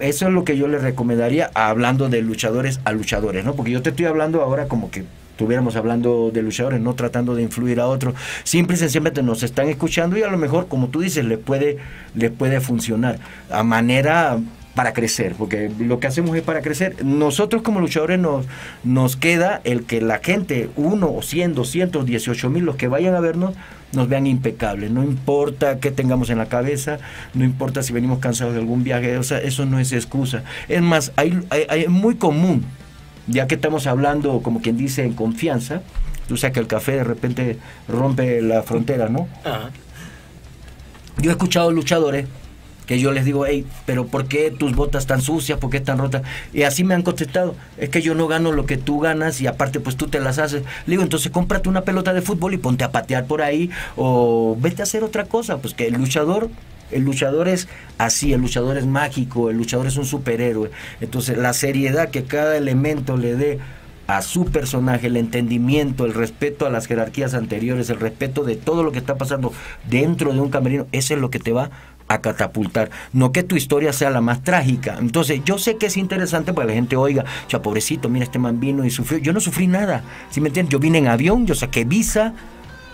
Eso 0.00 0.26
es 0.26 0.34
lo 0.34 0.44
que 0.44 0.58
yo 0.58 0.68
les 0.68 0.82
recomendaría 0.82 1.50
hablando 1.54 2.10
de 2.10 2.20
luchadores 2.20 2.80
a 2.84 2.92
luchadores, 2.92 3.42
¿no? 3.46 3.54
Porque 3.54 3.70
yo 3.70 3.80
te 3.80 3.88
estoy 3.88 4.04
hablando 4.04 4.42
ahora 4.42 4.68
como 4.68 4.90
que 4.90 5.06
estuviéramos 5.36 5.76
hablando 5.76 6.30
de 6.32 6.40
luchadores, 6.40 6.80
no 6.80 6.94
tratando 6.94 7.34
de 7.34 7.42
influir 7.42 7.78
a 7.78 7.88
otros. 7.88 8.14
Simple 8.42 8.74
y 8.74 8.78
sencillamente 8.78 9.22
nos 9.22 9.42
están 9.42 9.68
escuchando 9.68 10.16
y 10.16 10.22
a 10.22 10.30
lo 10.30 10.38
mejor, 10.38 10.66
como 10.66 10.88
tú 10.88 11.00
dices, 11.00 11.26
les 11.26 11.38
puede, 11.38 11.76
les 12.14 12.30
puede 12.30 12.62
funcionar 12.62 13.18
a 13.50 13.62
manera 13.62 14.38
para 14.74 14.94
crecer, 14.94 15.34
porque 15.36 15.70
lo 15.78 16.00
que 16.00 16.06
hacemos 16.06 16.34
es 16.36 16.42
para 16.42 16.62
crecer. 16.62 17.04
Nosotros 17.04 17.60
como 17.60 17.80
luchadores 17.80 18.18
nos, 18.18 18.46
nos 18.82 19.16
queda 19.16 19.60
el 19.64 19.84
que 19.84 20.00
la 20.00 20.20
gente, 20.20 20.70
uno 20.76 21.12
o 21.12 21.20
cien, 21.20 21.54
doscientos, 21.54 22.06
dieciocho 22.06 22.48
mil, 22.48 22.64
los 22.64 22.76
que 22.76 22.88
vayan 22.88 23.14
a 23.14 23.20
vernos, 23.20 23.54
nos 23.92 24.08
vean 24.08 24.26
impecables. 24.26 24.90
No 24.90 25.04
importa 25.04 25.80
qué 25.80 25.90
tengamos 25.90 26.30
en 26.30 26.38
la 26.38 26.46
cabeza, 26.46 26.98
no 27.34 27.44
importa 27.44 27.82
si 27.82 27.92
venimos 27.92 28.20
cansados 28.20 28.54
de 28.54 28.60
algún 28.60 28.84
viaje, 28.84 29.18
o 29.18 29.20
eso 29.20 29.66
no 29.66 29.78
es 29.78 29.92
excusa. 29.92 30.44
Es 30.66 30.80
más, 30.80 31.12
hay, 31.16 31.40
hay, 31.50 31.66
hay 31.68 31.88
muy 31.88 32.14
común, 32.14 32.64
ya 33.26 33.46
que 33.46 33.56
estamos 33.56 33.86
hablando, 33.86 34.40
como 34.42 34.60
quien 34.60 34.76
dice, 34.76 35.04
en 35.04 35.14
confianza, 35.14 35.82
tú 36.28 36.36
sabes 36.36 36.54
que 36.54 36.60
el 36.60 36.66
café 36.66 36.92
de 36.92 37.04
repente 37.04 37.58
rompe 37.88 38.42
la 38.42 38.62
frontera, 38.62 39.08
¿no? 39.08 39.28
Ajá. 39.44 39.70
Yo 41.18 41.30
he 41.30 41.32
escuchado 41.32 41.70
luchadores 41.72 42.26
que 42.86 43.00
yo 43.00 43.10
les 43.10 43.24
digo, 43.24 43.44
hey, 43.46 43.66
pero 43.84 44.06
¿por 44.06 44.26
qué 44.26 44.50
tus 44.50 44.74
botas 44.74 45.02
están 45.02 45.20
sucias? 45.20 45.58
¿Por 45.58 45.70
qué 45.70 45.78
están 45.78 45.98
rotas? 45.98 46.22
Y 46.52 46.62
así 46.62 46.84
me 46.84 46.94
han 46.94 47.02
contestado, 47.02 47.56
es 47.78 47.88
que 47.88 48.00
yo 48.00 48.14
no 48.14 48.28
gano 48.28 48.52
lo 48.52 48.64
que 48.64 48.76
tú 48.76 49.00
ganas 49.00 49.40
y 49.40 49.46
aparte 49.46 49.80
pues 49.80 49.96
tú 49.96 50.06
te 50.06 50.20
las 50.20 50.38
haces. 50.38 50.62
Le 50.86 50.92
digo, 50.92 51.02
entonces 51.02 51.32
cómprate 51.32 51.68
una 51.68 51.82
pelota 51.82 52.12
de 52.14 52.22
fútbol 52.22 52.54
y 52.54 52.58
ponte 52.58 52.84
a 52.84 52.92
patear 52.92 53.26
por 53.26 53.42
ahí 53.42 53.70
o 53.96 54.56
vete 54.60 54.82
a 54.82 54.84
hacer 54.84 55.02
otra 55.02 55.24
cosa, 55.24 55.58
pues 55.58 55.74
que 55.74 55.88
el 55.88 55.94
luchador 55.94 56.48
el 56.90 57.02
luchador 57.02 57.48
es 57.48 57.68
así, 57.98 58.32
el 58.32 58.40
luchador 58.40 58.76
es 58.76 58.86
mágico, 58.86 59.50
el 59.50 59.56
luchador 59.56 59.86
es 59.86 59.96
un 59.96 60.06
superhéroe. 60.06 60.70
Entonces 61.00 61.38
la 61.38 61.52
seriedad 61.52 62.10
que 62.10 62.24
cada 62.24 62.56
elemento 62.56 63.16
le 63.16 63.34
dé 63.34 63.58
a 64.06 64.22
su 64.22 64.46
personaje, 64.46 65.08
el 65.08 65.16
entendimiento, 65.16 66.06
el 66.06 66.14
respeto 66.14 66.66
a 66.66 66.70
las 66.70 66.86
jerarquías 66.86 67.34
anteriores, 67.34 67.90
el 67.90 67.98
respeto 67.98 68.44
de 68.44 68.56
todo 68.56 68.82
lo 68.82 68.92
que 68.92 68.98
está 68.98 69.16
pasando 69.16 69.52
dentro 69.88 70.32
de 70.32 70.40
un 70.40 70.50
camerino, 70.50 70.86
eso 70.92 71.14
es 71.14 71.20
lo 71.20 71.30
que 71.30 71.40
te 71.40 71.52
va 71.52 71.70
a 72.08 72.20
catapultar. 72.20 72.90
No 73.12 73.32
que 73.32 73.42
tu 73.42 73.56
historia 73.56 73.92
sea 73.92 74.10
la 74.10 74.20
más 74.20 74.42
trágica. 74.44 74.96
Entonces, 75.00 75.40
yo 75.44 75.58
sé 75.58 75.76
que 75.76 75.86
es 75.86 75.96
interesante 75.96 76.52
para 76.52 76.66
que 76.66 76.72
la 76.72 76.76
gente 76.76 76.96
oiga, 76.96 77.24
cha 77.48 77.62
pobrecito, 77.62 78.08
mira, 78.08 78.24
este 78.24 78.38
man 78.38 78.60
vino 78.60 78.84
y 78.84 78.90
sufrió. 78.90 79.18
Yo 79.18 79.32
no 79.32 79.40
sufrí 79.40 79.66
nada, 79.66 80.04
¿sí 80.30 80.40
me 80.40 80.48
entiendes? 80.48 80.72
Yo 80.72 80.78
vine 80.78 80.98
en 80.98 81.08
avión, 81.08 81.46
yo 81.46 81.56
saqué 81.56 81.84
visa, 81.84 82.34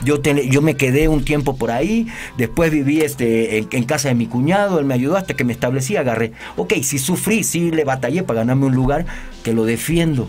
yo, 0.04 0.20
te, 0.20 0.48
yo, 0.48 0.62
me 0.62 0.76
quedé 0.76 1.08
un 1.08 1.24
tiempo 1.24 1.56
por 1.56 1.70
ahí, 1.70 2.08
después 2.36 2.70
viví 2.70 3.00
este, 3.00 3.58
en, 3.58 3.68
en, 3.70 3.84
casa 3.84 4.08
de 4.08 4.14
mi 4.14 4.26
cuñado, 4.26 4.78
él 4.78 4.84
me 4.84 4.94
ayudó 4.94 5.16
hasta 5.16 5.34
que 5.34 5.44
me 5.44 5.52
establecí, 5.52 5.96
agarré. 5.96 6.32
Ok, 6.56 6.74
si 6.82 6.98
sufrí, 6.98 7.44
sí 7.44 7.70
le 7.70 7.84
batallé 7.84 8.22
para 8.22 8.40
ganarme 8.40 8.66
un 8.66 8.74
lugar, 8.74 9.06
que 9.42 9.52
lo 9.52 9.64
defiendo. 9.64 10.28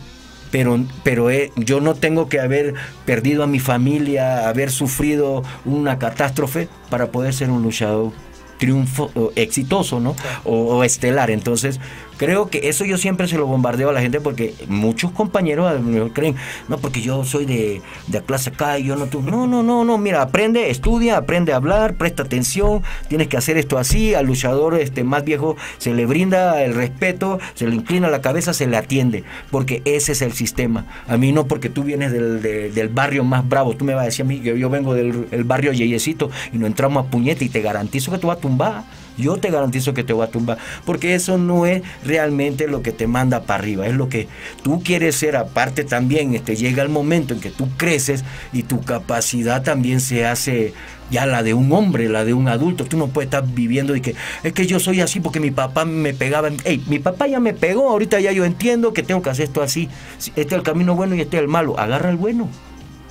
Pero, 0.52 0.86
pero 1.04 1.32
eh, 1.32 1.52
yo 1.56 1.82
no 1.82 1.96
tengo 1.96 2.30
que 2.30 2.40
haber 2.40 2.76
perdido 3.06 3.44
a 3.44 3.48
mi 3.48 3.60
familia, 3.60 4.48
haber 4.48 4.70
sufrido 4.70 5.44
una 5.66 5.98
catástrofe 5.98 6.70
para 6.92 7.08
poder 7.08 7.34
ser 7.34 7.50
un 7.50 7.64
luchador 7.64 8.12
triunfo 8.60 9.12
exitoso, 9.36 10.00
¿no? 10.00 10.16
O, 10.44 10.76
o, 10.78 10.84
estelar. 10.84 11.32
Entonces, 11.32 11.80
Creo 12.24 12.50
que 12.50 12.70
eso 12.70 12.86
yo 12.86 12.98
siempre 12.98 13.28
se 13.28 13.38
lo 13.38 13.48
bombardeo 13.48 13.90
a 13.90 13.94
la 13.94 14.00
gente 14.00 14.22
porque 14.22 14.54
muchos 14.68 15.12
compañeros 15.12 15.68
a 15.70 15.74
lo 15.74 15.82
mejor 15.82 16.14
creen, 16.14 16.36
no, 16.70 16.78
porque 16.78 17.02
yo 17.02 17.26
soy 17.26 17.46
de, 17.46 17.82
de 18.08 18.22
clase 18.22 18.52
acá 18.52 18.80
y 18.80 18.86
yo 18.86 18.96
no 18.96 19.08
tú. 19.08 19.22
No, 19.22 19.46
no, 19.46 19.62
no, 19.62 19.84
no, 19.84 19.98
mira, 19.98 20.22
aprende, 20.22 20.70
estudia, 20.70 21.18
aprende 21.18 21.52
a 21.52 21.58
hablar, 21.58 21.96
presta 21.96 22.24
atención, 22.24 22.82
tienes 23.10 23.28
que 23.28 23.36
hacer 23.36 23.58
esto 23.58 23.78
así, 23.78 24.14
al 24.14 24.26
luchador 24.26 24.76
este 24.80 25.04
más 25.04 25.26
viejo 25.26 25.58
se 25.80 25.94
le 25.94 26.06
brinda 26.06 26.64
el 26.64 26.74
respeto, 26.76 27.40
se 27.56 27.68
le 27.68 27.76
inclina 27.76 28.08
la 28.10 28.22
cabeza, 28.22 28.54
se 28.54 28.68
le 28.68 28.78
atiende, 28.78 29.26
porque 29.52 29.82
ese 29.84 30.14
es 30.14 30.22
el 30.22 30.32
sistema. 30.32 30.86
A 31.10 31.18
mí 31.18 31.34
no 31.34 31.46
porque 31.46 31.70
tú 31.70 31.84
vienes 31.84 32.14
del, 32.14 32.42
de- 32.42 32.72
del 32.72 32.88
barrio 32.88 33.26
más 33.26 33.48
bravo, 33.50 33.76
tú 33.76 33.84
me 33.84 33.94
vas 33.96 34.04
a 34.04 34.06
decir 34.06 34.24
a 34.24 34.28
mí, 34.30 34.40
yo, 34.40 34.56
yo 34.56 34.70
vengo 34.70 34.94
del 34.94 35.28
el 35.32 35.44
barrio 35.44 35.74
Yeyecito 35.74 36.30
y 36.54 36.58
no 36.58 36.68
entramos 36.68 37.06
a 37.06 37.10
puñete 37.10 37.44
y 37.44 37.50
te 37.50 37.62
garantizo 37.62 38.12
que 38.12 38.18
te 38.18 38.28
va 38.28 38.34
a 38.34 38.38
tumbar. 38.38 38.84
Yo 39.18 39.38
te 39.38 39.52
garantizo 39.52 39.94
que 39.94 40.04
te 40.04 40.14
va 40.14 40.26
a 40.26 40.28
tumbar, 40.28 40.58
porque 40.86 41.16
eso 41.16 41.38
no 41.38 41.66
es 41.66 41.84
realmente 42.04 42.68
lo 42.68 42.82
que 42.82 42.92
te 42.92 43.08
manda 43.08 43.44
para 43.44 43.60
arriba, 43.60 43.88
es 43.88 43.94
lo 43.94 44.10
que 44.10 44.28
tú 44.64 44.82
quieres 44.84 45.16
ser. 45.16 45.36
Aparte 45.36 45.84
también 45.84 46.34
este, 46.34 46.56
llega 46.56 46.84
el 46.84 46.90
momento 46.90 47.34
en 47.34 47.40
que 47.40 47.50
tú 47.50 47.68
creces 47.78 48.24
y 48.52 48.64
tu 48.64 48.82
capacidad 48.82 49.64
también 49.64 50.00
se 50.00 50.26
hace 50.26 50.74
ya 51.10 51.26
la 51.26 51.44
de 51.44 51.54
un 51.54 51.72
hombre, 51.72 52.10
la 52.10 52.26
de 52.26 52.34
un 52.34 52.48
adulto. 52.48 52.86
Tú 52.86 52.98
no 52.98 53.08
puedes 53.08 53.28
estar 53.28 53.46
viviendo 53.46 53.96
y 53.96 54.02
que 54.02 54.16
es 54.44 54.54
que 54.54 54.66
yo 54.66 54.80
soy 54.80 55.02
así 55.02 55.20
porque 55.20 55.40
mi 55.40 55.52
papá 55.52 55.86
me 55.86 56.14
pegaba. 56.14 56.50
Ey, 56.64 56.84
mi 56.88 57.00
papá 57.00 57.28
ya 57.28 57.40
me 57.40 57.54
pegó, 57.54 57.90
ahorita 57.90 58.20
ya 58.20 58.32
yo 58.32 58.46
entiendo 58.46 58.94
que 58.94 59.04
tengo 59.04 59.22
que 59.22 59.30
hacer 59.30 59.46
esto 59.46 59.62
así. 59.62 59.90
Este 60.18 60.42
es 60.42 60.52
el 60.52 60.64
camino 60.64 60.96
bueno 60.96 61.16
y 61.16 61.22
este 61.22 61.38
es 61.38 61.44
el 61.44 61.50
malo. 61.50 61.80
Agarra 61.80 62.10
el 62.10 62.18
bueno, 62.18 62.50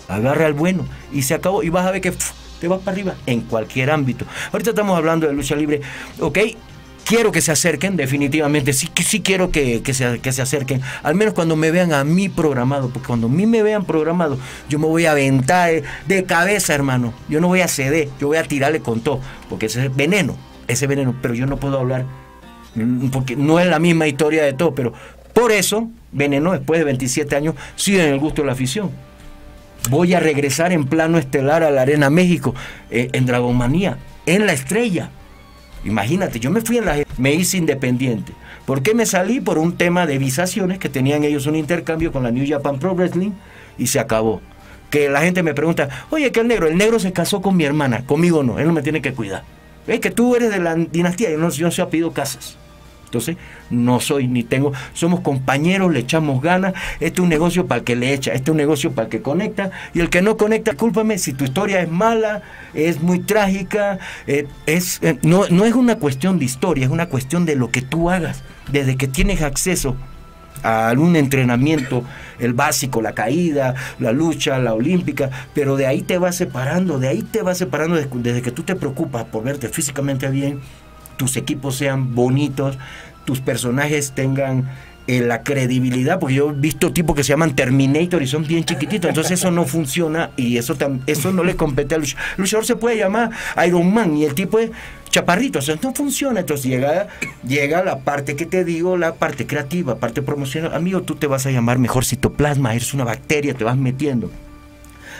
agarra 0.08 0.46
el 0.46 0.54
bueno 0.54 0.86
y 1.12 1.22
se 1.22 1.34
acabó 1.34 1.62
y 1.62 1.68
vas 1.68 1.86
a 1.86 1.92
ver 1.92 2.00
que 2.00 2.12
te 2.62 2.68
vas 2.68 2.78
para 2.78 2.92
arriba 2.92 3.16
en 3.26 3.40
cualquier 3.40 3.90
ámbito. 3.90 4.24
Ahorita 4.52 4.70
estamos 4.70 4.96
hablando 4.96 5.26
de 5.26 5.32
lucha 5.32 5.56
libre, 5.56 5.80
ok. 6.20 6.38
Quiero 7.04 7.32
que 7.32 7.40
se 7.40 7.50
acerquen, 7.50 7.96
definitivamente, 7.96 8.72
sí, 8.72 8.88
sí 9.04 9.20
quiero 9.20 9.50
que, 9.50 9.82
que 9.82 9.92
se, 9.92 10.20
que 10.20 10.30
se 10.30 10.40
acerquen, 10.40 10.80
al 11.02 11.16
menos 11.16 11.34
cuando 11.34 11.56
me 11.56 11.72
vean 11.72 11.92
a 11.92 12.04
mí 12.04 12.28
programado, 12.28 12.90
porque 12.90 13.08
cuando 13.08 13.26
a 13.26 13.30
mí 13.30 13.44
me 13.44 13.64
vean 13.64 13.84
programado, 13.84 14.38
yo 14.68 14.78
me 14.78 14.86
voy 14.86 15.06
a 15.06 15.10
aventar 15.10 15.72
de, 15.72 15.82
de 16.06 16.22
cabeza, 16.22 16.72
hermano, 16.72 17.12
yo 17.28 17.40
no 17.40 17.48
voy 17.48 17.62
a 17.62 17.66
ceder, 17.66 18.08
yo 18.20 18.28
voy 18.28 18.36
a 18.36 18.44
tirarle 18.44 18.78
con 18.78 19.00
todo, 19.00 19.18
porque 19.48 19.66
ese 19.66 19.86
es 19.86 19.96
veneno, 19.96 20.36
ese 20.68 20.86
veneno, 20.86 21.16
pero 21.20 21.34
yo 21.34 21.46
no 21.46 21.56
puedo 21.56 21.80
hablar, 21.80 22.06
mm, 22.76 23.08
porque 23.08 23.34
no 23.34 23.58
es 23.58 23.66
la 23.66 23.80
misma 23.80 24.06
historia 24.06 24.44
de 24.44 24.52
todo, 24.52 24.72
pero 24.72 24.92
por 25.32 25.50
eso, 25.50 25.90
veneno, 26.12 26.52
después 26.52 26.78
de 26.78 26.84
27 26.84 27.34
años, 27.34 27.56
sigue 27.74 28.06
en 28.06 28.14
el 28.14 28.20
gusto 28.20 28.42
de 28.42 28.46
la 28.46 28.52
afición. 28.52 28.92
Voy 29.90 30.14
a 30.14 30.20
regresar 30.20 30.72
en 30.72 30.84
plano 30.84 31.18
estelar 31.18 31.62
a 31.62 31.70
la 31.70 31.82
Arena 31.82 32.08
México, 32.08 32.54
eh, 32.90 33.08
en 33.12 33.26
Dragonmanía, 33.26 33.98
en 34.26 34.46
la 34.46 34.52
estrella. 34.52 35.10
Imagínate, 35.84 36.38
yo 36.38 36.50
me 36.50 36.60
fui 36.60 36.78
en 36.78 36.84
la... 36.84 37.02
Me 37.18 37.34
hice 37.34 37.56
independiente. 37.56 38.32
¿Por 38.64 38.82
qué 38.82 38.94
me 38.94 39.06
salí? 39.06 39.40
Por 39.40 39.58
un 39.58 39.76
tema 39.76 40.06
de 40.06 40.18
visaciones, 40.18 40.78
que 40.78 40.88
tenían 40.88 41.24
ellos 41.24 41.46
un 41.46 41.56
intercambio 41.56 42.12
con 42.12 42.22
la 42.22 42.30
New 42.30 42.46
Japan 42.48 42.78
Pro 42.78 42.94
Wrestling, 42.94 43.32
y 43.76 43.88
se 43.88 43.98
acabó. 43.98 44.40
Que 44.90 45.08
la 45.08 45.22
gente 45.22 45.42
me 45.42 45.54
pregunta, 45.54 45.88
oye, 46.10 46.30
que 46.30 46.40
el 46.40 46.48
negro, 46.48 46.68
el 46.68 46.76
negro 46.76 47.00
se 47.00 47.12
casó 47.12 47.42
con 47.42 47.56
mi 47.56 47.64
hermana, 47.64 48.06
conmigo 48.06 48.42
no, 48.42 48.58
él 48.58 48.66
no 48.66 48.72
me 48.72 48.82
tiene 48.82 49.02
que 49.02 49.14
cuidar. 49.14 49.42
Es 49.86 49.98
que 50.00 50.10
tú 50.10 50.36
eres 50.36 50.50
de 50.50 50.60
la 50.60 50.76
dinastía, 50.76 51.30
yo 51.30 51.38
no, 51.38 51.50
yo 51.50 51.66
no 51.66 51.72
soy 51.72 51.82
apellido 51.82 52.12
Casas. 52.12 52.56
Entonces, 53.12 53.36
no 53.68 54.00
soy 54.00 54.26
ni 54.26 54.42
tengo, 54.42 54.72
somos 54.94 55.20
compañeros, 55.20 55.92
le 55.92 56.00
echamos 56.00 56.40
ganas. 56.40 56.72
Este 56.94 57.20
es 57.20 57.20
un 57.20 57.28
negocio 57.28 57.66
para 57.66 57.80
el 57.80 57.84
que 57.84 57.94
le 57.94 58.14
echa, 58.14 58.32
este 58.32 58.44
es 58.44 58.52
un 58.52 58.56
negocio 58.56 58.92
para 58.92 59.04
el 59.04 59.10
que 59.10 59.20
conecta. 59.20 59.70
Y 59.92 60.00
el 60.00 60.08
que 60.08 60.22
no 60.22 60.38
conecta, 60.38 60.72
cúlpame 60.72 61.18
si 61.18 61.34
tu 61.34 61.44
historia 61.44 61.82
es 61.82 61.90
mala, 61.90 62.40
es 62.72 63.02
muy 63.02 63.18
trágica. 63.18 63.98
eh, 64.26 64.46
es, 64.64 64.98
eh, 65.02 65.18
no, 65.22 65.46
no 65.50 65.66
es 65.66 65.74
una 65.74 65.96
cuestión 65.96 66.38
de 66.38 66.46
historia, 66.46 66.86
es 66.86 66.90
una 66.90 67.10
cuestión 67.10 67.44
de 67.44 67.54
lo 67.54 67.70
que 67.70 67.82
tú 67.82 68.08
hagas. 68.08 68.42
Desde 68.70 68.96
que 68.96 69.08
tienes 69.08 69.42
acceso 69.42 69.94
a 70.62 70.88
algún 70.88 71.16
entrenamiento, 71.16 72.04
el 72.38 72.54
básico, 72.54 73.02
la 73.02 73.12
caída, 73.12 73.74
la 73.98 74.12
lucha, 74.12 74.58
la 74.58 74.72
olímpica, 74.72 75.28
pero 75.54 75.76
de 75.76 75.86
ahí 75.86 76.00
te 76.00 76.16
vas 76.16 76.36
separando, 76.36 76.98
de 76.98 77.08
ahí 77.08 77.22
te 77.22 77.42
vas 77.42 77.58
separando 77.58 77.96
desde 77.96 78.42
que 78.42 78.52
tú 78.52 78.62
te 78.62 78.74
preocupas 78.74 79.24
por 79.24 79.44
verte 79.44 79.68
físicamente 79.68 80.28
bien, 80.30 80.60
tus 81.22 81.36
equipos 81.36 81.76
sean 81.76 82.16
bonitos, 82.16 82.76
tus 83.24 83.40
personajes 83.40 84.10
tengan 84.10 84.68
eh, 85.06 85.20
la 85.20 85.44
credibilidad, 85.44 86.18
porque 86.18 86.34
yo 86.34 86.50
he 86.50 86.52
visto 86.52 86.92
tipos 86.92 87.14
que 87.14 87.22
se 87.22 87.28
llaman 87.28 87.54
Terminator 87.54 88.20
y 88.20 88.26
son 88.26 88.44
bien 88.44 88.64
chiquititos, 88.64 89.08
entonces 89.08 89.38
eso 89.38 89.52
no 89.52 89.64
funciona 89.64 90.30
y 90.36 90.56
eso, 90.56 90.76
eso 91.06 91.30
no 91.30 91.44
le 91.44 91.54
compete 91.54 91.94
al 91.94 92.00
luchador. 92.00 92.24
Luchador 92.38 92.66
se 92.66 92.74
puede 92.74 92.96
llamar 92.96 93.30
Iron 93.64 93.94
Man 93.94 94.16
y 94.16 94.24
el 94.24 94.34
tipo 94.34 94.58
es 94.58 94.72
chaparrito, 95.10 95.60
o 95.60 95.62
sea, 95.62 95.76
no 95.80 95.94
funciona, 95.94 96.40
entonces 96.40 96.66
llega, 96.66 97.06
llega 97.46 97.84
la 97.84 98.00
parte 98.00 98.34
que 98.34 98.44
te 98.44 98.64
digo, 98.64 98.96
la 98.96 99.14
parte 99.14 99.46
creativa, 99.46 99.94
parte 100.00 100.22
promocional. 100.22 100.74
Amigo, 100.74 101.02
tú 101.02 101.14
te 101.14 101.28
vas 101.28 101.46
a 101.46 101.52
llamar 101.52 101.78
mejor 101.78 102.04
citoplasma, 102.04 102.74
eres 102.74 102.94
una 102.94 103.04
bacteria, 103.04 103.54
te 103.54 103.62
vas 103.62 103.76
metiendo. 103.76 104.28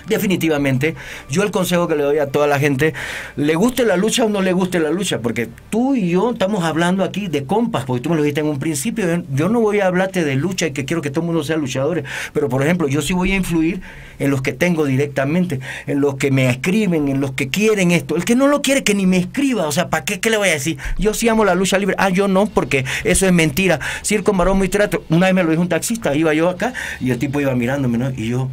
Definitivamente, 0.07 0.94
yo 1.30 1.42
el 1.42 1.50
consejo 1.50 1.88
que 1.88 1.96
le 1.96 2.03
doy 2.03 2.18
a 2.18 2.26
toda 2.26 2.46
la 2.46 2.59
gente, 2.59 2.94
le 3.36 3.55
guste 3.55 3.84
la 3.84 3.96
lucha 3.96 4.24
o 4.24 4.28
no 4.28 4.42
le 4.42 4.53
guste 4.53 4.78
la 4.80 4.90
lucha, 4.90 5.20
porque 5.20 5.48
tú 5.70 5.94
y 5.94 6.11
yo 6.11 6.30
estamos 6.32 6.64
hablando 6.64 7.05
aquí 7.05 7.28
de 7.28 7.44
compas, 7.44 7.84
porque 7.84 8.03
tú 8.03 8.11
me 8.11 8.16
lo 8.16 8.22
dijiste 8.22 8.40
en 8.40 8.46
un 8.46 8.59
principio, 8.59 9.07
yo- 9.32 9.48
no 9.48 9.61
voy 9.61 9.80
a 9.80 9.86
hablarte 9.86 10.24
de 10.24 10.34
lucha 10.36 10.66
y 10.66 10.72
que 10.72 10.84
quiero 10.84 11.03
que 11.03 11.11
todo 11.11 11.20
el 11.20 11.26
mundo 11.26 11.44
sea 11.44 11.57
luchadores, 11.57 12.05
pero 12.32 12.48
por 12.48 12.62
ejemplo, 12.62 12.88
yo 12.88 13.03
sí 13.03 13.12
voy 13.12 13.32
a 13.32 13.36
influir 13.36 13.80
en 14.18 14.30
los 14.30 14.42
que 14.42 14.53
tengo 14.53 14.84
directamente, 14.86 15.61
en 15.86 16.00
los 16.00 16.16
que 16.16 16.30
me 16.30 16.48
escriben, 16.48 17.09
en 17.09 17.20
los 17.20 17.32
que 17.32 17.48
quieren 17.48 17.90
esto. 17.90 18.16
El 18.16 18.24
que 18.24 18.34
no 18.36 18.46
lo 18.48 18.62
quiere, 18.62 18.82
que 18.84 18.94
ni 18.94 19.07
me 19.07 19.18
escriba, 19.18 19.66
o 19.66 19.72
sea, 19.72 19.88
¿para 19.90 20.05
qué? 20.05 20.20
¿Qué 20.20 20.30
le 20.30 20.36
voy 20.36 20.48
a 20.48 20.53
decir? 20.53 20.78
Yo 20.98 21.14
sí 21.14 21.28
amo 21.28 21.44
la 21.44 21.55
lucha 21.55 21.78
libre, 21.78 21.94
ah, 21.98 22.09
yo 22.11 22.28
no, 22.28 22.46
porque 22.46 22.84
eso 23.05 23.26
es 23.26 23.32
mentira. 23.32 23.78
Circo, 24.03 24.32
marón 24.32 24.62
y 24.64 24.68
teatro, 24.68 25.05
una 25.11 25.26
vez 25.26 25.34
me 25.34 25.42
lo 25.44 25.50
dijo 25.50 25.62
un 25.62 25.68
taxista, 25.68 26.14
iba 26.14 26.32
yo 26.34 26.48
acá 26.48 26.72
y 27.00 27.11
el 27.11 27.18
tipo 27.18 27.40
iba 27.40 27.55
mirándome, 27.55 27.98
¿no? 27.98 28.11
Y 28.11 28.28
yo... 28.28 28.48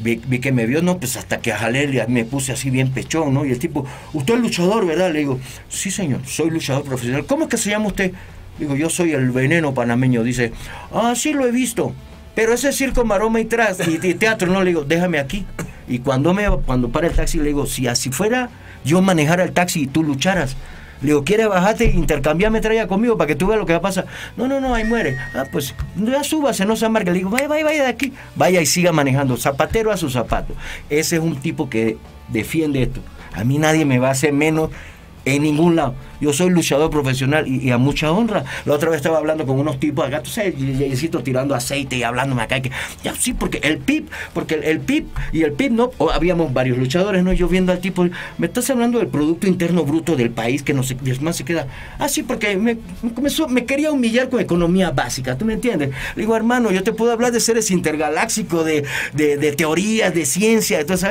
Vi, 0.00 0.18
que 0.18 0.52
me 0.52 0.66
vio, 0.66 0.80
no, 0.82 0.98
pues 0.98 1.16
hasta 1.16 1.40
que 1.40 1.52
a 1.52 1.58
jalé 1.58 2.06
me 2.08 2.24
puse 2.24 2.52
así 2.52 2.70
bien 2.70 2.92
pechón, 2.92 3.34
¿no? 3.34 3.44
Y 3.44 3.50
el 3.50 3.58
tipo, 3.58 3.84
usted 4.12 4.34
es 4.34 4.40
luchador, 4.40 4.86
¿verdad? 4.86 5.12
Le 5.12 5.20
digo, 5.20 5.40
sí, 5.68 5.90
señor, 5.90 6.20
soy 6.24 6.50
luchador 6.50 6.84
profesional. 6.84 7.26
¿Cómo 7.26 7.44
es 7.44 7.50
que 7.50 7.56
se 7.56 7.70
llama 7.70 7.88
usted? 7.88 8.12
Digo, 8.58 8.76
yo 8.76 8.90
soy 8.90 9.12
el 9.12 9.30
veneno 9.30 9.74
panameño. 9.74 10.22
Dice, 10.22 10.52
ah, 10.92 11.14
sí, 11.16 11.32
lo 11.32 11.46
he 11.46 11.50
visto. 11.50 11.92
Pero 12.34 12.52
ese 12.52 12.68
es 12.68 12.76
circo, 12.76 13.04
maroma 13.04 13.40
y 13.40 13.46
tras, 13.46 13.80
y, 13.86 13.98
y 14.00 14.14
teatro, 14.14 14.50
no, 14.50 14.62
le 14.62 14.70
digo, 14.70 14.84
déjame 14.84 15.18
aquí. 15.18 15.44
Y 15.88 16.00
cuando 16.00 16.34
me 16.34 16.48
cuando 16.66 16.90
para 16.90 17.08
el 17.08 17.14
taxi, 17.14 17.38
le 17.38 17.46
digo, 17.46 17.66
si 17.66 17.88
así 17.88 18.10
fuera, 18.10 18.50
yo 18.84 19.02
manejara 19.02 19.42
el 19.42 19.52
taxi 19.52 19.82
y 19.82 19.86
tú 19.86 20.04
lucharas. 20.04 20.56
Le 21.00 21.08
digo, 21.08 21.24
¿quiere 21.24 21.46
bajarte 21.46 21.84
e 21.84 21.92
intercambiarme 21.92 22.60
traya 22.60 22.88
conmigo 22.88 23.16
para 23.16 23.28
que 23.28 23.36
tú 23.36 23.46
veas 23.46 23.60
lo 23.60 23.66
que 23.66 23.72
va 23.72 23.78
a 23.78 23.82
pasar? 23.82 24.06
No, 24.36 24.48
no, 24.48 24.60
no, 24.60 24.74
ahí 24.74 24.84
muere. 24.84 25.16
Ah, 25.34 25.44
pues 25.50 25.74
ya 25.96 26.24
súbase, 26.24 26.64
no 26.64 26.76
se 26.76 26.86
amargue. 26.86 27.12
Le 27.12 27.18
digo, 27.18 27.30
vaya, 27.30 27.46
vaya, 27.46 27.64
vaya 27.64 27.82
de 27.84 27.88
aquí. 27.88 28.12
Vaya 28.34 28.60
y 28.60 28.66
siga 28.66 28.92
manejando. 28.92 29.36
Zapatero 29.36 29.92
a 29.92 29.96
su 29.96 30.10
zapato. 30.10 30.54
Ese 30.90 31.16
es 31.16 31.22
un 31.22 31.36
tipo 31.36 31.70
que 31.70 31.96
defiende 32.28 32.82
esto. 32.82 33.00
A 33.32 33.44
mí 33.44 33.58
nadie 33.58 33.84
me 33.84 33.98
va 33.98 34.08
a 34.08 34.12
hacer 34.12 34.32
menos 34.32 34.70
en 35.24 35.42
ningún 35.42 35.76
lado. 35.76 35.94
Yo 36.20 36.32
soy 36.32 36.50
luchador 36.50 36.90
profesional 36.90 37.46
y, 37.46 37.66
y 37.66 37.70
a 37.70 37.78
mucha 37.78 38.10
honra. 38.12 38.44
La 38.64 38.74
otra 38.74 38.90
vez 38.90 38.98
estaba 38.98 39.18
hablando 39.18 39.46
con 39.46 39.58
unos 39.58 39.78
tipos 39.78 40.06
acá, 40.06 40.22
tú 40.22 40.30
sabes, 40.30 40.54
tirando 41.24 41.54
aceite 41.54 41.96
y 41.96 42.02
hablándome 42.02 42.42
acá. 42.42 42.60
Que, 42.60 42.70
ya, 43.02 43.14
sí, 43.14 43.32
porque 43.34 43.58
el 43.62 43.78
PIB, 43.78 44.06
porque 44.34 44.54
el, 44.54 44.64
el 44.64 44.80
PIB 44.80 45.06
y 45.32 45.42
el 45.42 45.52
PIB, 45.52 45.72
¿no? 45.72 45.90
Habíamos 46.12 46.52
varios 46.52 46.78
luchadores, 46.78 47.22
¿no? 47.24 47.32
Yo 47.32 47.48
viendo 47.48 47.72
al 47.72 47.80
tipo, 47.80 48.06
me 48.38 48.46
estás 48.46 48.68
hablando 48.70 48.98
del 48.98 49.08
Producto 49.08 49.46
Interno 49.46 49.84
Bruto 49.84 50.16
del 50.16 50.30
país 50.30 50.62
que 50.62 50.74
no 50.74 50.82
se, 50.82 50.94
y 50.94 51.18
man 51.20 51.34
se 51.34 51.44
queda. 51.44 51.66
Ah, 51.98 52.08
sí, 52.08 52.22
porque 52.22 52.56
me, 52.56 52.78
me 53.02 53.12
comenzó, 53.12 53.48
me 53.48 53.64
quería 53.64 53.90
humillar 53.92 54.28
con 54.28 54.40
economía 54.40 54.90
básica, 54.90 55.36
¿tú 55.36 55.44
me 55.44 55.54
entiendes? 55.54 55.90
Le 56.14 56.22
digo, 56.22 56.36
hermano, 56.36 56.70
yo 56.70 56.82
te 56.82 56.92
puedo 56.92 57.12
hablar 57.12 57.32
de 57.32 57.40
seres 57.40 57.70
intergalácticos, 57.70 58.64
de, 58.64 58.84
de, 59.14 59.36
de 59.36 59.52
teorías, 59.52 60.14
de 60.14 60.26
ciencia, 60.26 60.78
de 60.78 60.84
toda 60.84 60.94
esa 60.96 61.08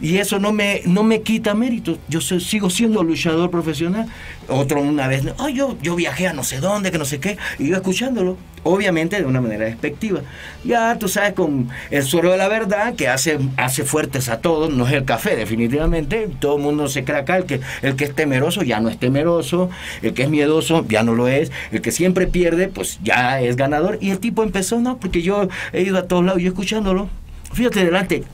y 0.00 0.18
eso 0.18 0.38
no 0.38 0.52
me, 0.52 0.82
no 0.84 1.02
me 1.02 1.22
quita 1.22 1.54
mérito. 1.54 1.98
Yo 2.08 2.20
soy- 2.20 2.40
sigo 2.40 2.70
siendo 2.70 3.02
luchador 3.02 3.50
profesional. 3.50 4.06
Otro 4.48 4.80
una 4.80 5.08
vez, 5.08 5.22
"Ay, 5.38 5.54
yo, 5.54 5.76
yo 5.82 5.94
viajé 5.94 6.26
a 6.26 6.32
no 6.32 6.42
sé 6.42 6.60
dónde, 6.60 6.90
que 6.90 6.98
no 6.98 7.04
sé 7.04 7.20
qué, 7.20 7.36
y 7.58 7.68
yo 7.68 7.76
escuchándolo, 7.76 8.36
obviamente 8.62 9.16
de 9.18 9.24
una 9.24 9.40
manera 9.40 9.66
despectiva. 9.66 10.20
Ya 10.64 10.96
tú 10.98 11.08
sabes, 11.08 11.34
con 11.34 11.68
el 11.90 12.02
suero 12.02 12.30
de 12.30 12.38
la 12.38 12.48
verdad, 12.48 12.94
que 12.94 13.08
hace, 13.08 13.38
hace 13.56 13.84
fuertes 13.84 14.28
a 14.28 14.40
todos, 14.40 14.70
no 14.70 14.86
es 14.86 14.92
el 14.94 15.04
café, 15.04 15.36
definitivamente. 15.36 16.28
Todo 16.40 16.56
el 16.56 16.62
mundo 16.62 16.88
se 16.88 17.04
cree 17.04 17.18
acá, 17.18 17.36
el 17.36 17.44
que, 17.44 17.60
el 17.82 17.96
que 17.96 18.04
es 18.04 18.14
temeroso 18.14 18.62
ya 18.62 18.80
no 18.80 18.88
es 18.88 18.98
temeroso, 18.98 19.70
el 20.02 20.14
que 20.14 20.22
es 20.24 20.30
miedoso 20.30 20.84
ya 20.88 21.02
no 21.02 21.14
lo 21.14 21.28
es, 21.28 21.52
el 21.70 21.82
que 21.82 21.92
siempre 21.92 22.26
pierde, 22.26 22.68
pues 22.68 22.98
ya 23.02 23.40
es 23.40 23.56
ganador. 23.56 23.98
Y 24.00 24.10
el 24.10 24.18
tipo 24.18 24.42
empezó, 24.42 24.80
no, 24.80 24.98
porque 24.98 25.22
yo 25.22 25.48
he 25.72 25.82
ido 25.82 25.98
a 25.98 26.02
todos 26.08 26.24
lados, 26.24 26.40
yo 26.42 26.48
escuchándolo. 26.48 27.08
Fíjate 27.52 27.84
delante, 27.84 28.24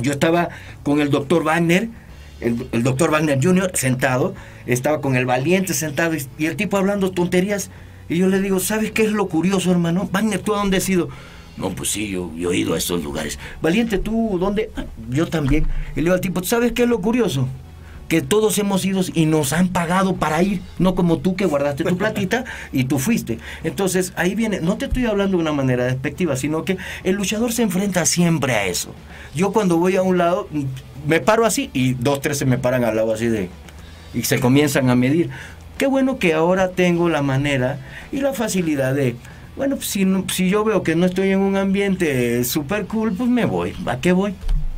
yo 0.00 0.12
estaba 0.12 0.48
con 0.82 1.00
el 1.00 1.10
doctor 1.10 1.42
Wagner, 1.44 1.88
el, 2.40 2.82
doctor 2.82 3.10
Wagner 3.10 3.38
Jr. 3.42 3.70
sentado, 3.74 4.34
estaba 4.66 5.00
con 5.00 5.16
el 5.16 5.26
valiente 5.26 5.74
sentado 5.74 6.14
y, 6.14 6.46
el 6.46 6.56
tipo 6.56 6.76
hablando 6.76 7.10
tonterías. 7.10 7.70
Y 8.08 8.18
yo 8.18 8.28
le 8.28 8.40
digo, 8.40 8.60
¿sabes 8.60 8.92
qué 8.92 9.02
es 9.02 9.12
lo 9.12 9.26
curioso, 9.28 9.70
hermano? 9.70 10.08
Wagner, 10.12 10.40
¿tú 10.40 10.54
a 10.54 10.58
dónde 10.58 10.76
has 10.76 10.88
ido? 10.88 11.08
No, 11.56 11.70
pues 11.70 11.90
sí, 11.90 12.08
yo, 12.08 12.30
yo 12.36 12.52
he 12.52 12.58
ido 12.58 12.74
a 12.74 12.78
estos 12.78 13.02
lugares. 13.02 13.38
Valiente, 13.62 13.98
¿tú 13.98 14.36
dónde? 14.38 14.70
"Ah, 14.76 14.84
yo 15.08 15.26
también. 15.26 15.66
Y 15.94 15.96
le 15.96 16.02
digo 16.02 16.14
al 16.14 16.20
tipo, 16.20 16.42
¿sabes 16.44 16.72
qué 16.72 16.82
es 16.82 16.88
lo 16.88 17.00
curioso? 17.00 17.48
Que 18.08 18.22
todos 18.22 18.56
hemos 18.58 18.84
ido 18.84 19.02
y 19.14 19.26
nos 19.26 19.52
han 19.52 19.68
pagado 19.68 20.14
para 20.16 20.42
ir, 20.42 20.60
no 20.78 20.94
como 20.94 21.18
tú 21.18 21.34
que 21.34 21.44
guardaste 21.46 21.82
tu 21.84 21.96
platita 21.96 22.44
y 22.72 22.84
tú 22.84 22.98
fuiste. 22.98 23.38
Entonces 23.64 24.12
ahí 24.16 24.34
viene, 24.34 24.60
no 24.60 24.76
te 24.76 24.84
estoy 24.86 25.06
hablando 25.06 25.36
de 25.36 25.42
una 25.42 25.52
manera 25.52 25.84
despectiva, 25.84 26.36
sino 26.36 26.64
que 26.64 26.76
el 27.04 27.16
luchador 27.16 27.52
se 27.52 27.62
enfrenta 27.62 28.06
siempre 28.06 28.54
a 28.54 28.66
eso. 28.66 28.94
Yo 29.34 29.52
cuando 29.52 29.76
voy 29.78 29.96
a 29.96 30.02
un 30.02 30.18
lado, 30.18 30.48
me 31.06 31.20
paro 31.20 31.44
así 31.44 31.70
y 31.72 31.94
dos, 31.94 32.20
tres 32.20 32.38
se 32.38 32.44
me 32.46 32.58
paran 32.58 32.84
al 32.84 32.94
lado 32.96 33.12
así 33.12 33.26
de... 33.26 33.48
y 34.14 34.22
se 34.22 34.38
comienzan 34.40 34.88
a 34.88 34.94
medir. 34.94 35.30
Qué 35.78 35.86
bueno 35.86 36.18
que 36.18 36.32
ahora 36.32 36.70
tengo 36.70 37.08
la 37.08 37.22
manera 37.22 37.78
y 38.12 38.20
la 38.20 38.32
facilidad 38.32 38.94
de... 38.94 39.16
Bueno, 39.56 39.78
si, 39.80 40.04
no- 40.04 40.26
si 40.30 40.48
yo 40.48 40.64
veo 40.64 40.82
que 40.82 40.94
no 40.94 41.06
estoy 41.06 41.30
en 41.30 41.40
un 41.40 41.56
ambiente 41.56 42.44
super 42.44 42.86
cool, 42.86 43.14
pues 43.14 43.28
me 43.28 43.46
voy. 43.46 43.74
¿A 43.86 43.98
qué 44.00 44.12
voy? 44.12 44.34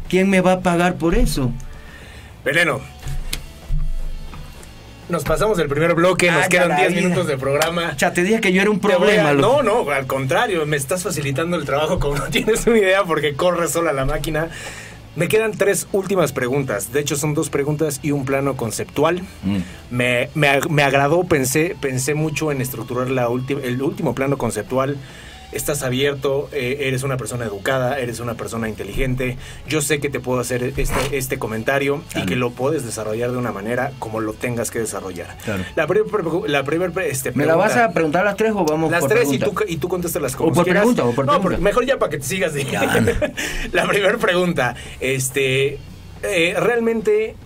¿Quién 0.09 0.31
me 0.31 0.41
va 0.41 0.53
a 0.53 0.61
pagar 0.61 0.97
por 0.97 1.14
eso? 1.14 1.51
Veneno. 2.45 2.81
Nos 5.09 5.24
pasamos 5.24 5.59
el 5.59 5.68
primer 5.68 5.94
bloque, 5.94 6.30
nos 6.30 6.44
Ah, 6.44 6.48
quedan 6.48 6.68
ya 6.68 6.74
la 6.74 6.80
10 6.80 6.88
vida. 6.92 7.00
minutos 7.02 7.26
de 7.26 7.38
programa. 7.38 7.96
Ya 7.96 8.12
te 8.12 8.22
dije 8.22 8.40
que 8.42 8.52
yo 8.52 8.61
era 8.61 8.70
un 8.70 8.76
a- 8.76 8.80
problema. 8.80 9.32
loco. 9.32 9.62
no, 9.62 9.84
no, 9.84 9.90
al 9.90 10.06
contrario, 10.06 10.66
me 10.66 10.76
estás 10.76 11.02
facilitando 11.02 11.56
el 11.56 11.64
trabajo 11.64 11.98
como 11.98 12.16
no 12.16 12.26
tienes 12.28 12.66
una 12.66 12.78
idea 12.78 13.04
porque 13.04 13.34
corre 13.34 13.68
sola 13.68 13.92
la 13.92 14.04
máquina. 14.04 14.48
Me 15.16 15.26
quedan 15.26 15.52
tres 15.52 15.88
últimas 15.92 16.32
preguntas. 16.32 16.92
De 16.92 17.00
hecho, 17.00 17.16
son 17.16 17.34
dos 17.34 17.48
preguntas 17.50 17.98
y 18.02 18.12
un 18.12 18.24
plano 18.24 18.56
conceptual. 18.56 19.22
Mm. 19.42 19.56
Me, 19.90 20.28
me 20.34 20.61
me 20.68 20.82
agradó, 20.82 21.24
pensé, 21.24 21.74
pensé 21.80 22.14
mucho 22.14 22.52
en 22.52 22.61
estructurar 22.61 23.11
la 23.11 23.28
ulti- 23.28 23.59
el 23.62 23.82
último 23.82 24.14
plano 24.14 24.36
conceptual. 24.38 24.96
Estás 25.51 25.82
abierto, 25.82 26.49
eh, 26.53 26.78
eres 26.82 27.03
una 27.05 27.16
persona 27.16 27.46
educada, 27.46 27.99
eres 27.99 28.20
una 28.20 28.34
persona 28.34 28.68
inteligente. 28.68 29.38
Yo 29.66 29.80
sé 29.80 29.99
que 29.99 30.11
te 30.11 30.20
puedo 30.20 30.40
hacer 30.40 30.62
este, 30.76 31.16
este 31.16 31.38
comentario 31.38 32.03
y 32.14 32.26
que 32.26 32.36
lo 32.36 32.51
puedes 32.51 32.84
desarrollar 32.84 33.32
de 33.32 33.38
una 33.38 33.51
manera 33.53 33.92
como 33.99 34.20
lo 34.20 34.34
tengas 34.34 34.70
que 34.70 34.78
desarrollar. 34.78 35.36
Claro. 35.44 35.64
La 35.74 35.86
primera 35.86 36.64
primer, 36.64 36.92
este, 37.07 37.32
¿Me 37.32 37.46
la 37.46 37.57
vas 37.57 37.76
a 37.76 37.92
preguntar 37.92 38.24
las 38.24 38.36
tres 38.36 38.53
o 38.55 38.64
vamos 38.64 38.90
las 38.90 39.01
por 39.01 39.09
tres 39.09 39.32
y 39.32 39.38
tú, 39.38 39.55
y 39.66 39.76
tú 39.78 39.88
contestas 39.88 40.36
como 40.36 40.51
O 40.51 40.53
por 40.53 40.64
quieras. 40.64 40.82
pregunta, 40.82 41.05
o 41.05 41.14
por 41.14 41.24
no, 41.24 41.32
pregunta. 41.40 41.59
mejor 41.62 41.86
ya 41.86 41.99
para 41.99 42.11
que 42.11 42.18
te 42.18 42.24
sigas. 42.24 42.53
de- 42.53 42.64
la 43.72 43.86
primera 43.88 44.18
pregunta, 44.18 44.74
este, 45.01 45.78
eh, 46.22 46.55
realmente, 46.59 47.36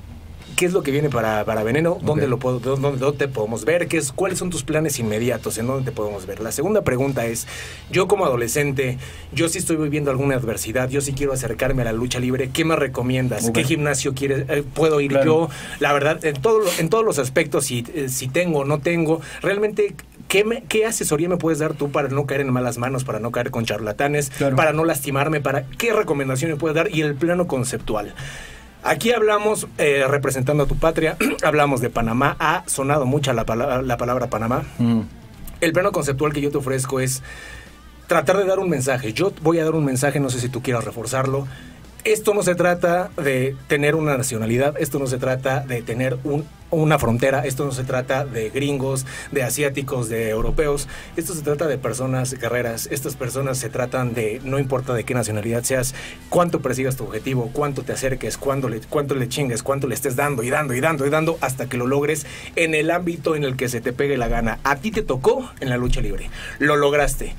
¿qué 0.57 0.66
es 0.66 0.72
lo 0.72 0.82
que 0.82 0.90
viene 0.90 1.09
para, 1.11 1.44
para 1.44 1.62
Veneno? 1.62 1.98
¿Dónde 2.03 2.26
lo 2.28 2.38
puedo, 2.38 2.59
dónde, 2.61 2.98
dónde 2.98 3.18
te 3.18 3.28
podemos 3.28 3.64
ver? 3.64 3.88
¿Qué 3.88 3.96
es, 3.98 4.12
¿Cuáles 4.12 4.38
son 4.38 4.50
tus 4.50 4.62
planes 4.62 4.98
inmediatos? 4.98 5.59
¿En 5.59 5.66
dónde 5.66 5.90
te 5.90 5.92
podemos 5.94 6.26
ver? 6.26 6.40
La 6.40 6.53
segunda 6.53 6.82
pregunta 6.82 7.26
es, 7.26 7.46
yo 7.90 8.09
como 8.09 8.24
adolescente, 8.24 8.98
yo 9.32 9.48
sí 9.48 9.59
estoy 9.59 9.76
viviendo 9.76 10.11
alguna 10.11 10.34
adversidad, 10.36 10.88
yo 10.88 11.00
sí 11.00 11.12
quiero 11.12 11.32
acercarme 11.32 11.82
a 11.82 11.86
la 11.86 11.92
lucha 11.92 12.20
libre, 12.20 12.50
¿qué 12.53 12.64
me 12.64 12.76
recomiendas? 12.76 13.50
¿Qué 13.50 13.64
gimnasio 13.64 14.14
quieres, 14.14 14.44
eh, 14.48 14.62
puedo 14.74 15.00
ir 15.00 15.11
Claro. 15.11 15.24
yo? 15.24 15.48
La 15.80 15.92
verdad, 15.92 16.24
en, 16.24 16.40
todo, 16.40 16.61
en 16.78 16.88
todos 16.88 17.05
los 17.05 17.18
aspectos, 17.18 17.66
si, 17.66 17.84
eh, 17.94 18.09
si 18.09 18.28
tengo 18.28 18.61
o 18.61 18.64
no 18.64 18.78
tengo, 18.80 19.20
realmente, 19.42 19.94
¿qué, 20.28 20.44
me- 20.44 20.62
¿qué 20.64 20.86
asesoría 20.86 21.28
me 21.28 21.36
puedes 21.36 21.59
dar 21.59 21.74
tú 21.74 21.90
para 21.90 22.09
no 22.09 22.26
caer 22.26 22.42
en 22.42 22.53
malas 22.53 22.78
manos, 22.78 23.05
para 23.05 23.18
no 23.20 23.30
caer 23.32 23.50
con 23.50 23.64
charlatanes, 23.64 24.30
Claro. 24.30 24.57
para 24.57 24.72
no 24.72 24.84
lastimarme, 24.84 25.40
para 25.40 25.64
qué 25.78 25.92
recomendación 25.92 26.50
me 26.50 26.57
puedes 26.57 26.74
dar? 26.76 26.88
Y 26.94 27.03
el 27.03 27.14
plano 27.14 27.46
conceptual. 27.46 28.14
Aquí 28.83 29.12
hablamos, 29.12 29.68
eh, 29.78 30.05
representando 30.09 30.64
a 30.64 30.66
tu 30.66 30.76
patria, 30.76 31.16
hablamos 31.43 31.80
de 31.80 31.91
Panamá, 31.91 32.37
ha 32.39 32.64
sonado 32.66 33.07
mucha 33.07 33.33
la, 33.33 33.45
palabra 33.45 33.83
la 33.83 33.97
palabra 33.97 34.28
Panamá. 34.28 34.64
Mm. 34.78 35.01
El 35.61 35.72
plano 35.72 35.93
conceptual 35.93 36.33
que 36.33 36.41
yo 36.41 36.51
te 36.51 36.59
ofrezco 36.59 36.99
es 36.99 37.22
tratar 38.09 38.37
de 38.37 38.45
dar 38.45 38.59
un 38.59 38.68
mensaje. 38.68 39.12
Yo 39.12 39.33
voy 39.43 39.59
a 39.59 39.64
dar 39.64 39.74
un 39.74 39.85
mensaje, 39.85 40.18
no 40.18 40.30
sé 40.30 40.41
si 40.41 40.49
tú 40.49 40.62
quieras 40.62 40.85
reforzarlo. 40.85 41.47
Esto 42.05 42.34
no 42.34 42.42
se 42.42 42.57
trata 42.57 43.11
de 43.16 43.55
tener 43.68 43.94
una 43.94 44.16
nacionalidad, 44.16 44.74
esto 44.80 44.98
no 44.98 45.07
se 45.07 45.18
trata 45.18 45.61
de 45.61 45.82
tener 45.82 46.18
un- 46.24 46.44
una 46.70 46.98
frontera, 46.98 47.44
esto 47.44 47.64
no 47.64 47.70
se 47.70 47.84
trata 47.84 48.24
de 48.24 48.50
gringos, 48.50 49.07
de 49.30 49.44
asiáticos, 49.44 50.09
de 50.09 50.30
europeos, 50.30 50.88
esto 51.16 51.32
se 51.32 51.42
trata 51.42 51.68
de 51.68 51.78
personas 51.78 52.32
guerreras, 52.34 52.88
estas 52.90 53.14
personas 53.14 53.59
se 53.59 53.68
tratan 53.68 54.14
de, 54.14 54.40
no 54.42 54.59
importa 54.59 54.94
de 54.94 55.05
qué 55.05 55.14
nacionalidad 55.14 55.62
seas, 55.62 55.94
cuánto 56.28 56.61
persigas 56.61 56.96
tu 56.96 57.05
objetivo, 57.05 57.50
cuánto 57.53 57.82
te 57.82 57.92
acerques, 57.92 58.36
cuánto 58.36 58.68
le, 58.68 58.80
cuánto 58.80 59.14
le 59.14 59.28
chingues, 59.28 59.62
cuánto 59.62 59.86
le 59.86 59.94
estés 59.94 60.16
dando 60.16 60.42
y 60.42 60.50
dando 60.50 60.74
y 60.74 60.80
dando 60.80 61.07
y 61.07 61.11
dando 61.11 61.38
hasta 61.40 61.68
que 61.68 61.76
lo 61.76 61.86
logres 61.86 62.26
en 62.57 62.74
el 62.74 62.90
ámbito 62.90 63.36
en 63.36 63.44
el 63.44 63.55
que 63.57 63.68
se 63.68 63.80
te 63.80 63.92
pegue 63.92 64.16
la 64.16 64.26
gana. 64.26 64.59
A 64.64 64.76
ti 64.76 64.90
te 64.90 65.03
tocó 65.03 65.48
en 65.61 65.68
la 65.68 65.76
lucha 65.76 66.00
libre, 66.00 66.30
lo 66.59 66.74
lograste. 66.74 67.34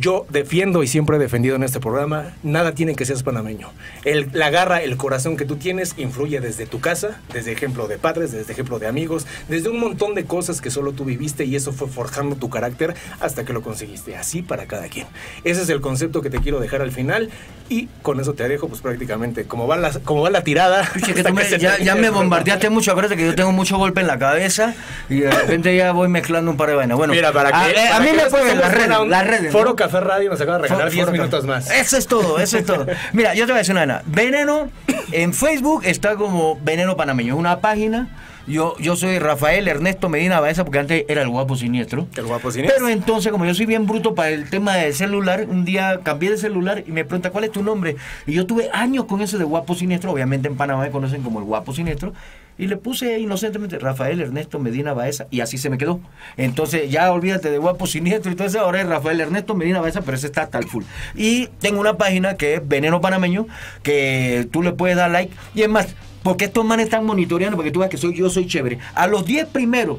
Yo 0.00 0.26
defiendo 0.28 0.82
y 0.82 0.86
siempre 0.86 1.16
he 1.16 1.18
defendido 1.18 1.56
en 1.56 1.62
este 1.62 1.80
programa, 1.80 2.34
nada 2.42 2.72
tiene 2.74 2.94
que 2.94 3.04
seas 3.04 3.22
panameño. 3.22 3.70
El, 4.04 4.28
la 4.32 4.50
garra, 4.50 4.82
el 4.82 4.96
corazón 4.96 5.36
que 5.36 5.44
tú 5.44 5.56
tienes 5.56 5.94
influye 5.96 6.40
desde 6.40 6.66
tu 6.66 6.80
casa, 6.80 7.20
desde 7.32 7.52
ejemplo 7.52 7.88
de 7.88 7.98
padres, 7.98 8.32
desde 8.32 8.52
ejemplo 8.52 8.78
de 8.78 8.86
amigos, 8.86 9.26
desde 9.48 9.68
un 9.68 9.80
montón 9.80 10.14
de 10.14 10.24
cosas 10.24 10.60
que 10.60 10.70
solo 10.70 10.92
tú 10.92 11.04
viviste 11.04 11.44
y 11.44 11.56
eso 11.56 11.72
fue 11.72 11.88
forjando 11.88 12.36
tu 12.36 12.50
carácter 12.50 12.94
hasta 13.20 13.44
que 13.44 13.52
lo 13.52 13.62
conseguiste. 13.62 14.16
Así 14.16 14.42
para 14.42 14.66
cada 14.66 14.88
quien. 14.88 15.06
Ese 15.44 15.62
es 15.62 15.68
el 15.68 15.80
concepto 15.80 16.22
que 16.22 16.30
te 16.30 16.38
quiero 16.40 16.60
dejar 16.60 16.82
al 16.82 16.92
final 16.92 17.30
y 17.68 17.88
con 18.02 18.20
eso 18.20 18.34
te 18.34 18.46
dejo 18.48 18.68
pues 18.68 18.80
prácticamente 18.80 19.44
como 19.44 19.66
va 19.66 19.76
la, 19.76 19.90
como 20.04 20.22
va 20.22 20.30
la 20.30 20.42
tirada. 20.44 20.88
Que 21.04 21.14
me- 21.32 21.46
que 21.46 21.58
ya, 21.58 21.78
ya 21.78 21.94
me 21.94 22.10
bombardeaste 22.10 22.70
mucho. 22.70 22.90
Acuérdate 22.90 23.16
que 23.16 23.24
yo 23.26 23.34
tengo 23.34 23.52
mucho 23.52 23.76
golpe 23.78 24.00
en 24.00 24.06
la 24.06 24.18
cabeza 24.18 24.74
y 25.08 25.20
de 25.20 25.30
repente 25.30 25.76
ya 25.76 25.92
voy 25.92 26.08
mezclando 26.08 26.50
un 26.50 26.56
par 26.56 26.68
de 26.70 26.74
vainas. 26.76 26.96
Bueno, 26.98 27.12
Mira, 27.12 27.32
para 27.32 27.50
que, 27.50 27.56
a, 27.56 27.70
eh, 27.70 27.88
a 27.88 27.90
para 27.92 28.00
mí 28.04 28.10
que 28.10 28.16
me 28.24 28.30
pueden 28.30 28.60
las 28.60 28.72
redes. 28.72 29.08
Las 29.08 29.26
redes 29.26 29.52
Foro 29.52 29.70
¿no? 29.70 29.76
Café 29.86 30.00
Radio 30.00 30.30
nos 30.30 30.40
acaba 30.40 30.58
de 30.58 30.62
regalar 30.64 30.88
Fo- 30.88 30.92
10 30.92 31.04
foro 31.06 31.12
minutos 31.16 31.44
más. 31.46 31.70
Eso 31.70 31.96
es 31.96 32.06
todo, 32.06 32.38
eso 32.38 32.58
es 32.58 32.64
todo. 32.66 32.86
Mira, 33.12 33.34
yo 33.34 33.46
te 33.46 33.52
voy 33.52 33.56
a 33.56 33.58
decir 33.58 33.72
una 33.72 33.80
vaina. 33.80 34.02
Veneno, 34.06 34.68
en 35.12 35.32
Facebook 35.32 35.82
está 35.84 36.16
como 36.16 36.58
Veneno 36.62 36.96
Panameño. 36.96 37.34
Es 37.34 37.38
una 37.40 37.60
página. 37.60 38.08
Yo, 38.48 38.76
yo 38.78 38.94
soy 38.94 39.18
Rafael 39.18 39.66
Ernesto 39.66 40.08
Medina 40.08 40.38
Baeza, 40.38 40.64
porque 40.64 40.78
antes 40.78 41.04
era 41.08 41.22
el 41.22 41.28
guapo 41.28 41.56
siniestro. 41.56 42.06
El 42.16 42.26
guapo 42.26 42.52
siniestro. 42.52 42.76
Pero 42.78 42.92
entonces, 42.92 43.32
como 43.32 43.44
yo 43.44 43.52
soy 43.54 43.66
bien 43.66 43.86
bruto 43.88 44.14
para 44.14 44.30
el 44.30 44.48
tema 44.48 44.76
del 44.76 44.94
celular, 44.94 45.46
un 45.48 45.64
día 45.64 45.98
cambié 46.04 46.30
de 46.30 46.36
celular 46.38 46.84
y 46.86 46.92
me 46.92 47.04
pregunta 47.04 47.30
cuál 47.30 47.42
es 47.42 47.50
tu 47.50 47.64
nombre. 47.64 47.96
Y 48.24 48.34
yo 48.34 48.46
tuve 48.46 48.70
años 48.72 49.06
con 49.06 49.20
eso 49.20 49.36
de 49.36 49.42
guapo 49.44 49.74
siniestro. 49.74 50.12
Obviamente 50.12 50.46
en 50.46 50.56
Panamá 50.56 50.82
me 50.82 50.90
conocen 50.92 51.22
como 51.22 51.40
el 51.40 51.44
guapo 51.44 51.72
siniestro. 51.74 52.12
Y 52.58 52.68
le 52.68 52.76
puse 52.76 53.18
inocentemente 53.18 53.78
Rafael 53.78 54.20
Ernesto 54.20 54.58
Medina 54.58 54.94
Baeza 54.94 55.26
y 55.30 55.40
así 55.40 55.58
se 55.58 55.70
me 55.70 55.78
quedó. 55.78 56.00
Entonces 56.36 56.90
ya 56.90 57.12
olvídate 57.12 57.50
de 57.50 57.58
guapo 57.58 57.86
siniestro. 57.86 58.30
Entonces 58.30 58.60
ahora 58.60 58.80
es 58.80 58.86
Rafael 58.86 59.20
Ernesto 59.20 59.54
Medina 59.54 59.80
Baeza, 59.80 60.00
pero 60.02 60.16
ese 60.16 60.26
está 60.26 60.46
tal 60.48 60.64
full. 60.64 60.84
Y 61.14 61.48
tengo 61.60 61.80
una 61.80 61.96
página 61.96 62.36
que 62.36 62.54
es 62.54 62.66
Veneno 62.66 63.00
Panameño, 63.00 63.46
que 63.82 64.48
tú 64.50 64.62
le 64.62 64.72
puedes 64.72 64.96
dar 64.96 65.10
like. 65.10 65.34
Y 65.54 65.62
es 65.62 65.68
más, 65.68 65.94
porque 66.22 66.46
estos 66.46 66.64
manes 66.64 66.86
están 66.86 67.04
monitoreando, 67.04 67.56
porque 67.56 67.70
tú 67.70 67.80
ves 67.80 67.90
que 67.90 67.98
soy 67.98 68.16
yo 68.16 68.30
soy 68.30 68.46
chévere. 68.46 68.78
A 68.94 69.06
los 69.06 69.26
10 69.26 69.48
primeros 69.48 69.98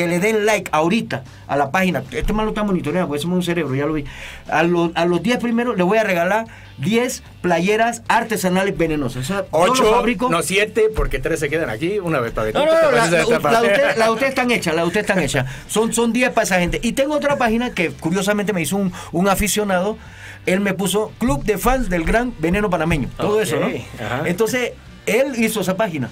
que 0.00 0.08
le 0.08 0.18
den 0.18 0.46
like 0.46 0.70
ahorita 0.72 1.24
a 1.46 1.56
la 1.56 1.70
página. 1.70 2.02
Este 2.12 2.32
man 2.32 2.46
lo 2.46 2.52
está 2.52 2.62
monitoreando, 2.62 3.08
porque 3.08 3.20
somos 3.22 3.36
un 3.36 3.42
cerebro, 3.42 3.74
ya 3.74 3.84
lo 3.86 3.92
vi. 3.92 4.04
A, 4.48 4.62
los- 4.62 4.90
a 4.94 5.04
los 5.04 5.22
10 5.22 5.38
primeros 5.38 5.76
le 5.76 5.82
voy 5.82 5.98
a 5.98 6.04
regalar 6.04 6.46
10 6.78 7.22
playeras 7.42 8.02
artesanales 8.08 8.76
venenosas. 8.78 9.24
O 9.24 9.26
sea, 9.26 9.36
yo 9.52 9.66
lo 9.66 9.72
Ocho, 9.72 9.90
fabrico. 9.94 10.28
no 10.30 10.42
siete, 10.42 10.84
porque 10.94 11.18
tres 11.18 11.40
se 11.40 11.48
quedan 11.50 11.68
aquí, 11.68 11.98
una 11.98 12.20
vez 12.20 12.32
para 12.32 12.50
No, 12.52 12.64
no, 12.64 12.66
no, 12.66 12.90
la, 12.90 12.90
la- 12.90 13.10
la 13.10 13.18
de 13.18 13.24
usted- 13.24 13.96
la 13.96 14.04
de 14.06 14.10
ustedes 14.10 14.30
están 14.30 14.50
hechas, 14.50 14.74
la 14.74 14.82
de 14.82 14.86
ustedes 14.88 15.04
están 15.08 15.22
hechas. 15.22 15.46
Son, 15.68 15.92
son 15.92 16.12
10 16.12 16.30
para 16.30 16.44
esa 16.44 16.58
gente. 16.60 16.80
Y 16.82 16.92
tengo 16.92 17.14
otra 17.14 17.36
página 17.36 17.70
que 17.74 17.90
curiosamente 17.90 18.52
me 18.52 18.62
hizo 18.62 18.76
un, 18.76 18.92
un 19.12 19.28
aficionado. 19.28 19.98
Él 20.46 20.60
me 20.60 20.72
puso 20.72 21.12
Club 21.18 21.44
de 21.44 21.58
Fans 21.58 21.90
del 21.90 22.04
Gran 22.04 22.32
Veneno 22.38 22.70
Panameño. 22.70 23.08
Todo 23.18 23.42
eso, 23.42 23.56
¿no? 23.60 23.66
ajá. 23.66 24.22
Entonces, 24.26 24.72
él 25.04 25.34
hizo 25.36 25.60
esa 25.60 25.76
página. 25.76 26.08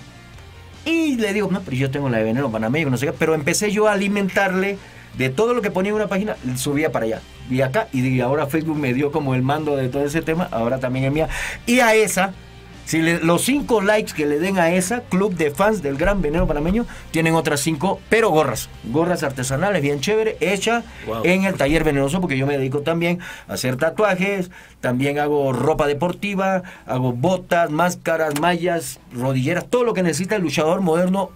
Y 0.89 1.17
le 1.17 1.35
digo, 1.35 1.51
no, 1.51 1.61
pero 1.61 1.77
yo 1.77 1.91
tengo 1.91 2.09
la 2.09 2.17
de 2.17 2.25
Veneno 2.25 2.51
Panameño, 2.51 2.89
no 2.89 2.97
sé 2.97 3.07
qué. 3.07 3.13
Pero 3.13 3.35
empecé 3.35 3.71
yo 3.71 3.89
a 3.89 3.93
alimentarle 3.93 4.79
de 5.19 5.29
todo 5.29 5.53
lo 5.53 5.61
que 5.61 5.71
ponía 5.71 5.91
en 5.91 5.97
una 5.97 6.07
página, 6.07 6.37
subía 6.57 6.91
para 6.91 7.05
allá. 7.05 7.21
Y 7.51 7.61
acá, 7.61 7.89
y 7.93 8.21
ahora 8.21 8.47
Facebook 8.47 8.79
me 8.79 8.95
dio 8.95 9.13
como 9.13 9.35
el 9.35 9.43
mando 9.43 9.77
de 9.77 9.89
todo 9.89 10.05
ese 10.05 10.23
tema, 10.23 10.49
ahora 10.51 10.79
también 10.79 11.05
es 11.05 11.13
mía. 11.13 11.29
Y 11.67 11.81
a 11.81 11.95
esa, 11.95 12.33
si 12.89 13.03
le- 13.03 13.21
los 13.21 13.43
cinco 13.45 13.83
likes 13.83 14.15
que 14.15 14.25
le 14.25 14.39
den 14.39 14.59
a 14.59 14.71
esa, 14.73 15.03
club 15.03 15.35
de 15.35 15.51
fans 15.51 15.83
del 15.83 15.99
Gran 15.99 16.23
Veneno 16.23 16.47
Panameño, 16.47 16.87
tienen 17.11 17.35
otras 17.35 17.61
cinco, 17.61 18.01
pero 18.09 18.31
gorras. 18.31 18.71
Gorras 18.85 19.23
artesanales, 19.23 19.83
bien 19.83 20.01
chévere, 20.01 20.39
hechas 20.41 20.85
Wow. 21.07 21.21
en 21.25 21.45
el 21.45 21.55
taller 21.55 21.85
venenoso, 21.85 22.23
porque 22.23 22.39
yo 22.39 22.47
me 22.47 22.57
dedico 22.57 22.81
también 22.81 23.19
a 23.47 23.53
hacer 23.53 23.77
tatuajes, 23.77 24.51
también 24.81 25.19
hago 25.19 25.53
ropa 25.53 25.87
deportiva, 25.87 26.63
hago 26.87 27.13
botas, 27.13 27.69
máscaras, 27.71 28.41
mallas, 28.41 29.01
rodilleras, 29.13 29.67
todo 29.69 29.85
lo 29.85 29.93
que 29.93 30.03
necesita 30.03 30.37
el 30.37 30.43
luchador 30.43 30.81
moderno 30.81 31.29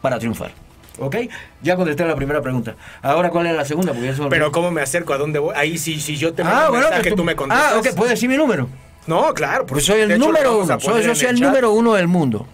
para 0.00 0.18
triunfar. 0.18 0.52
¿Ok? 1.00 1.16
Ya 1.60 1.76
contesté 1.76 2.06
la 2.06 2.14
primera 2.16 2.40
pregunta. 2.40 2.76
Ahora, 3.02 3.28
¿cuál 3.28 3.46
es 3.48 3.54
la 3.54 3.64
segunda? 3.66 3.92
Porque 3.92 4.08
olvidó. 4.10 4.28
Pero 4.30 4.52
¿cómo 4.52 4.70
me 4.70 4.80
acerco? 4.80 5.12
¿A 5.12 5.18
dónde 5.18 5.38
voy? 5.38 5.52
Ahí 5.54 5.76
sí, 5.76 6.00
si 6.00 6.16
yo 6.16 6.32
te 6.32 6.44
mando 6.44 6.58
ah, 6.58 6.64
un 6.66 6.70
bueno, 6.70 6.86
mensaje, 6.86 7.10
que 7.10 7.16
tú, 7.16 7.24
me 7.24 7.34
contestas. 7.36 7.72
Ah, 7.74 7.78
ok, 7.78 7.88
¿puedes 7.96 8.12
decir 8.12 8.28
mi 8.30 8.36
número? 8.36 8.68
No, 9.06 9.34
claro. 9.34 9.66
Porque 9.66 9.82
soy 9.82 10.00
el 10.00 10.18
número 10.18 10.58
uno. 10.58 10.80
Soy, 10.80 11.02
yo 11.02 11.14
soy 11.14 11.28
el 11.28 11.40
número 11.40 11.72
uno 11.72 11.94
del 11.94 12.08
mundo. 12.08 12.46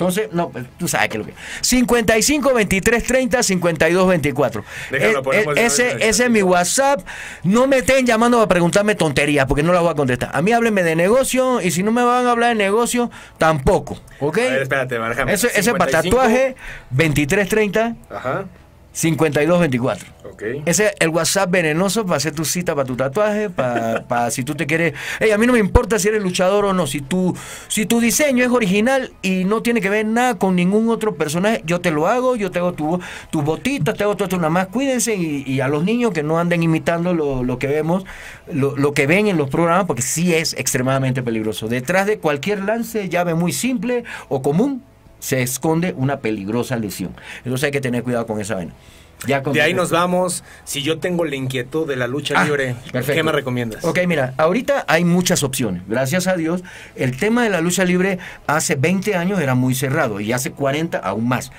Entonces, 0.00 0.30
no, 0.32 0.48
pues, 0.48 0.64
tú 0.78 0.88
sabes 0.88 1.10
que 1.10 1.18
lo 1.18 1.26
que. 1.26 1.34
55 1.60 2.54
23 2.54 3.04
30 3.04 3.42
52 3.42 4.08
24. 4.08 4.64
Déjalo, 4.90 5.32
Eh, 5.34 5.44
eh, 5.44 5.52
ese, 5.56 6.08
ese 6.08 6.24
es 6.24 6.30
mi 6.30 6.42
WhatsApp. 6.42 7.00
No 7.42 7.66
me 7.66 7.78
estén 7.78 8.06
llamando 8.06 8.38
para 8.38 8.48
preguntarme 8.48 8.94
tonterías, 8.94 9.44
porque 9.44 9.62
no 9.62 9.74
las 9.74 9.82
voy 9.82 9.90
a 9.90 9.94
contestar. 9.94 10.30
A 10.32 10.40
mí 10.40 10.52
háblenme 10.52 10.82
de 10.84 10.96
negocio, 10.96 11.60
y 11.60 11.70
si 11.70 11.82
no 11.82 11.92
me 11.92 12.02
van 12.02 12.26
a 12.26 12.30
hablar 12.30 12.48
de 12.48 12.54
negocio, 12.54 13.10
tampoco. 13.36 13.98
¿Ok? 14.20 14.38
A 14.38 14.40
ver, 14.40 14.62
espérate. 14.62 14.96
Ese, 15.28 15.48
ese 15.48 15.72
para 15.72 15.90
55. 15.90 16.16
tatuaje, 16.16 16.56
23 16.92 17.46
30 17.46 17.96
Ajá. 18.08 18.46
52 18.92 19.60
24. 19.60 20.06
Ok. 20.32 20.42
Ese 20.66 20.86
es 20.86 20.92
el 21.00 21.10
WhatsApp 21.10 21.50
venenoso 21.50 22.04
para 22.04 22.16
hacer 22.16 22.32
tu 22.34 22.44
cita 22.44 22.74
para 22.74 22.86
tu 22.86 22.96
tatuaje, 22.96 23.50
para, 23.50 24.02
para 24.06 24.30
si 24.30 24.42
tú 24.42 24.54
te 24.54 24.66
quieres... 24.66 24.94
Ey, 25.20 25.30
a 25.30 25.38
mí 25.38 25.46
no 25.46 25.52
me 25.52 25.58
importa 25.58 25.98
si 25.98 26.08
eres 26.08 26.22
luchador 26.22 26.64
o 26.64 26.72
no, 26.72 26.86
si 26.86 27.00
tu, 27.00 27.36
si 27.68 27.86
tu 27.86 28.00
diseño 28.00 28.44
es 28.44 28.50
original 28.50 29.12
y 29.22 29.44
no 29.44 29.62
tiene 29.62 29.80
que 29.80 29.90
ver 29.90 30.06
nada 30.06 30.34
con 30.36 30.56
ningún 30.56 30.88
otro 30.88 31.14
personaje, 31.14 31.62
yo 31.64 31.80
te 31.80 31.90
lo 31.90 32.08
hago, 32.08 32.36
yo 32.36 32.50
te 32.50 32.58
hago 32.58 32.72
tu- 32.72 33.00
tus 33.30 33.44
botitas, 33.44 33.94
te 33.96 34.02
hago 34.04 34.14
todo 34.16 34.24
esto, 34.24 34.36
nada 34.36 34.50
más 34.50 34.66
cuídense 34.68 35.14
y, 35.14 35.44
y 35.46 35.60
a 35.60 35.68
los 35.68 35.84
niños 35.84 36.12
que 36.12 36.22
no 36.22 36.38
anden 36.38 36.62
imitando 36.62 37.14
lo, 37.14 37.44
lo 37.44 37.58
que 37.58 37.66
vemos, 37.68 38.04
lo, 38.52 38.76
lo 38.76 38.92
que 38.92 39.06
ven 39.06 39.28
en 39.28 39.36
los 39.36 39.48
programas, 39.50 39.86
porque 39.86 40.02
sí 40.02 40.34
es 40.34 40.54
extremadamente 40.54 41.22
peligroso. 41.22 41.68
Detrás 41.68 42.06
de 42.06 42.18
cualquier 42.18 42.64
lance, 42.64 43.08
llave 43.08 43.34
muy 43.34 43.52
simple 43.52 44.04
o 44.28 44.42
común, 44.42 44.82
se 45.20 45.42
esconde 45.42 45.94
una 45.96 46.18
peligrosa 46.18 46.76
lesión. 46.76 47.14
Entonces 47.44 47.64
hay 47.66 47.70
que 47.70 47.80
tener 47.80 48.02
cuidado 48.02 48.26
con 48.26 48.40
esa 48.40 48.56
vaina. 48.56 48.72
Ya 49.26 49.40
De 49.42 49.60
ahí 49.60 49.74
nos 49.74 49.90
vamos. 49.90 50.42
Si 50.64 50.82
yo 50.82 50.98
tengo 50.98 51.26
la 51.26 51.36
inquietud 51.36 51.86
de 51.86 51.94
la 51.94 52.06
lucha 52.06 52.34
Ah, 52.38 52.44
libre, 52.44 52.74
perfecto. 52.90 53.12
¿qué 53.18 53.22
me 53.22 53.32
recomiendas? 53.32 53.84
Ok, 53.84 53.98
mira, 54.08 54.32
ahorita 54.38 54.86
hay 54.88 55.04
muchas 55.04 55.42
opciones. 55.42 55.82
Gracias 55.86 56.26
a 56.26 56.36
Dios, 56.36 56.64
el 56.96 57.18
tema 57.18 57.44
de 57.44 57.50
la 57.50 57.60
lucha 57.60 57.84
libre 57.84 58.18
hace 58.46 58.76
20 58.76 59.14
años 59.16 59.38
era 59.40 59.54
muy 59.54 59.74
cerrado 59.74 60.20
y 60.20 60.32
hace 60.32 60.52
40 60.52 60.96
aún 60.98 61.28
más. 61.28 61.52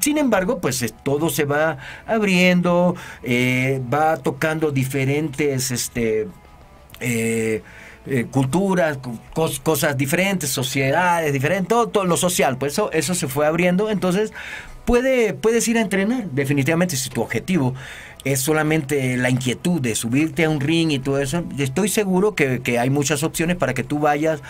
Sin 0.00 0.18
embargo, 0.18 0.60
pues 0.60 0.82
es- 0.82 0.92
todo 1.04 1.28
se 1.30 1.44
va 1.44 1.78
abriendo, 2.06 2.96
eh, 3.22 3.80
va 3.92 4.16
tocando 4.16 4.72
diferentes 4.72 5.70
este, 5.70 6.26
eh, 7.00 7.62
eh, 8.06 8.26
culturas, 8.30 8.98
co- 8.98 9.18
cos- 9.34 9.60
cosas 9.60 9.96
diferentes, 9.96 10.50
sociedades 10.50 11.32
diferentes, 11.32 11.68
todo, 11.68 11.88
todo 11.88 12.04
lo 12.04 12.16
social, 12.16 12.58
pues 12.58 12.72
eso, 12.74 12.90
eso 12.92 13.14
se 13.14 13.28
fue 13.28 13.46
abriendo. 13.46 13.90
Entonces, 13.90 14.32
puede, 14.84 15.32
puedes 15.34 15.66
ir 15.68 15.78
a 15.78 15.80
entrenar, 15.80 16.24
definitivamente, 16.30 16.96
si 16.96 17.10
tu 17.10 17.22
objetivo 17.22 17.74
es 18.24 18.40
solamente 18.40 19.16
la 19.18 19.28
inquietud 19.30 19.80
de 19.80 19.94
subirte 19.94 20.44
a 20.44 20.50
un 20.50 20.60
ring 20.60 20.90
y 20.90 20.98
todo 20.98 21.18
eso, 21.20 21.44
estoy 21.58 21.88
seguro 21.88 22.34
que, 22.34 22.60
que 22.60 22.78
hay 22.78 22.88
muchas 22.90 23.22
opciones 23.22 23.56
para 23.56 23.74
que 23.74 23.84
tú 23.84 23.98
vayas 23.98 24.40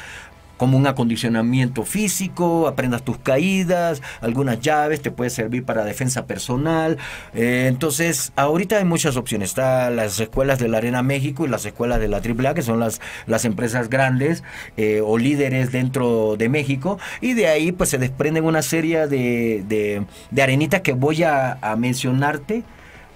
como 0.57 0.77
un 0.77 0.87
acondicionamiento 0.87 1.85
físico, 1.85 2.69
aprendas 2.69 3.03
tus 3.03 3.19
caídas, 3.19 4.03
algunas 4.21 4.61
llaves, 4.61 5.03
te 5.03 5.11
puede 5.11 5.31
servir 5.31 5.65
para 5.65 5.85
defensa 5.85 6.27
personal. 6.27 6.99
Eh, 7.35 7.67
entonces, 7.69 8.33
ahorita 8.37 8.79
hay 8.79 8.85
muchas 8.85 9.17
opciones. 9.17 9.51
Está 9.51 9.91
las 9.91 10.19
escuelas 10.21 10.59
de 10.59 10.69
la 10.69 10.79
Arena 10.79 11.03
México 11.03 11.45
y 11.45 11.49
las 11.49 11.65
escuelas 11.67 12.01
de 12.01 12.09
la 12.09 12.19
AAA, 12.19 12.55
que 12.55 12.63
son 12.63 12.81
las, 12.81 13.01
las 13.27 13.45
empresas 13.45 13.89
grandes 13.89 14.43
eh, 14.77 15.01
o 15.05 15.19
líderes 15.19 15.73
dentro 15.73 16.37
de 16.37 16.49
México. 16.49 16.99
Y 17.21 17.35
de 17.35 17.49
ahí 17.49 17.73
pues 17.73 17.91
se 17.91 17.99
desprenden 17.99 18.45
una 18.45 18.63
serie 18.63 19.07
de, 19.07 19.65
de, 19.67 20.05
de 20.31 20.43
arenitas 20.43 20.81
que 20.83 20.93
voy 20.93 21.23
a, 21.23 21.59
a 21.61 21.77
mencionarte 21.77 22.65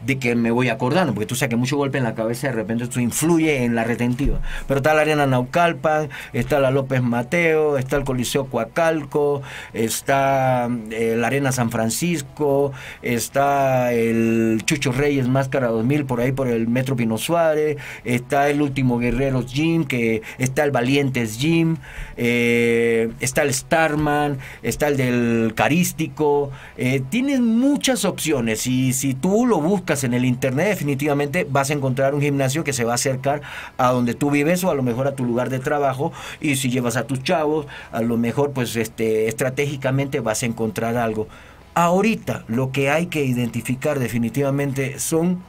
de 0.00 0.18
que 0.18 0.34
me 0.34 0.50
voy 0.50 0.68
acordando, 0.68 1.12
porque 1.14 1.26
tú 1.26 1.34
sabes 1.34 1.50
que 1.50 1.56
mucho 1.56 1.76
golpe 1.76 1.98
en 1.98 2.04
la 2.04 2.14
cabeza 2.14 2.48
de 2.48 2.52
repente 2.52 2.84
esto 2.84 3.00
influye 3.00 3.64
en 3.64 3.74
la 3.74 3.84
retentiva. 3.84 4.40
Pero 4.66 4.78
está 4.78 4.94
la 4.94 5.02
Arena 5.02 5.26
Naucalpan, 5.26 6.08
está 6.32 6.60
la 6.60 6.70
López 6.70 7.02
Mateo, 7.02 7.78
está 7.78 7.96
el 7.96 8.04
Coliseo 8.04 8.46
Coacalco, 8.46 9.42
está 9.72 10.68
eh, 10.90 11.16
la 11.16 11.26
Arena 11.26 11.52
San 11.52 11.70
Francisco, 11.70 12.72
está 13.02 13.92
el 13.92 14.62
Chucho 14.64 14.92
Reyes 14.92 15.28
Máscara 15.28 15.68
2000 15.68 16.04
por 16.04 16.20
ahí 16.20 16.32
por 16.32 16.48
el 16.48 16.68
Metro 16.68 16.96
Pino 16.96 17.18
Suárez, 17.18 17.76
está 18.04 18.48
el 18.50 18.62
Último 18.62 18.98
Guerreros 18.98 19.52
Gym, 19.52 19.84
que 19.84 20.22
está 20.38 20.64
el 20.64 20.70
Valientes 20.70 21.38
Gym, 21.38 21.76
eh, 22.16 23.10
está 23.20 23.42
el 23.42 23.52
Starman, 23.52 24.38
está 24.62 24.88
el 24.88 24.96
del 24.96 25.52
Carístico, 25.54 26.50
eh, 26.76 27.02
tienes 27.10 27.40
muchas 27.40 28.04
opciones 28.04 28.66
y 28.66 28.92
si 28.92 29.14
tú 29.14 29.46
lo 29.46 29.60
buscas 29.60 29.87
en 29.88 30.14
el 30.14 30.24
internet 30.24 30.68
definitivamente 30.68 31.46
vas 31.48 31.70
a 31.70 31.72
encontrar 31.72 32.14
un 32.14 32.20
gimnasio 32.20 32.62
que 32.62 32.72
se 32.72 32.84
va 32.84 32.92
a 32.92 32.94
acercar 32.96 33.40
a 33.78 33.90
donde 33.90 34.14
tú 34.14 34.30
vives 34.30 34.62
o 34.64 34.70
a 34.70 34.74
lo 34.74 34.82
mejor 34.82 35.08
a 35.08 35.14
tu 35.14 35.24
lugar 35.24 35.48
de 35.50 35.58
trabajo 35.58 36.12
y 36.40 36.56
si 36.56 36.70
llevas 36.70 36.96
a 36.96 37.06
tus 37.06 37.22
chavos 37.22 37.66
a 37.92 38.02
lo 38.02 38.16
mejor 38.16 38.52
pues 38.52 38.76
este 38.76 39.28
estratégicamente 39.28 40.20
vas 40.20 40.42
a 40.42 40.46
encontrar 40.46 40.96
algo. 40.96 41.28
Ahorita 41.74 42.44
lo 42.48 42.72
que 42.72 42.90
hay 42.90 43.06
que 43.06 43.24
identificar 43.24 43.98
definitivamente 43.98 44.98
son 44.98 45.42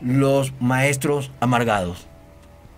los 0.00 0.52
maestros 0.60 1.30
amargados, 1.40 2.06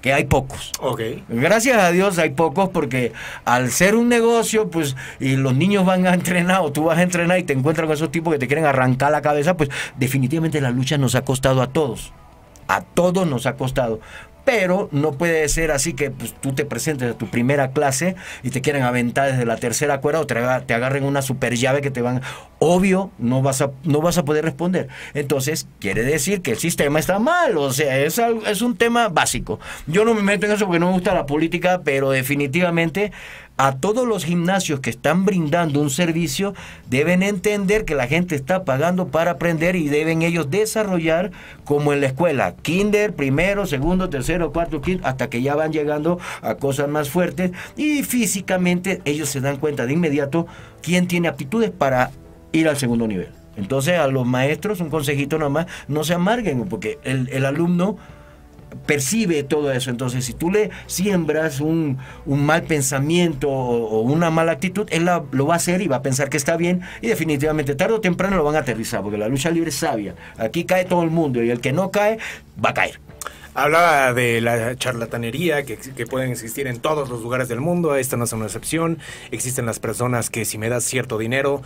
que 0.02 0.12
hay 0.12 0.24
pocos. 0.24 0.72
Ok. 0.80 1.00
Gracias 1.28 1.78
a 1.78 1.90
Dios 1.92 2.18
hay 2.18 2.30
pocos 2.30 2.68
porque 2.68 3.12
al 3.44 3.70
ser 3.70 3.94
un 3.94 4.08
negocio, 4.08 4.68
pues, 4.68 4.96
y 5.20 5.36
los 5.36 5.54
niños 5.54 5.86
van 5.86 6.06
a 6.06 6.12
entrenar 6.12 6.60
o 6.60 6.72
tú 6.72 6.84
vas 6.84 6.98
a 6.98 7.02
entrenar 7.02 7.38
y 7.38 7.44
te 7.44 7.54
encuentras 7.54 7.86
con 7.86 7.94
esos 7.94 8.10
tipos 8.10 8.32
que 8.32 8.38
te 8.38 8.48
quieren 8.48 8.66
arrancar 8.66 9.12
la 9.12 9.22
cabeza, 9.22 9.56
pues 9.56 9.70
definitivamente 9.96 10.60
la 10.60 10.70
lucha 10.70 10.98
nos 10.98 11.14
ha 11.14 11.22
costado 11.22 11.62
a 11.62 11.68
todos. 11.68 12.12
A 12.68 12.82
todos 12.82 13.26
nos 13.26 13.46
ha 13.46 13.54
costado. 13.54 14.00
Pero 14.44 14.88
no 14.90 15.12
puede 15.12 15.48
ser 15.48 15.70
así 15.70 15.92
que 15.92 16.10
pues, 16.10 16.34
tú 16.40 16.52
te 16.52 16.64
presentes 16.64 17.12
a 17.12 17.18
tu 17.18 17.28
primera 17.28 17.70
clase 17.70 18.16
y 18.42 18.50
te 18.50 18.60
quieren 18.60 18.82
aventar 18.82 19.30
desde 19.30 19.44
la 19.46 19.56
tercera 19.56 20.00
cuerda 20.00 20.20
o 20.20 20.26
te, 20.26 20.34
aga- 20.36 20.62
te 20.62 20.74
agarren 20.74 21.04
una 21.04 21.22
super 21.22 21.54
llave 21.56 21.80
que 21.80 21.90
te 21.92 22.02
van... 22.02 22.22
Obvio, 22.58 23.10
no 23.18 23.42
vas, 23.42 23.60
a, 23.60 23.70
no 23.84 24.00
vas 24.00 24.18
a 24.18 24.24
poder 24.24 24.44
responder. 24.44 24.86
Entonces, 25.14 25.66
quiere 25.80 26.02
decir 26.04 26.42
que 26.42 26.52
el 26.52 26.58
sistema 26.58 26.98
está 27.00 27.18
mal. 27.18 27.56
O 27.56 27.72
sea, 27.72 27.98
es, 27.98 28.18
algo- 28.18 28.46
es 28.46 28.62
un 28.62 28.76
tema 28.76 29.08
básico. 29.08 29.58
Yo 29.86 30.04
no 30.04 30.14
me 30.14 30.22
meto 30.22 30.46
en 30.46 30.52
eso 30.52 30.66
porque 30.66 30.78
no 30.80 30.86
me 30.86 30.92
gusta 30.92 31.12
la 31.14 31.26
política, 31.26 31.82
pero 31.84 32.10
definitivamente 32.10 33.12
a 33.62 33.76
todos 33.76 34.08
los 34.08 34.24
gimnasios 34.24 34.80
que 34.80 34.90
están 34.90 35.24
brindando 35.24 35.80
un 35.80 35.88
servicio 35.88 36.52
deben 36.90 37.22
entender 37.22 37.84
que 37.84 37.94
la 37.94 38.08
gente 38.08 38.34
está 38.34 38.64
pagando 38.64 39.06
para 39.06 39.30
aprender 39.30 39.76
y 39.76 39.88
deben 39.88 40.22
ellos 40.22 40.50
desarrollar 40.50 41.30
como 41.64 41.92
en 41.92 42.00
la 42.00 42.08
escuela, 42.08 42.56
kinder, 42.60 43.14
primero, 43.14 43.64
segundo, 43.66 44.10
tercero, 44.10 44.52
cuarto, 44.52 44.80
quinto, 44.80 45.06
hasta 45.06 45.30
que 45.30 45.42
ya 45.42 45.54
van 45.54 45.72
llegando 45.72 46.18
a 46.40 46.56
cosas 46.56 46.88
más 46.88 47.08
fuertes 47.08 47.52
y 47.76 48.02
físicamente 48.02 49.00
ellos 49.04 49.28
se 49.28 49.40
dan 49.40 49.58
cuenta 49.58 49.86
de 49.86 49.92
inmediato 49.92 50.48
quién 50.82 51.06
tiene 51.06 51.28
aptitudes 51.28 51.70
para 51.70 52.10
ir 52.50 52.68
al 52.68 52.76
segundo 52.76 53.06
nivel. 53.06 53.28
Entonces 53.56 53.96
a 53.96 54.08
los 54.08 54.26
maestros 54.26 54.80
un 54.80 54.90
consejito 54.90 55.38
nomás, 55.38 55.66
no 55.86 56.02
se 56.02 56.14
amarguen 56.14 56.64
porque 56.64 56.98
el, 57.04 57.28
el 57.28 57.44
alumno 57.44 57.96
percibe 58.86 59.42
todo 59.42 59.72
eso. 59.72 59.90
Entonces, 59.90 60.24
si 60.24 60.32
tú 60.32 60.50
le 60.50 60.70
siembras 60.86 61.60
un, 61.60 61.98
un 62.26 62.44
mal 62.44 62.62
pensamiento 62.62 63.50
o, 63.50 64.00
una 64.02 64.30
mala 64.30 64.52
actitud, 64.52 64.86
él 64.90 65.08
lo 65.32 65.46
va 65.46 65.54
a 65.54 65.56
hacer 65.56 65.82
y 65.82 65.88
va 65.88 65.96
a 65.96 66.02
pensar 66.02 66.28
que 66.28 66.36
está 66.36 66.56
bien 66.56 66.82
y 67.00 67.08
definitivamente 67.08 67.74
tarde 67.74 67.94
o 67.94 68.00
temprano 68.00 68.36
lo 68.36 68.44
van 68.44 68.56
a 68.56 68.60
aterrizar, 68.60 69.02
porque 69.02 69.18
la 69.18 69.28
lucha 69.28 69.50
libre 69.50 69.70
es 69.70 69.76
sabia. 69.76 70.14
Aquí 70.38 70.64
cae 70.64 70.84
todo 70.84 71.02
el 71.02 71.10
mundo 71.10 71.42
y 71.42 71.50
el 71.50 71.60
que 71.60 71.72
no 71.72 71.90
cae, 71.90 72.18
va 72.62 72.70
a 72.70 72.74
caer. 72.74 73.00
Hablaba 73.54 74.14
de 74.14 74.40
la 74.40 74.76
charlatanería 74.76 75.62
que, 75.64 75.76
que 75.76 76.06
pueden 76.06 76.30
existir 76.30 76.66
en 76.66 76.80
todos 76.80 77.08
los 77.10 77.20
lugares 77.22 77.48
del 77.48 77.60
mundo. 77.60 77.94
Esta 77.96 78.16
no 78.16 78.24
es 78.24 78.32
una 78.32 78.46
excepción. 78.46 78.98
Existen 79.30 79.66
las 79.66 79.78
personas 79.78 80.30
que 80.30 80.44
si 80.44 80.56
me 80.56 80.68
das 80.70 80.84
cierto 80.84 81.18
dinero, 81.18 81.62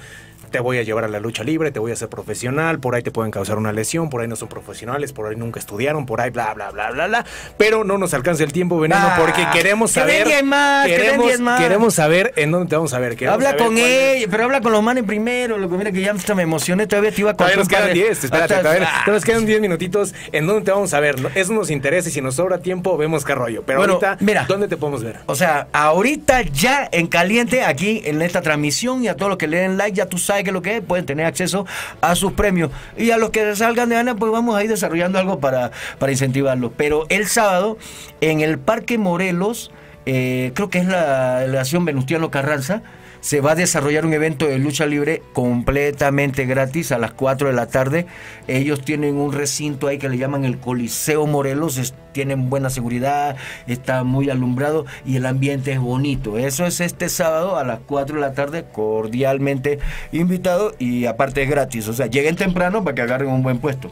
te 0.51 0.61
voy 0.61 0.79
a 0.79 0.83
llevar 0.85 1.03
a 1.05 1.09
la 1.09 1.19
lucha 1.19 1.43
libre, 1.43 1.73
te 1.73 1.81
voy 1.81 1.91
a 1.91 1.95
hacer 1.95 2.09
profesional, 2.09 2.79
por 2.79 2.95
ahí 2.95 3.03
te 3.03 3.11
pueden 3.11 3.33
causar 3.33 3.59
una 3.59 3.73
lesión, 3.73 4.11
por 4.11 4.21
ahí 4.21 4.29
no 4.29 4.37
son 4.37 4.49
profesionales, 4.49 5.13
por 5.13 5.27
ahí 5.27 5.35
nunca 5.35 5.59
estudiaron, 5.59 6.07
por 6.07 6.21
ahí 6.21 6.31
bla, 6.31 6.55
bla, 6.55 6.71
bla, 6.71 6.93
bla, 6.93 7.07
bla. 7.09 7.25
Pero 7.59 7.83
no 7.83 7.99
nos 7.99 8.15
alcanza 8.15 8.45
el 8.45 8.53
tiempo, 8.53 8.79
Veneno, 8.79 9.01
Ah, 9.05 9.17
porque 9.21 9.45
queremos 9.53 9.91
que 9.93 10.01
saber... 10.01 10.19
vendien 10.25 10.47
más, 10.47 10.87
que 10.87 10.93
queremos, 10.97 11.19
vendien 11.19 11.43
más. 11.43 11.61
queremos 11.61 11.95
saber 11.95 12.33
en 12.37 12.53
dónde 12.53 12.69
te 12.69 12.77
vamos 12.77 12.93
a 12.95 12.99
ver. 13.01 13.13
Habla 13.29 13.51
saber 13.51 13.57
con 13.65 13.77
ella, 13.79 14.27
pero 14.31 14.45
habla 14.45 14.61
con 14.61 14.71
los 14.73 14.83
manes 14.85 15.03
primero. 15.05 15.59
Lo 15.59 15.69
que 15.69 15.77
mira 15.77 15.91
que 15.91 16.01
ya 16.01 16.13
hasta 16.13 16.35
me 16.37 16.43
emocioné, 16.45 16.87
todavía 16.87 17.11
te 17.11 17.21
iba 17.23 17.31
a 17.33 17.35
Todavía 17.37 17.57
contar 17.57 17.59
nos 17.59 17.67
un 17.67 17.73
par 17.73 17.95
quedan 17.95 17.95
de- 17.95 18.09
10, 18.15 18.25
espérate, 18.25 18.55
todavía, 18.55 18.83
Ah. 18.89 18.93
todavía 19.05 19.15
nos 19.15 19.25
quedan 19.25 19.47
10 19.47 19.61
minutitos. 19.61 20.15
¿En 20.31 20.47
dónde 20.47 20.65
te 20.65 20.71
vamos 20.71 20.95
a 20.95 21.01
ver? 21.01 21.17
Eso 21.35 21.53
nos 21.55 21.71
interesa 21.77 22.09
y 22.09 22.13
si 22.13 22.21
nos 22.21 22.35
sobra 22.37 22.59
tiempo, 22.59 22.97
vemos 22.97 23.25
qué 23.25 23.35
rollo. 23.35 23.63
Pero 23.65 23.79
Bueno, 23.79 23.95
ahorita, 23.95 24.17
mira. 24.21 24.45
¿dónde 24.49 24.69
te 24.69 24.77
podemos 24.77 25.03
ver? 25.05 25.19
O 25.27 25.35
sea, 25.35 25.69
ahorita 25.73 26.43
ya 26.43 26.89
en 26.91 27.07
caliente, 27.07 27.63
aquí 27.63 28.03
en 28.05 28.21
esta 28.23 28.43
transmisión 28.43 29.05
y 29.05 29.09
a 29.09 29.17
todos 29.17 29.31
los 29.31 29.39
que 29.39 29.47
le 29.47 29.59
den 29.59 29.77
like, 29.77 29.97
ya 29.97 30.07
tú 30.07 30.19
sabes 30.19 30.45
que 30.45 30.53
lo 30.53 30.63
que 30.63 30.77
es, 30.77 30.83
pueden 30.83 31.07
tener 31.07 31.27
acceso 31.27 31.67
a 32.01 32.15
sus 32.15 32.33
premios. 32.33 32.71
Y 32.97 33.11
a 33.11 33.19
los 33.19 33.31
que 33.31 33.55
salgan 33.57 33.89
de 33.89 33.97
Ana, 33.97 34.15
pues 34.17 34.33
vamos 34.33 34.57
a 34.57 34.65
ir 34.65 34.71
desarrollando 34.71 35.19
algo 35.19 35.39
para, 35.41 35.71
para 35.99 36.13
incentivarlos. 36.13 36.73
Pero 36.77 37.07
el 37.09 37.27
sábado, 37.27 37.79
en 38.21 38.41
el 38.41 38.59
Parque 38.59 38.99
Morelos, 38.99 39.71
eh, 40.07 40.53
creo 40.55 40.71
que 40.71 40.79
es 40.79 40.87
la 40.87 41.41
delegación 41.41 41.85
Venustiano 41.85 42.31
Carranza, 42.31 42.83
se 43.21 43.41
va 43.41 43.53
a 43.53 43.55
desarrollar 43.55 44.07
un 44.07 44.13
evento 44.13 44.47
de 44.47 44.59
lucha 44.59 44.87
libre 44.87 45.23
completamente 45.33 46.47
gratis 46.47 46.93
a 46.93 46.99
las 46.99 47.13
4 47.13 47.49
de 47.49 47.55
la 47.55 47.67
tarde. 47.67 48.07
Ellos 48.47 48.85
tienen 48.85 49.17
un 49.17 49.33
recinto 49.33 49.87
ahí 49.89 49.99
que 49.99 50.09
le 50.09 50.19
llaman 50.19 50.45
el 50.45 50.59
Coliseo 50.59 51.27
Morelos, 51.27 51.95
tienen 52.13 52.49
buena 52.49 52.71
seguridad, 52.71 53.37
está 53.67 54.03
muy 54.05 54.31
alumbrado 54.31 54.87
y 55.05 55.17
el 55.17 55.27
ambiente 55.27 55.73
es 55.73 55.81
bonito. 55.81 56.39
Eso 56.39 56.65
es 56.65 56.81
este 56.81 57.09
sábado 57.09 57.57
a 57.57 57.65
las 57.65 57.81
4 57.87 58.17
de 58.17 58.21
la 58.21 58.33
tarde, 58.33 58.65
cordialmente 58.73 59.79
invitado 60.13 60.73
y 60.79 61.07
aparte 61.07 61.43
es 61.43 61.51
gratis. 61.51 61.89
O 61.89 61.93
sea, 61.93 62.07
lleguen 62.07 62.37
temprano 62.37 62.85
para 62.85 62.95
que 62.95 63.03
agarren 63.03 63.29
un 63.29 63.43
buen 63.43 63.59
puesto. 63.59 63.91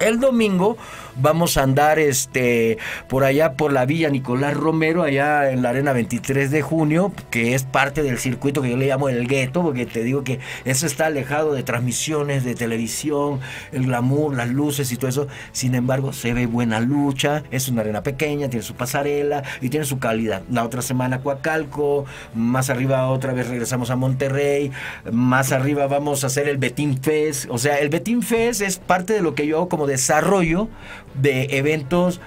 El 0.00 0.18
domingo 0.18 0.76
vamos 1.16 1.56
a 1.56 1.62
andar 1.62 1.98
este 1.98 2.78
por 3.08 3.24
allá 3.24 3.54
por 3.54 3.72
la 3.72 3.86
Villa 3.86 4.10
Nicolás 4.10 4.54
Romero, 4.54 5.02
allá 5.02 5.50
en 5.50 5.62
la 5.62 5.70
Arena 5.70 5.92
23 5.92 6.50
de 6.50 6.62
junio, 6.62 7.12
que 7.30 7.54
es 7.54 7.64
parte 7.64 8.02
del 8.02 8.18
circuito 8.18 8.62
que 8.62 8.70
yo 8.70 8.76
le 8.76 8.86
llamo 8.86 9.08
el 9.08 9.26
gueto, 9.26 9.62
porque 9.62 9.86
te 9.86 10.02
digo 10.02 10.24
que 10.24 10.40
eso 10.64 10.86
está 10.86 11.06
alejado 11.06 11.52
de 11.52 11.62
transmisiones 11.62 12.44
de 12.44 12.54
televisión, 12.54 13.40
el 13.72 13.86
glamour, 13.86 14.34
las 14.34 14.48
luces 14.48 14.92
y 14.92 14.96
todo 14.96 15.08
eso. 15.08 15.28
Sin 15.52 15.74
embargo, 15.74 16.12
se 16.12 16.34
ve 16.34 16.46
buena 16.46 16.80
lucha, 16.80 17.42
es 17.50 17.68
una 17.68 17.82
arena 17.82 18.02
pequeña, 18.02 18.48
tiene 18.48 18.64
su 18.64 18.74
pasarela 18.74 19.42
y 19.60 19.68
tiene 19.68 19.86
su 19.86 19.98
calidad. 19.98 20.42
La 20.50 20.64
otra 20.64 20.82
semana 20.82 21.20
Coacalco, 21.20 22.04
más 22.34 22.70
arriba 22.70 23.08
otra 23.08 23.32
vez 23.32 23.48
regresamos 23.48 23.90
a 23.90 23.96
Monterrey, 23.96 24.70
más 25.10 25.52
arriba 25.52 25.86
vamos 25.86 26.24
a 26.24 26.28
hacer 26.28 26.48
el 26.48 26.58
Betín 26.58 26.98
Fest. 27.00 27.46
O 27.50 27.58
sea, 27.58 27.78
el 27.78 27.88
Betín 27.88 28.22
Fest 28.22 28.60
es 28.60 28.78
parte 28.78 29.12
de 29.12 29.22
lo 29.22 29.34
que 29.34 29.46
yo 29.46 29.56
hago 29.56 29.68
como 29.68 29.86
desarrollo 29.86 30.68
de 31.14 31.58
eventos 31.58 32.20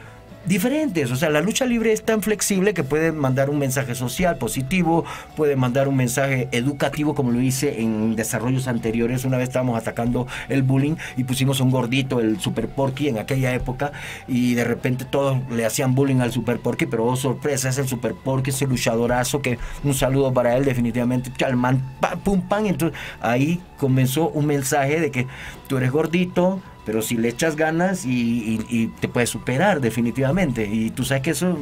diferentes. 0.48 1.12
O 1.12 1.16
sea, 1.16 1.30
la 1.30 1.42
lucha 1.42 1.66
libre 1.66 1.92
es 1.92 2.04
tan 2.04 2.22
flexible 2.22 2.74
que 2.74 2.84
puede 2.84 3.12
mandar 3.12 3.50
un 3.50 3.60
mensaje 3.60 3.96
social 3.96 4.38
positivo, 4.38 5.04
puede 5.36 5.56
mandar 5.56 5.88
un 5.88 5.96
mensaje 5.96 6.48
educativo, 6.52 7.14
como 7.16 7.32
lo 7.32 7.42
hice 7.42 7.82
en 7.82 8.16
desarrollos 8.16 8.68
anteriores. 8.68 9.26
Una 9.26 9.38
vez 9.38 9.50
estábamos 9.50 9.78
atacando 9.78 10.28
el 10.50 10.64
bullying 10.64 10.96
y 11.18 11.26
pusimos 11.26 11.60
un 11.60 11.70
gordito, 11.70 12.20
el 12.20 12.40
Super 12.40 12.70
Porky, 12.70 13.10
en 13.10 13.20
aquella 13.20 13.54
época, 13.54 13.92
y 14.28 14.56
de 14.56 14.64
repente 14.64 15.06
todos 15.06 15.38
le 15.52 15.66
hacían 15.66 15.96
bullying 15.96 16.22
al 16.22 16.32
Super 16.32 16.60
Porky, 16.60 16.86
pero 16.86 17.06
oh 17.06 17.16
sorpresa, 17.16 17.70
es 17.70 17.78
el 17.78 17.88
Super 17.88 18.14
Porky, 18.14 18.52
ese 18.52 18.68
luchadorazo 18.68 19.42
que 19.42 19.60
un 19.84 19.94
saludo 19.94 20.34
para 20.34 20.56
él, 20.56 20.66
definitivamente. 20.66 21.32
El 21.46 21.56
man, 21.56 21.82
pa, 22.00 22.16
pum, 22.16 22.42
pam. 22.42 22.66
Entonces 22.66 22.98
ahí 23.22 23.62
comenzó 23.78 24.30
un 24.30 24.46
mensaje 24.46 25.00
de 25.00 25.12
que 25.12 25.28
tú 25.68 25.78
eres 25.78 25.92
gordito, 25.92 26.62
pero 26.88 27.02
si 27.02 27.18
le 27.18 27.28
echas 27.28 27.58
ganas 27.58 28.06
y, 28.06 28.94
te 29.02 29.10
puedes 29.10 29.30
superar 29.30 29.82
definitivamente. 29.82 30.66
Y 30.66 30.90
tú 30.90 31.04
sabes 31.04 31.22
que 31.22 31.32
eso 31.32 31.58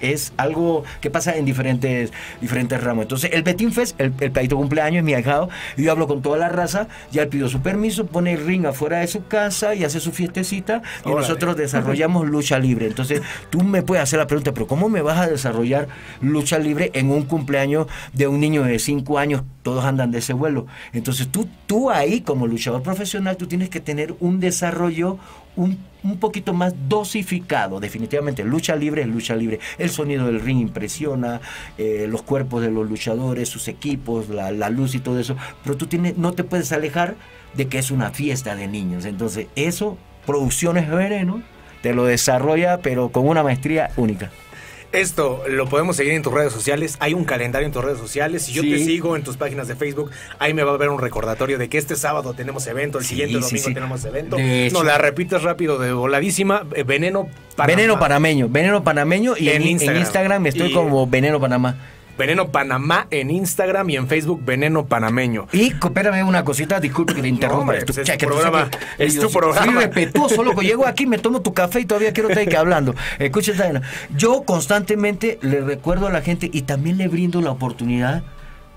es 0.00 0.32
algo 0.36 0.84
que 1.00 1.10
pasa 1.10 1.36
en 1.36 1.44
diferentes, 1.44 2.12
diferentes 2.40 2.82
ramos. 2.82 3.02
Entonces, 3.04 3.30
el 3.32 3.42
Betín 3.42 3.72
Fest, 3.72 4.00
el, 4.00 4.12
el 4.20 4.30
pedito 4.30 4.56
cumpleaños 4.56 4.98
es 4.98 5.04
mi 5.04 5.14
ahijado, 5.14 5.48
y 5.76 5.84
yo 5.84 5.92
hablo 5.92 6.06
con 6.06 6.22
toda 6.22 6.38
la 6.38 6.48
raza, 6.48 6.88
ya 7.12 7.22
él 7.22 7.28
pidió 7.28 7.48
su 7.48 7.60
permiso, 7.60 8.06
pone 8.06 8.32
el 8.34 8.44
ring 8.46 8.66
afuera 8.66 8.98
de 8.98 9.06
su 9.06 9.26
casa 9.26 9.74
y 9.74 9.84
hace 9.84 10.00
su 10.00 10.12
fiestecita, 10.12 10.82
y 11.04 11.08
Órale. 11.08 11.20
nosotros 11.20 11.56
desarrollamos 11.56 12.28
lucha 12.28 12.58
libre. 12.58 12.86
Entonces, 12.86 13.22
tú 13.50 13.62
me 13.62 13.82
puedes 13.82 14.02
hacer 14.02 14.18
la 14.18 14.26
pregunta, 14.26 14.52
pero 14.52 14.66
¿cómo 14.66 14.88
me 14.88 15.02
vas 15.02 15.18
a 15.18 15.26
desarrollar 15.26 15.88
lucha 16.20 16.58
libre 16.58 16.90
en 16.94 17.10
un 17.10 17.24
cumpleaños 17.24 17.86
de 18.12 18.28
un 18.28 18.40
niño 18.40 18.62
de 18.62 18.78
5 18.78 19.18
años? 19.18 19.42
Todos 19.62 19.84
andan 19.84 20.10
de 20.10 20.18
ese 20.18 20.32
vuelo. 20.32 20.66
Entonces, 20.92 21.28
tú, 21.28 21.48
tú 21.66 21.90
ahí, 21.90 22.20
como 22.20 22.46
luchador 22.46 22.82
profesional, 22.82 23.36
tú 23.36 23.46
tienes 23.46 23.68
que 23.68 23.80
tener 23.80 24.14
un 24.20 24.40
desarrollo 24.40 25.18
un, 25.56 25.78
un 26.04 26.18
poquito 26.18 26.54
más 26.54 26.74
dosificado. 26.88 27.80
Definitivamente, 27.80 28.44
lucha 28.44 28.76
libre 28.76 29.02
es 29.02 29.08
lucha 29.08 29.34
libre. 29.34 29.58
El 29.78 29.90
sonido 29.90 30.26
del 30.26 30.40
ring 30.40 30.60
impresiona, 30.60 31.40
eh, 31.78 32.06
los 32.08 32.22
cuerpos 32.22 32.62
de 32.62 32.70
los 32.70 32.88
luchadores, 32.88 33.48
sus 33.48 33.68
equipos, 33.68 34.28
la, 34.28 34.50
la 34.52 34.70
luz 34.70 34.94
y 34.94 35.00
todo 35.00 35.18
eso. 35.18 35.36
Pero 35.64 35.76
tú 35.76 35.86
tienes, 35.86 36.16
no 36.16 36.32
te 36.32 36.44
puedes 36.44 36.72
alejar 36.72 37.16
de 37.54 37.68
que 37.68 37.78
es 37.78 37.90
una 37.90 38.10
fiesta 38.10 38.54
de 38.54 38.68
niños. 38.68 39.04
Entonces, 39.04 39.46
eso, 39.56 39.98
Producciones 40.26 40.90
Veneno, 40.90 41.42
te 41.82 41.94
lo 41.94 42.04
desarrolla, 42.04 42.78
pero 42.78 43.10
con 43.10 43.28
una 43.28 43.42
maestría 43.42 43.90
única. 43.96 44.30
Esto 44.92 45.42
lo 45.48 45.66
podemos 45.68 45.96
seguir 45.96 46.12
en 46.14 46.22
tus 46.22 46.32
redes 46.32 46.52
sociales. 46.52 46.96
Hay 47.00 47.12
un 47.12 47.24
calendario 47.24 47.66
en 47.66 47.72
tus 47.72 47.84
redes 47.84 47.98
sociales. 47.98 48.44
Si 48.44 48.52
yo 48.52 48.62
Sí. 48.62 48.70
te 48.70 48.78
sigo 48.78 49.16
en 49.16 49.22
tus 49.22 49.36
páginas 49.36 49.68
de 49.68 49.76
Facebook, 49.76 50.10
ahí 50.38 50.54
me 50.54 50.62
va 50.62 50.70
a 50.72 50.74
haber 50.74 50.88
un 50.88 51.00
recordatorio 51.00 51.58
de 51.58 51.68
que 51.68 51.76
este 51.78 51.96
sábado 51.96 52.32
tenemos 52.34 52.66
evento, 52.66 52.98
el 52.98 53.04
Sí, 53.04 53.10
siguiente 53.10 53.34
domingo 53.40 53.68
sí. 53.68 53.74
tenemos 53.74 54.04
evento. 54.04 54.36
De 54.36 54.66
hecho. 54.66 54.78
No 54.78 54.84
la 54.84 54.96
repites 54.98 55.42
rápido 55.42 55.78
de 55.78 55.92
voladísima. 55.92 56.64
eh, 56.74 56.82
Veneno 56.82 57.28
Panamá. 57.56 57.76
Veneno 57.76 57.98
panameño, 57.98 58.48
Veneno 58.48 58.84
panameño 58.84 59.34
y 59.36 59.48
en, 59.48 59.56
En 59.56 59.62
en 59.62 59.68
Instagram. 59.68 59.98
Instagram, 60.02 60.46
estoy 60.46 60.70
Y- 60.70 60.72
como 60.72 61.06
Veneno 61.06 61.40
Panamá. 61.40 61.76
Veneno 62.18 62.48
Panamá 62.48 63.06
en 63.10 63.30
Instagram 63.30 63.90
y 63.90 63.96
en 63.96 64.08
Facebook 64.08 64.42
Veneno 64.44 64.86
Panameño. 64.86 65.46
Y 65.52 65.72
coopérame 65.72 66.22
una 66.24 66.44
cosita, 66.44 66.80
disculpe 66.80 67.14
que 67.14 67.22
te 67.22 67.28
interrumpa. 67.28 67.74
pues 67.84 67.98
es 67.98 68.04
tu 68.06 68.12
que 68.12 68.18
tú 68.18 68.26
programa, 68.26 68.58
sabes 68.70 68.78
es 68.98 69.14
yo 69.14 69.22
tu 69.22 69.28
soy- 69.28 69.38
programa. 69.40 69.72
Soy 69.72 69.84
respetuoso, 69.84 70.42
loco. 70.42 70.62
Llego 70.62 70.86
aquí, 70.86 71.06
me 71.06 71.18
tomo 71.18 71.42
tu 71.42 71.52
café 71.52 71.80
y 71.80 71.84
todavía 71.84 72.12
quiero 72.12 72.28
estar 72.30 72.44
aquí 72.44 72.56
hablando. 72.56 72.94
Vaina. 73.58 73.82
Yo 74.16 74.42
constantemente 74.44 75.38
le 75.42 75.60
recuerdo 75.60 76.06
a 76.06 76.10
la 76.10 76.22
gente 76.22 76.48
y 76.52 76.62
también 76.62 76.96
le 76.98 77.08
brindo 77.08 77.40
la 77.40 77.50
oportunidad 77.50 78.22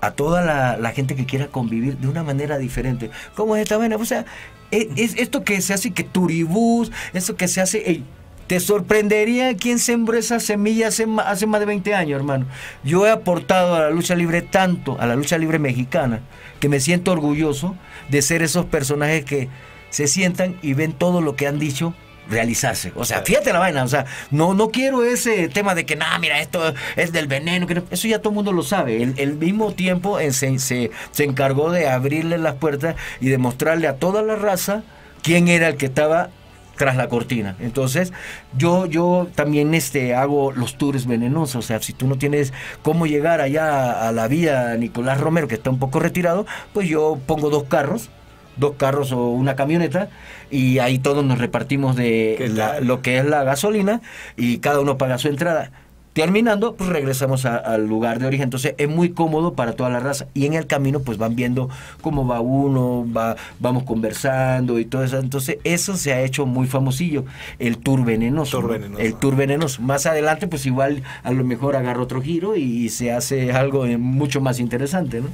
a 0.01 0.11
toda 0.11 0.41
la, 0.43 0.77
la 0.77 0.91
gente 0.91 1.15
que 1.15 1.25
quiera 1.25 1.47
convivir 1.47 1.97
de 1.97 2.07
una 2.07 2.23
manera 2.23 2.57
diferente. 2.57 3.09
¿Cómo 3.35 3.55
es 3.55 3.63
esta 3.63 3.77
vaina? 3.77 3.95
O 3.97 4.05
sea, 4.05 4.25
es, 4.71 4.87
es 4.95 5.15
esto 5.17 5.43
que 5.43 5.61
se 5.61 5.73
hace 5.73 5.91
que 5.91 6.03
turibús, 6.03 6.91
eso 7.13 7.35
que 7.35 7.47
se 7.47 7.61
hace... 7.61 7.89
ey, 7.89 8.03
te 8.49 8.59
sorprendería 8.59 9.55
quién 9.55 9.77
sembró 9.77 10.17
esa 10.17 10.39
semilla 10.39 10.87
hace, 10.87 11.05
más 11.05 11.59
de 11.59 11.65
20 11.67 11.93
años, 11.93 12.17
hermano. 12.17 12.47
Yo 12.83 13.05
he 13.05 13.11
aportado 13.11 13.75
a 13.75 13.81
la 13.81 13.89
lucha 13.91 14.15
libre 14.15 14.41
tanto, 14.41 14.97
a 14.99 15.05
la 15.05 15.15
lucha 15.15 15.37
libre 15.37 15.59
mexicana, 15.59 16.21
que 16.59 16.67
me 16.67 16.79
siento 16.79 17.11
orgulloso 17.11 17.75
de 18.09 18.23
ser 18.23 18.41
esos 18.41 18.65
personajes 18.65 19.23
que 19.23 19.49
se 19.91 20.07
sientan 20.07 20.57
y 20.63 20.73
ven 20.73 20.93
todo 20.93 21.21
lo 21.21 21.35
que 21.35 21.45
han 21.45 21.59
dicho 21.59 21.93
realizarse. 22.27 22.91
O 22.95 23.05
sea, 23.05 23.21
fíjate 23.21 23.53
la 23.53 23.59
vaina, 23.59 23.83
o 23.83 23.87
sea, 23.87 24.07
no, 24.31 24.55
no 24.55 24.69
quiero 24.71 25.03
ese 25.03 25.47
tema 25.49 25.75
de 25.75 25.85
que, 25.85 25.95
nada, 25.95 26.17
mira, 26.17 26.41
esto 26.41 26.73
es 26.95 27.11
del 27.11 27.27
veneno, 27.27 27.67
eso 27.91 28.07
ya 28.07 28.17
todo 28.17 28.29
el 28.29 28.35
mundo 28.35 28.51
lo 28.51 28.63
sabe. 28.63 29.03
El, 29.03 29.13
el 29.19 29.35
mismo 29.35 29.73
tiempo 29.73 30.19
eh, 30.19 30.33
se, 30.33 30.57
se, 30.57 30.89
se 31.11 31.23
encargó 31.23 31.69
de 31.69 31.87
abrirle 31.87 32.39
las 32.39 32.55
puertas 32.55 32.95
y 33.21 33.29
de 33.29 33.37
mostrarle 33.37 33.87
a 33.87 33.97
toda 33.97 34.23
la 34.23 34.35
raza 34.35 34.81
quién 35.21 35.49
era 35.49 35.67
el 35.67 35.77
que 35.77 35.85
estaba 35.85 36.31
tras 36.79 36.95
la 36.95 37.09
cortina. 37.09 37.57
Entonces, 37.59 38.13
yo, 38.57 38.85
yo 38.85 39.27
también 39.35 39.73
este, 39.73 40.15
hago 40.15 40.53
los 40.53 40.77
tours 40.77 41.05
venenosos. 41.05 41.57
O 41.57 41.61
sea, 41.61 41.81
si 41.81 41.91
tú 41.91 42.07
no 42.07 42.17
tienes 42.17 42.53
cómo 42.83 43.05
llegar 43.05 43.41
allá 43.41 44.07
a 44.07 44.13
la 44.13 44.29
vía 44.29 44.75
Nicolás 44.77 45.19
Romero, 45.19 45.49
que 45.49 45.55
está 45.55 45.69
un 45.69 45.77
poco 45.77 45.99
retirado, 45.99 46.45
pues 46.73 46.87
yo 46.87 47.19
pongo 47.25 47.49
dos 47.49 47.65
carros, 47.65 48.09
dos 48.55 48.75
carros 48.77 49.11
o 49.11 49.27
una 49.27 49.57
camioneta, 49.57 50.07
y 50.49 50.79
ahí 50.79 50.99
todos 50.99 51.25
nos 51.25 51.37
repartimos 51.37 51.97
de 51.97 52.35
¿Qué 52.37 52.47
la- 52.47 52.79
lo 52.79 53.01
que 53.01 53.17
es 53.17 53.25
la 53.25 53.43
gasolina 53.43 53.99
y 54.37 54.59
cada 54.59 54.79
uno 54.79 54.97
paga 54.97 55.17
su 55.17 55.27
entrada. 55.27 55.71
Terminando, 56.13 56.75
pues 56.75 56.89
regresamos 56.89 57.45
a- 57.45 57.57
al 57.57 57.87
lugar 57.87 58.19
de 58.19 58.25
origen. 58.25 58.45
Entonces 58.45 58.73
es 58.77 58.89
muy 58.89 59.11
cómodo 59.11 59.53
para 59.53 59.73
toda 59.73 59.89
la 59.89 59.99
raza. 59.99 60.27
Y 60.33 60.45
en 60.45 60.53
el 60.53 60.65
camino, 60.67 60.99
pues 61.01 61.17
van 61.17 61.35
viendo 61.35 61.69
cómo 62.01 62.27
va 62.27 62.41
uno, 62.41 63.05
va, 63.15 63.35
vamos 63.59 63.83
conversando 63.83 64.79
y 64.79 64.85
todo 64.85 65.03
eso. 65.03 65.17
Entonces, 65.19 65.57
eso 65.63 65.95
se 65.95 66.13
ha 66.13 66.21
hecho 66.21 66.45
muy 66.45 66.67
famosillo. 66.67 67.25
El 67.59 67.77
tour 67.77 68.03
venenoso. 68.03 68.59
Tour. 68.59 68.79
El 68.97 69.15
tour 69.15 69.35
venenoso. 69.35 69.81
Más 69.81 70.05
adelante, 70.05 70.47
pues 70.47 70.65
igual 70.65 71.03
a 71.23 71.31
lo 71.31 71.43
mejor 71.43 71.75
agarra 71.75 72.01
otro 72.01 72.21
giro 72.21 72.55
y, 72.55 72.89
se 72.89 73.11
hace 73.11 73.51
algo 73.51 73.85
eh, 73.85 73.97
mucho 73.97 74.41
más 74.41 74.59
interesante, 74.59 75.21
¿no? 75.21 75.27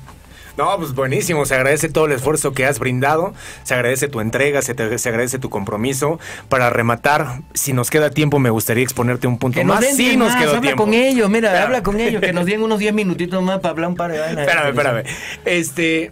No, 0.58 0.78
pues 0.78 0.94
buenísimo. 0.94 1.46
Se 1.46 1.56
agradece 1.56 1.90
todo 1.90 2.06
el 2.06 2.14
esfuerzo 2.14 2.54
que 2.54 2.66
has 2.66 2.80
brindado. 2.80 3.34
Se 3.64 3.74
agradece 3.74 4.08
tu 4.08 4.22
entrega, 4.22 4.62
se, 4.62 4.74
te- 4.74 4.98
se 4.98 5.10
agradece 5.10 5.38
tu 5.40 5.50
compromiso. 5.50 6.20
Para 6.50 6.70
rematar, 6.70 7.42
si 7.54 7.74
nos 7.74 7.90
queda 7.90 8.10
tiempo, 8.10 8.40
me 8.40 8.50
gustaría 8.50 8.84
exponerte 8.84 9.28
un 9.28 9.38
punto 9.38 9.60
Que 9.60 9.66
nos 9.66 9.76
más. 9.76 9.84
den 9.86 9.96
Sí, 9.96 10.04
10 10.06 10.18
nos 10.18 10.30
más, 10.30 10.38
quedó 10.42 10.50
habla 10.52 10.62
tiempo. 10.62 10.84
con 10.86 10.94
ellos, 10.94 11.30
mira, 11.30 11.62
habla 11.64 11.84
con 11.84 12.00
ellos, 12.00 12.22
que 12.22 12.32
nos 12.34 12.46
den 12.46 12.62
unos 12.62 12.80
10 12.80 12.94
minutitos 12.94 13.44
más 13.44 13.60
para 13.60 13.72
hablar 13.72 13.90
un 13.90 13.96
par 13.96 14.12
de 14.12 14.20
vainas. 14.22 14.48
Espérame, 14.48 14.70
espérame. 14.70 15.04
Este. 15.44 16.12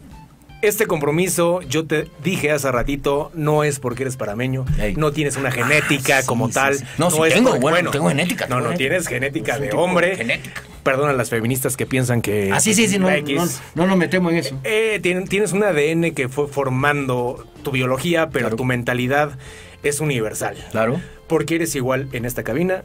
Este 0.63 0.87
compromiso, 0.87 1.61
yo 1.63 1.85
te 1.85 2.07
dije 2.23 2.51
hace 2.51 2.71
ratito, 2.71 3.31
no 3.33 3.65
es 3.65 3.79
porque 3.79 4.03
eres 4.03 4.15
parameño, 4.15 4.63
Ey. 4.79 4.95
no 4.95 5.11
tienes 5.11 5.35
una 5.35 5.51
genética 5.51 6.19
Ah, 6.19 6.21
sí, 6.21 6.27
como 6.27 6.47
sí, 6.47 6.53
tal. 6.53 6.75
sí. 6.75 6.85
No, 6.97 7.25
es 7.25 7.33
tengo, 7.33 7.59
bueno, 7.59 7.91
tengo 7.91 8.07
genética, 8.07 8.47
No, 8.47 8.55
no, 8.61 8.61
genética. 8.69 8.77
tienes 8.77 9.07
genética 9.07 9.59
de 9.59 9.71
hombre. 9.73 10.15
genética. 10.15 10.61
Perdona 10.83 11.09
a 11.09 11.13
las 11.13 11.29
feministas 11.29 11.75
que 11.75 11.85
piensan 11.85 12.21
que. 12.21 12.49
Ah, 12.53 12.61
sí, 12.61 12.73
sí, 12.73 12.87
sí, 12.87 12.97
no, 12.97 13.09
no, 13.09 13.45
no 13.75 13.87
nos 13.87 13.97
metemos 13.97 14.31
en 14.31 14.37
eso. 14.37 14.57
Eh, 14.63 14.99
tien- 15.03 15.27
tienes 15.27 15.51
un 15.51 15.63
ADN 15.63 16.13
que 16.13 16.29
fue 16.29 16.47
formando 16.47 17.45
tu 17.63 17.71
biología, 17.71 18.29
pero 18.29 18.45
Claro. 18.45 18.55
tu 18.55 18.63
mentalidad 18.63 19.37
es 19.83 19.99
universal. 19.99 20.55
Claro. 20.71 21.01
Porque 21.27 21.55
eres 21.55 21.75
igual 21.75 22.07
en 22.13 22.23
esta 22.23 22.43
cabina 22.43 22.83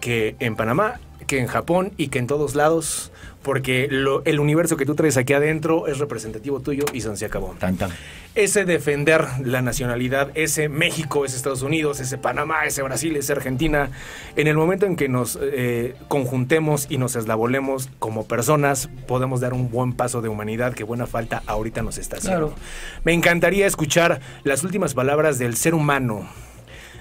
que 0.00 0.36
en 0.40 0.56
Panamá 0.56 1.00
que 1.26 1.38
en 1.38 1.46
Japón 1.46 1.92
y 1.96 2.08
que 2.08 2.18
en 2.18 2.26
todos 2.26 2.56
lados, 2.56 3.12
porque 3.42 3.88
lo- 3.90 4.22
el 4.24 4.38
universo 4.40 4.76
que 4.76 4.84
tú 4.86 4.94
traes 4.94 5.16
aquí 5.16 5.32
adentro 5.32 5.86
es 5.86 5.98
representativo 5.98 6.60
tuyo 6.60 6.84
y 6.92 7.00
se 7.00 7.24
acabó. 7.24 7.54
Tan, 7.58 7.76
tan. 7.76 7.90
Ese 8.34 8.64
defender 8.64 9.26
la 9.44 9.60
nacionalidad, 9.62 10.30
ese 10.34 10.68
México, 10.68 11.24
ese 11.24 11.36
Estados 11.36 11.62
Unidos, 11.62 11.98
ese 12.00 12.16
Panamá, 12.18 12.64
ese 12.64 12.82
Brasil, 12.82 13.16
ese 13.16 13.32
Argentina, 13.32 13.90
en 14.36 14.46
el 14.46 14.56
momento 14.56 14.86
en 14.86 14.94
que 14.96 15.08
nos 15.08 15.38
eh, 15.42 15.94
conjuntemos 16.08 16.86
y 16.90 16.98
nos 16.98 17.16
eslabolemos 17.16 17.88
como 17.98 18.26
personas, 18.26 18.88
podemos 19.08 19.40
dar 19.40 19.52
un 19.52 19.70
buen 19.70 19.94
paso 19.94 20.20
de 20.22 20.28
humanidad 20.28 20.74
que 20.74 20.84
buena 20.84 21.06
falta 21.06 21.42
ahorita 21.46 21.82
nos 21.82 21.98
está 21.98 22.18
haciendo. 22.18 22.48
Claro. 22.48 22.62
Me 23.04 23.12
encantaría 23.14 23.66
escuchar 23.66 24.20
las 24.44 24.62
últimas 24.62 24.94
palabras 24.94 25.38
del 25.38 25.56
ser 25.56 25.74
humano, 25.74 26.28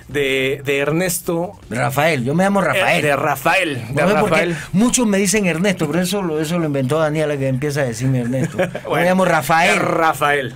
de, 0.09 0.61
de 0.65 0.77
Ernesto, 0.79 1.53
Rafael, 1.69 2.23
yo 2.25 2.33
me 2.35 2.43
llamo 2.43 2.61
Rafael. 2.61 3.03
eh, 3.03 3.07
de 3.07 3.15
Rafael, 3.15 3.81
de 3.89 4.01
No 4.03 4.09
Rafael. 4.13 4.55
muchos 4.73 5.05
me 5.07 5.17
dicen 5.17 5.45
Ernesto, 5.45 5.87
pero 5.87 6.01
eso, 6.01 6.21
lo- 6.21 6.39
eso 6.41 6.57
lo 6.59 6.65
inventó 6.65 6.99
Daniela 6.99 7.37
que 7.37 7.47
empieza 7.47 7.81
a 7.81 7.85
decirme 7.85 8.21
Ernesto. 8.21 8.57
Yo 8.57 8.65
me 8.67 8.79
Bueno, 8.89 9.05
llamo 9.05 9.25
Rafael. 9.25 9.77
Rafael. 9.79 10.55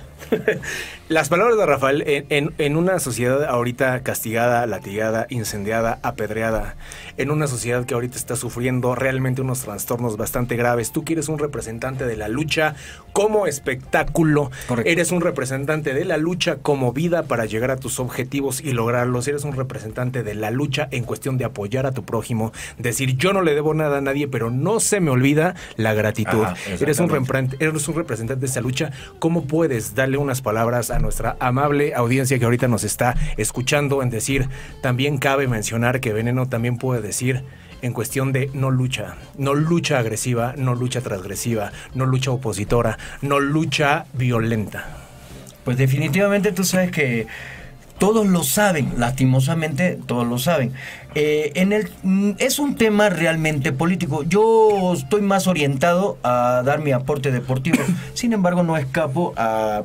Las 1.10 1.28
palabras 1.28 1.58
de 1.58 1.66
Rafael 1.66 2.02
en, 2.06 2.24
en- 2.30 2.54
en 2.56 2.76
una 2.76 2.98
sociedad 2.98 3.44
ahorita 3.44 4.02
castigada, 4.02 4.66
latigada, 4.66 5.26
incendiada, 5.28 5.98
apedreada, 6.02 6.76
en 7.18 7.30
una 7.30 7.46
sociedad 7.46 7.84
que 7.84 7.92
ahorita 7.92 8.16
está 8.16 8.36
sufriendo 8.36 8.94
realmente 8.94 9.42
unos 9.42 9.60
trastornos 9.60 10.16
bastante 10.16 10.56
graves. 10.56 10.92
Tú 10.92 11.04
quieres 11.04 11.28
un 11.28 11.38
representante 11.38 12.06
de 12.06 12.16
la 12.16 12.28
lucha 12.28 12.74
como 13.12 13.46
espectáculo, 13.46 14.50
Correcto. 14.66 14.90
eres 14.90 15.12
un 15.12 15.20
representante 15.20 15.92
de 15.92 16.06
la 16.06 16.16
lucha 16.16 16.56
como 16.62 16.94
vida 16.94 17.24
para 17.24 17.44
llegar 17.44 17.70
a 17.70 17.76
tus 17.76 18.00
objetivos 18.00 18.62
y 18.62 18.72
lograrlos, 18.72 19.28
eres 19.28 19.44
un 19.44 19.52
representante 19.52 20.22
de 20.22 20.34
la 20.34 20.50
lucha 20.50 20.88
en 20.90 21.04
cuestión 21.04 21.36
de 21.36 21.44
apoyar 21.44 21.84
a 21.84 21.92
tu 21.92 22.02
prójimo, 22.06 22.50
decir 22.78 23.18
yo 23.18 23.34
no 23.34 23.42
le 23.42 23.54
debo 23.54 23.74
nada 23.74 23.98
a 23.98 24.00
nadie, 24.00 24.26
pero 24.26 24.50
no 24.50 24.80
se 24.80 25.00
me 25.00 25.10
olvida 25.10 25.54
la 25.76 25.92
gratitud. 25.92 26.44
Ajá, 26.44 26.56
eres 26.80 26.98
un 26.98 27.10
eres 27.60 27.88
un 27.88 27.94
representante 27.94 28.40
de 28.40 28.46
esa 28.46 28.62
lucha, 28.62 28.90
¿cómo 29.18 29.44
puedes 29.44 29.94
darle 29.94 30.16
unas 30.16 30.40
palabras 30.40 30.90
a 30.94 30.98
nuestra 30.98 31.36
amable 31.40 31.94
audiencia 31.94 32.38
que 32.38 32.44
ahorita 32.44 32.68
nos 32.68 32.84
está 32.84 33.14
escuchando 33.36 34.02
en 34.02 34.10
decir, 34.10 34.48
también 34.80 35.18
cabe 35.18 35.48
mencionar 35.48 36.00
que 36.00 36.12
Veneno 36.12 36.48
también 36.48 36.78
puede 36.78 37.02
decir 37.02 37.44
en 37.82 37.92
cuestión 37.92 38.32
de 38.32 38.50
no 38.54 38.70
lucha, 38.70 39.16
no 39.36 39.54
lucha 39.54 39.98
agresiva, 39.98 40.54
no 40.56 40.74
lucha 40.74 41.02
transgresiva, 41.02 41.70
no 41.94 42.06
lucha 42.06 42.30
opositora, 42.30 42.98
no 43.20 43.40
lucha 43.40 44.06
violenta. 44.14 44.86
Pues 45.64 45.76
definitivamente 45.76 46.52
tú 46.52 46.64
sabes 46.64 46.90
que 46.90 47.26
todos 47.98 48.26
lo 48.26 48.42
saben, 48.42 48.94
lastimosamente 48.98 49.98
todos 50.06 50.26
lo 50.26 50.38
saben. 50.38 50.72
Eh, 51.14 51.52
en 51.54 51.72
el, 51.72 51.90
mm, 52.02 52.32
es 52.38 52.58
un 52.58 52.74
tema 52.76 53.08
realmente 53.08 53.72
político. 53.72 54.24
Yo 54.24 54.94
estoy 54.94 55.22
más 55.22 55.46
orientado 55.46 56.18
a 56.22 56.62
dar 56.64 56.80
mi 56.80 56.92
aporte 56.92 57.30
deportivo. 57.30 57.78
Sin 58.14 58.32
embargo, 58.32 58.62
no 58.62 58.76
escapo 58.76 59.32
a, 59.36 59.84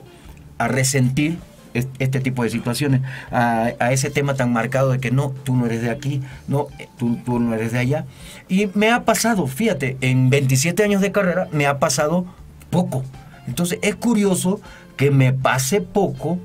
a 0.59 0.67
resentir 0.67 1.39
es- 1.73 1.87
este 1.99 2.19
tipo 2.19 2.43
de 2.43 2.49
situaciones, 2.49 3.01
a, 3.31 3.71
ese 3.91 4.09
tema 4.11 4.33
tan 4.35 4.51
marcado 4.53 4.91
de 4.91 4.99
que 4.99 5.11
no, 5.11 5.33
tú 5.43 5.55
no 5.55 5.65
eres 5.65 5.81
de 5.81 5.89
aquí, 5.91 6.21
no, 6.47 6.67
tú, 6.97 7.17
tú 7.25 7.39
no 7.39 7.53
eres 7.55 7.71
de 7.71 7.79
allá. 7.79 8.05
Y 8.47 8.69
me 8.73 8.91
ha 8.91 9.05
pasado, 9.05 9.45
fíjate, 9.47 9.97
en 10.01 10.29
27 10.29 10.83
años 10.83 11.01
de 11.01 11.11
carrera 11.11 11.47
me 11.51 11.65
ha 11.67 11.77
pasado 11.79 12.25
poco. 12.69 13.03
Entonces 13.47 13.79
es 13.81 13.95
curioso 13.95 14.61
que 14.97 15.11
me 15.11 15.31
pase 15.33 15.81
poco 15.81 16.39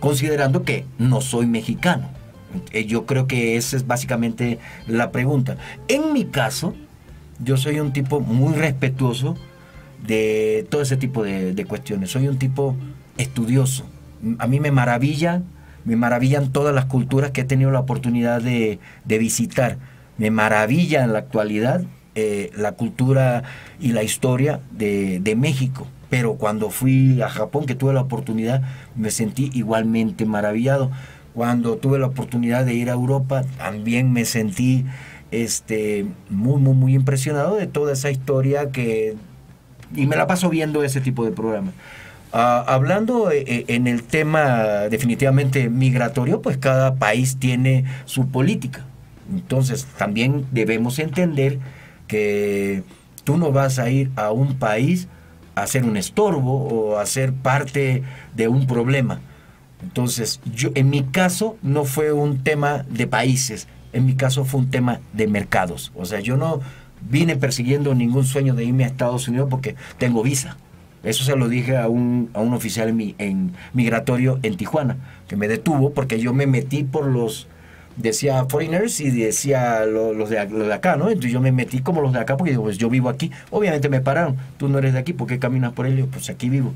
considerando 0.00 0.62
que 0.62 0.84
no 0.98 1.20
soy 1.20 1.46
mexicano. 1.46 2.08
Eh, 2.72 2.84
Yo 2.86 3.06
creo 3.06 3.26
que 3.26 3.56
esa 3.56 3.76
es 3.76 3.86
básicamente 3.86 4.58
la 4.86 5.10
pregunta. 5.10 5.56
En 5.88 6.12
mi 6.12 6.24
caso, 6.24 6.74
yo 7.38 7.56
soy 7.56 7.80
un 7.80 7.92
tipo 7.92 8.20
muy 8.20 8.54
respetuoso 8.54 9.36
de 10.06 10.66
todo 10.70 10.82
ese 10.82 10.96
tipo 10.96 11.22
de, 11.24 11.54
de 11.54 11.64
cuestiones. 11.64 12.10
Soy 12.10 12.28
un 12.28 12.38
tipo 12.38 12.76
estudioso. 13.18 13.84
A 14.38 14.46
mí 14.46 14.60
me 14.60 14.70
maravilla, 14.70 15.42
me 15.84 15.96
maravillan 15.96 16.52
todas 16.52 16.74
las 16.74 16.86
culturas 16.86 17.30
que 17.30 17.42
he 17.42 17.44
tenido 17.44 17.70
la 17.70 17.80
oportunidad 17.80 18.42
de, 18.42 18.78
visitar. 19.06 19.78
Me 20.18 20.30
maravilla 20.30 21.04
en 21.04 21.12
la 21.12 21.20
actualidad 21.20 21.82
eh, 22.14 22.50
la 22.56 22.72
cultura 22.72 23.42
y 23.78 23.92
la 23.92 24.02
historia 24.02 24.60
de, 24.70 25.20
de 25.20 25.36
México. 25.36 25.86
Pero 26.08 26.34
cuando 26.34 26.70
fui 26.70 27.20
a 27.20 27.28
Japón, 27.28 27.66
que 27.66 27.74
tuve 27.74 27.92
la 27.92 28.00
oportunidad, 28.00 28.62
me 28.94 29.10
sentí 29.10 29.50
igualmente 29.52 30.24
maravillado. 30.24 30.90
Cuando 31.34 31.76
tuve 31.76 31.98
la 31.98 32.06
oportunidad 32.06 32.64
de 32.64 32.74
ir 32.74 32.88
a 32.88 32.94
Europa, 32.94 33.44
también 33.58 34.12
me 34.12 34.24
sentí 34.24 34.86
este, 35.30 36.06
muy, 36.30 36.60
muy, 36.60 36.74
muy 36.74 36.94
impresionado 36.94 37.56
de 37.56 37.66
toda 37.66 37.92
esa 37.92 38.10
historia 38.10 38.70
que... 38.70 39.16
Y 39.94 40.06
me 40.06 40.16
la 40.16 40.26
paso 40.26 40.48
viendo 40.48 40.82
ese 40.82 41.00
tipo 41.00 41.24
de 41.24 41.32
programas. 41.32 41.74
Ah, 42.38 42.62
hablando 42.66 43.30
eh, 43.30 43.44
eh, 43.46 43.64
en 43.68 43.86
el 43.86 44.02
tema 44.02 44.90
definitivamente 44.90 45.70
migratorio, 45.70 46.42
pues 46.42 46.58
cada 46.58 46.96
país 46.96 47.38
tiene 47.38 47.86
su 48.04 48.28
política. 48.28 48.84
Entonces 49.32 49.86
también 49.96 50.44
debemos 50.50 50.98
entender 50.98 51.58
que 52.06 52.82
tú 53.24 53.38
no 53.38 53.52
vas 53.52 53.78
a 53.78 53.88
ir 53.88 54.10
a 54.16 54.32
un 54.32 54.58
país 54.58 55.08
a 55.54 55.66
ser 55.66 55.84
un 55.84 55.96
estorbo 55.96 56.68
o 56.68 56.98
a 56.98 57.06
ser 57.06 57.32
parte 57.32 58.02
de 58.34 58.48
un 58.48 58.66
problema. 58.66 59.22
Entonces, 59.82 60.42
yo 60.54 60.72
en 60.74 60.90
mi 60.90 61.04
caso 61.04 61.56
no 61.62 61.86
fue 61.86 62.12
un 62.12 62.44
tema 62.44 62.84
de 62.90 63.06
países, 63.06 63.66
en 63.94 64.04
mi 64.04 64.14
caso 64.14 64.44
fue 64.44 64.60
un 64.60 64.70
tema 64.70 65.00
de 65.14 65.26
mercados. 65.26 65.90
O 65.94 66.04
sea, 66.04 66.20
yo 66.20 66.36
no 66.36 66.60
vine 67.00 67.36
persiguiendo 67.36 67.94
ningún 67.94 68.26
sueño 68.26 68.54
de 68.54 68.64
irme 68.64 68.84
a 68.84 68.88
Estados 68.88 69.26
Unidos 69.26 69.48
porque 69.48 69.74
tengo 69.96 70.22
visa. 70.22 70.58
Eso 71.06 71.24
se 71.24 71.36
lo 71.36 71.48
dije 71.48 71.76
a 71.78 71.88
un, 71.88 72.28
a 72.34 72.40
un 72.40 72.52
oficial 72.52 72.88
en, 72.90 73.14
en 73.18 73.52
migratorio 73.72 74.38
en 74.42 74.56
Tijuana, 74.56 74.96
que 75.28 75.36
me 75.36 75.48
detuvo 75.48 75.90
porque 75.92 76.18
yo 76.20 76.34
me 76.34 76.46
metí 76.46 76.84
por 76.84 77.06
los, 77.06 77.46
decía 77.96 78.44
foreigners 78.46 79.00
y 79.00 79.10
decía 79.10 79.86
lo- 79.86 80.12
los, 80.12 80.28
de, 80.30 80.46
los 80.50 80.66
de 80.66 80.74
acá, 80.74 80.96
¿no? 80.96 81.06
Entonces 81.08 81.32
yo 81.32 81.40
me 81.40 81.52
metí 81.52 81.80
como 81.80 82.00
los 82.02 82.12
de 82.12 82.20
acá 82.20 82.36
porque 82.36 82.54
pues 82.54 82.76
yo 82.78 82.90
vivo 82.90 83.08
aquí. 83.08 83.30
Obviamente 83.50 83.88
me 83.88 84.00
pararon, 84.00 84.36
tú 84.58 84.68
no 84.68 84.78
eres 84.78 84.92
de 84.92 84.98
aquí, 84.98 85.12
¿por 85.12 85.26
qué 85.28 85.38
caminas 85.38 85.72
por 85.72 85.86
él? 85.86 85.96
Yo, 85.96 86.06
pues 86.06 86.28
aquí 86.28 86.48
vivo. 86.50 86.72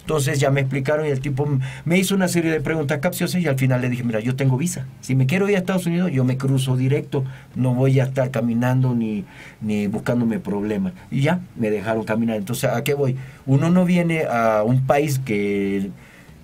Entonces 0.00 0.40
ya 0.40 0.50
me 0.50 0.60
explicaron 0.60 1.06
y 1.06 1.10
el 1.10 1.20
tipo 1.20 1.48
me 1.84 1.98
hizo 1.98 2.14
una 2.14 2.28
serie 2.28 2.50
de 2.50 2.60
preguntas 2.60 2.98
capciosas 3.00 3.40
y 3.40 3.46
al 3.46 3.56
final 3.56 3.80
le 3.80 3.88
dije, 3.88 4.02
mira, 4.02 4.20
yo 4.20 4.34
tengo 4.36 4.56
visa. 4.56 4.86
Si 5.00 5.14
me 5.14 5.26
quiero 5.26 5.48
ir 5.48 5.56
a 5.56 5.58
Estados 5.58 5.86
Unidos, 5.86 6.10
yo 6.10 6.24
me 6.24 6.36
cruzo 6.36 6.76
directo. 6.76 7.24
No 7.54 7.74
voy 7.74 8.00
a 8.00 8.04
estar 8.04 8.30
caminando 8.30 8.94
ni, 8.94 9.24
ni 9.60 9.86
buscándome 9.86 10.38
problemas. 10.38 10.92
Y 11.10 11.20
ya, 11.20 11.40
me 11.56 11.70
dejaron 11.70 12.04
caminar. 12.04 12.36
Entonces, 12.36 12.70
¿a 12.70 12.82
qué 12.82 12.94
voy? 12.94 13.16
Uno 13.46 13.70
no 13.70 13.84
viene 13.84 14.24
a 14.24 14.62
un 14.64 14.86
país 14.86 15.18
que, 15.18 15.90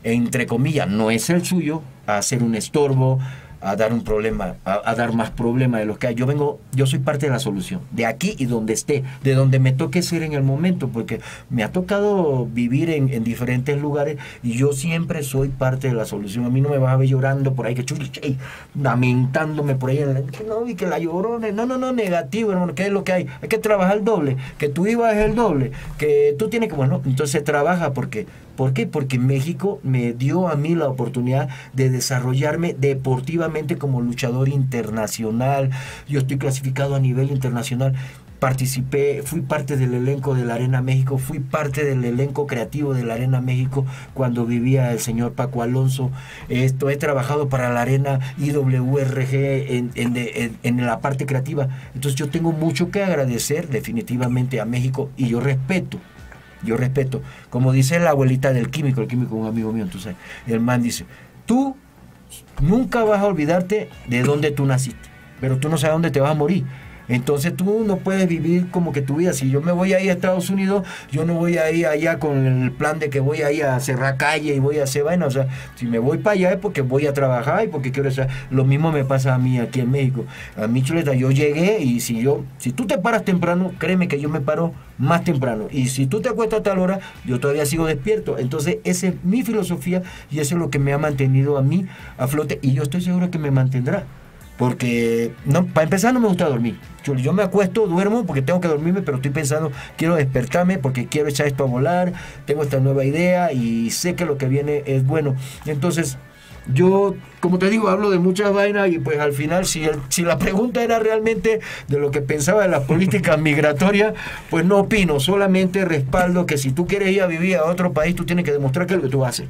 entre 0.05 0.47
comillas, 0.47 0.89
no 0.89 1.11
es 1.11 1.29
el 1.31 1.45
suyo, 1.45 1.83
a 2.07 2.23
ser 2.23 2.43
un 2.43 2.55
estorbo, 2.55 3.19
a 3.61 3.77
dar 3.77 3.93
un 3.93 4.05
problema, 4.05 4.55
a, 4.65 4.81
a 4.85 4.95
dar 4.95 5.13
más 5.15 5.31
problemas 5.31 5.81
de 5.81 5.87
los 5.87 5.99
que 5.99 6.09
hay. 6.09 6.15
Yo 6.15 6.27
vengo, 6.27 6.61
yo 6.73 6.87
soy 6.87 6.99
parte 7.01 7.27
de 7.27 7.33
la 7.33 7.39
solución, 7.39 7.81
de 7.93 8.07
aquí 8.07 8.35
y 8.39 8.47
donde 8.47 8.73
esté, 8.73 9.03
de 9.25 9.35
donde 9.35 9.59
me 9.59 9.73
toque 9.73 10.03
ser 10.03 10.23
en 10.23 10.33
el 10.35 10.43
momento, 10.43 10.89
porque 10.89 11.21
me 11.51 11.63
ha 11.65 11.73
tocado 11.73 12.47
vivir 12.47 12.91
en, 12.91 13.09
en 13.13 13.25
diferentes 13.25 13.81
lugares 13.81 14.19
y 14.43 14.53
yo 14.53 14.73
siempre 14.73 15.23
soy 15.23 15.49
parte 15.49 15.89
de 15.89 15.95
la 15.95 16.05
solución. 16.05 16.45
A 16.45 16.51
mí 16.51 16.61
no 16.61 16.69
me 16.69 16.79
vas 16.79 16.93
a 16.93 16.97
ver 16.97 17.09
llorando 17.09 17.55
por 17.55 17.67
ahí, 17.67 17.75
que 17.75 17.85
chay, 17.85 18.37
lamentándome 18.79 19.75
por 19.75 19.91
ahí, 19.91 19.99
en 19.99 20.15
la- 20.15 20.21
no, 20.47 20.69
y 20.69 20.75
que 20.75 20.87
la 20.87 20.99
llorona, 20.99 21.51
no, 21.53 21.67
no, 21.67 21.77
no, 21.79 21.93
negativo, 21.93 22.53
hermano, 22.53 22.75
¿qué 22.75 22.85
es 22.87 22.93
lo 22.93 23.05
que 23.05 23.13
hay? 23.13 23.27
Hay 23.43 23.49
que 23.49 23.59
trabajar 23.59 23.97
el 23.99 24.05
doble, 24.05 24.37
que 24.59 24.69
tu 24.69 24.87
IVA 24.87 25.13
es 25.13 25.19
el 25.29 25.35
doble, 25.35 25.73
que 25.99 26.35
tú 26.39 26.49
tienes 26.49 26.69
que, 26.69 26.75
bueno, 26.77 27.01
entonces 27.05 27.43
trabaja 27.45 27.93
porque 27.93 28.27
¿Por 28.57 28.73
qué? 28.73 28.87
Porque 28.87 29.19
México 29.19 29.81
me 29.83 30.13
dio 30.13 30.49
a 30.49 30.57
mí 30.57 30.75
la 30.75 30.89
oportunidad 30.89 31.49
de 31.75 31.91
desarrollarme 31.91 32.75
deportivamente 32.79 33.77
como 33.77 34.01
luchador 34.01 34.49
internacional. 34.49 35.71
Yo 36.09 36.21
estoy 36.21 36.39
clasificado 36.39 36.95
a 36.95 37.01
nivel 37.01 37.31
internacional. 37.31 37.95
Participé, 38.39 39.23
fui 39.25 39.41
parte 39.41 39.79
del 39.79 39.95
elenco 39.95 40.35
de 40.35 40.45
la 40.45 40.55
Arena 40.55 40.83
México, 40.83 41.17
fui 41.17 41.41
parte 41.41 41.85
del 41.85 42.05
elenco 42.05 42.47
creativo 42.47 42.93
de 42.93 43.03
la 43.03 43.15
Arena 43.15 43.41
México 43.41 43.87
cuando 44.13 44.45
vivía 44.45 44.93
el 44.93 45.01
señor 45.01 45.33
Paco 45.33 45.63
Alonso. 45.63 46.11
Esto 46.51 46.91
he 46.91 46.97
trabajado 46.97 47.49
para 47.49 47.73
la 47.73 47.81
Arena 47.81 48.21
IWRG 48.39 49.35
en, 49.35 49.91
en, 49.95 50.87
la 50.87 51.01
parte 51.01 51.25
creativa. 51.25 51.69
Entonces 51.95 52.19
yo 52.19 52.29
tengo 52.29 52.53
mucho 52.53 52.91
que 52.91 53.03
agradecer 53.03 53.69
definitivamente 53.69 54.61
a 54.61 54.67
México 54.67 55.11
y 55.17 55.29
yo 55.29 55.41
respeto 55.41 55.99
yo 56.63 56.77
respeto. 56.77 57.23
Como 57.51 57.73
dice 57.73 57.99
la 57.99 58.11
abuelita 58.11 58.53
del 58.53 58.71
químico, 58.71 59.01
el 59.01 59.09
químico 59.09 59.35
es 59.37 59.41
un 59.43 59.47
amigo 59.47 59.73
mío, 59.73 59.85
entonces 59.85 60.15
el 60.47 60.61
man 60.61 60.83
dice, 60.83 61.05
tú 61.45 61.77
nunca 62.61 63.05
vas 63.05 63.21
a 63.21 63.27
olvidarte 63.27 63.91
de 64.09 64.23
dónde 64.23 64.51
tú 64.51 64.67
naciste, 64.67 65.09
pero 65.41 65.59
tú 65.59 65.69
no 65.69 65.79
sabes 65.79 65.95
dónde 65.95 66.11
te 66.11 66.21
vas 66.21 66.31
a 66.31 66.35
morir. 66.35 66.65
Entonces 67.09 67.55
tú 67.55 67.85
no 67.87 67.99
puedes 67.99 68.29
vivir 68.29 68.71
como 68.71 68.93
que 68.93 69.03
tu 69.03 69.17
vida. 69.17 69.33
Si 69.33 69.51
yo 69.51 69.61
me 69.61 69.73
voy 69.73 69.93
ahí 69.93 70.09
a 70.09 70.13
Estados 70.13 70.51
Unidos, 70.51 70.87
yo 71.11 71.25
no 71.25 71.35
voy 71.35 71.59
a 71.59 71.71
ir 71.71 71.87
allá 71.87 72.19
con 72.19 72.47
el 72.47 72.73
plan 72.73 72.99
de 72.99 73.11
que 73.11 73.21
voy 73.21 73.43
a 73.43 73.53
ir 73.53 73.65
a 73.65 73.79
cerrar 73.81 74.17
calle 74.17 74.55
y 74.55 74.59
voy 74.59 74.79
a 74.79 74.85
hacer 74.85 75.05
vaina. 75.05 75.27
O 75.27 75.31
sea, 75.31 75.49
si 75.77 75.87
me 75.87 75.99
voy 75.99 76.19
para 76.19 76.35
allá 76.35 76.53
es 76.53 76.59
porque 76.59 76.83
voy 76.83 77.07
a 77.07 77.13
trabajar 77.13 77.65
y 77.65 77.69
porque 77.69 77.93
quiero 77.93 78.09
estar. 78.09 78.29
Lo 78.51 78.65
mismo 78.65 78.93
me 78.93 79.05
pasa 79.05 79.35
a 79.35 79.39
mí 79.39 79.59
aquí 79.59 79.81
en 79.81 79.91
México. 79.91 80.25
A 80.57 80.67
mí, 80.67 80.83
chuleta, 80.83 81.15
yo 81.15 81.31
llegué 81.31 81.81
y 81.81 82.01
si 82.01 82.21
yo, 82.21 82.45
si 82.59 82.73
tú 82.73 82.87
te 82.87 82.99
paras 82.99 83.25
temprano, 83.25 83.73
créeme 83.79 84.09
que 84.09 84.21
yo 84.21 84.29
me 84.29 84.41
paro 84.41 84.73
más 84.99 85.25
temprano. 85.25 85.69
Y 85.71 85.89
si 85.89 86.07
tú 86.07 86.21
te 86.21 86.29
acuestas 86.29 86.61
a 86.61 86.63
tal 86.63 86.79
hora, 86.79 87.01
yo 87.25 87.41
todavía 87.41 87.67
sigo 87.67 87.87
despierto. 87.87 88.39
Entonces, 88.39 88.79
esa 88.85 89.09
es 89.09 89.15
mi 89.25 89.43
filosofía 89.43 90.03
y 90.31 90.41
eso 90.41 90.55
es 90.55 90.61
lo 90.61 90.71
que 90.71 90.79
me 90.79 90.93
ha 90.93 90.99
mantenido 90.99 91.59
a 91.59 91.63
mí 91.63 91.87
a 92.19 92.27
flote 92.27 92.59
y 92.63 92.73
yo 92.73 92.83
estoy 92.83 93.01
seguro 93.01 93.31
que 93.31 93.39
me 93.39 93.51
mantendrá. 93.51 94.05
Porque, 94.59 95.33
no, 95.45 95.67
para 95.67 95.85
empezar, 95.85 96.15
no 96.15 96.21
me 96.21 96.29
gusta 96.29 96.49
dormir. 96.49 96.79
Yo, 97.05 97.15
yo 97.15 97.33
me 97.33 97.43
acuesto, 97.43 97.87
duermo 97.87 98.25
porque 98.25 98.43
tengo 98.43 98.61
que 98.61 98.69
dormirme, 98.69 99.03
pero 99.03 99.17
estoy 99.19 99.31
pensando, 99.31 99.71
quiero 99.97 100.17
despertarme 100.17 100.79
porque 100.79 101.07
quiero 101.07 101.29
echar 101.29 101.47
esto 101.47 101.65
a 101.65 101.67
volar, 101.67 102.13
tengo 102.47 102.63
esta 102.63 102.81
nueva 102.81 103.05
idea 103.05 103.53
y 103.53 103.91
sé 103.91 104.15
que 104.15 104.25
lo 104.25 104.39
que 104.39 104.49
viene 104.49 104.83
es 104.87 105.07
bueno. 105.07 105.37
Entonces, 105.67 106.17
yo, 106.73 107.15
como 107.39 107.59
te 107.61 107.71
digo, 107.71 107.89
hablo 107.91 108.11
de 108.11 108.19
muchas 108.19 108.53
vainas 108.53 108.89
y 108.91 108.99
pues 108.99 109.21
al 109.21 109.33
final, 109.35 109.67
si, 109.67 109.85
el- 109.85 110.01
si 110.09 110.23
la 110.23 110.37
pregunta 110.39 110.83
era 110.83 110.99
realmente 110.99 111.61
de 111.87 111.99
lo 112.01 112.11
que 112.11 112.23
pensaba 112.23 112.63
de 112.63 112.69
las 112.69 112.85
políticas 112.85 113.39
migratorias, 113.41 114.15
pues 114.51 114.65
no 114.65 114.79
opino, 114.79 115.21
solamente 115.21 115.85
respaldo 115.85 116.45
que 116.47 116.57
si 116.59 116.73
tú 116.73 116.87
quieres 116.87 117.11
ir 117.11 117.23
a 117.23 117.27
vivir 117.29 117.57
a 117.59 117.67
otro 117.67 117.93
país, 117.93 118.17
tú 118.17 118.25
tienes 118.25 118.45
que 118.45 118.53
demostrar 118.53 118.87
que 118.87 118.95
es 118.95 118.99
lo 119.01 119.05
que 119.05 119.13
tú 119.13 119.25
haces. 119.25 119.47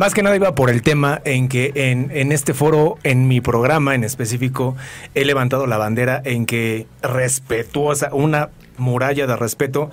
Más 0.00 0.14
que 0.14 0.22
nada 0.22 0.34
iba 0.34 0.54
por 0.54 0.70
el 0.70 0.80
tema 0.80 1.20
en 1.26 1.46
que 1.50 1.72
en, 1.74 2.10
en 2.14 2.32
este 2.32 2.54
foro, 2.54 2.96
en 3.02 3.28
mi 3.28 3.42
programa 3.42 3.94
en 3.94 4.02
específico, 4.02 4.74
he 5.14 5.26
levantado 5.26 5.66
la 5.66 5.76
bandera 5.76 6.22
en 6.24 6.46
que 6.46 6.86
respetuosa, 7.02 8.08
una 8.14 8.48
muralla 8.78 9.26
de 9.26 9.36
respeto, 9.36 9.90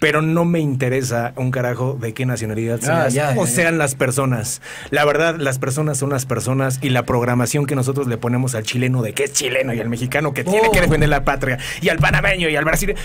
pero 0.00 0.22
no 0.22 0.46
me 0.46 0.60
interesa 0.60 1.34
un 1.36 1.50
carajo 1.50 1.92
de 2.00 2.14
qué 2.14 2.24
nacionalidad 2.24 2.80
Ah, 2.84 3.10
seas 3.10 3.12
ya, 3.12 3.34
o 3.36 3.44
ya. 3.44 3.50
sean 3.50 3.76
las 3.76 3.94
personas. 3.94 4.62
La 4.88 5.04
verdad, 5.04 5.36
las 5.38 5.58
personas 5.58 5.98
son 5.98 6.08
las 6.08 6.24
personas 6.24 6.78
y 6.80 6.88
la 6.88 7.02
programación 7.02 7.66
que 7.66 7.74
nosotros 7.76 8.06
le 8.06 8.16
ponemos 8.16 8.54
al 8.54 8.62
chileno 8.62 9.02
de 9.02 9.12
que 9.12 9.24
es 9.24 9.34
chileno 9.34 9.74
y 9.74 9.80
al 9.80 9.90
mexicano 9.90 10.32
que 10.32 10.44
tiene 10.44 10.68
Oh. 10.68 10.72
que 10.72 10.80
defender 10.80 11.10
la 11.10 11.22
patria 11.22 11.58
y 11.82 11.90
al 11.90 11.98
panameño 11.98 12.48
y 12.48 12.56
al 12.56 12.64
brasileño. 12.64 12.98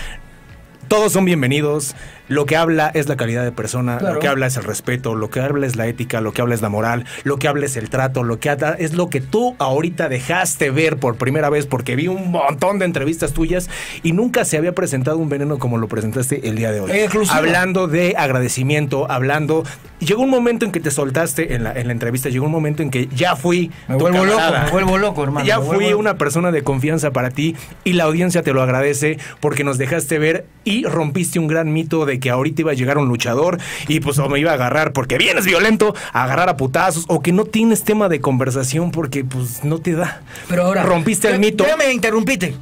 Todos 0.88 1.12
son 1.12 1.26
bienvenidos. 1.26 1.94
Lo 2.30 2.46
que 2.46 2.56
habla 2.56 2.90
es 2.94 3.08
la 3.08 3.16
calidad 3.16 3.42
de 3.42 3.50
persona, 3.52 3.98
Claro. 3.98 4.14
lo 4.14 4.20
que 4.20 4.28
habla 4.28 4.46
es 4.46 4.56
el 4.56 4.62
respeto, 4.62 5.14
lo 5.16 5.30
que 5.30 5.40
habla 5.40 5.66
es 5.66 5.74
la 5.74 5.86
ética, 5.88 6.20
lo 6.20 6.32
que 6.32 6.40
habla 6.40 6.54
es 6.54 6.62
la 6.62 6.68
moral, 6.68 7.04
lo 7.24 7.38
que 7.38 7.48
habla 7.48 7.66
es 7.66 7.76
el 7.76 7.90
trato, 7.90 8.22
lo 8.22 8.38
que 8.38 8.50
habla 8.50 8.76
es 8.78 8.94
lo 8.94 9.10
que 9.10 9.20
tú 9.20 9.56
ahorita 9.58 10.08
dejaste 10.08 10.70
ver 10.70 10.96
por 10.96 11.16
primera 11.16 11.50
vez 11.50 11.66
porque 11.66 11.96
vi 11.96 12.06
un 12.06 12.30
montón 12.30 12.78
de 12.78 12.84
entrevistas 12.84 13.32
tuyas 13.32 13.68
y 14.04 14.12
nunca 14.12 14.44
se 14.44 14.56
había 14.56 14.72
presentado 14.76 15.18
un 15.18 15.28
veneno 15.28 15.58
como 15.58 15.76
lo 15.76 15.88
presentaste 15.88 16.48
el 16.48 16.54
día 16.54 16.70
de 16.70 16.80
hoy. 16.80 16.90
Hablando 17.30 17.88
de 17.88 18.14
agradecimiento, 18.16 19.10
hablando... 19.10 19.64
Llegó 19.98 20.22
un 20.22 20.30
momento 20.30 20.64
en 20.64 20.72
que 20.72 20.80
te 20.80 20.90
soltaste 20.90 21.54
en 21.54 21.62
la, 21.62 21.72
en 21.72 21.86
la 21.88 21.92
entrevista, 21.92 22.30
llegó 22.30 22.46
un 22.46 22.52
momento 22.52 22.82
en 22.82 22.90
que 22.90 23.08
ya 23.08 23.36
fui... 23.36 23.70
Me 23.86 23.96
tu 23.96 24.00
vuelvo 24.00 24.24
loco, 24.24 24.40
me 24.64 24.70
vuelvo 24.70 24.98
loco, 24.98 25.24
hermano. 25.24 25.44
Ya 25.44 25.60
fui 25.60 25.92
una 25.92 26.16
persona 26.16 26.50
de 26.52 26.62
confianza 26.62 27.10
para 27.10 27.30
ti 27.30 27.54
y 27.84 27.92
la 27.92 28.04
audiencia 28.04 28.42
te 28.42 28.54
lo 28.54 28.62
agradece 28.62 29.18
porque 29.40 29.62
nos 29.62 29.76
dejaste 29.76 30.18
ver 30.18 30.46
y 30.64 30.84
rompiste 30.84 31.38
un 31.38 31.48
gran 31.48 31.72
mito 31.72 32.06
de 32.06 32.18
que 32.20 32.30
ahorita 32.30 32.62
iba 32.62 32.70
a 32.72 32.74
llegar 32.74 32.98
un 32.98 33.08
luchador 33.08 33.58
y 33.88 34.00
pues 34.00 34.18
o 34.18 34.28
me 34.28 34.38
iba 34.38 34.52
a 34.52 34.54
agarrar 34.54 34.92
porque 34.92 35.18
vienes 35.18 35.44
violento, 35.44 35.94
a 36.12 36.24
agarrar 36.24 36.48
a 36.48 36.56
putazos 36.56 37.04
o 37.08 37.20
que 37.20 37.32
no 37.32 37.44
tienes 37.44 37.84
tema 37.84 38.08
de 38.08 38.20
conversación 38.20 38.90
porque 38.90 39.24
pues 39.24 39.64
no 39.64 39.78
te 39.78 39.92
da. 39.92 40.22
Pero 40.48 40.64
ahora. 40.64 40.82
rompiste 40.82 41.28
el 41.28 41.40
mito. 41.40 41.64
ve, 41.64 41.76
me 41.76 41.92
interrumpiste. 41.92 42.54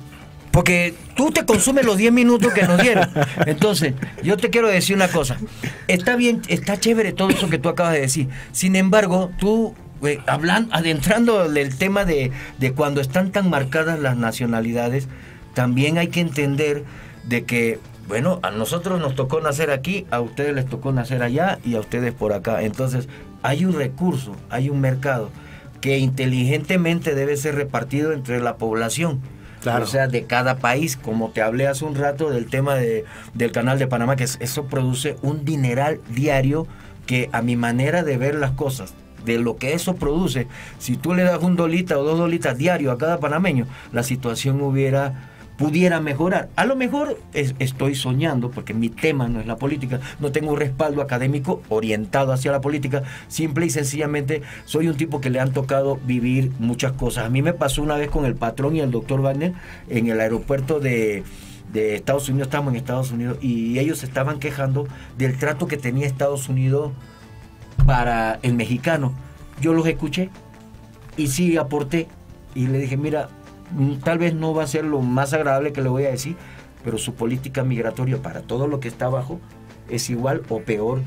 Porque 0.50 0.94
tú 1.14 1.30
te 1.30 1.44
consumes 1.44 1.84
los 1.84 1.96
10 1.96 2.12
minutos 2.12 2.52
que 2.52 2.62
nos 2.62 2.80
dieron. 2.82 3.08
Entonces, 3.46 3.94
yo 4.22 4.36
te 4.36 4.50
quiero 4.50 4.68
decir 4.68 4.96
una 4.96 5.08
cosa. 5.08 5.36
Está 5.86 6.16
bien, 6.16 6.42
está 6.48 6.78
chévere 6.78 7.12
todo 7.12 7.30
eso 7.30 7.48
que 7.48 7.58
tú 7.58 7.68
acabas 7.68 7.92
de 7.92 8.00
decir. 8.00 8.28
Sin 8.52 8.74
embargo, 8.74 9.30
tú, 9.38 9.74
eh, 10.02 10.18
hablando, 10.26 10.74
adentrando 10.74 11.48
del 11.48 11.76
tema 11.76 12.04
de, 12.04 12.32
de 12.58 12.72
cuando 12.72 13.00
están 13.00 13.30
tan 13.30 13.50
marcadas 13.50 14.00
las 14.00 14.16
nacionalidades, 14.16 15.06
también 15.54 15.98
hay 15.98 16.08
que 16.08 16.20
entender 16.20 16.84
de 17.24 17.44
que, 17.44 17.78
bueno, 18.06 18.38
a 18.42 18.50
nosotros 18.50 19.00
nos 19.00 19.14
tocó 19.14 19.40
nacer 19.40 19.70
aquí, 19.70 20.06
a 20.10 20.20
ustedes 20.20 20.54
les 20.54 20.66
tocó 20.66 20.92
nacer 20.92 21.22
allá 21.22 21.58
y 21.64 21.74
a 21.76 21.80
ustedes 21.80 22.12
por 22.14 22.32
acá. 22.32 22.62
Entonces, 22.62 23.08
hay 23.42 23.64
un 23.64 23.74
recurso, 23.74 24.34
hay 24.50 24.70
un 24.70 24.80
mercado 24.80 25.30
que 25.80 25.98
inteligentemente 25.98 27.14
debe 27.14 27.36
ser 27.36 27.54
repartido 27.54 28.12
entre 28.12 28.40
la 28.40 28.56
población. 28.56 29.20
Claro. 29.60 29.84
O 29.84 29.86
sea, 29.88 30.06
de 30.06 30.24
cada 30.24 30.58
país, 30.58 30.96
como 30.96 31.30
te 31.30 31.42
hablé 31.42 31.66
hace 31.66 31.84
un 31.84 31.96
rato 31.96 32.30
del 32.30 32.46
tema 32.46 32.76
de, 32.76 33.04
del 33.34 33.50
canal 33.52 33.78
de 33.78 33.88
Panamá, 33.88 34.14
que 34.16 34.24
es- 34.24 34.38
eso 34.40 34.66
produce 34.66 35.16
un 35.20 35.44
dineral 35.44 36.00
diario 36.10 36.66
que 37.06 37.28
a 37.32 37.42
mi 37.42 37.56
manera 37.56 38.04
de 38.04 38.16
ver 38.18 38.36
las 38.36 38.52
cosas, 38.52 38.94
de 39.24 39.38
lo 39.38 39.56
que 39.56 39.72
eso 39.74 39.96
produce, 39.96 40.46
si 40.78 40.96
tú 40.96 41.12
le 41.12 41.24
das 41.24 41.42
un 41.42 41.56
dolita 41.56 41.98
o 41.98 42.04
dos 42.04 42.18
dolitas 42.18 42.56
diario 42.56 42.92
a 42.92 42.98
cada 42.98 43.18
panameño, 43.18 43.66
la 43.92 44.04
situación 44.04 44.60
hubiera 44.60 45.28
pudiera 45.58 46.00
mejorar. 46.00 46.48
A 46.56 46.64
lo 46.64 46.76
mejor 46.76 47.18
es- 47.34 47.54
estoy 47.58 47.96
soñando, 47.96 48.50
porque 48.50 48.72
mi 48.72 48.88
tema 48.88 49.28
no 49.28 49.40
es 49.40 49.46
la 49.46 49.56
política, 49.56 50.00
no 50.20 50.30
tengo 50.30 50.52
un 50.52 50.58
respaldo 50.58 51.02
académico 51.02 51.62
orientado 51.68 52.32
hacia 52.32 52.52
la 52.52 52.60
política, 52.60 53.02
simple 53.26 53.66
y 53.66 53.70
sencillamente 53.70 54.42
soy 54.64 54.86
un 54.86 54.96
tipo 54.96 55.20
que 55.20 55.30
le 55.30 55.40
han 55.40 55.52
tocado 55.52 55.98
vivir 56.06 56.52
muchas 56.60 56.92
cosas. 56.92 57.26
A 57.26 57.28
mí 57.28 57.42
me 57.42 57.52
pasó 57.52 57.82
una 57.82 57.96
vez 57.96 58.08
con 58.08 58.24
el 58.24 58.36
patrón 58.36 58.76
y 58.76 58.80
el 58.80 58.92
doctor 58.92 59.20
Wagner 59.20 59.52
en 59.88 60.06
el 60.06 60.20
aeropuerto 60.20 60.78
de, 60.80 61.24
Estados 61.74 62.28
Unidos, 62.28 62.48
estamos 62.48 62.72
en 62.72 62.76
Estados 62.76 63.10
Unidos, 63.10 63.38
y 63.42 63.78
ellos 63.78 64.02
estaban 64.02 64.38
quejando 64.38 64.88
del 65.18 65.36
trato 65.36 65.66
que 65.66 65.76
tenía 65.76 66.06
Estados 66.06 66.48
Unidos 66.48 66.92
para 67.84 68.38
el 68.42 68.54
mexicano. 68.54 69.12
Yo 69.60 69.74
los 69.74 69.86
escuché 69.86 70.30
y 71.16 71.26
sí 71.26 71.56
aporté 71.56 72.08
y 72.54 72.68
le 72.68 72.78
dije, 72.78 72.96
mira, 72.96 73.28
tal 74.02 74.18
vez 74.18 74.34
no 74.34 74.54
va 74.54 74.64
a 74.64 74.66
ser 74.66 74.84
lo 74.84 75.00
más 75.00 75.32
agradable 75.32 75.72
que 75.72 75.82
le 75.82 75.88
voy 75.88 76.04
a 76.04 76.10
decir, 76.10 76.36
pero 76.84 76.98
su 76.98 77.14
política 77.14 77.64
migratoria 77.64 78.20
para 78.22 78.42
todo 78.42 78.66
lo 78.66 78.80
que 78.80 78.88
está 78.88 79.06
abajo 79.06 79.40
es 79.88 80.10
igual 80.10 80.42
o 80.48 80.60
peor 80.60 81.00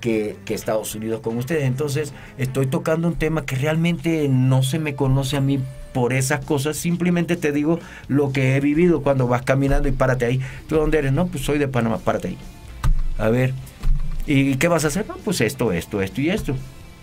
que, 0.00 0.36
que 0.44 0.54
Estados 0.54 0.94
Unidos 0.94 1.20
con 1.20 1.36
ustedes. 1.36 1.64
Entonces 1.64 2.12
estoy 2.38 2.66
tocando 2.66 3.08
un 3.08 3.16
tema 3.16 3.44
que 3.44 3.56
realmente 3.56 4.28
no 4.28 4.62
se 4.62 4.78
me 4.78 4.94
conoce 4.94 5.36
a 5.36 5.40
mí 5.40 5.60
por 5.92 6.12
esas 6.12 6.44
cosas, 6.44 6.76
simplemente 6.76 7.36
te 7.36 7.52
digo 7.52 7.80
lo 8.06 8.30
que 8.30 8.54
he 8.54 8.60
vivido 8.60 9.00
cuando 9.00 9.28
vas 9.28 9.40
caminando 9.40 9.88
y 9.88 9.92
párate 9.92 10.26
ahí. 10.26 10.40
¿Tú 10.68 10.76
dónde 10.76 10.98
eres? 10.98 11.12
No, 11.12 11.26
pues 11.26 11.42
soy 11.42 11.58
de 11.58 11.68
Panamá, 11.68 11.96
párate 11.96 12.28
ahí. 12.28 12.38
A 13.16 13.30
ver, 13.30 13.54
¿y 14.26 14.56
qué 14.56 14.68
vas 14.68 14.84
a 14.84 14.88
hacer? 14.88 15.06
Pues 15.24 15.40
esto, 15.40 15.72
esto, 15.72 16.02
esto 16.02 16.20
y 16.20 16.28
esto. 16.28 16.54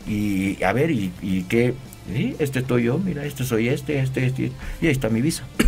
Y 0.07 0.61
a 0.63 0.73
ver, 0.73 0.91
¿y, 0.91 1.11
y 1.23 1.41
qué? 1.45 1.73
Este 2.09 2.59
estoy 2.59 2.83
yo, 2.83 2.97
mira, 2.97 3.25
este 3.25 3.43
soy 3.43 3.69
este, 3.69 3.99
este, 3.99 4.25
este. 4.25 4.51
Y 4.81 4.87
ahí 4.87 4.91
está 4.91 5.09
mi 5.09 5.21
visa. 5.21 5.43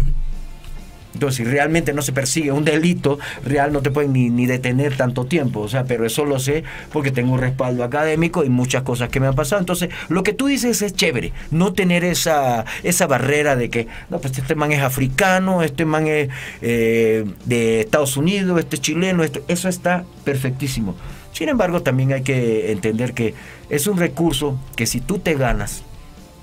Entonces, 1.16 1.38
si 1.38 1.44
realmente 1.46 1.94
no 1.94 2.02
se 2.02 2.12
persigue 2.12 2.52
un 2.52 2.66
delito 2.66 3.20
real, 3.46 3.72
no 3.72 3.82
te 3.82 3.90
pueden 3.90 4.12
ni, 4.12 4.46
detener 4.46 4.98
tanto 4.98 5.26
tiempo. 5.26 5.62
O 5.62 5.70
sea, 5.70 5.86
pero 5.86 6.06
eso 6.06 6.26
lo 6.26 6.40
sé 6.40 6.66
porque 6.92 7.10
tengo 7.10 7.34
un 7.34 7.40
respaldo 7.40 7.86
académico 7.86 8.44
y 8.44 8.50
muchas 8.50 8.84
cosas 8.84 9.08
que 9.08 9.22
me 9.22 9.28
han 9.28 9.34
pasado. 9.34 9.62
Entonces, 9.62 9.90
lo 10.10 10.24
que 10.24 10.34
tú 10.34 10.48
dices 10.48 10.82
es 10.82 10.94
chévere. 10.94 11.32
No 11.52 11.72
tener 11.72 12.04
esa, 12.04 12.66
esa 12.84 13.08
barrera 13.08 13.56
de 13.56 13.70
que, 13.70 13.88
no, 14.10 14.20
pues 14.20 14.38
este 14.38 14.56
man 14.56 14.74
es 14.74 14.82
africano, 14.82 15.64
este 15.64 15.86
man 15.86 16.06
es 16.08 16.28
eh, 16.62 17.24
de 17.46 17.80
Estados 17.80 18.18
Unidos, 18.18 18.60
este 18.60 18.76
es 18.76 18.82
chileno, 18.82 19.24
esto, 19.24 19.42
eso 19.48 19.70
está 19.70 20.04
perfectísimo. 20.26 20.96
Sin 21.32 21.48
embargo, 21.48 21.82
también 21.82 22.12
hay 22.12 22.24
que 22.24 22.74
entender 22.74 23.14
que 23.14 23.34
es 23.70 23.88
un 23.88 23.98
recurso 23.98 24.60
que 24.76 24.86
si 24.86 25.00
tú 25.00 25.20
te 25.20 25.36
ganas, 25.36 25.84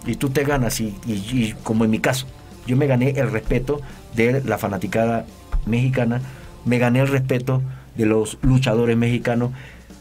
y 0.06 0.16
tú 0.16 0.30
te 0.30 0.44
ganas, 0.44 0.80
y, 0.80 1.54
como 1.62 1.84
en 1.84 1.90
mi 1.90 1.98
caso, 1.98 2.26
yo 2.66 2.76
me 2.76 2.86
gané 2.86 3.10
el 3.10 3.30
respeto 3.30 3.80
de 4.14 4.42
la 4.44 4.58
fanaticada 4.58 5.26
mexicana, 5.66 6.20
me 6.64 6.78
gané 6.78 7.00
el 7.00 7.08
respeto 7.08 7.62
de 7.96 8.06
los 8.06 8.38
luchadores 8.42 8.96
mexicanos 8.96 9.50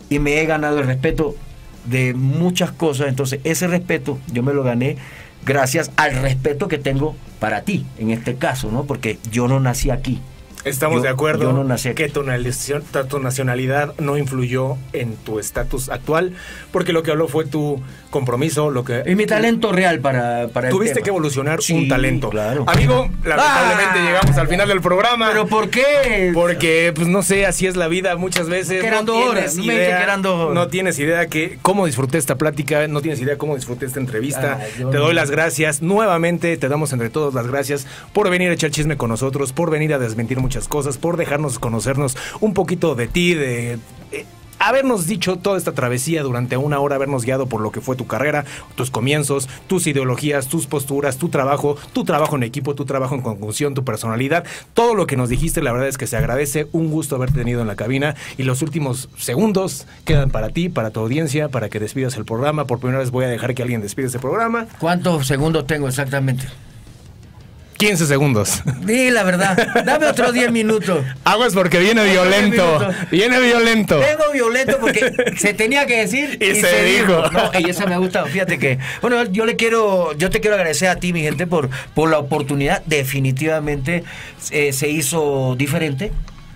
y 0.09 0.19
me 0.19 0.39
he 0.39 0.45
ganado 0.45 0.79
el 0.79 0.87
respeto 0.87 1.35
de 1.85 2.13
muchas 2.13 2.71
cosas. 2.71 3.07
Entonces, 3.07 3.39
ese 3.43 3.67
respeto 3.67 4.19
yo 4.31 4.43
me 4.43 4.53
lo 4.53 4.63
gané 4.63 4.97
gracias 5.45 5.91
al 5.97 6.21
respeto 6.21 6.67
que 6.67 6.77
tengo 6.77 7.15
para 7.39 7.61
ti, 7.61 7.85
en 7.97 8.11
este 8.11 8.35
caso, 8.35 8.71
¿no? 8.71 8.83
Porque 8.83 9.17
yo 9.31 9.47
no 9.47 9.59
nací 9.59 9.89
aquí. 9.89 10.19
Estamos 10.63 10.97
Yo- 10.97 11.03
de 11.03 11.09
acuerdo 11.09 11.43
Yo 11.43 11.53
no 11.53 11.63
nací 11.63 11.93
que 11.93 12.07
tu, 12.09 12.23
tu 13.09 13.19
nacionalidad 13.19 13.93
no 13.99 14.17
influyó 14.17 14.77
en 14.93 15.15
tu 15.15 15.39
estatus 15.39 15.89
actual, 15.89 16.33
porque 16.71 16.93
lo 16.93 17.03
que 17.03 17.11
habló 17.11 17.27
fue 17.27 17.45
tu 17.45 17.81
compromiso, 18.11 18.69
lo 18.71 18.83
que... 18.83 19.03
Y 19.05 19.15
mi 19.15 19.25
talento 19.25 19.71
real 19.71 19.99
para, 19.99 20.49
para 20.49 20.67
el 20.67 20.73
Tuviste 20.73 20.95
tema. 20.95 21.03
que 21.05 21.09
evolucionar 21.11 21.61
Sí, 21.61 21.73
un 21.73 21.87
talento. 21.87 22.29
Claro. 22.29 22.65
Amigo, 22.67 23.09
lamentablemente 23.23 23.99
Ah. 23.99 24.03
llegamos 24.05 24.37
al 24.37 24.47
final 24.49 24.67
del 24.67 24.81
programa. 24.81 25.29
¿Pero 25.29 25.47
por 25.47 25.69
qué? 25.69 26.31
Porque, 26.33 26.91
pues 26.93 27.07
no 27.07 27.23
sé, 27.23 27.45
así 27.45 27.67
es 27.67 27.75
la 27.77 27.87
vida 27.87 28.17
muchas 28.17 28.49
veces. 28.49 28.83
Eran 28.83 29.05
dos 29.05 29.25
horas, 29.25 29.55
no 29.55 29.63
me. 29.63 29.87
No 30.53 30.67
tienes 30.67 30.99
idea 30.99 31.27
que 31.27 31.57
cómo 31.61 31.85
disfruté 31.85 32.17
esta 32.17 32.35
plática, 32.35 32.85
no 32.87 33.01
tienes 33.01 33.21
idea 33.21 33.37
cómo 33.37 33.55
disfruté 33.55 33.85
esta 33.85 33.99
entrevista. 33.99 34.59
Yo 34.77 34.89
te 34.89 34.97
no. 34.97 35.05
doy 35.05 35.13
las 35.13 35.31
gracias. 35.31 35.81
Nuevamente 35.81 36.57
te 36.57 36.67
damos 36.67 36.91
entre 36.91 37.09
todos 37.09 37.33
las 37.33 37.47
gracias 37.47 37.87
por 38.13 38.29
venir 38.29 38.49
a 38.49 38.53
echar 38.53 38.71
chisme 38.71 38.97
con 38.97 39.09
nosotros, 39.09 39.53
por 39.53 39.69
venir 39.71 39.93
a 39.93 39.99
desmentir 39.99 40.39
muchas 40.39 40.50
cosas, 40.67 40.97
por 40.97 41.17
dejarnos 41.17 41.59
conocernos 41.59 42.17
un 42.39 42.53
poquito 42.53 42.95
de 42.95 43.07
ti, 43.07 43.33
de... 43.33 43.79
eh, 44.11 44.25
Habernos 44.63 45.07
dicho 45.07 45.37
toda 45.37 45.57
esta 45.57 45.71
travesía 45.71 46.21
durante 46.21 46.55
una 46.55 46.79
hora, 46.79 46.93
habernos 46.95 47.25
guiado 47.25 47.47
por 47.47 47.61
lo 47.61 47.71
que 47.71 47.81
fue 47.81 47.95
tu 47.95 48.05
carrera, 48.05 48.45
tus 48.75 48.91
comienzos, 48.91 49.49
tus 49.65 49.87
ideologías, 49.87 50.49
tus 50.49 50.67
posturas, 50.67 51.17
tu 51.17 51.29
trabajo, 51.29 51.77
tu 51.93 52.03
trabajo 52.03 52.35
en 52.35 52.43
equipo, 52.43 52.75
tu 52.75 52.85
trabajo 52.85 53.15
en 53.15 53.21
conjunción, 53.21 53.73
tu 53.73 53.83
personalidad, 53.83 54.45
todo 54.75 54.93
lo 54.93 55.07
que 55.07 55.17
nos 55.17 55.29
dijiste, 55.29 55.63
la 55.63 55.71
verdad 55.71 55.87
es 55.87 55.97
que 55.97 56.05
se 56.05 56.15
agradece. 56.15 56.67
Un 56.73 56.91
gusto 56.91 57.15
haberte 57.15 57.39
tenido 57.39 57.61
en 57.61 57.67
la 57.67 57.75
cabina 57.75 58.13
y 58.37 58.43
los 58.43 58.61
últimos 58.61 59.09
segundos 59.17 59.87
quedan 60.05 60.29
para 60.29 60.49
ti, 60.49 60.69
para 60.69 60.91
tu 60.91 60.99
audiencia, 60.99 61.49
para 61.49 61.69
que 61.69 61.79
despidas 61.79 62.15
el 62.17 62.25
programa. 62.25 62.65
Por 62.65 62.77
primera 62.77 62.99
vez 62.99 63.09
voy 63.09 63.25
a 63.25 63.29
dejar 63.29 63.55
que 63.55 63.63
alguien 63.63 63.81
despide 63.81 64.05
este 64.05 64.19
programa. 64.19 64.67
¿Cuántos 64.79 65.25
segundos 65.25 65.65
tengo 65.65 65.87
exactamente? 65.87 66.45
15 67.81 68.05
segundos. 68.05 68.61
Di 68.85 69.09
la 69.09 69.23
verdad. 69.23 69.57
Dame 69.83 70.05
otros 70.05 70.33
10 70.33 70.51
minutos. 70.51 71.03
Aguas 71.23 71.55
porque 71.55 71.79
viene 71.79 72.03
violento. 72.03 72.79
Viene 73.09 73.39
violento. 73.39 73.97
Vengo 73.97 74.31
violento 74.31 74.77
porque 74.79 75.11
se 75.35 75.55
tenía 75.55 75.87
que 75.87 75.97
decir 75.97 76.37
Y 76.39 76.61
se 76.61 76.83
dijo. 76.83 77.23
No, 77.31 77.59
y 77.59 77.67
eso 77.71 77.87
me 77.87 77.95
ha 77.95 77.97
gustado. 77.97 78.27
Fíjate 78.27 78.59
que, 78.59 78.77
bueno, 79.01 79.23
yo 79.23 79.47
le 79.47 79.55
quiero, 79.55 80.15
yo 80.15 80.29
te 80.29 80.41
quiero 80.41 80.57
agradecer 80.57 80.89
a 80.89 80.97
ti, 80.97 81.11
mi 81.11 81.21
gente, 81.21 81.47
por, 81.47 81.71
por 81.95 82.11
la 82.11 82.19
oportunidad. 82.19 82.83
Definitivamente 82.85 84.03
eh, 84.51 84.73
se 84.73 84.89
hizo 84.89 85.55
diferente. 85.57 86.11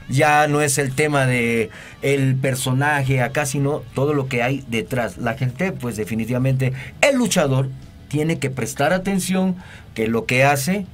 Ya 0.08 0.48
no 0.48 0.62
es 0.62 0.78
el 0.78 0.94
tema 0.94 1.26
de 1.26 1.72
el 2.04 2.36
personaje 2.36 3.24
acá, 3.24 3.48
sino 3.48 3.82
todo 3.96 4.14
lo 4.14 4.28
que 4.28 4.44
hay 4.44 4.64
detrás. 4.68 5.18
La 5.18 5.34
gente, 5.34 5.72
pues 5.72 5.98
definitivamente, 5.98 6.74
el 7.02 7.16
luchador 7.16 7.70
tiene 8.10 8.38
que 8.38 8.52
prestar 8.52 8.94
atención 8.94 9.56
que 9.96 10.08
lo 10.08 10.28
que 10.28 10.44
hace 10.44 10.86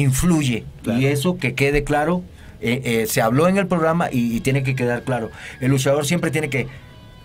influye. 0.00 0.64
Y 0.86 1.06
eso 1.06 1.38
que 1.38 1.54
quede 1.54 1.84
claro 1.84 2.22
eh, 2.60 2.80
eh, 2.84 3.06
se 3.06 3.20
habló 3.20 3.48
en 3.48 3.58
el 3.58 3.66
programa 3.66 4.08
y, 4.10 4.36
y 4.36 4.40
tiene 4.40 4.62
que 4.62 4.74
quedar 4.74 5.02
claro. 5.02 5.30
El 5.60 5.70
luchador 5.70 6.06
siempre 6.06 6.30
tiene 6.30 6.48
que 6.48 6.66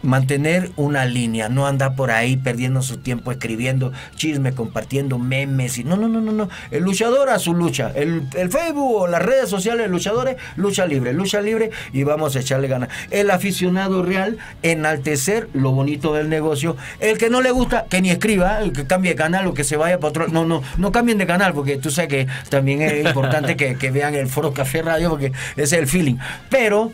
mantener 0.01 0.71
una 0.75 1.05
línea, 1.05 1.49
no 1.49 1.67
anda 1.67 1.95
por 1.95 2.11
ahí 2.11 2.37
perdiendo 2.37 2.81
su 2.81 2.97
tiempo 2.97 3.31
escribiendo 3.31 3.91
chisme, 4.15 4.53
compartiendo 4.53 5.17
memes 5.17 5.77
y 5.77 5.83
no, 5.83 5.97
no, 5.97 6.07
no, 6.07 6.21
no, 6.21 6.31
no. 6.31 6.49
El 6.71 6.83
luchador 6.83 7.29
a 7.29 7.39
su 7.39 7.53
lucha. 7.53 7.91
El, 7.95 8.23
el 8.35 8.49
Facebook 8.49 9.01
o 9.01 9.07
las 9.07 9.21
redes 9.21 9.49
sociales 9.49 9.85
de 9.85 9.89
luchadores, 9.89 10.37
lucha 10.55 10.85
libre, 10.85 11.13
lucha 11.13 11.41
libre 11.41 11.71
y 11.93 12.03
vamos 12.03 12.35
a 12.35 12.39
echarle 12.39 12.67
ganas. 12.67 12.89
El 13.11 13.31
aficionado 13.31 14.03
real, 14.03 14.37
enaltecer 14.61 15.49
lo 15.53 15.71
bonito 15.71 16.13
del 16.13 16.29
negocio. 16.29 16.77
El 16.99 17.17
que 17.17 17.29
no 17.29 17.41
le 17.41 17.51
gusta, 17.51 17.85
que 17.89 18.01
ni 18.01 18.09
escriba, 18.09 18.61
el 18.61 18.73
que 18.73 18.85
cambie 18.85 19.11
de 19.11 19.17
canal 19.17 19.47
o 19.47 19.53
que 19.53 19.63
se 19.63 19.77
vaya 19.77 19.99
para 19.99 20.09
otro. 20.09 20.27
No, 20.27 20.45
no, 20.45 20.61
no 20.77 20.91
cambien 20.91 21.17
de 21.17 21.27
canal 21.27 21.53
porque 21.53 21.77
tú 21.77 21.91
sabes 21.91 22.09
que 22.09 22.27
también 22.49 22.81
es 22.81 23.05
importante 23.05 23.55
que, 23.55 23.75
que 23.75 23.91
vean 23.91 24.15
el 24.15 24.27
Foro 24.27 24.53
Café 24.53 24.81
Radio 24.81 25.09
porque 25.09 25.31
ese 25.55 25.63
es 25.63 25.73
el 25.73 25.87
feeling. 25.87 26.15
Pero 26.49 26.91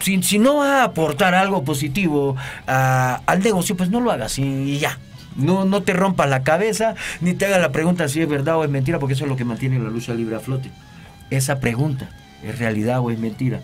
si, 0.00 0.22
si 0.22 0.38
no 0.38 0.56
va 0.56 0.80
a 0.82 0.84
aportar 0.84 1.34
algo 1.34 1.64
positivo 1.64 2.36
ah, 2.66 3.20
al 3.26 3.40
negocio, 3.42 3.76
pues 3.76 3.90
no 3.90 4.00
lo 4.00 4.10
hagas 4.12 4.38
y, 4.38 4.78
ya. 4.78 4.98
No, 5.36 5.64
no 5.64 5.82
te 5.84 5.92
rompas 5.92 6.28
la 6.28 6.42
cabeza, 6.42 6.96
ni 7.20 7.32
te 7.34 7.46
hagas 7.46 7.60
la 7.60 7.70
pregunta 7.70 8.08
si 8.08 8.20
es 8.20 8.28
verdad 8.28 8.56
o 8.56 8.64
es 8.64 8.70
mentira, 8.70 8.98
porque 8.98 9.14
eso 9.14 9.24
es 9.24 9.30
lo 9.30 9.36
que 9.36 9.44
mantiene 9.44 9.78
la 9.78 9.88
lucha 9.88 10.12
libre 10.12 10.34
a 10.34 10.40
flote. 10.40 10.70
Esa 11.30 11.60
pregunta, 11.60 12.08
¿es 12.42 12.58
realidad 12.58 12.98
o 13.00 13.10
es 13.12 13.18
mentira? 13.20 13.60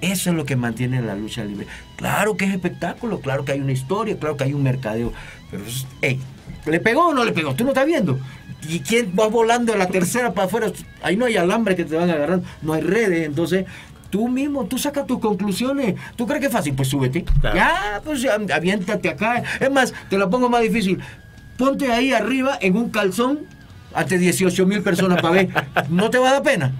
Eso 0.00 0.30
es 0.30 0.36
lo 0.36 0.44
que 0.44 0.54
mantiene 0.54 1.02
la 1.02 1.16
lucha 1.16 1.42
libre. 1.42 1.66
Claro 1.96 2.36
que 2.36 2.44
es 2.44 2.52
espectáculo, 2.52 3.20
claro 3.20 3.44
que 3.44 3.52
hay 3.52 3.60
una 3.60 3.72
historia, 3.72 4.16
claro 4.18 4.36
que 4.36 4.44
hay 4.44 4.52
un 4.52 4.62
mercadeo. 4.62 5.12
Pero, 5.50 5.64
es- 5.64 5.86
ey, 6.02 6.20
¿le 6.66 6.78
pegó 6.78 7.08
o 7.08 7.14
no 7.14 7.24
le 7.24 7.32
pegó? 7.32 7.54
Tú 7.54 7.64
no 7.64 7.70
estás 7.70 7.86
viendo. 7.86 8.20
¿Y 8.68 8.80
quién 8.80 9.12
va 9.18 9.26
volando 9.26 9.72
de 9.72 9.78
la 9.78 9.88
tercera 9.88 10.32
para 10.32 10.46
afuera? 10.46 10.70
Ahí 11.02 11.16
no 11.16 11.24
hay 11.24 11.36
alambre 11.36 11.74
que 11.74 11.84
te 11.84 11.96
van 11.96 12.10
agarrando, 12.10 12.46
no 12.62 12.72
hay 12.74 12.82
redes, 12.82 13.26
entonces 13.26 13.64
tú 14.10 14.28
mismo, 14.28 14.66
tú 14.66 14.78
sacas 14.78 15.06
tus 15.06 15.18
conclusiones. 15.18 15.94
¿Tú 16.16 16.26
crees 16.26 16.40
que 16.40 16.46
es 16.46 16.52
fácil? 16.52 16.74
Pues 16.74 16.88
súbete. 16.88 17.24
Claro. 17.40 17.56
Ya, 17.56 18.00
pues 18.04 18.26
aviéntate 18.52 19.08
acá. 19.08 19.42
Es 19.60 19.70
más, 19.70 19.92
te 20.08 20.18
la 20.18 20.28
pongo 20.28 20.48
más 20.48 20.62
difícil. 20.62 21.00
Ponte 21.56 21.90
ahí 21.90 22.12
arriba 22.12 22.58
en 22.60 22.76
un 22.76 22.90
calzón 22.90 23.40
ante 23.94 24.18
18 24.18 24.66
mil 24.66 24.82
personas 24.82 25.22
para 25.22 25.34
ver. 25.34 25.48
¿No 25.88 26.10
te 26.10 26.18
va 26.18 26.30
a 26.30 26.32
dar 26.34 26.42
pena? 26.42 26.72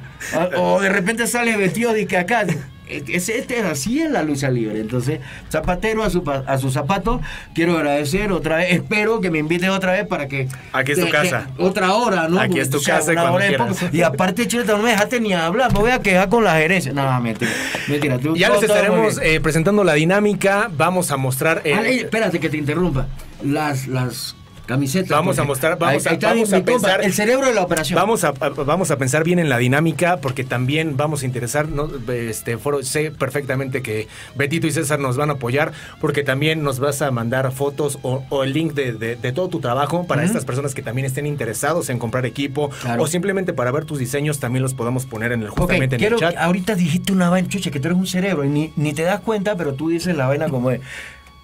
O 0.56 0.76
o 0.76 0.80
de 0.80 0.88
repente 0.88 1.26
sales 1.26 1.56
vestido 1.56 1.92
de 1.92 2.06
que 2.06 2.16
acá. 2.18 2.44
Es, 2.88 3.28
este 3.28 3.58
es 3.58 3.64
así 3.64 4.00
en 4.00 4.12
la 4.12 4.22
lucha 4.22 4.50
libre. 4.50 4.80
Entonces, 4.80 5.20
zapatero 5.50 6.04
a 6.04 6.10
su, 6.10 6.22
a 6.46 6.58
su 6.58 6.70
zapato. 6.70 7.20
Quiero 7.54 7.76
agradecer 7.76 8.30
otra 8.32 8.56
vez. 8.56 8.72
Espero 8.74 9.20
que 9.20 9.30
me 9.30 9.38
invites 9.38 9.68
otra 9.70 9.92
vez 9.92 10.06
para 10.06 10.28
que. 10.28 10.48
Aquí 10.72 10.92
es 10.92 10.98
tu 11.00 11.06
que- 11.06 11.10
casa. 11.12 11.48
que- 11.56 11.62
otra 11.62 11.92
hora, 11.94 12.28
¿no? 12.28 12.40
Aquí 12.40 12.60
es 12.60 12.70
tu 12.70 12.76
O 12.76 12.80
sea, 12.80 12.96
casa 12.98 13.12
una 13.12 13.22
cuando 13.22 13.38
hora 13.38 13.58
poco. 13.58 13.74
Y 13.92 14.02
aparte, 14.02 14.46
Chuleta, 14.46 14.72
no 14.76 14.82
me 14.82 14.90
dejaste 14.90 15.20
ni 15.20 15.32
hablar. 15.32 15.72
Me 15.72 15.78
voy 15.80 15.90
a 15.90 15.98
quedar 16.00 16.28
con 16.28 16.44
la 16.44 16.54
gerencia. 16.56 16.92
No, 16.92 17.20
mentira. 17.20 17.50
Mentira. 17.88 18.18
tú- 18.18 18.36
Ya 18.36 18.48
todo- 18.48 18.60
les 18.60 18.70
estaremos 18.70 19.20
eh, 19.22 19.40
presentando 19.40 19.82
la 19.84 19.94
dinámica. 19.94 20.70
Vamos 20.76 21.10
a 21.10 21.16
mostrar. 21.16 21.62
eh, 21.64 21.74
Ah, 21.76 21.82
ey, 21.86 21.98
espérate 22.00 22.38
que 22.40 22.48
te 22.48 22.56
interrumpa. 22.56 23.06
Las, 23.42 23.86
las 23.88 24.36
camisetas. 24.66 25.08
Vamos 25.10 25.38
a 25.38 25.44
mostrar- 25.44 25.78
vamos 25.78 26.06
ahí- 26.06 26.18
ahí 26.20 26.24
a- 26.24 26.28
vamos 26.34 26.50
compa, 26.50 26.64
pensar- 26.72 27.04
El 27.04 27.12
cerebro 27.12 27.46
de 27.46 27.54
la 27.54 27.62
operación. 27.62 27.96
Vamos 27.98 28.24
a, 28.24 28.28
a- 28.28 28.48
vamos 28.50 28.90
a 28.90 28.98
pensar 28.98 29.24
bien 29.24 29.38
en 29.38 29.48
la 29.48 29.58
dinámica 29.58 30.18
porque 30.18 30.44
también 30.44 30.96
vamos 30.96 31.22
a 31.22 31.26
interesar, 31.26 31.68
¿no? 31.68 31.88
este 32.12 32.58
foro, 32.58 32.82
sé 32.82 33.10
perfectamente 33.10 33.82
que 33.82 34.08
Betito 34.34 34.66
y 34.66 34.72
César 34.72 34.98
nos 34.98 35.16
van 35.16 35.30
a 35.30 35.34
apoyar 35.34 35.72
porque 36.00 36.22
también 36.22 36.62
nos 36.62 36.78
vas 36.80 37.00
a 37.02 37.10
mandar 37.10 37.50
fotos 37.52 37.98
o, 38.02 38.24
o 38.28 38.44
el 38.44 38.52
link 38.52 38.74
de, 38.74 38.92
de- 38.92 39.16
de 39.16 39.32
todo 39.32 39.48
tu 39.48 39.60
trabajo 39.60 40.06
para 40.06 40.24
estas 40.24 40.44
personas 40.44 40.74
que 40.74 40.82
también 40.82 41.06
estén 41.06 41.26
interesados 41.26 41.88
en 41.88 41.98
comprar 41.98 42.26
equipo 42.26 42.70
Claro. 42.82 43.02
o 43.02 43.06
simplemente 43.06 43.52
para 43.52 43.70
ver 43.70 43.84
tus 43.84 43.98
diseños 43.98 44.40
también 44.40 44.62
los 44.62 44.74
podamos 44.74 45.06
poner 45.06 45.32
en 45.32 45.42
el 45.42 45.48
justamente 45.50 45.96
en 45.96 46.00
quiero, 46.00 46.16
el 46.16 46.20
chat. 46.20 46.36
ahorita 46.36 46.74
dijiste 46.74 47.12
una 47.12 47.30
vaina, 47.30 47.48
chucha, 47.48 47.70
que 47.70 47.80
tú 47.80 47.88
eres 47.88 47.98
un 47.98 48.06
cerebro 48.06 48.44
y 48.44 48.48
ni, 48.48 48.72
ni 48.76 48.92
te 48.92 49.02
das 49.02 49.20
cuenta, 49.20 49.56
pero 49.56 49.74
tú 49.74 49.88
dices 49.90 50.16
la 50.16 50.26
vaina 50.26 50.48
como 50.48 50.70
es. 50.70 50.80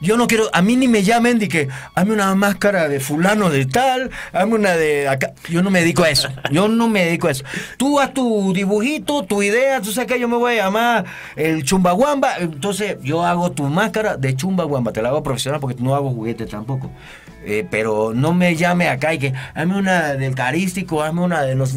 Yo 0.03 0.17
no 0.17 0.27
quiero, 0.27 0.51
a 0.53 0.63
mí 0.63 0.75
ni 0.75 0.89
me 0.89 1.05
llamen 1.05 1.39
de 1.39 1.49
que 1.49 1.69
hazme 1.95 2.13
una 2.13 2.35
máscara 2.35 2.89
de 2.89 2.99
fulano 2.99 3.51
de 3.51 3.67
tal, 3.67 4.11
hazme 4.33 4.57
una 4.57 4.77
de 4.77 5.09
acá. 5.09 5.33
Yo 5.49 5.63
no 5.63 5.71
me 5.71 5.79
dedico 5.79 6.03
a 6.03 6.11
eso. 6.11 6.29
Yo 6.51 6.67
no 6.67 6.89
me 6.89 7.05
dedico 7.05 7.29
a 7.29 7.31
eso. 7.31 7.45
Tú 7.77 8.01
haz 8.01 8.13
tu 8.13 8.53
dibujito, 8.53 9.23
tu 9.23 9.45
idea, 9.45 9.81
tú 9.81 9.93
sabes 9.93 10.13
que 10.13 10.19
yo 10.19 10.27
me 10.27 10.37
voy 10.37 10.55
a 10.55 10.65
llamar 10.65 11.05
el 11.37 11.63
chumbaguamba. 11.63 12.39
Entonces 12.39 12.97
yo 13.05 13.25
hago 13.25 13.53
tu 13.53 13.63
máscara 13.63 14.17
de 14.17 14.35
chumbaguamba, 14.35 14.93
te 14.93 15.03
la 15.03 15.11
hago 15.11 15.23
profesional 15.23 15.61
porque 15.61 15.81
no 15.81 15.95
hago 15.95 16.11
juguete 16.11 16.47
tampoco. 16.47 16.91
Eh, 17.45 17.65
pero 17.71 18.13
no 18.13 18.35
me 18.35 18.57
llame 18.57 18.89
acá 18.89 19.15
y 19.15 19.21
que 19.21 19.33
hazme 19.55 19.77
una 19.77 20.15
del 20.15 20.35
carístico, 20.35 21.01
hazme 21.05 21.21
una 21.21 21.43
de 21.43 21.55
los. 21.55 21.77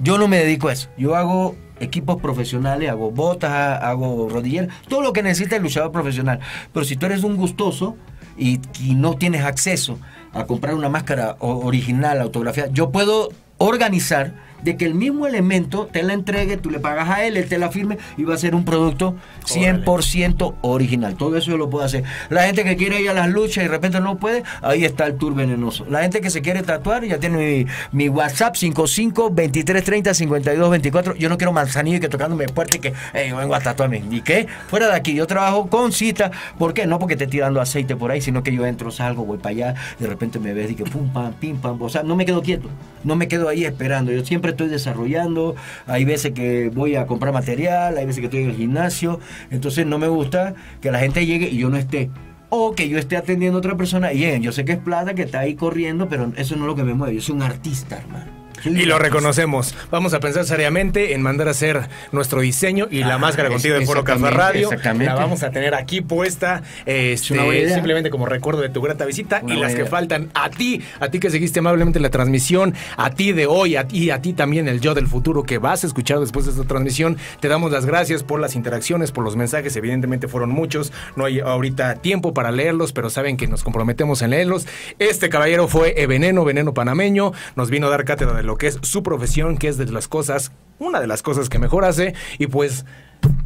Yo 0.00 0.18
no 0.18 0.28
me 0.28 0.38
dedico 0.38 0.68
a 0.68 0.72
eso. 0.72 0.88
Yo 0.96 1.16
hago 1.16 1.56
equipos 1.80 2.20
profesionales, 2.20 2.90
hago 2.90 3.10
botas, 3.10 3.82
hago 3.82 4.28
rodilleras, 4.28 4.74
todo 4.88 5.02
lo 5.02 5.12
que 5.12 5.22
necesita 5.22 5.56
el 5.56 5.62
luchador 5.62 5.92
profesional. 5.92 6.40
Pero 6.72 6.84
si 6.84 6.96
tú 6.96 7.06
eres 7.06 7.24
un 7.24 7.36
gustoso 7.36 7.96
y, 8.36 8.60
y 8.80 8.94
no 8.94 9.14
tienes 9.14 9.44
acceso 9.44 9.98
a 10.32 10.44
comprar 10.46 10.74
una 10.74 10.88
máscara 10.88 11.36
original, 11.40 12.20
autografiada, 12.20 12.70
yo 12.72 12.90
puedo 12.90 13.30
organizar 13.58 14.34
de 14.62 14.76
que 14.76 14.84
el 14.84 14.94
mismo 14.94 15.26
elemento 15.26 15.88
te 15.90 16.02
la 16.02 16.12
entregue, 16.12 16.56
tú 16.56 16.70
le 16.70 16.80
pagas 16.80 17.08
a 17.08 17.24
él, 17.24 17.36
él 17.36 17.48
te 17.48 17.58
la 17.58 17.70
firme 17.70 17.98
y 18.16 18.24
va 18.24 18.34
a 18.34 18.38
ser 18.38 18.54
un 18.54 18.64
producto 18.64 19.16
100% 19.46 20.54
original. 20.62 21.16
Todo 21.16 21.36
eso 21.36 21.50
yo 21.50 21.56
lo 21.56 21.70
puedo 21.70 21.84
hacer. 21.84 22.04
La 22.30 22.44
gente 22.44 22.64
que 22.64 22.76
quiere 22.76 23.00
ir 23.00 23.10
a 23.10 23.14
las 23.14 23.28
luchas 23.28 23.58
y 23.58 23.66
de 23.66 23.68
repente 23.68 24.00
no 24.00 24.16
puede, 24.18 24.42
ahí 24.62 24.84
está 24.84 25.06
el 25.06 25.16
tour 25.16 25.34
venenoso. 25.34 25.84
La 25.88 26.02
gente 26.02 26.20
que 26.20 26.30
se 26.30 26.42
quiere 26.42 26.62
tatuar 26.62 27.04
ya 27.04 27.18
tiene 27.18 27.36
mi, 27.38 27.66
mi 27.92 28.08
WhatsApp 28.08 28.56
55 28.56 29.30
23 29.30 29.84
30 29.84 30.14
52 30.14 30.70
24. 30.70 31.14
Yo 31.16 31.28
no 31.28 31.36
quiero 31.36 31.52
manzanillo 31.52 31.96
y 31.96 32.00
que 32.00 32.08
tocándome 32.08 32.48
fuerte 32.48 32.76
y 32.78 32.80
que 32.80 32.92
hey, 33.12 33.32
vengo 33.36 33.54
a 33.54 33.60
tatuarme. 33.60 34.02
¿Y 34.10 34.20
qué? 34.20 34.46
Fuera 34.68 34.88
de 34.88 34.94
aquí, 34.94 35.14
yo 35.14 35.26
trabajo 35.26 35.68
con 35.68 35.92
cita. 35.92 36.30
¿Por 36.58 36.74
qué? 36.74 36.86
No 36.86 36.98
porque 36.98 37.16
te 37.16 37.24
estoy 37.24 37.40
dando 37.40 37.60
aceite 37.60 37.96
por 37.96 38.10
ahí, 38.10 38.20
sino 38.20 38.42
que 38.42 38.52
yo 38.52 38.66
entro, 38.66 38.90
salgo, 38.90 39.24
voy 39.24 39.38
para 39.38 39.50
allá, 39.50 39.74
de 39.98 40.06
repente 40.06 40.38
me 40.38 40.52
ves 40.54 40.70
y 40.70 40.74
que 40.74 40.84
pum, 40.84 41.12
pam, 41.12 41.32
pim, 41.34 41.56
pam. 41.56 41.80
O 41.80 41.88
sea, 41.88 42.02
no 42.02 42.16
me 42.16 42.24
quedo 42.26 42.42
quieto, 42.42 42.68
no 43.04 43.16
me 43.16 43.28
quedo 43.28 43.48
ahí 43.48 43.64
esperando. 43.64 44.12
Yo 44.12 44.24
siempre 44.24 44.51
estoy 44.52 44.68
desarrollando. 44.68 45.54
Hay 45.86 46.04
veces 46.04 46.32
que 46.32 46.70
voy 46.70 46.96
a 46.96 47.06
comprar 47.06 47.32
material, 47.32 47.98
hay 47.98 48.06
veces 48.06 48.20
que 48.20 48.26
estoy 48.26 48.44
en 48.44 48.50
el 48.50 48.56
gimnasio. 48.56 49.20
Entonces 49.50 49.86
no 49.86 49.98
me 49.98 50.08
gusta 50.08 50.54
que 50.80 50.90
la 50.90 50.98
gente 50.98 51.26
llegue 51.26 51.48
y 51.48 51.58
yo 51.58 51.68
no 51.68 51.76
esté. 51.76 52.10
O 52.48 52.74
que 52.74 52.88
yo 52.88 52.98
esté 52.98 53.16
atendiendo 53.16 53.58
a 53.58 53.60
otra 53.60 53.76
persona 53.76 54.12
y. 54.12 54.40
Yo 54.40 54.52
sé 54.52 54.64
que 54.64 54.72
es 54.72 54.78
plata 54.78 55.14
que 55.14 55.22
está 55.22 55.40
ahí 55.40 55.54
corriendo, 55.54 56.08
pero 56.08 56.32
eso 56.36 56.56
no 56.56 56.62
es 56.62 56.66
lo 56.66 56.74
que 56.76 56.84
me 56.84 56.94
mueve. 56.94 57.14
Yo 57.14 57.20
soy 57.20 57.36
un 57.36 57.42
artista, 57.42 57.98
hermano. 57.98 58.41
Y 58.82 58.84
lo 58.86 58.98
reconocemos. 58.98 59.74
Vamos 59.90 60.14
a 60.14 60.20
pensar 60.20 60.44
seriamente 60.44 61.14
en 61.14 61.22
mandar 61.22 61.48
a 61.48 61.52
hacer 61.52 61.88
nuestro 62.12 62.40
diseño 62.40 62.88
y 62.90 63.00
la 63.00 63.14
Ah, 63.14 63.18
máscara 63.18 63.48
contigo 63.50 63.74
de 63.78 63.84
Foro 63.86 64.04
Café 64.04 64.30
Radio. 64.30 64.68
exactamente. 64.68 65.06
La 65.06 65.14
vamos 65.14 65.42
a 65.42 65.50
tener 65.50 65.74
aquí 65.74 66.00
puesta. 66.00 66.62
este, 66.86 67.68
simplemente 67.74 68.10
como 68.10 68.26
recuerdo 68.26 68.60
de 68.62 68.68
tu 68.68 68.80
grata 68.80 69.04
visita. 69.04 69.40
Una 69.42 69.54
y 69.54 69.58
las 69.60 69.74
que 69.74 69.84
faltan 69.86 70.30
a 70.34 70.50
ti, 70.50 70.82
a 71.00 71.08
ti 71.08 71.18
que 71.20 71.30
seguiste 71.30 71.58
amablemente 71.60 72.00
la 72.00 72.10
transmisión, 72.10 72.74
a 72.96 73.10
ti 73.10 73.32
de 73.32 73.46
hoy, 73.46 73.76
a 73.76 73.86
ti, 73.86 74.10
a 74.10 74.20
ti 74.20 74.32
también 74.32 74.68
el 74.68 74.80
yo 74.80 74.94
del 74.94 75.06
futuro 75.08 75.42
que 75.44 75.58
vas 75.58 75.84
a 75.84 75.86
escuchar 75.86 76.20
después 76.20 76.46
de 76.46 76.52
esta 76.52 76.64
transmisión. 76.64 77.16
Te 77.40 77.48
damos 77.48 77.70
las 77.72 77.86
gracias 77.86 78.22
por 78.22 78.40
las 78.40 78.54
interacciones, 78.56 79.12
por 79.12 79.24
los 79.24 79.36
mensajes. 79.36 79.74
Evidentemente 79.76 80.28
fueron 80.28 80.50
muchos. 80.50 80.92
No 81.16 81.24
hay 81.24 81.40
ahorita 81.40 81.96
tiempo 81.96 82.32
para 82.34 82.50
leerlos, 82.50 82.92
pero 82.92 83.10
saben 83.10 83.36
que 83.36 83.46
nos 83.46 83.62
comprometemos 83.62 84.22
en 84.22 84.30
leerlos. 84.30 84.66
Este 84.98 85.28
caballero 85.28 85.68
fue 85.68 85.94
Veneno, 86.06 86.44
Veneno 86.44 86.74
Panameño. 86.74 87.32
Nos 87.56 87.70
vino 87.70 87.86
a 87.86 87.90
dar 87.90 88.04
cátedra 88.04 88.34
de 88.34 88.42
lo 88.42 88.51
que 88.56 88.68
es 88.68 88.78
su 88.82 89.02
profesión, 89.02 89.58
que 89.58 89.68
es 89.68 89.76
de 89.76 89.86
las 89.86 90.08
cosas, 90.08 90.52
una 90.78 91.00
de 91.00 91.06
las 91.06 91.22
cosas 91.22 91.48
que 91.48 91.58
mejor 91.58 91.84
hace. 91.84 92.14
Y 92.38 92.46
pues. 92.46 92.84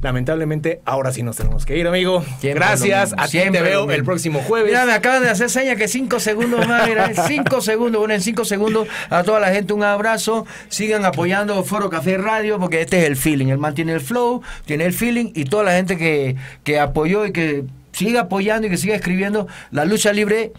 Lamentablemente, 0.00 0.80
ahora 0.86 1.12
sí 1.12 1.22
nos 1.22 1.36
tenemos 1.36 1.66
que 1.66 1.76
ir, 1.76 1.86
amigo. 1.86 2.22
Siempre 2.40 2.54
Gracias. 2.54 3.10
lo 3.10 3.16
mismo, 3.16 3.22
A 3.22 3.28
ti 3.28 3.38
te 3.38 3.50
lo 3.50 3.62
veo 3.62 3.90
el 3.90 4.04
próximo 4.04 4.40
jueves. 4.40 4.70
Mira, 4.70 4.86
me 4.86 4.92
acaban 4.92 5.22
de 5.22 5.28
hacer 5.28 5.50
señas 5.50 5.76
que 5.76 5.88
cinco 5.88 6.18
segundos 6.20 6.66
más, 6.66 6.88
mira, 6.88 7.10
cinco 7.26 7.60
segundos, 7.60 7.98
bueno, 7.98 8.14
en 8.14 8.22
cinco 8.22 8.44
segundos 8.44 8.88
a 9.10 9.22
toda 9.22 9.40
la 9.40 9.48
gente 9.48 9.74
un 9.74 9.82
abrazo, 9.82 10.46
sigan 10.68 11.04
apoyando 11.04 11.62
Foro 11.62 11.90
Café 11.90 12.16
Radio, 12.16 12.58
porque 12.58 12.80
este 12.80 13.00
es 13.00 13.04
el 13.04 13.16
feeling, 13.16 13.48
el 13.48 13.58
man 13.58 13.74
tiene 13.74 13.92
el 13.92 14.00
flow, 14.00 14.42
tiene 14.64 14.84
el 14.84 14.94
feeling, 14.94 15.32
y 15.34 15.44
toda 15.44 15.64
la 15.64 15.72
gente 15.72 15.98
que, 15.98 16.36
que 16.64 16.78
apoyó 16.78 17.26
y 17.26 17.32
que 17.32 17.64
siga 17.92 18.22
apoyando 18.22 18.68
y 18.68 18.70
que 18.70 18.76
siga 18.76 18.94
escribiendo, 18.94 19.46
la 19.70 19.84
lucha 19.84 20.12
libre 20.12 20.52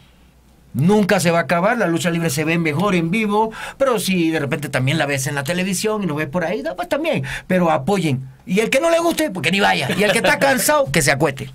Nunca 0.78 1.20
se 1.20 1.32
va 1.32 1.40
a 1.40 1.42
acabar, 1.42 1.78
la 1.80 1.88
lucha 1.88 2.12
libre 2.12 2.30
se 2.30 2.44
ve 2.44 2.60
mejor 2.60 2.94
en 2.94 3.10
vivo, 3.10 3.52
pero 3.80 4.00
si 4.00 4.30
de 4.30 4.40
repente 4.40 4.70
también 4.70 5.00
la 5.00 5.08
ves 5.08 5.26
en 5.26 5.34
la 5.34 5.44
televisión 5.44 6.04
y 6.04 6.06
lo 6.06 6.14
ves 6.14 6.28
por 6.28 6.46
ahí, 6.46 6.64
pues 6.76 6.88
también, 6.88 7.24
pero 7.48 7.72
apoyen. 7.72 8.30
Y 8.46 8.60
el 8.60 8.70
que 8.70 8.80
no 8.80 8.92
le 8.92 9.00
guste, 9.00 9.32
pues 9.32 9.44
que 9.44 9.52
ni 9.52 9.60
vaya. 9.60 9.90
Y 9.98 10.04
el 10.04 10.12
que 10.12 10.20
está 10.20 10.38
cansado, 10.40 10.92
que 10.92 11.02
se 11.02 11.12
acuete. 11.12 11.50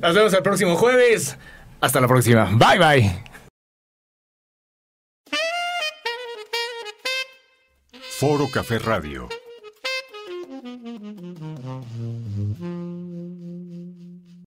Nos 0.00 0.14
vemos 0.14 0.32
el 0.34 0.42
próximo 0.42 0.76
jueves. 0.76 1.38
Hasta 1.80 2.00
la 2.02 2.06
próxima. 2.06 2.50
Bye 2.52 2.78
bye. 2.78 3.24
Foro 8.18 8.46
Café 8.52 8.78
Radio. 8.78 9.26